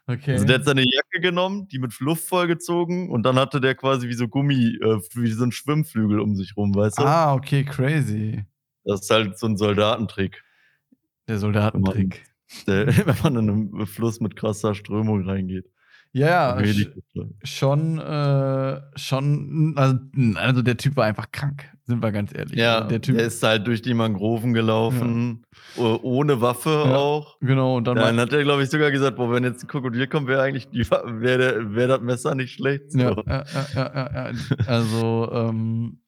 Okay. 0.10 0.32
Also, 0.34 0.46
der 0.46 0.60
hat 0.60 0.66
seine 0.66 0.84
Jacke 0.90 1.20
genommen, 1.20 1.68
die 1.68 1.78
mit 1.78 2.00
Luft 2.00 2.24
vollgezogen 2.28 3.10
und 3.10 3.24
dann 3.24 3.38
hatte 3.38 3.60
der 3.60 3.76
quasi 3.76 4.08
wie 4.08 4.14
so 4.14 4.30
Gummi 4.30 4.78
äh, 4.82 5.00
wie 5.14 5.32
so 5.32 5.44
'n 5.44 5.52
Schwimmflügel 5.52 6.20
um 6.22 6.36
sich 6.36 6.56
rum, 6.56 6.74
weißt 6.74 7.00
du? 7.00 7.12
Ah, 7.14 7.34
okay, 7.36 7.64
crazy. 7.64 8.46
Das 8.84 9.02
ist 9.02 9.10
halt 9.10 9.38
so 9.38 9.48
'n 9.48 9.58
Soldatentrick. 9.58 10.44
Der 11.28 11.38
Soldatentrick. 11.38 12.24
Der, 12.68 12.88
wenn 12.88 13.16
man 13.24 13.36
in 13.38 13.50
einen 13.50 13.86
Fluss 13.88 14.20
mit 14.20 14.36
krasser 14.36 14.76
Strömung 14.76 15.28
reingeht. 15.28 15.66
Ja, 16.14 16.58
die- 16.62 16.90
schon, 17.46 17.98
äh, 17.98 18.82
schon, 18.98 19.74
also, 19.78 19.96
also 20.36 20.62
der 20.62 20.76
Typ 20.76 20.98
war 20.98 21.06
einfach 21.06 21.32
krank, 21.32 21.72
sind 21.86 22.04
wir 22.04 22.12
ganz 22.12 22.36
ehrlich. 22.36 22.58
Ja, 22.60 22.82
der 22.82 23.00
Typ, 23.00 23.16
ist 23.16 23.42
halt 23.44 23.66
durch 23.66 23.82
die 23.82 23.94
Mangroven 23.94 24.54
gelaufen, 24.54 25.46
o- 25.78 26.00
ohne 26.02 26.42
Waffe 26.42 26.84
Ja. 26.86 26.98
auch. 26.98 27.38
genau, 27.40 27.78
und 27.78 27.86
dann, 27.88 27.96
Dann 27.96 28.20
hat 28.20 28.34
er, 28.34 28.44
glaube 28.44 28.62
ich, 28.64 28.70
sogar 28.70 28.92
gesagt, 28.92 29.16
boah, 29.16 29.32
wenn 29.32 29.46
jetzt 29.46 29.64
ein 29.64 29.68
Krokodil 29.70 30.06
kommt, 30.08 30.28
wäre 30.28 30.42
eigentlich 30.42 30.68
die, 30.68 30.90
Wa- 30.92 31.04
wär 31.06 31.38
der, 31.38 31.88
das 31.88 32.02
Messer 32.02 32.36
nicht 32.36 32.56
schlecht. 32.56 32.92
So. 32.92 33.00
ja, 33.00 33.14
ja, 33.26 33.46
ja, 33.54 33.66
ja, 33.74 33.94
ja, 33.96 34.32
ja, 34.32 34.66
also, 34.68 35.30
ähm, 35.32 36.02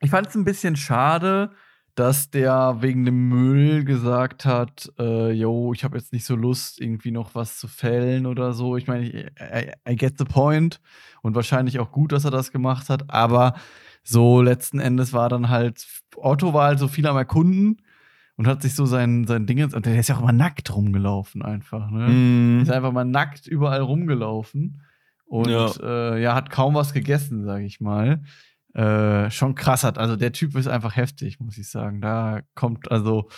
ich 0.00 0.10
fand 0.10 0.28
es 0.28 0.36
ein 0.36 0.44
bisschen 0.44 0.76
schade, 0.76 1.50
dass 1.94 2.30
der 2.30 2.78
wegen 2.80 3.04
dem 3.04 3.28
Müll 3.28 3.84
gesagt 3.84 4.44
hat, 4.44 4.90
äh, 4.98 5.30
yo, 5.30 5.72
ich 5.72 5.84
habe 5.84 5.96
jetzt 5.96 6.12
nicht 6.12 6.24
so 6.24 6.34
Lust, 6.34 6.80
irgendwie 6.80 7.12
noch 7.12 7.34
was 7.36 7.58
zu 7.58 7.68
fällen 7.68 8.26
oder 8.26 8.52
so. 8.52 8.76
Ich 8.76 8.88
meine, 8.88 9.06
I, 9.06 9.70
I, 9.88 9.94
get 9.96 10.18
the 10.18 10.24
point 10.24 10.80
und 11.22 11.36
wahrscheinlich 11.36 11.78
auch 11.78 11.92
gut, 11.92 12.10
dass 12.12 12.24
er 12.24 12.32
das 12.32 12.50
gemacht 12.50 12.88
hat, 12.90 13.10
aber 13.10 13.54
so 14.02 14.42
letzten 14.42 14.80
Endes 14.80 15.12
war 15.12 15.28
dann 15.28 15.48
halt, 15.50 15.86
Otto 16.16 16.52
war 16.52 16.66
halt 16.66 16.78
so 16.80 16.88
viel 16.88 17.06
am 17.06 17.16
Erkunden 17.16 17.80
und 18.36 18.48
hat 18.48 18.62
sich 18.62 18.74
so 18.74 18.86
sein, 18.86 19.24
sein 19.26 19.46
Ding, 19.46 19.62
und 19.72 19.86
der 19.86 19.96
ist 19.98 20.08
ja 20.08 20.16
auch 20.16 20.22
immer 20.22 20.32
nackt 20.32 20.74
rumgelaufen 20.74 21.42
einfach, 21.42 21.90
ne? 21.90 22.08
Mhm. 22.08 22.60
Ist 22.62 22.70
einfach 22.72 22.92
mal 22.92 23.04
nackt 23.04 23.46
überall 23.46 23.80
rumgelaufen 23.82 24.82
und 25.26 25.48
Ja. 25.48 25.70
äh, 25.80 26.20
ja 26.20 26.34
hat 26.34 26.50
kaum 26.50 26.74
was 26.74 26.92
gegessen, 26.92 27.44
sage 27.44 27.64
ich 27.64 27.80
mal. 27.80 28.22
Äh, 28.74 29.30
schon 29.30 29.54
krass 29.54 29.84
hat. 29.84 29.98
Also 29.98 30.16
der 30.16 30.32
Typ 30.32 30.56
ist 30.56 30.66
einfach 30.66 30.96
heftig, 30.96 31.38
muss 31.38 31.58
ich 31.58 31.70
sagen. 31.70 32.00
Da 32.00 32.40
kommt 32.54 32.90
also 32.90 33.28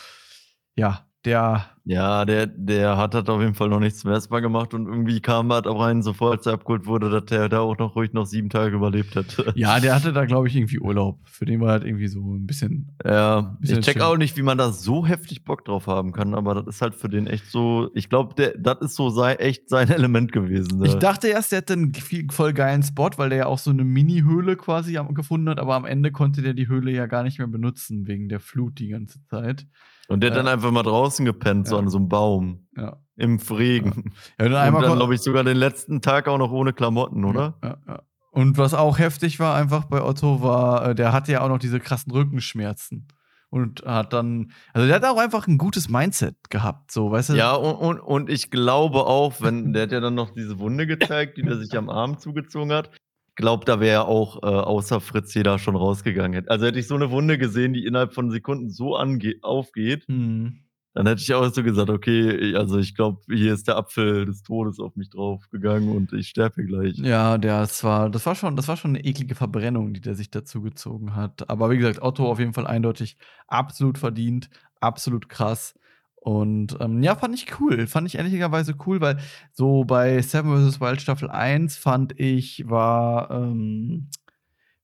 ja 0.76 1.06
der 1.26 1.75
Ja, 1.88 2.24
der, 2.24 2.48
der 2.48 2.96
hat 2.96 3.14
halt 3.14 3.30
auf 3.30 3.40
jeden 3.40 3.54
Fall 3.54 3.68
noch 3.68 3.78
nichts 3.78 4.02
Mal 4.04 4.40
gemacht 4.40 4.74
und 4.74 4.86
irgendwie 4.86 5.20
kam 5.20 5.52
halt 5.52 5.68
auch 5.68 5.80
rein, 5.80 6.02
sofort 6.02 6.38
als 6.38 6.46
er 6.46 6.54
abgeholt 6.54 6.84
wurde, 6.86 7.10
dass 7.10 7.26
der 7.26 7.48
da 7.48 7.60
auch 7.60 7.78
noch 7.78 7.94
ruhig 7.94 8.12
noch 8.12 8.26
sieben 8.26 8.50
Tage 8.50 8.74
überlebt 8.74 9.14
hätte. 9.14 9.52
ja 9.54 9.78
der 9.78 9.94
hatte 9.94 10.12
da 10.12 10.24
glaube 10.24 10.48
ich 10.48 10.56
irgendwie 10.56 10.80
Urlaub. 10.80 11.20
Für 11.28 11.44
den 11.44 11.60
war 11.60 11.70
halt 11.70 11.84
irgendwie 11.84 12.08
so 12.08 12.18
ein 12.34 12.44
bisschen 12.44 12.90
Ja, 13.04 13.56
Bisschen 13.60 13.78
ich 13.78 13.84
check 13.84 13.94
chill. 13.98 14.02
auch 14.02 14.16
nicht, 14.16 14.36
wie 14.36 14.42
man 14.42 14.58
da 14.58 14.72
so 14.72 15.06
heftig 15.06 15.44
Bock 15.44 15.64
drauf 15.64 15.86
haben 15.86 16.10
kann, 16.10 16.34
aber 16.34 16.56
das 16.56 16.66
ist 16.66 16.82
halt 16.82 16.96
für 16.96 17.08
den 17.08 17.28
echt 17.28 17.46
so, 17.52 17.88
ich 17.94 18.08
glaube, 18.08 18.34
das 18.58 18.78
ist 18.80 18.96
so 18.96 19.08
sei, 19.10 19.34
echt 19.34 19.68
sein 19.68 19.88
Element 19.90 20.32
gewesen. 20.32 20.82
Ich 20.84 20.94
da. 20.94 20.98
dachte 20.98 21.28
erst, 21.28 21.52
der 21.52 21.58
hätte 21.60 21.74
einen 21.74 21.92
voll 22.32 22.52
geilen 22.52 22.82
Spot, 22.82 23.10
weil 23.16 23.28
der 23.28 23.38
ja 23.38 23.46
auch 23.46 23.58
so 23.58 23.70
eine 23.70 23.84
Mini-Höhle 23.84 24.56
quasi 24.56 24.98
gefunden 25.10 25.48
hat, 25.50 25.60
aber 25.60 25.76
am 25.76 25.84
Ende 25.84 26.10
konnte 26.10 26.42
der 26.42 26.54
die 26.54 26.66
Höhle 26.66 26.90
ja 26.90 27.06
gar 27.06 27.22
nicht 27.22 27.38
mehr 27.38 27.46
benutzen, 27.46 28.08
wegen 28.08 28.28
der 28.28 28.40
Flut 28.40 28.80
die 28.80 28.88
ganze 28.88 29.22
Zeit. 29.26 29.66
Und 30.08 30.20
der 30.22 30.30
hat 30.30 30.36
Ja. 30.36 30.42
dann 30.44 30.52
einfach 30.52 30.70
mal 30.70 30.84
draußen 30.84 31.24
gepennt, 31.24 31.66
so 31.66 31.75
Ja. 31.76 31.82
an 31.82 31.88
so 31.90 31.98
einem 31.98 32.08
Baum. 32.08 32.68
Ja. 32.76 32.96
Im 33.16 33.38
Regen. 33.38 34.12
Ja, 34.38 34.48
dann 34.48 34.74
Und 34.74 34.82
dann, 34.82 34.96
glaube 34.96 35.14
ich, 35.14 35.22
sogar 35.22 35.42
den 35.44 35.56
letzten 35.56 36.02
Tag 36.02 36.28
auch 36.28 36.38
noch 36.38 36.50
ohne 36.52 36.72
Klamotten, 36.72 37.24
oder? 37.24 37.58
Ja, 37.62 37.68
ja, 37.68 37.78
ja. 37.86 38.02
Und 38.30 38.58
was 38.58 38.74
auch 38.74 38.98
heftig 38.98 39.40
war 39.40 39.54
einfach 39.54 39.86
bei 39.86 40.02
Otto 40.02 40.42
war, 40.42 40.90
äh, 40.90 40.94
der 40.94 41.12
hatte 41.14 41.32
ja 41.32 41.40
auch 41.40 41.48
noch 41.48 41.58
diese 41.58 41.80
krassen 41.80 42.12
Rückenschmerzen. 42.12 43.08
Und 43.48 43.82
hat 43.86 44.12
dann, 44.12 44.50
also 44.74 44.86
der 44.86 44.96
hat 44.96 45.04
auch 45.04 45.16
einfach 45.16 45.46
ein 45.46 45.56
gutes 45.56 45.88
Mindset 45.88 46.50
gehabt, 46.50 46.90
so, 46.90 47.10
weißt 47.10 47.30
du? 47.30 47.34
Ja, 47.34 47.54
und, 47.54 47.76
und, 47.76 48.00
und 48.00 48.28
ich 48.28 48.50
glaube 48.50 49.06
auch, 49.06 49.40
wenn 49.40 49.72
der 49.72 49.84
hat 49.84 49.92
ja 49.92 50.00
dann 50.00 50.14
noch 50.14 50.30
diese 50.30 50.58
Wunde 50.58 50.86
gezeigt, 50.86 51.38
die 51.38 51.42
der 51.42 51.56
sich 51.56 51.74
am 51.78 51.88
Arm 51.88 52.18
zugezogen 52.18 52.72
hat. 52.72 52.90
Ich 53.28 53.36
glaube, 53.36 53.64
da 53.64 53.80
wäre 53.80 54.06
auch 54.06 54.42
äh, 54.42 54.46
außer 54.46 55.00
Fritz 55.00 55.32
jeder 55.32 55.58
schon 55.58 55.76
rausgegangen. 55.76 56.48
Also 56.48 56.66
hätte 56.66 56.78
ich 56.78 56.88
so 56.88 56.96
eine 56.96 57.10
Wunde 57.10 57.38
gesehen, 57.38 57.72
die 57.72 57.86
innerhalb 57.86 58.12
von 58.12 58.30
Sekunden 58.30 58.68
so 58.68 58.96
aufgeht, 58.96 60.04
Hm. 60.08 60.65
Dann 60.96 61.06
hätte 61.08 61.20
ich 61.20 61.34
auch 61.34 61.46
so 61.52 61.62
gesagt, 61.62 61.90
okay, 61.90 62.56
also 62.56 62.78
ich 62.78 62.94
glaube, 62.94 63.20
hier 63.28 63.52
ist 63.52 63.68
der 63.68 63.76
Apfel 63.76 64.24
des 64.24 64.42
Todes 64.42 64.80
auf 64.80 64.96
mich 64.96 65.10
draufgegangen 65.10 65.94
und 65.94 66.14
ich 66.14 66.28
sterbe 66.28 66.64
gleich. 66.64 66.96
Ja, 66.96 67.36
das 67.36 67.84
war, 67.84 68.08
das 68.08 68.24
war 68.24 68.34
schon, 68.34 68.56
das 68.56 68.66
war 68.66 68.78
schon 68.78 68.92
eine 68.92 69.04
eklige 69.04 69.34
Verbrennung, 69.34 69.92
die 69.92 70.00
der 70.00 70.14
sich 70.14 70.30
dazu 70.30 70.62
gezogen 70.62 71.14
hat. 71.14 71.50
Aber 71.50 71.68
wie 71.70 71.76
gesagt, 71.76 72.00
Otto 72.00 72.30
auf 72.30 72.38
jeden 72.38 72.54
Fall 72.54 72.66
eindeutig 72.66 73.18
absolut 73.46 73.98
verdient, 73.98 74.48
absolut 74.80 75.28
krass. 75.28 75.74
Und 76.14 76.78
ähm, 76.80 77.02
ja, 77.02 77.14
fand 77.14 77.34
ich 77.34 77.60
cool. 77.60 77.86
Fand 77.86 78.08
ich 78.08 78.16
ehrlicherweise 78.16 78.74
cool, 78.86 79.02
weil 79.02 79.18
so 79.52 79.84
bei 79.84 80.22
Seven 80.22 80.66
vs. 80.66 80.80
Wild 80.80 81.02
Staffel 81.02 81.28
1 81.28 81.76
fand 81.76 82.18
ich, 82.18 82.70
war, 82.70 83.30
ähm, 83.30 84.08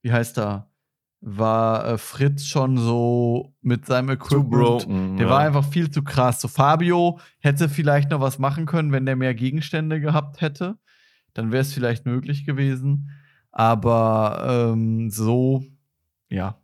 wie 0.02 0.12
heißt 0.12 0.36
er? 0.38 0.71
War 1.24 1.86
äh, 1.86 1.98
Fritz 1.98 2.44
schon 2.46 2.76
so 2.76 3.54
mit 3.62 3.86
seinem 3.86 4.10
Equipment. 4.10 4.50
broken. 4.50 5.16
Der 5.18 5.26
ja. 5.26 5.32
war 5.32 5.38
einfach 5.38 5.64
viel 5.64 5.88
zu 5.88 6.02
krass. 6.02 6.40
So 6.40 6.48
Fabio 6.48 7.20
hätte 7.38 7.68
vielleicht 7.68 8.10
noch 8.10 8.20
was 8.20 8.40
machen 8.40 8.66
können, 8.66 8.90
wenn 8.90 9.06
der 9.06 9.14
mehr 9.14 9.32
Gegenstände 9.34 10.00
gehabt 10.00 10.40
hätte. 10.40 10.78
Dann 11.32 11.52
wäre 11.52 11.62
es 11.62 11.72
vielleicht 11.72 12.06
möglich 12.06 12.44
gewesen. 12.44 13.10
Aber 13.52 14.72
ähm, 14.74 15.10
so, 15.10 15.62
ja. 16.28 16.56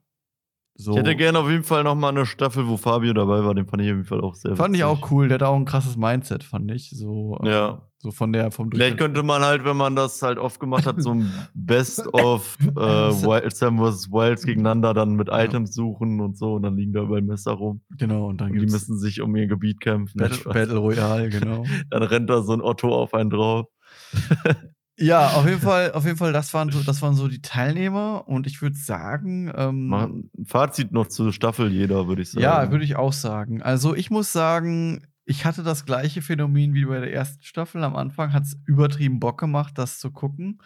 So. 0.74 0.92
Ich 0.92 0.98
hätte 0.98 1.16
gerne 1.16 1.38
auf 1.38 1.48
jeden 1.50 1.64
Fall 1.64 1.84
noch 1.84 1.94
mal 1.94 2.08
eine 2.08 2.26
Staffel, 2.26 2.66
wo 2.68 2.76
Fabio 2.76 3.12
dabei 3.12 3.44
war. 3.44 3.54
Den 3.54 3.66
fand 3.66 3.82
ich 3.82 3.88
auf 3.90 3.96
jeden 3.96 4.04
Fall 4.04 4.20
auch 4.20 4.34
sehr 4.34 4.56
fand 4.56 4.74
ich 4.76 4.82
witzig. 4.82 5.02
auch 5.04 5.10
cool. 5.10 5.28
Der 5.28 5.36
hat 5.36 5.42
auch 5.42 5.56
ein 5.56 5.64
krasses 5.64 5.96
Mindset, 5.96 6.42
fand 6.44 6.70
ich. 6.70 6.90
So, 6.90 7.38
ähm, 7.42 7.46
Ja. 7.48 7.87
So 8.00 8.12
von 8.12 8.32
der, 8.32 8.52
vom 8.52 8.70
Vielleicht 8.70 8.96
könnte 8.96 9.24
man 9.24 9.42
halt, 9.42 9.64
wenn 9.64 9.76
man 9.76 9.96
das 9.96 10.22
halt 10.22 10.38
oft 10.38 10.60
gemacht 10.60 10.86
hat, 10.86 11.02
so 11.02 11.14
ein 11.14 11.32
Best 11.52 12.06
of 12.14 12.56
äh, 12.62 12.64
Wild, 12.76 13.56
Sam 13.56 13.78
vs. 13.78 14.12
Wilds 14.12 14.44
gegeneinander 14.44 14.94
dann 14.94 15.14
mit 15.16 15.28
Ja. 15.28 15.42
Items 15.42 15.74
suchen 15.74 16.20
und 16.20 16.38
so 16.38 16.54
und 16.54 16.62
dann 16.62 16.76
liegen 16.76 16.92
da 16.92 17.02
überall 17.02 17.22
Messer 17.22 17.52
rum. 17.52 17.80
Genau, 17.96 18.28
und 18.28 18.40
dann 18.40 18.52
Und 18.52 18.58
die 18.60 18.66
müssen 18.66 18.98
sich 18.98 19.20
um 19.20 19.34
ihr 19.34 19.48
Gebiet 19.48 19.80
kämpfen. 19.80 20.18
Battle, 20.18 20.44
Battle 20.44 20.76
Royale, 20.78 21.28
genau. 21.30 21.64
Dann 21.90 22.04
rennt 22.04 22.30
da 22.30 22.42
so 22.42 22.52
ein 22.52 22.60
Otto 22.60 22.94
auf 22.94 23.14
einen 23.14 23.30
drauf. 23.30 23.66
ja, 24.96 25.30
auf 25.30 25.46
jeden 25.46 25.60
Fall, 25.60 25.90
auf 25.90 26.04
jeden 26.04 26.18
Fall, 26.18 26.32
das 26.32 26.54
waren 26.54 26.70
so, 26.70 26.80
das 26.84 27.02
waren 27.02 27.14
so 27.14 27.26
die 27.26 27.42
Teilnehmer 27.42 28.28
und 28.28 28.46
ich 28.46 28.62
würde 28.62 28.76
sagen, 28.76 29.50
ähm, 29.56 29.88
Machen 29.88 30.30
ein 30.38 30.46
Fazit 30.46 30.92
noch 30.92 31.08
zur 31.08 31.32
Staffel 31.32 31.72
jeder, 31.72 32.06
würde 32.06 32.22
ich 32.22 32.30
sagen. 32.30 32.44
Ja, 32.44 32.70
würde 32.70 32.84
ich 32.84 32.94
auch 32.94 33.12
sagen. 33.12 33.60
Also 33.60 33.96
ich 33.96 34.10
muss 34.10 34.32
sagen, 34.32 35.02
ich 35.28 35.44
hatte 35.44 35.62
das 35.62 35.84
gleiche 35.84 36.22
Phänomen 36.22 36.72
wie 36.72 36.86
bei 36.86 37.00
der 37.00 37.12
ersten 37.12 37.42
Staffel. 37.42 37.84
Am 37.84 37.96
Anfang 37.96 38.32
hat 38.32 38.44
es 38.44 38.58
übertrieben 38.64 39.20
Bock 39.20 39.38
gemacht, 39.38 39.76
das 39.76 39.98
zu 39.98 40.10
gucken. 40.10 40.62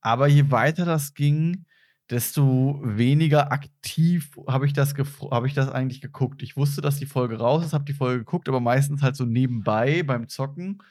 Aber 0.00 0.28
je 0.28 0.50
weiter 0.50 0.86
das 0.86 1.12
ging, 1.12 1.66
desto 2.08 2.80
weniger 2.82 3.52
aktiv 3.52 4.30
habe 4.48 4.64
ich, 4.64 4.72
das 4.72 4.94
hab 4.94 5.44
ich 5.44 5.52
das 5.52 5.68
eigentlich 5.68 6.00
geguckt. 6.00 6.42
Ich 6.42 6.56
wusste, 6.56 6.80
dass 6.80 6.96
die 6.96 7.06
Folge 7.06 7.38
raus 7.38 7.66
ist, 7.66 7.74
habe 7.74 7.84
die 7.84 7.92
Folge 7.92 8.20
geguckt, 8.20 8.48
aber 8.48 8.60
meistens 8.60 9.02
halt 9.02 9.14
so 9.14 9.26
nebenbei 9.26 10.02
beim 10.02 10.26
Zocken. 10.26 10.82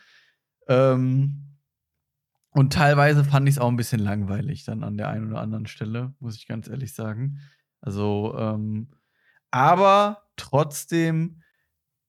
Ähm, 0.68 1.58
und 2.52 2.72
teilweise 2.72 3.24
fand 3.24 3.50
ich 3.50 3.56
es 3.56 3.60
auch 3.60 3.70
ein 3.70 3.78
bisschen 3.78 4.02
langweilig 4.02 4.64
dann 4.64 4.84
an 4.84 4.98
der 4.98 5.10
einen 5.10 5.32
oder 5.32 5.42
anderen 5.42 5.66
Stelle, 5.66 6.14
muss 6.20 6.36
ich 6.36 6.46
ganz 6.46 6.68
ehrlich 6.68 6.94
sagen. 6.94 7.40
Also, 7.82 8.36
ähm, 8.38 8.92
aber 9.50 10.22
trotzdem 10.36 11.42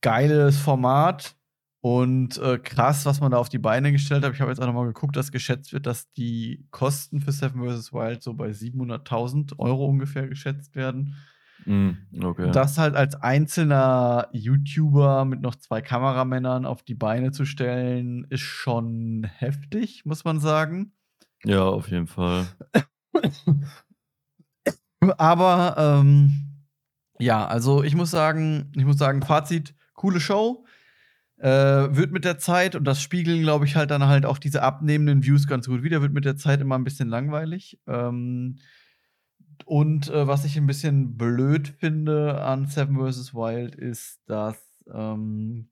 geiles 0.03 0.59
Format 0.59 1.37
und 1.81 2.39
äh, 2.39 2.59
krass, 2.59 3.07
was 3.07 3.21
man 3.21 3.33
da 3.33 3.39
auf 3.39 3.49
die 3.49 3.59
Beine 3.59 3.91
gestellt 3.91 4.25
hat. 4.25 4.35
Ich 4.35 4.41
habe 4.41 4.51
jetzt 4.51 4.61
auch 4.61 4.67
noch 4.67 4.75
mal 4.75 4.87
geguckt, 4.87 5.17
dass 5.17 5.33
geschätzt 5.33 5.73
wird, 5.73 5.87
dass 5.87 6.13
die 6.13 6.67
Kosten 6.71 7.21
für 7.21 7.33
Seven 7.33 7.61
vs. 7.61 7.93
Wild 7.93 8.23
so 8.23 8.35
bei 8.35 8.51
700.000 8.51 9.59
Euro 9.59 9.87
ungefähr 9.87 10.29
geschätzt 10.29 10.77
werden. 10.77 11.17
Mm, 11.65 11.91
okay. 12.23 12.51
Das 12.53 12.79
halt 12.79 12.95
als 12.95 13.15
einzelner 13.17 14.29
YouTuber 14.33 15.25
mit 15.25 15.41
noch 15.41 15.57
zwei 15.57 15.81
Kameramännern 15.81 16.67
auf 16.67 16.83
die 16.83 16.95
Beine 16.95 17.33
zu 17.33 17.45
stellen, 17.45 18.27
ist 18.31 18.43
schon 18.43 19.29
heftig, 19.39 20.05
muss 20.05 20.25
man 20.25 20.39
sagen. 20.39 20.93
ja, 21.45 21.65
auf 21.65 21.89
jeden 21.89 22.07
Fall. 22.07 22.47
Aber 25.19 25.75
ähm, 25.79 26.65
ja, 27.19 27.45
also 27.47 27.83
ich 27.83 27.97
muss 27.97 28.11
sagen, 28.11 28.73
ich 28.77 28.85
muss 28.85 28.99
sagen, 28.99 29.23
Fazit, 29.23 29.75
coole 30.03 30.21
Show. 30.21 30.65
Äh, 31.39 31.49
wird 31.49 32.13
mit 32.13 32.25
der 32.25 32.39
Zeit, 32.39 32.77
und 32.77 32.85
das 32.85 33.01
spiegeln, 33.01 33.43
glaube 33.43 33.65
ich, 33.65 33.77
halt 33.77 33.91
dann 33.91 34.07
halt 34.07 34.27
auch 34.27 34.39
diese 34.39 34.63
abnehmenden 34.63 35.25
Views 35.25 35.47
ganz 35.47 35.67
gut 35.67 35.83
wieder, 35.83 36.03
wird 36.03 36.13
mit 36.13 36.25
der 36.25 36.37
Zeit 36.37 36.61
immer 36.61 36.77
ein 36.77 36.85
bisschen 36.85 37.09
langweilig. 37.09 37.81
Ähm, 37.87 38.59
und 39.65 40.11
äh, 40.11 40.27
was 40.27 40.45
ich 40.45 40.57
ein 40.57 40.67
bisschen 40.67 41.17
blöd 41.17 41.69
finde 41.69 42.43
an 42.43 42.67
Seven 42.67 42.97
vs. 42.97 43.35
Wild 43.35 43.77
ist, 43.77 44.21
dass 44.27 44.57
ähm, 44.93 45.69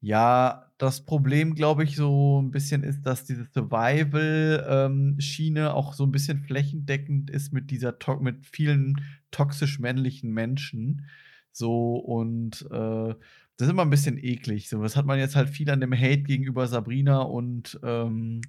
ja, 0.00 0.72
das 0.78 1.04
Problem, 1.04 1.54
glaube 1.54 1.84
ich, 1.84 1.94
so 1.94 2.40
ein 2.40 2.50
bisschen 2.50 2.82
ist, 2.82 3.02
dass 3.02 3.24
diese 3.24 3.46
Survival-Schiene 3.52 5.74
auch 5.74 5.92
so 5.92 6.04
ein 6.04 6.12
bisschen 6.12 6.40
flächendeckend 6.40 7.28
ist 7.30 7.52
mit 7.52 7.70
dieser 7.70 7.94
mit 8.20 8.46
vielen 8.46 8.96
toxisch 9.30 9.78
männlichen 9.78 10.32
Menschen. 10.32 11.06
So 11.52 11.96
und 11.96 12.66
äh, 12.70 13.14
das 13.60 13.68
ist 13.68 13.72
immer 13.72 13.82
ein 13.82 13.90
bisschen 13.90 14.16
eklig. 14.18 14.68
So, 14.68 14.82
das 14.82 14.96
hat 14.96 15.06
man 15.06 15.18
jetzt 15.18 15.36
halt 15.36 15.50
viel 15.50 15.70
an 15.70 15.80
dem 15.80 15.92
Hate 15.92 16.22
gegenüber 16.22 16.66
Sabrina 16.66 17.20
und 17.20 17.78
ähm, 17.82 18.40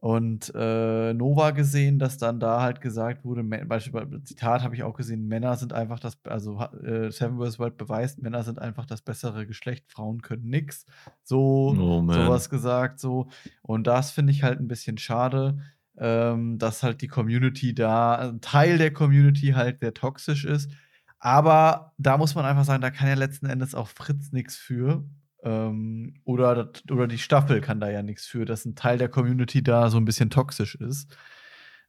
und 0.00 0.52
äh, 0.54 1.12
Nova 1.12 1.50
gesehen, 1.50 1.98
dass 1.98 2.18
dann 2.18 2.38
da 2.38 2.60
halt 2.62 2.80
gesagt 2.80 3.24
wurde, 3.24 3.42
beispielsweise, 3.42 4.22
Zitat 4.22 4.62
habe 4.62 4.76
ich 4.76 4.84
auch 4.84 4.94
gesehen, 4.96 5.26
Männer 5.26 5.56
sind 5.56 5.72
einfach 5.72 5.98
das, 5.98 6.18
also 6.24 6.60
äh, 6.84 7.10
Seven 7.10 7.38
vs. 7.38 7.58
World 7.58 7.76
beweist, 7.76 8.22
Männer 8.22 8.44
sind 8.44 8.60
einfach 8.60 8.86
das 8.86 9.02
bessere 9.02 9.44
Geschlecht, 9.44 9.86
Frauen 9.88 10.22
können 10.22 10.48
nix. 10.48 10.86
So, 11.24 11.74
Oh, 11.76 12.12
sowas 12.12 12.48
gesagt, 12.48 13.00
so. 13.00 13.26
Und 13.62 13.88
das 13.88 14.12
finde 14.12 14.32
ich 14.32 14.44
halt 14.44 14.60
ein 14.60 14.68
bisschen 14.68 14.98
schade, 14.98 15.58
ähm, 15.96 16.58
dass 16.58 16.84
halt 16.84 17.02
die 17.02 17.08
Community 17.08 17.74
da, 17.74 18.14
ein 18.14 18.40
Teil 18.40 18.78
der 18.78 18.92
Community 18.92 19.48
halt 19.48 19.80
sehr 19.80 19.94
toxisch 19.94 20.44
ist. 20.44 20.70
Aber 21.18 21.92
da 21.98 22.16
muss 22.16 22.34
man 22.34 22.44
einfach 22.44 22.64
sagen, 22.64 22.82
da 22.82 22.90
kann 22.90 23.08
ja 23.08 23.14
letzten 23.14 23.46
Endes 23.46 23.74
auch 23.74 23.88
Fritz 23.88 24.32
nichts 24.32 24.56
für. 24.56 25.04
Ähm, 25.42 26.14
oder, 26.24 26.70
oder 26.90 27.06
die 27.06 27.18
Staffel 27.18 27.60
kann 27.60 27.80
da 27.80 27.90
ja 27.90 28.02
nichts 28.02 28.26
für, 28.26 28.44
dass 28.44 28.64
ein 28.64 28.76
Teil 28.76 28.98
der 28.98 29.08
Community 29.08 29.62
da 29.62 29.90
so 29.90 29.98
ein 29.98 30.04
bisschen 30.04 30.30
toxisch 30.30 30.74
ist. 30.76 31.16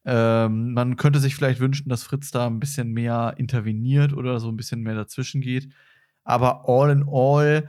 Ähm, 0.06 0.74
man 0.74 0.96
könnte 0.96 1.20
sich 1.20 1.36
vielleicht 1.36 1.60
wünschen, 1.60 1.90
dass 1.90 2.04
Fritz 2.04 2.32
da 2.32 2.48
ein 2.48 2.60
bisschen 2.60 2.92
mehr 2.92 3.36
interveniert 3.38 4.14
oder 4.14 4.40
so 4.40 4.50
ein 4.50 4.58
bisschen 4.58 4.82
mehr 4.82 4.96
dazwischen 4.96 5.42
geht. 5.42 5.74
Aber 6.24 6.68
all 6.68 6.92
in 6.92 7.06
all 7.08 7.68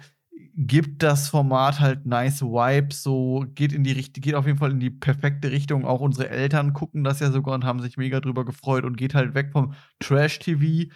gibt 0.57 1.03
das 1.03 1.29
Format 1.29 1.81
halt 1.81 2.07
nice 2.07 2.43
Vibes, 2.43 3.03
so 3.03 3.45
geht 3.55 3.73
in 3.73 3.85
die 3.85 3.95
geht 3.95 4.35
auf 4.35 4.47
jeden 4.47 4.59
Fall 4.59 4.73
in 4.73 4.81
die 4.81 4.91
perfekte 4.91 5.51
Richtung. 5.51 5.85
Auch 5.85 6.01
unsere 6.01 6.29
Eltern 6.29 6.73
gucken 6.73 7.05
das 7.05 7.21
ja 7.21 7.31
sogar 7.31 7.55
und 7.55 7.65
haben 7.65 7.81
sich 7.81 7.97
mega 7.97 8.21
drüber 8.21 8.45
gefreut 8.45 8.85
und 8.85 8.97
geht 8.97 9.15
halt 9.15 9.35
weg 9.35 9.51
vom 9.53 9.75
Trash-TV, 10.01 10.91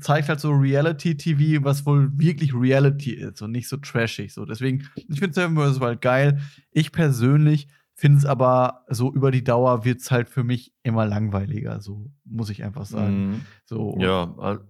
zeigt 0.00 0.28
halt 0.28 0.40
so 0.40 0.52
Reality-TV, 0.52 1.64
was 1.64 1.84
wohl 1.86 2.10
wirklich 2.18 2.54
Reality 2.54 3.12
ist 3.12 3.42
und 3.42 3.52
nicht 3.52 3.68
so 3.68 3.76
trashig. 3.78 4.32
So. 4.32 4.44
Deswegen, 4.44 4.86
ich 4.94 5.18
finde 5.18 5.34
Seven 5.34 5.56
vs. 5.56 5.80
Wild 5.80 6.00
geil. 6.00 6.40
Ich 6.70 6.92
persönlich 6.92 7.68
finde 7.94 8.18
es 8.18 8.24
aber 8.24 8.84
so 8.88 9.12
über 9.12 9.30
die 9.30 9.44
Dauer 9.44 9.84
wird 9.84 10.00
es 10.00 10.10
halt 10.10 10.28
für 10.28 10.42
mich 10.44 10.72
immer 10.82 11.04
langweiliger, 11.06 11.80
so 11.80 12.10
muss 12.24 12.48
ich 12.50 12.64
einfach 12.64 12.86
sagen. 12.86 13.30
Mhm. 13.30 13.40
So, 13.66 13.96
Ja, 14.00 14.34
al- 14.38 14.64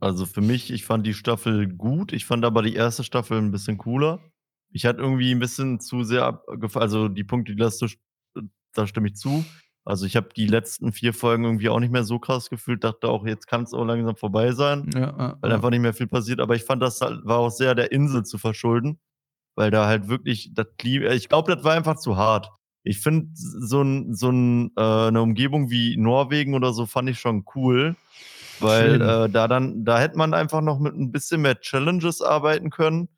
also 0.00 0.26
für 0.26 0.40
mich, 0.40 0.70
ich 0.70 0.84
fand 0.84 1.06
die 1.06 1.14
Staffel 1.14 1.68
gut. 1.68 2.12
Ich 2.12 2.24
fand 2.26 2.44
aber 2.44 2.62
die 2.62 2.74
erste 2.74 3.04
Staffel 3.04 3.38
ein 3.38 3.50
bisschen 3.50 3.78
cooler. 3.78 4.20
Ich 4.72 4.86
hatte 4.86 5.00
irgendwie 5.00 5.32
ein 5.32 5.38
bisschen 5.38 5.80
zu 5.80 6.02
sehr 6.04 6.24
abgefallen. 6.24 6.82
Also 6.82 7.08
die 7.08 7.24
Punkte, 7.24 7.54
die 7.54 7.58
du, 7.62 7.86
da 8.74 8.86
stimme 8.86 9.08
ich 9.08 9.16
zu. 9.16 9.44
Also 9.84 10.06
ich 10.06 10.16
habe 10.16 10.28
die 10.36 10.46
letzten 10.46 10.92
vier 10.92 11.14
Folgen 11.14 11.44
irgendwie 11.44 11.68
auch 11.68 11.80
nicht 11.80 11.92
mehr 11.92 12.04
so 12.04 12.18
krass 12.18 12.50
gefühlt. 12.50 12.84
Dachte 12.84 13.08
auch, 13.08 13.26
jetzt 13.26 13.46
kann 13.46 13.62
es 13.62 13.72
auch 13.72 13.84
langsam 13.84 14.16
vorbei 14.16 14.52
sein, 14.52 14.90
ja, 14.94 15.36
weil 15.40 15.50
ja. 15.50 15.56
einfach 15.56 15.70
nicht 15.70 15.80
mehr 15.80 15.94
viel 15.94 16.06
passiert. 16.06 16.40
Aber 16.40 16.54
ich 16.54 16.64
fand, 16.64 16.82
das 16.82 17.00
halt, 17.00 17.24
war 17.24 17.38
auch 17.38 17.50
sehr 17.50 17.74
der 17.74 17.92
Insel 17.92 18.24
zu 18.24 18.38
verschulden, 18.38 18.98
weil 19.54 19.70
da 19.70 19.86
halt 19.86 20.08
wirklich 20.08 20.52
das. 20.54 20.66
Ich 20.82 21.28
glaube, 21.28 21.54
das 21.54 21.64
war 21.64 21.74
einfach 21.74 21.96
zu 21.96 22.16
hart. 22.16 22.50
Ich 22.82 23.00
finde 23.00 23.28
so, 23.34 23.82
ein, 23.82 24.14
so 24.14 24.30
ein, 24.30 24.72
äh, 24.76 25.08
eine 25.08 25.20
Umgebung 25.20 25.70
wie 25.70 25.96
Norwegen 25.96 26.54
oder 26.54 26.72
so 26.72 26.86
fand 26.86 27.10
ich 27.10 27.18
schon 27.18 27.44
cool. 27.54 27.96
Weil 28.60 29.00
äh, 29.00 29.28
da 29.30 29.48
dann, 29.48 29.84
da 29.84 29.98
hätte 29.98 30.18
man 30.18 30.34
einfach 30.34 30.60
noch 30.60 30.78
mit 30.78 30.94
ein 30.94 31.12
bisschen 31.12 31.40
mehr 31.40 31.60
Challenges 31.60 32.20
arbeiten 32.20 32.70
können. 32.70 33.08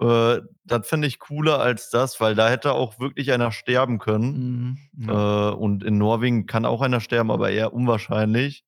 Äh, 0.00 0.40
das 0.64 0.88
finde 0.88 1.06
ich 1.08 1.18
cooler 1.20 1.60
als 1.60 1.90
das, 1.90 2.20
weil 2.20 2.34
da 2.34 2.48
hätte 2.48 2.72
auch 2.72 2.98
wirklich 2.98 3.32
einer 3.32 3.52
sterben 3.52 3.98
können. 3.98 4.78
Mhm, 4.96 5.06
ja. 5.08 5.50
Äh, 5.50 5.54
und 5.54 5.84
in 5.84 5.98
Norwegen 5.98 6.46
kann 6.46 6.64
auch 6.64 6.82
einer 6.82 7.00
sterben, 7.00 7.30
aber 7.30 7.50
eher 7.50 7.72
unwahrscheinlich. 7.72 8.64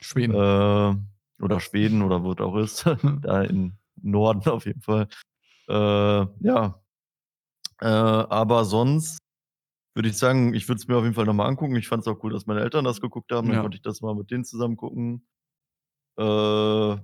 Schweden. 0.00 0.34
Äh, 0.34 1.42
oder 1.44 1.60
Schweden 1.60 2.02
oder 2.02 2.22
wo 2.24 2.32
es 2.32 2.40
auch 2.40 2.56
ist. 2.56 2.84
da 3.22 3.42
im 3.42 3.74
Norden 4.02 4.48
auf 4.50 4.66
jeden 4.66 4.82
Fall. 4.82 5.08
Äh, 5.68 5.74
ja. 5.74 6.80
Äh, 7.80 7.86
aber 7.86 8.64
sonst 8.64 9.18
würde 9.94 10.10
ich 10.10 10.18
sagen, 10.18 10.54
ich 10.54 10.68
würde 10.68 10.80
es 10.80 10.88
mir 10.88 10.96
auf 10.96 11.04
jeden 11.04 11.14
Fall 11.16 11.26
nochmal 11.26 11.48
angucken. 11.48 11.76
Ich 11.76 11.88
fand 11.88 12.02
es 12.02 12.08
auch 12.08 12.22
cool, 12.24 12.32
dass 12.32 12.46
meine 12.46 12.60
Eltern 12.62 12.84
das 12.84 13.00
geguckt 13.00 13.32
haben. 13.32 13.48
Dann 13.48 13.56
Ja. 13.56 13.62
konnte 13.62 13.76
ich 13.76 13.82
das 13.82 14.00
mal 14.02 14.14
mit 14.14 14.30
denen 14.30 14.44
zusammen 14.44 14.76
gucken. 14.76 15.26
Äh, 16.18 16.96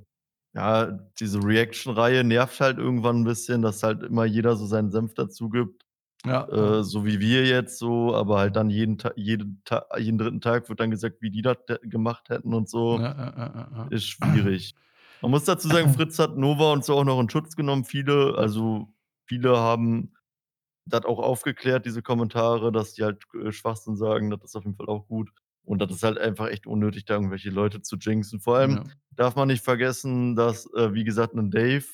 ja, 0.55 0.87
diese 1.19 1.43
Reaction-Reihe 1.43 2.25
nervt 2.25 2.61
halt 2.61 2.79
irgendwann 2.79 3.21
ein 3.21 3.25
bisschen, 3.25 3.63
dass 3.63 3.83
halt 3.83 4.03
immer 4.03 4.25
jeder 4.25 4.57
so 4.57 4.67
seinen 4.67 4.91
Senf 4.91 5.15
dazu 5.15 5.49
gibt. 5.49 5.85
ja. 6.27 6.47
Äh, 6.49 6.85
so 6.85 7.05
wie 7.07 7.21
wir 7.21 7.47
jetzt 7.47 7.79
so, 7.79 8.15
aber 8.15 8.39
halt 8.39 8.57
dann 8.57 8.69
jeden, 8.69 8.99
Ta 8.99 9.13
jeden, 9.17 9.63
Ta 9.65 9.87
jeden 9.99 10.19
dritten 10.19 10.41
Tag 10.41 10.69
wird 10.69 10.81
dann 10.81 10.91
gesagt, 10.91 11.23
wie 11.23 11.31
die 11.31 11.43
das 11.43 11.57
gemacht 11.83 12.29
hätten 12.29 12.53
und 12.55 12.69
so. 12.69 12.99
Ja, 12.99 13.03
ja, 13.03 13.35
ja, 13.37 13.53
ja, 13.55 13.69
ja. 13.77 13.87
Ist 13.91 14.07
schwierig. 14.07 14.75
Man 15.23 15.31
muss 15.31 15.45
dazu 15.45 15.69
sagen, 15.69 15.89
Fritz 15.95 16.19
hat 16.19 16.37
Nova 16.37 16.73
und 16.73 16.85
so 16.85 16.97
auch 16.97 17.05
noch 17.05 17.21
in 17.21 17.31
Schutz 17.31 17.57
genommen. 17.57 17.85
Viele, 17.85 18.35
also 18.37 18.89
viele 19.27 19.57
haben 19.57 20.13
das 20.85 21.05
auch 21.05 21.19
aufgeklärt, 21.21 21.87
diese 21.87 22.03
Kommentare, 22.03 22.73
dass 22.73 22.95
die 22.95 23.05
halt 23.05 23.23
äh, 23.35 23.53
Schwachsinn 23.53 23.97
sagen. 23.97 24.31
Das 24.31 24.43
ist 24.43 24.57
auf 24.57 24.65
jeden 24.65 24.77
Fall 24.77 24.89
auch 24.89 25.07
gut. 25.07 25.31
Und 25.65 25.81
das 25.81 25.91
ist 25.93 26.03
halt 26.03 26.19
einfach 26.19 26.49
echt 26.49 26.67
unnötig, 26.67 27.05
da 27.07 27.15
irgendwelche 27.15 27.51
Leute 27.51 27.83
zu 27.83 27.97
jinxen. 27.97 28.41
Vor 28.41 28.57
allem 28.57 28.81
Ja. 28.81 28.93
darf 29.13 29.37
man 29.37 29.49
nicht 29.49 29.65
vergessen, 29.65 30.37
dass, 30.37 30.67
äh, 30.75 30.95
wie 30.95 31.05
gesagt, 31.05 31.35
ein 31.35 31.51
Dave 31.51 31.85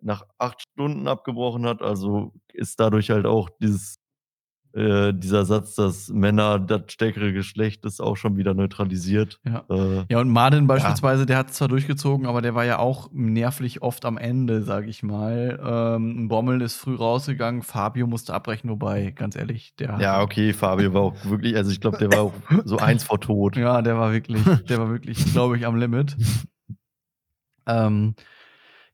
nach 0.00 0.24
acht 0.38 0.62
Stunden 0.62 1.08
abgebrochen 1.08 1.66
hat. 1.66 1.82
Also 1.82 2.34
ist 2.52 2.80
dadurch 2.80 3.10
halt 3.10 3.26
auch 3.26 3.50
dieses, 3.62 3.96
äh, 4.74 5.12
dieser 5.12 5.44
Satz, 5.44 5.74
dass 5.74 6.08
Männer 6.08 6.58
das 6.58 6.82
stärkere 6.88 7.32
Geschlecht 7.32 7.84
ist, 7.84 8.00
auch 8.00 8.16
schon 8.16 8.36
wieder 8.36 8.54
neutralisiert. 8.54 9.38
Ja. 9.44 9.64
Äh, 9.68 10.04
Ja, 10.08 10.20
und 10.20 10.30
Martin 10.30 10.66
beispielsweise, 10.66 11.26
der 11.26 11.36
hat 11.36 11.50
es 11.50 11.56
zwar 11.56 11.68
durchgezogen, 11.68 12.26
aber 12.26 12.40
der 12.42 12.54
war 12.54 12.64
ja 12.64 12.78
auch 12.78 13.10
nervlich 13.12 13.82
oft 13.82 14.04
am 14.04 14.16
Ende, 14.16 14.62
sag 14.62 14.86
ich 14.86 15.02
mal. 15.02 15.60
Ähm, 15.62 16.28
Bommel 16.28 16.62
ist 16.62 16.76
früh 16.76 16.94
rausgegangen, 16.94 17.62
Fabio 17.62 18.06
musste 18.06 18.32
abbrechen, 18.34 18.70
wobei, 18.70 19.10
ganz 19.10 19.36
ehrlich, 19.36 19.74
der 19.78 19.98
ja, 20.00 20.22
okay, 20.22 20.52
Fabio 20.52 20.94
war 20.94 21.02
auch 21.02 21.24
wirklich, 21.24 21.54
also 21.56 21.70
ich 21.70 21.80
glaube, 21.80 21.98
der 21.98 22.10
war 22.12 22.20
auch 22.20 22.34
so 22.64 22.78
eins 22.78 23.04
vor 23.04 23.20
Tod. 23.20 23.56
Ja, 23.56 23.82
der 23.82 23.98
war 23.98 24.12
wirklich, 24.12 24.42
der 24.68 24.78
war 24.78 24.90
wirklich, 24.90 25.32
glaube 25.32 25.56
ich, 25.58 25.66
am 25.66 25.76
Limit. 25.76 26.16
Ähm, 27.66 28.14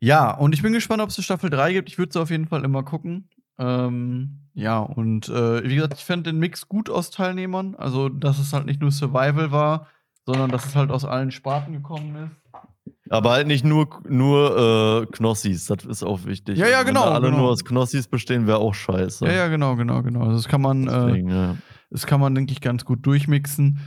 ja, 0.01 0.31
und 0.31 0.55
ich 0.55 0.63
bin 0.63 0.73
gespannt, 0.73 1.03
ob 1.03 1.09
es 1.11 1.19
eine 1.19 1.25
Staffel 1.25 1.51
3 1.51 1.73
gibt. 1.73 1.89
Ich 1.89 1.99
würde 1.99 2.13
sie 2.13 2.21
auf 2.21 2.31
jeden 2.31 2.47
Fall 2.47 2.65
immer 2.65 2.83
gucken. 2.83 3.29
Ähm, 3.59 4.48
ja, 4.59 4.81
und 4.81 5.29
äh, 5.29 5.63
wie 5.63 5.77
gesagt, 5.77 5.95
ich 5.95 6.05
fände 6.05 6.33
den 6.33 6.41
Mix 6.41 6.67
gut 6.67 6.91
aus 6.91 7.11
Teilnehmern. 7.11 7.77
Also, 7.77 8.09
dass 8.09 8.41
es 8.41 8.53
halt 8.53 8.67
nicht 8.67 8.81
nur 8.81 8.91
Survival 8.91 9.53
war, 9.53 9.87
sondern 10.27 10.51
dass 10.51 10.67
es 10.67 10.75
halt 10.75 10.91
aus 10.91 11.05
allen 11.05 11.31
Sparten 11.31 11.73
gekommen 11.73 12.17
ist. 12.17 12.63
Aber 13.09 13.31
halt 13.31 13.47
nicht 13.47 13.65
nur, 13.65 13.89
nur 14.09 15.05
äh, 15.05 15.07
Knossis, 15.13 15.67
das 15.67 15.85
ist 15.85 16.03
auch 16.03 16.25
wichtig. 16.25 16.59
Ja, 16.59 16.67
ja, 16.67 16.79
Also, 16.79 16.89
genau, 16.89 17.05
Wenn 17.05 17.13
alle 17.13 17.27
genau. 17.29 17.39
nur 17.39 17.51
aus 17.51 17.65
Knossis 17.65 18.09
bestehen, 18.09 18.49
wäre 18.49 18.59
auch 18.59 18.75
scheiße. 18.75 19.27
Ja, 19.27 19.33
ja, 19.33 19.47
genau, 19.47 19.77
genau, 19.77 20.03
genau. 20.03 20.23
Also, 20.23 20.33
das 20.33 20.49
kann 20.49 20.61
man, 20.61 20.89
äh, 20.89 21.07
Deswegen, 21.07 21.31
ja. 21.31 21.57
das 21.91 22.07
kann 22.07 22.19
man, 22.19 22.35
denke 22.35 22.53
ich, 22.53 22.61
ganz 22.61 22.85
gut 22.85 23.07
durchmixen. 23.07 23.79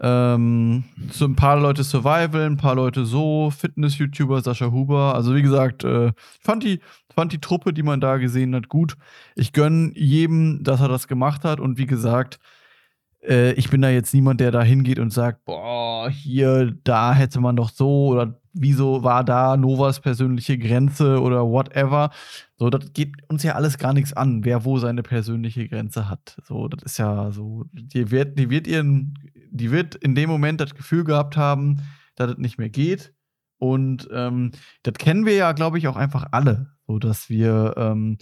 Ähm, 0.00 0.84
so 1.10 1.26
ein 1.26 1.36
paar 1.36 1.60
Leute 1.60 1.84
Survival, 1.84 2.46
ein 2.46 2.56
paar 2.56 2.74
Leute 2.74 3.04
so, 3.04 3.50
Fitness-YouTuber, 3.50 4.40
Sascha 4.40 4.70
Huber. 4.70 5.14
Also 5.14 5.34
wie 5.34 5.42
gesagt, 5.42 5.84
äh, 5.84 6.08
ich 6.08 6.42
fand 6.42 6.64
die, 6.64 6.80
fand 7.12 7.32
die 7.32 7.40
Truppe, 7.40 7.72
die 7.72 7.82
man 7.82 8.00
da 8.00 8.16
gesehen 8.16 8.54
hat, 8.54 8.68
gut. 8.68 8.96
Ich 9.34 9.52
gönne 9.52 9.92
jedem, 9.94 10.62
dass 10.62 10.80
er 10.80 10.88
das 10.88 11.08
gemacht 11.08 11.44
hat. 11.44 11.60
Und 11.60 11.78
wie 11.78 11.86
gesagt, 11.86 12.38
äh, 13.22 13.52
ich 13.52 13.70
bin 13.70 13.82
da 13.82 13.90
jetzt 13.90 14.12
niemand, 14.14 14.40
der 14.40 14.50
da 14.50 14.62
hingeht 14.62 14.98
und 14.98 15.12
sagt, 15.12 15.44
boah, 15.44 16.10
hier, 16.10 16.76
da 16.84 17.14
hätte 17.14 17.40
man 17.40 17.56
doch 17.56 17.70
so 17.70 18.08
oder 18.08 18.40
wieso 18.52 19.02
war 19.02 19.24
da 19.24 19.56
Novas 19.56 20.00
persönliche 20.00 20.58
Grenze 20.58 21.20
oder 21.20 21.46
whatever. 21.46 22.10
So, 22.56 22.70
das 22.70 22.92
geht 22.92 23.14
uns 23.28 23.42
ja 23.42 23.54
alles 23.54 23.78
gar 23.78 23.92
nichts 23.92 24.12
an, 24.12 24.44
wer 24.44 24.64
wo 24.64 24.78
seine 24.78 25.02
persönliche 25.02 25.68
Grenze 25.68 26.08
hat. 26.08 26.38
So, 26.44 26.68
das 26.68 26.82
ist 26.82 26.98
ja 26.98 27.30
so, 27.30 27.64
die 27.72 28.10
wird, 28.10 28.38
die 28.38 28.50
wird 28.50 28.66
ihren, 28.66 29.14
die 29.50 29.70
wird 29.70 29.94
in 29.94 30.14
dem 30.14 30.28
Moment 30.28 30.60
das 30.60 30.74
Gefühl 30.74 31.04
gehabt 31.04 31.36
haben, 31.36 31.80
dass 32.16 32.32
es 32.32 32.38
nicht 32.38 32.58
mehr 32.58 32.70
geht. 32.70 33.14
Und 33.58 34.08
ähm, 34.12 34.50
das 34.82 34.94
kennen 34.94 35.24
wir 35.24 35.34
ja, 35.34 35.52
glaube 35.52 35.78
ich, 35.78 35.86
auch 35.86 35.96
einfach 35.96 36.26
alle. 36.32 36.71
So, 36.86 36.98
dass 36.98 37.28
wir 37.28 37.74
ähm, 37.76 38.18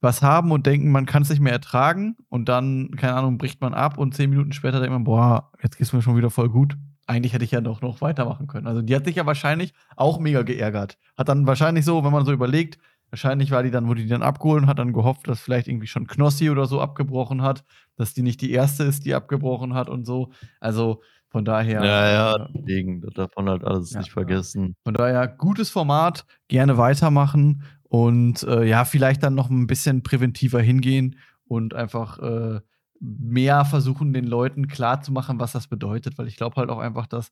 was 0.00 0.22
haben 0.22 0.52
und 0.52 0.66
denken, 0.66 0.90
man 0.90 1.06
kann 1.06 1.22
es 1.22 1.30
nicht 1.30 1.40
mehr 1.40 1.52
ertragen 1.52 2.16
und 2.28 2.48
dann, 2.48 2.90
keine 2.96 3.14
Ahnung, 3.14 3.38
bricht 3.38 3.60
man 3.60 3.74
ab 3.74 3.98
und 3.98 4.14
zehn 4.14 4.30
Minuten 4.30 4.52
später 4.52 4.80
denkt 4.80 4.92
man, 4.92 5.04
boah, 5.04 5.50
jetzt 5.62 5.76
geht's 5.76 5.92
mir 5.92 6.02
schon 6.02 6.16
wieder 6.16 6.30
voll 6.30 6.48
gut. 6.48 6.76
Eigentlich 7.06 7.32
hätte 7.32 7.44
ich 7.44 7.50
ja 7.50 7.60
doch 7.60 7.80
noch 7.80 8.00
weitermachen 8.00 8.46
können. 8.46 8.66
Also 8.66 8.82
die 8.82 8.94
hat 8.94 9.06
sich 9.06 9.16
ja 9.16 9.26
wahrscheinlich 9.26 9.72
auch 9.96 10.20
mega 10.20 10.42
geärgert. 10.42 10.98
Hat 11.16 11.28
dann 11.28 11.46
wahrscheinlich 11.46 11.84
so, 11.84 12.04
wenn 12.04 12.12
man 12.12 12.24
so 12.24 12.32
überlegt, 12.32 12.78
wahrscheinlich 13.10 13.50
war 13.50 13.62
die 13.62 13.70
dann, 13.70 13.88
wurde 13.88 14.02
die 14.02 14.08
dann 14.08 14.22
abgeholt 14.22 14.62
und 14.62 14.68
hat 14.68 14.78
dann 14.78 14.92
gehofft, 14.92 15.26
dass 15.26 15.40
vielleicht 15.40 15.68
irgendwie 15.68 15.86
schon 15.86 16.06
Knossi 16.06 16.50
oder 16.50 16.66
so 16.66 16.80
abgebrochen 16.80 17.42
hat, 17.42 17.64
dass 17.96 18.12
die 18.14 18.22
nicht 18.22 18.40
die 18.40 18.52
erste 18.52 18.84
ist, 18.84 19.04
die 19.06 19.14
abgebrochen 19.14 19.74
hat 19.74 19.88
und 19.88 20.04
so. 20.04 20.30
Also 20.60 21.00
von 21.30 21.44
daher. 21.44 21.84
Ja, 21.84 22.10
ja, 22.10 22.36
äh, 22.36 22.48
deswegen, 22.54 23.02
man 23.36 23.48
halt 23.48 23.64
alles 23.64 23.92
Ja, 23.92 24.00
nicht 24.00 24.12
vergessen. 24.12 24.76
Von 24.84 24.94
daher, 24.94 25.28
gutes 25.28 25.70
Format, 25.70 26.24
gerne 26.48 26.78
weitermachen 26.78 27.62
und 27.88 28.42
äh, 28.42 28.64
ja, 28.64 28.84
vielleicht 28.84 29.22
dann 29.22 29.34
noch 29.34 29.50
ein 29.50 29.66
bisschen 29.66 30.02
präventiver 30.02 30.60
hingehen 30.60 31.16
und 31.46 31.74
einfach 31.74 32.18
äh, 32.18 32.60
mehr 33.00 33.64
versuchen, 33.64 34.12
den 34.12 34.26
Leuten 34.26 34.68
klarzumachen, 34.68 35.38
was 35.40 35.52
das 35.52 35.68
bedeutet, 35.68 36.18
weil 36.18 36.26
ich 36.28 36.36
glaube 36.36 36.56
halt 36.56 36.70
auch 36.70 36.78
einfach, 36.80 37.06
dass, 37.06 37.30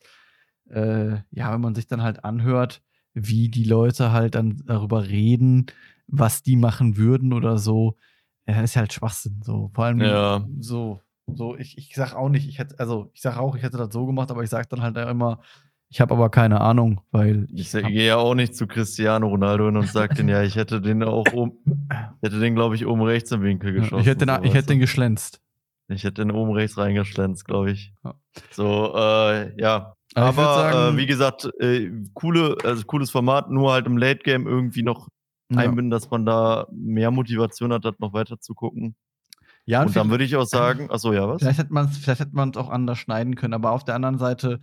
äh, 0.71 1.17
ja, 1.31 1.53
wenn 1.53 1.61
man 1.61 1.75
sich 1.75 1.87
dann 1.87 2.03
halt 2.03 2.25
anhört, 2.25 2.83
wie 3.15 3.49
die 3.49 3.65
Leute 3.65 4.13
halt 4.13 4.35
dann 4.35 4.63
darüber 4.67 5.09
reden, 5.09 5.67
was 6.07 6.43
die 6.43 6.57
machen 6.57 6.97
würden 6.97 7.33
oder 7.33 7.59
so, 7.59 7.97
ja, 8.47 8.61
ist 8.61 8.77
halt 8.77 8.93
Schwachsinn. 8.93 9.41
So, 9.43 9.71
vor 9.75 9.85
allem 9.87 10.01
Ja. 10.01 10.47
so, 10.61 11.01
So, 11.35 11.57
ich, 11.57 11.77
ich 11.79 11.95
sag 11.95 12.15
auch 12.15 12.29
nicht, 12.29 12.49
ich 12.49 12.59
hätte, 12.59 12.79
also 12.79 13.11
ich 13.13 13.21
sag 13.21 13.37
auch, 13.39 13.57
ich 13.57 13.63
hätte 13.63 13.77
das 13.79 13.93
so 13.93 14.07
gemacht, 14.07 14.31
aber 14.31 14.45
ich 14.45 14.51
sag 14.51 14.69
dann 14.71 14.83
halt 14.83 14.97
immer, 14.97 15.41
ich 15.89 16.01
habe 16.01 16.15
aber 16.15 16.31
keine 16.31 16.61
Ahnung, 16.61 17.01
weil 17.13 17.47
ich, 17.53 17.73
ich 17.73 17.87
gehe 17.87 18.07
ja 18.07 18.17
auch 18.17 18.35
nicht 18.35 18.57
zu 18.57 18.67
Cristiano 18.67 19.29
Ronaldo 19.29 19.67
hin 19.67 19.77
und 19.77 19.89
sage 19.89 20.15
den, 20.15 20.29
ja, 20.29 20.43
ich 20.43 20.57
hätte 20.57 20.81
den 20.81 21.03
auch 21.03 21.33
oben, 21.33 21.89
hätte 22.23 22.41
den, 22.41 22.55
glaube 22.55 22.75
ich, 22.75 22.87
oben 22.87 23.03
rechts 23.03 23.31
im 23.31 23.43
Winkel 23.43 23.73
geschossen. 23.73 24.01
ich 24.01 24.07
hätte 24.07 24.27
den, 24.27 24.35
so, 24.35 24.43
ich 24.43 24.55
hätte 24.55 24.69
den 24.69 24.81
geschlänzt. 24.81 25.41
Ich 25.89 26.03
hätte 26.03 26.25
den 26.25 26.33
oben 26.33 26.53
rechts 26.53 26.77
reingeschlänzt, 26.77 27.45
glaube 27.45 27.71
ich. 27.71 27.95
So, 28.51 28.95
äh, 28.97 29.61
ja. 29.61 29.95
Aber, 30.15 30.29
aber 30.29 30.55
sagen, 30.55 30.97
äh, 30.97 30.99
wie 30.99 31.07
gesagt, 31.07 31.49
äh, 31.61 31.91
coole, 32.15 32.57
also 32.65 32.83
cooles 32.85 33.11
Format, 33.11 33.51
nur 33.51 33.73
halt 33.73 33.87
im 33.87 33.97
Late 33.97 34.21
Game 34.25 34.47
irgendwie 34.47 34.83
noch 34.83 35.09
ja. 35.51 35.59
einbinden, 35.59 35.91
dass 35.91 36.11
man 36.11 36.27
da 36.27 36.67
mehr 36.73 37.11
Motivation 37.11 37.73
hat, 37.73 37.85
noch 38.01 38.13
weiter 38.13 38.41
zu 38.41 38.55
gucken. 38.55 38.97
Ja, 39.67 39.81
und, 39.81 39.89
und 39.89 39.97
dann 39.97 40.11
würde 40.11 40.25
ich 40.25 40.37
auch 40.37 40.47
sagen, 40.47 40.91
achso, 40.91 41.13
ja, 41.13 41.29
was? 41.29 41.43
Vielleicht 41.43 41.59
hätte 41.59 41.73
man 42.33 42.51
es 42.51 42.57
auch 42.57 42.71
anders 42.71 42.99
schneiden 42.99 43.35
können, 43.35 43.53
aber 43.53 43.73
auf 43.73 43.85
der 43.85 43.97
anderen 43.97 44.19
Seite, 44.19 44.61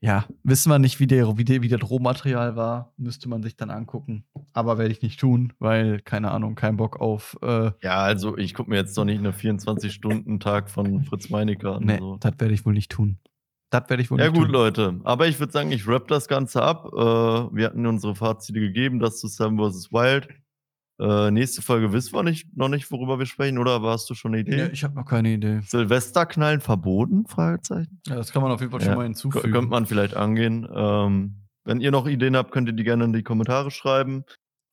ja, 0.00 0.24
wissen 0.42 0.70
wir 0.70 0.78
nicht, 0.78 1.00
wie, 1.00 1.06
der, 1.06 1.36
wie, 1.38 1.44
der, 1.44 1.62
wie 1.62 1.68
das 1.68 1.88
Rohmaterial 1.88 2.56
war, 2.56 2.92
müsste 2.96 3.28
man 3.28 3.42
sich 3.42 3.56
dann 3.56 3.70
angucken. 3.70 4.24
Aber 4.52 4.78
werde 4.78 4.92
ich 4.92 5.02
nicht 5.02 5.20
tun, 5.20 5.52
weil, 5.58 6.00
keine 6.00 6.30
Ahnung, 6.30 6.54
kein 6.54 6.76
Bock 6.76 7.00
auf. 7.00 7.38
Äh 7.42 7.70
ja, 7.82 7.98
also 7.98 8.36
ich 8.36 8.54
gucke 8.54 8.70
mir 8.70 8.76
jetzt 8.76 8.96
doch 8.96 9.04
nicht 9.04 9.18
eine 9.18 9.32
24-Stunden-Tag 9.32 10.70
von 10.70 11.04
Fritz 11.04 11.30
Meinecke 11.30 11.70
an. 11.70 11.84
Nee, 11.84 11.98
so. 11.98 12.16
das 12.20 12.32
werde 12.38 12.54
ich 12.54 12.66
wohl 12.66 12.72
nicht 12.72 12.90
tun. 12.90 13.18
Das 13.70 13.88
werde 13.88 14.02
ich 14.02 14.10
wohl 14.10 14.18
ja, 14.18 14.26
nicht 14.26 14.34
gut, 14.34 14.46
tun. 14.46 14.52
Leute. 14.52 15.00
Aber 15.04 15.28
ich 15.28 15.40
würde 15.40 15.52
sagen, 15.52 15.72
ich 15.72 15.88
rap 15.88 16.06
das 16.08 16.28
Ganze 16.28 16.62
ab. 16.62 16.90
Äh, 16.92 16.96
wir 16.98 17.66
hatten 17.66 17.86
unsere 17.86 18.14
Fazite 18.14 18.60
gegeben, 18.60 18.98
das 18.98 19.18
zu 19.18 19.28
Sam 19.28 19.56
vs. 19.56 19.92
Wild. 19.92 20.28
Äh, 21.00 21.30
nächste 21.30 21.62
Folge 21.62 21.92
wissen 21.92 22.14
wir 22.14 22.22
nicht, 22.22 22.56
noch 22.56 22.68
nicht, 22.68 22.90
worüber 22.90 23.18
wir 23.18 23.26
sprechen, 23.26 23.58
oder 23.58 23.82
hast 23.82 24.08
du 24.10 24.14
schon 24.14 24.32
eine 24.32 24.42
Idee? 24.42 24.58
Ja, 24.58 24.66
ich 24.66 24.84
habe 24.84 24.94
noch 24.94 25.06
keine 25.06 25.32
Idee. 25.32 25.60
Silvesterknallen 25.66 26.60
verboten? 26.60 27.26
Fragezeichen. 27.26 28.00
Ja, 28.06 28.16
das 28.16 28.32
kann 28.32 28.42
man 28.42 28.52
auf 28.52 28.60
jeden 28.60 28.70
Fall 28.70 28.80
ja, 28.80 28.86
schon 28.86 28.96
mal 28.96 29.04
hinzufügen. 29.04 29.52
Könnte 29.52 29.70
man 29.70 29.86
vielleicht 29.86 30.14
angehen. 30.14 30.68
Ähm, 30.72 31.42
wenn 31.64 31.80
ihr 31.80 31.90
noch 31.90 32.06
Ideen 32.06 32.36
habt, 32.36 32.52
könnt 32.52 32.68
ihr 32.68 32.74
die 32.74 32.84
gerne 32.84 33.04
in 33.04 33.12
die 33.12 33.22
Kommentare 33.22 33.70
schreiben. 33.70 34.24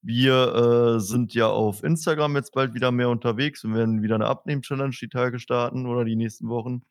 Wir 0.02 0.96
äh, 0.96 1.00
sind 1.00 1.34
ja 1.34 1.48
auf 1.48 1.84
Instagram 1.84 2.36
jetzt 2.36 2.54
bald 2.54 2.74
wieder 2.74 2.92
mehr 2.92 3.10
unterwegs 3.10 3.64
und 3.64 3.74
werden 3.74 4.02
wieder 4.02 4.16
eine 4.16 4.28
Abnehmen-Challenge 4.28 4.96
die 5.00 5.10
Tage 5.10 5.40
starten 5.40 5.86
oder 5.86 6.06
die 6.06 6.16
nächsten 6.16 6.48
Wochen. 6.48 6.84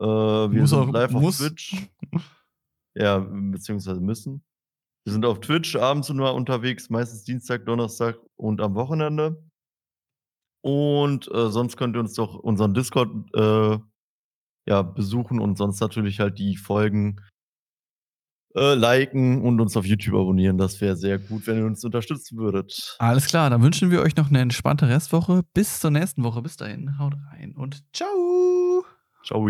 Äh, 0.00 0.06
wir 0.06 0.60
muss 0.60 0.70
sind 0.70 0.92
live 0.92 1.10
muss. 1.10 1.40
auf 1.40 1.48
Twitch. 1.48 1.88
ja, 2.94 3.18
beziehungsweise 3.18 4.00
müssen. 4.00 4.42
Wir 5.04 5.12
sind 5.12 5.26
auf 5.26 5.40
Twitch 5.40 5.76
abends 5.76 6.08
nur 6.10 6.32
unterwegs, 6.34 6.90
meistens 6.90 7.24
Dienstag, 7.24 7.66
Donnerstag 7.66 8.18
und 8.38 8.60
am 8.60 8.74
Wochenende. 8.74 9.42
Und 10.62 11.30
äh, 11.32 11.50
sonst 11.50 11.76
könnt 11.76 11.96
ihr 11.96 12.00
uns 12.00 12.14
doch 12.14 12.34
unseren 12.34 12.74
Discord 12.74 13.10
äh, 13.34 13.78
ja, 14.66 14.82
besuchen 14.82 15.40
und 15.40 15.56
sonst 15.56 15.80
natürlich 15.80 16.20
halt 16.20 16.38
die 16.38 16.56
Folgen 16.56 17.20
äh, 18.54 18.74
liken 18.74 19.42
und 19.42 19.60
uns 19.60 19.76
auf 19.76 19.86
YouTube 19.86 20.14
abonnieren. 20.14 20.58
Das 20.58 20.80
wäre 20.80 20.96
sehr 20.96 21.18
gut, 21.18 21.46
wenn 21.46 21.58
ihr 21.58 21.66
uns 21.66 21.84
unterstützen 21.84 22.38
würdet. 22.38 22.96
Alles 22.98 23.26
klar, 23.26 23.50
dann 23.50 23.62
wünschen 23.62 23.90
wir 23.90 24.00
euch 24.00 24.16
noch 24.16 24.28
eine 24.28 24.40
entspannte 24.40 24.88
Restwoche. 24.88 25.42
Bis 25.54 25.80
zur 25.80 25.90
nächsten 25.90 26.22
Woche. 26.24 26.42
Bis 26.42 26.56
dahin, 26.56 26.98
haut 26.98 27.14
rein 27.30 27.54
und 27.56 27.84
ciao. 27.92 28.84
Ciao. 29.24 29.48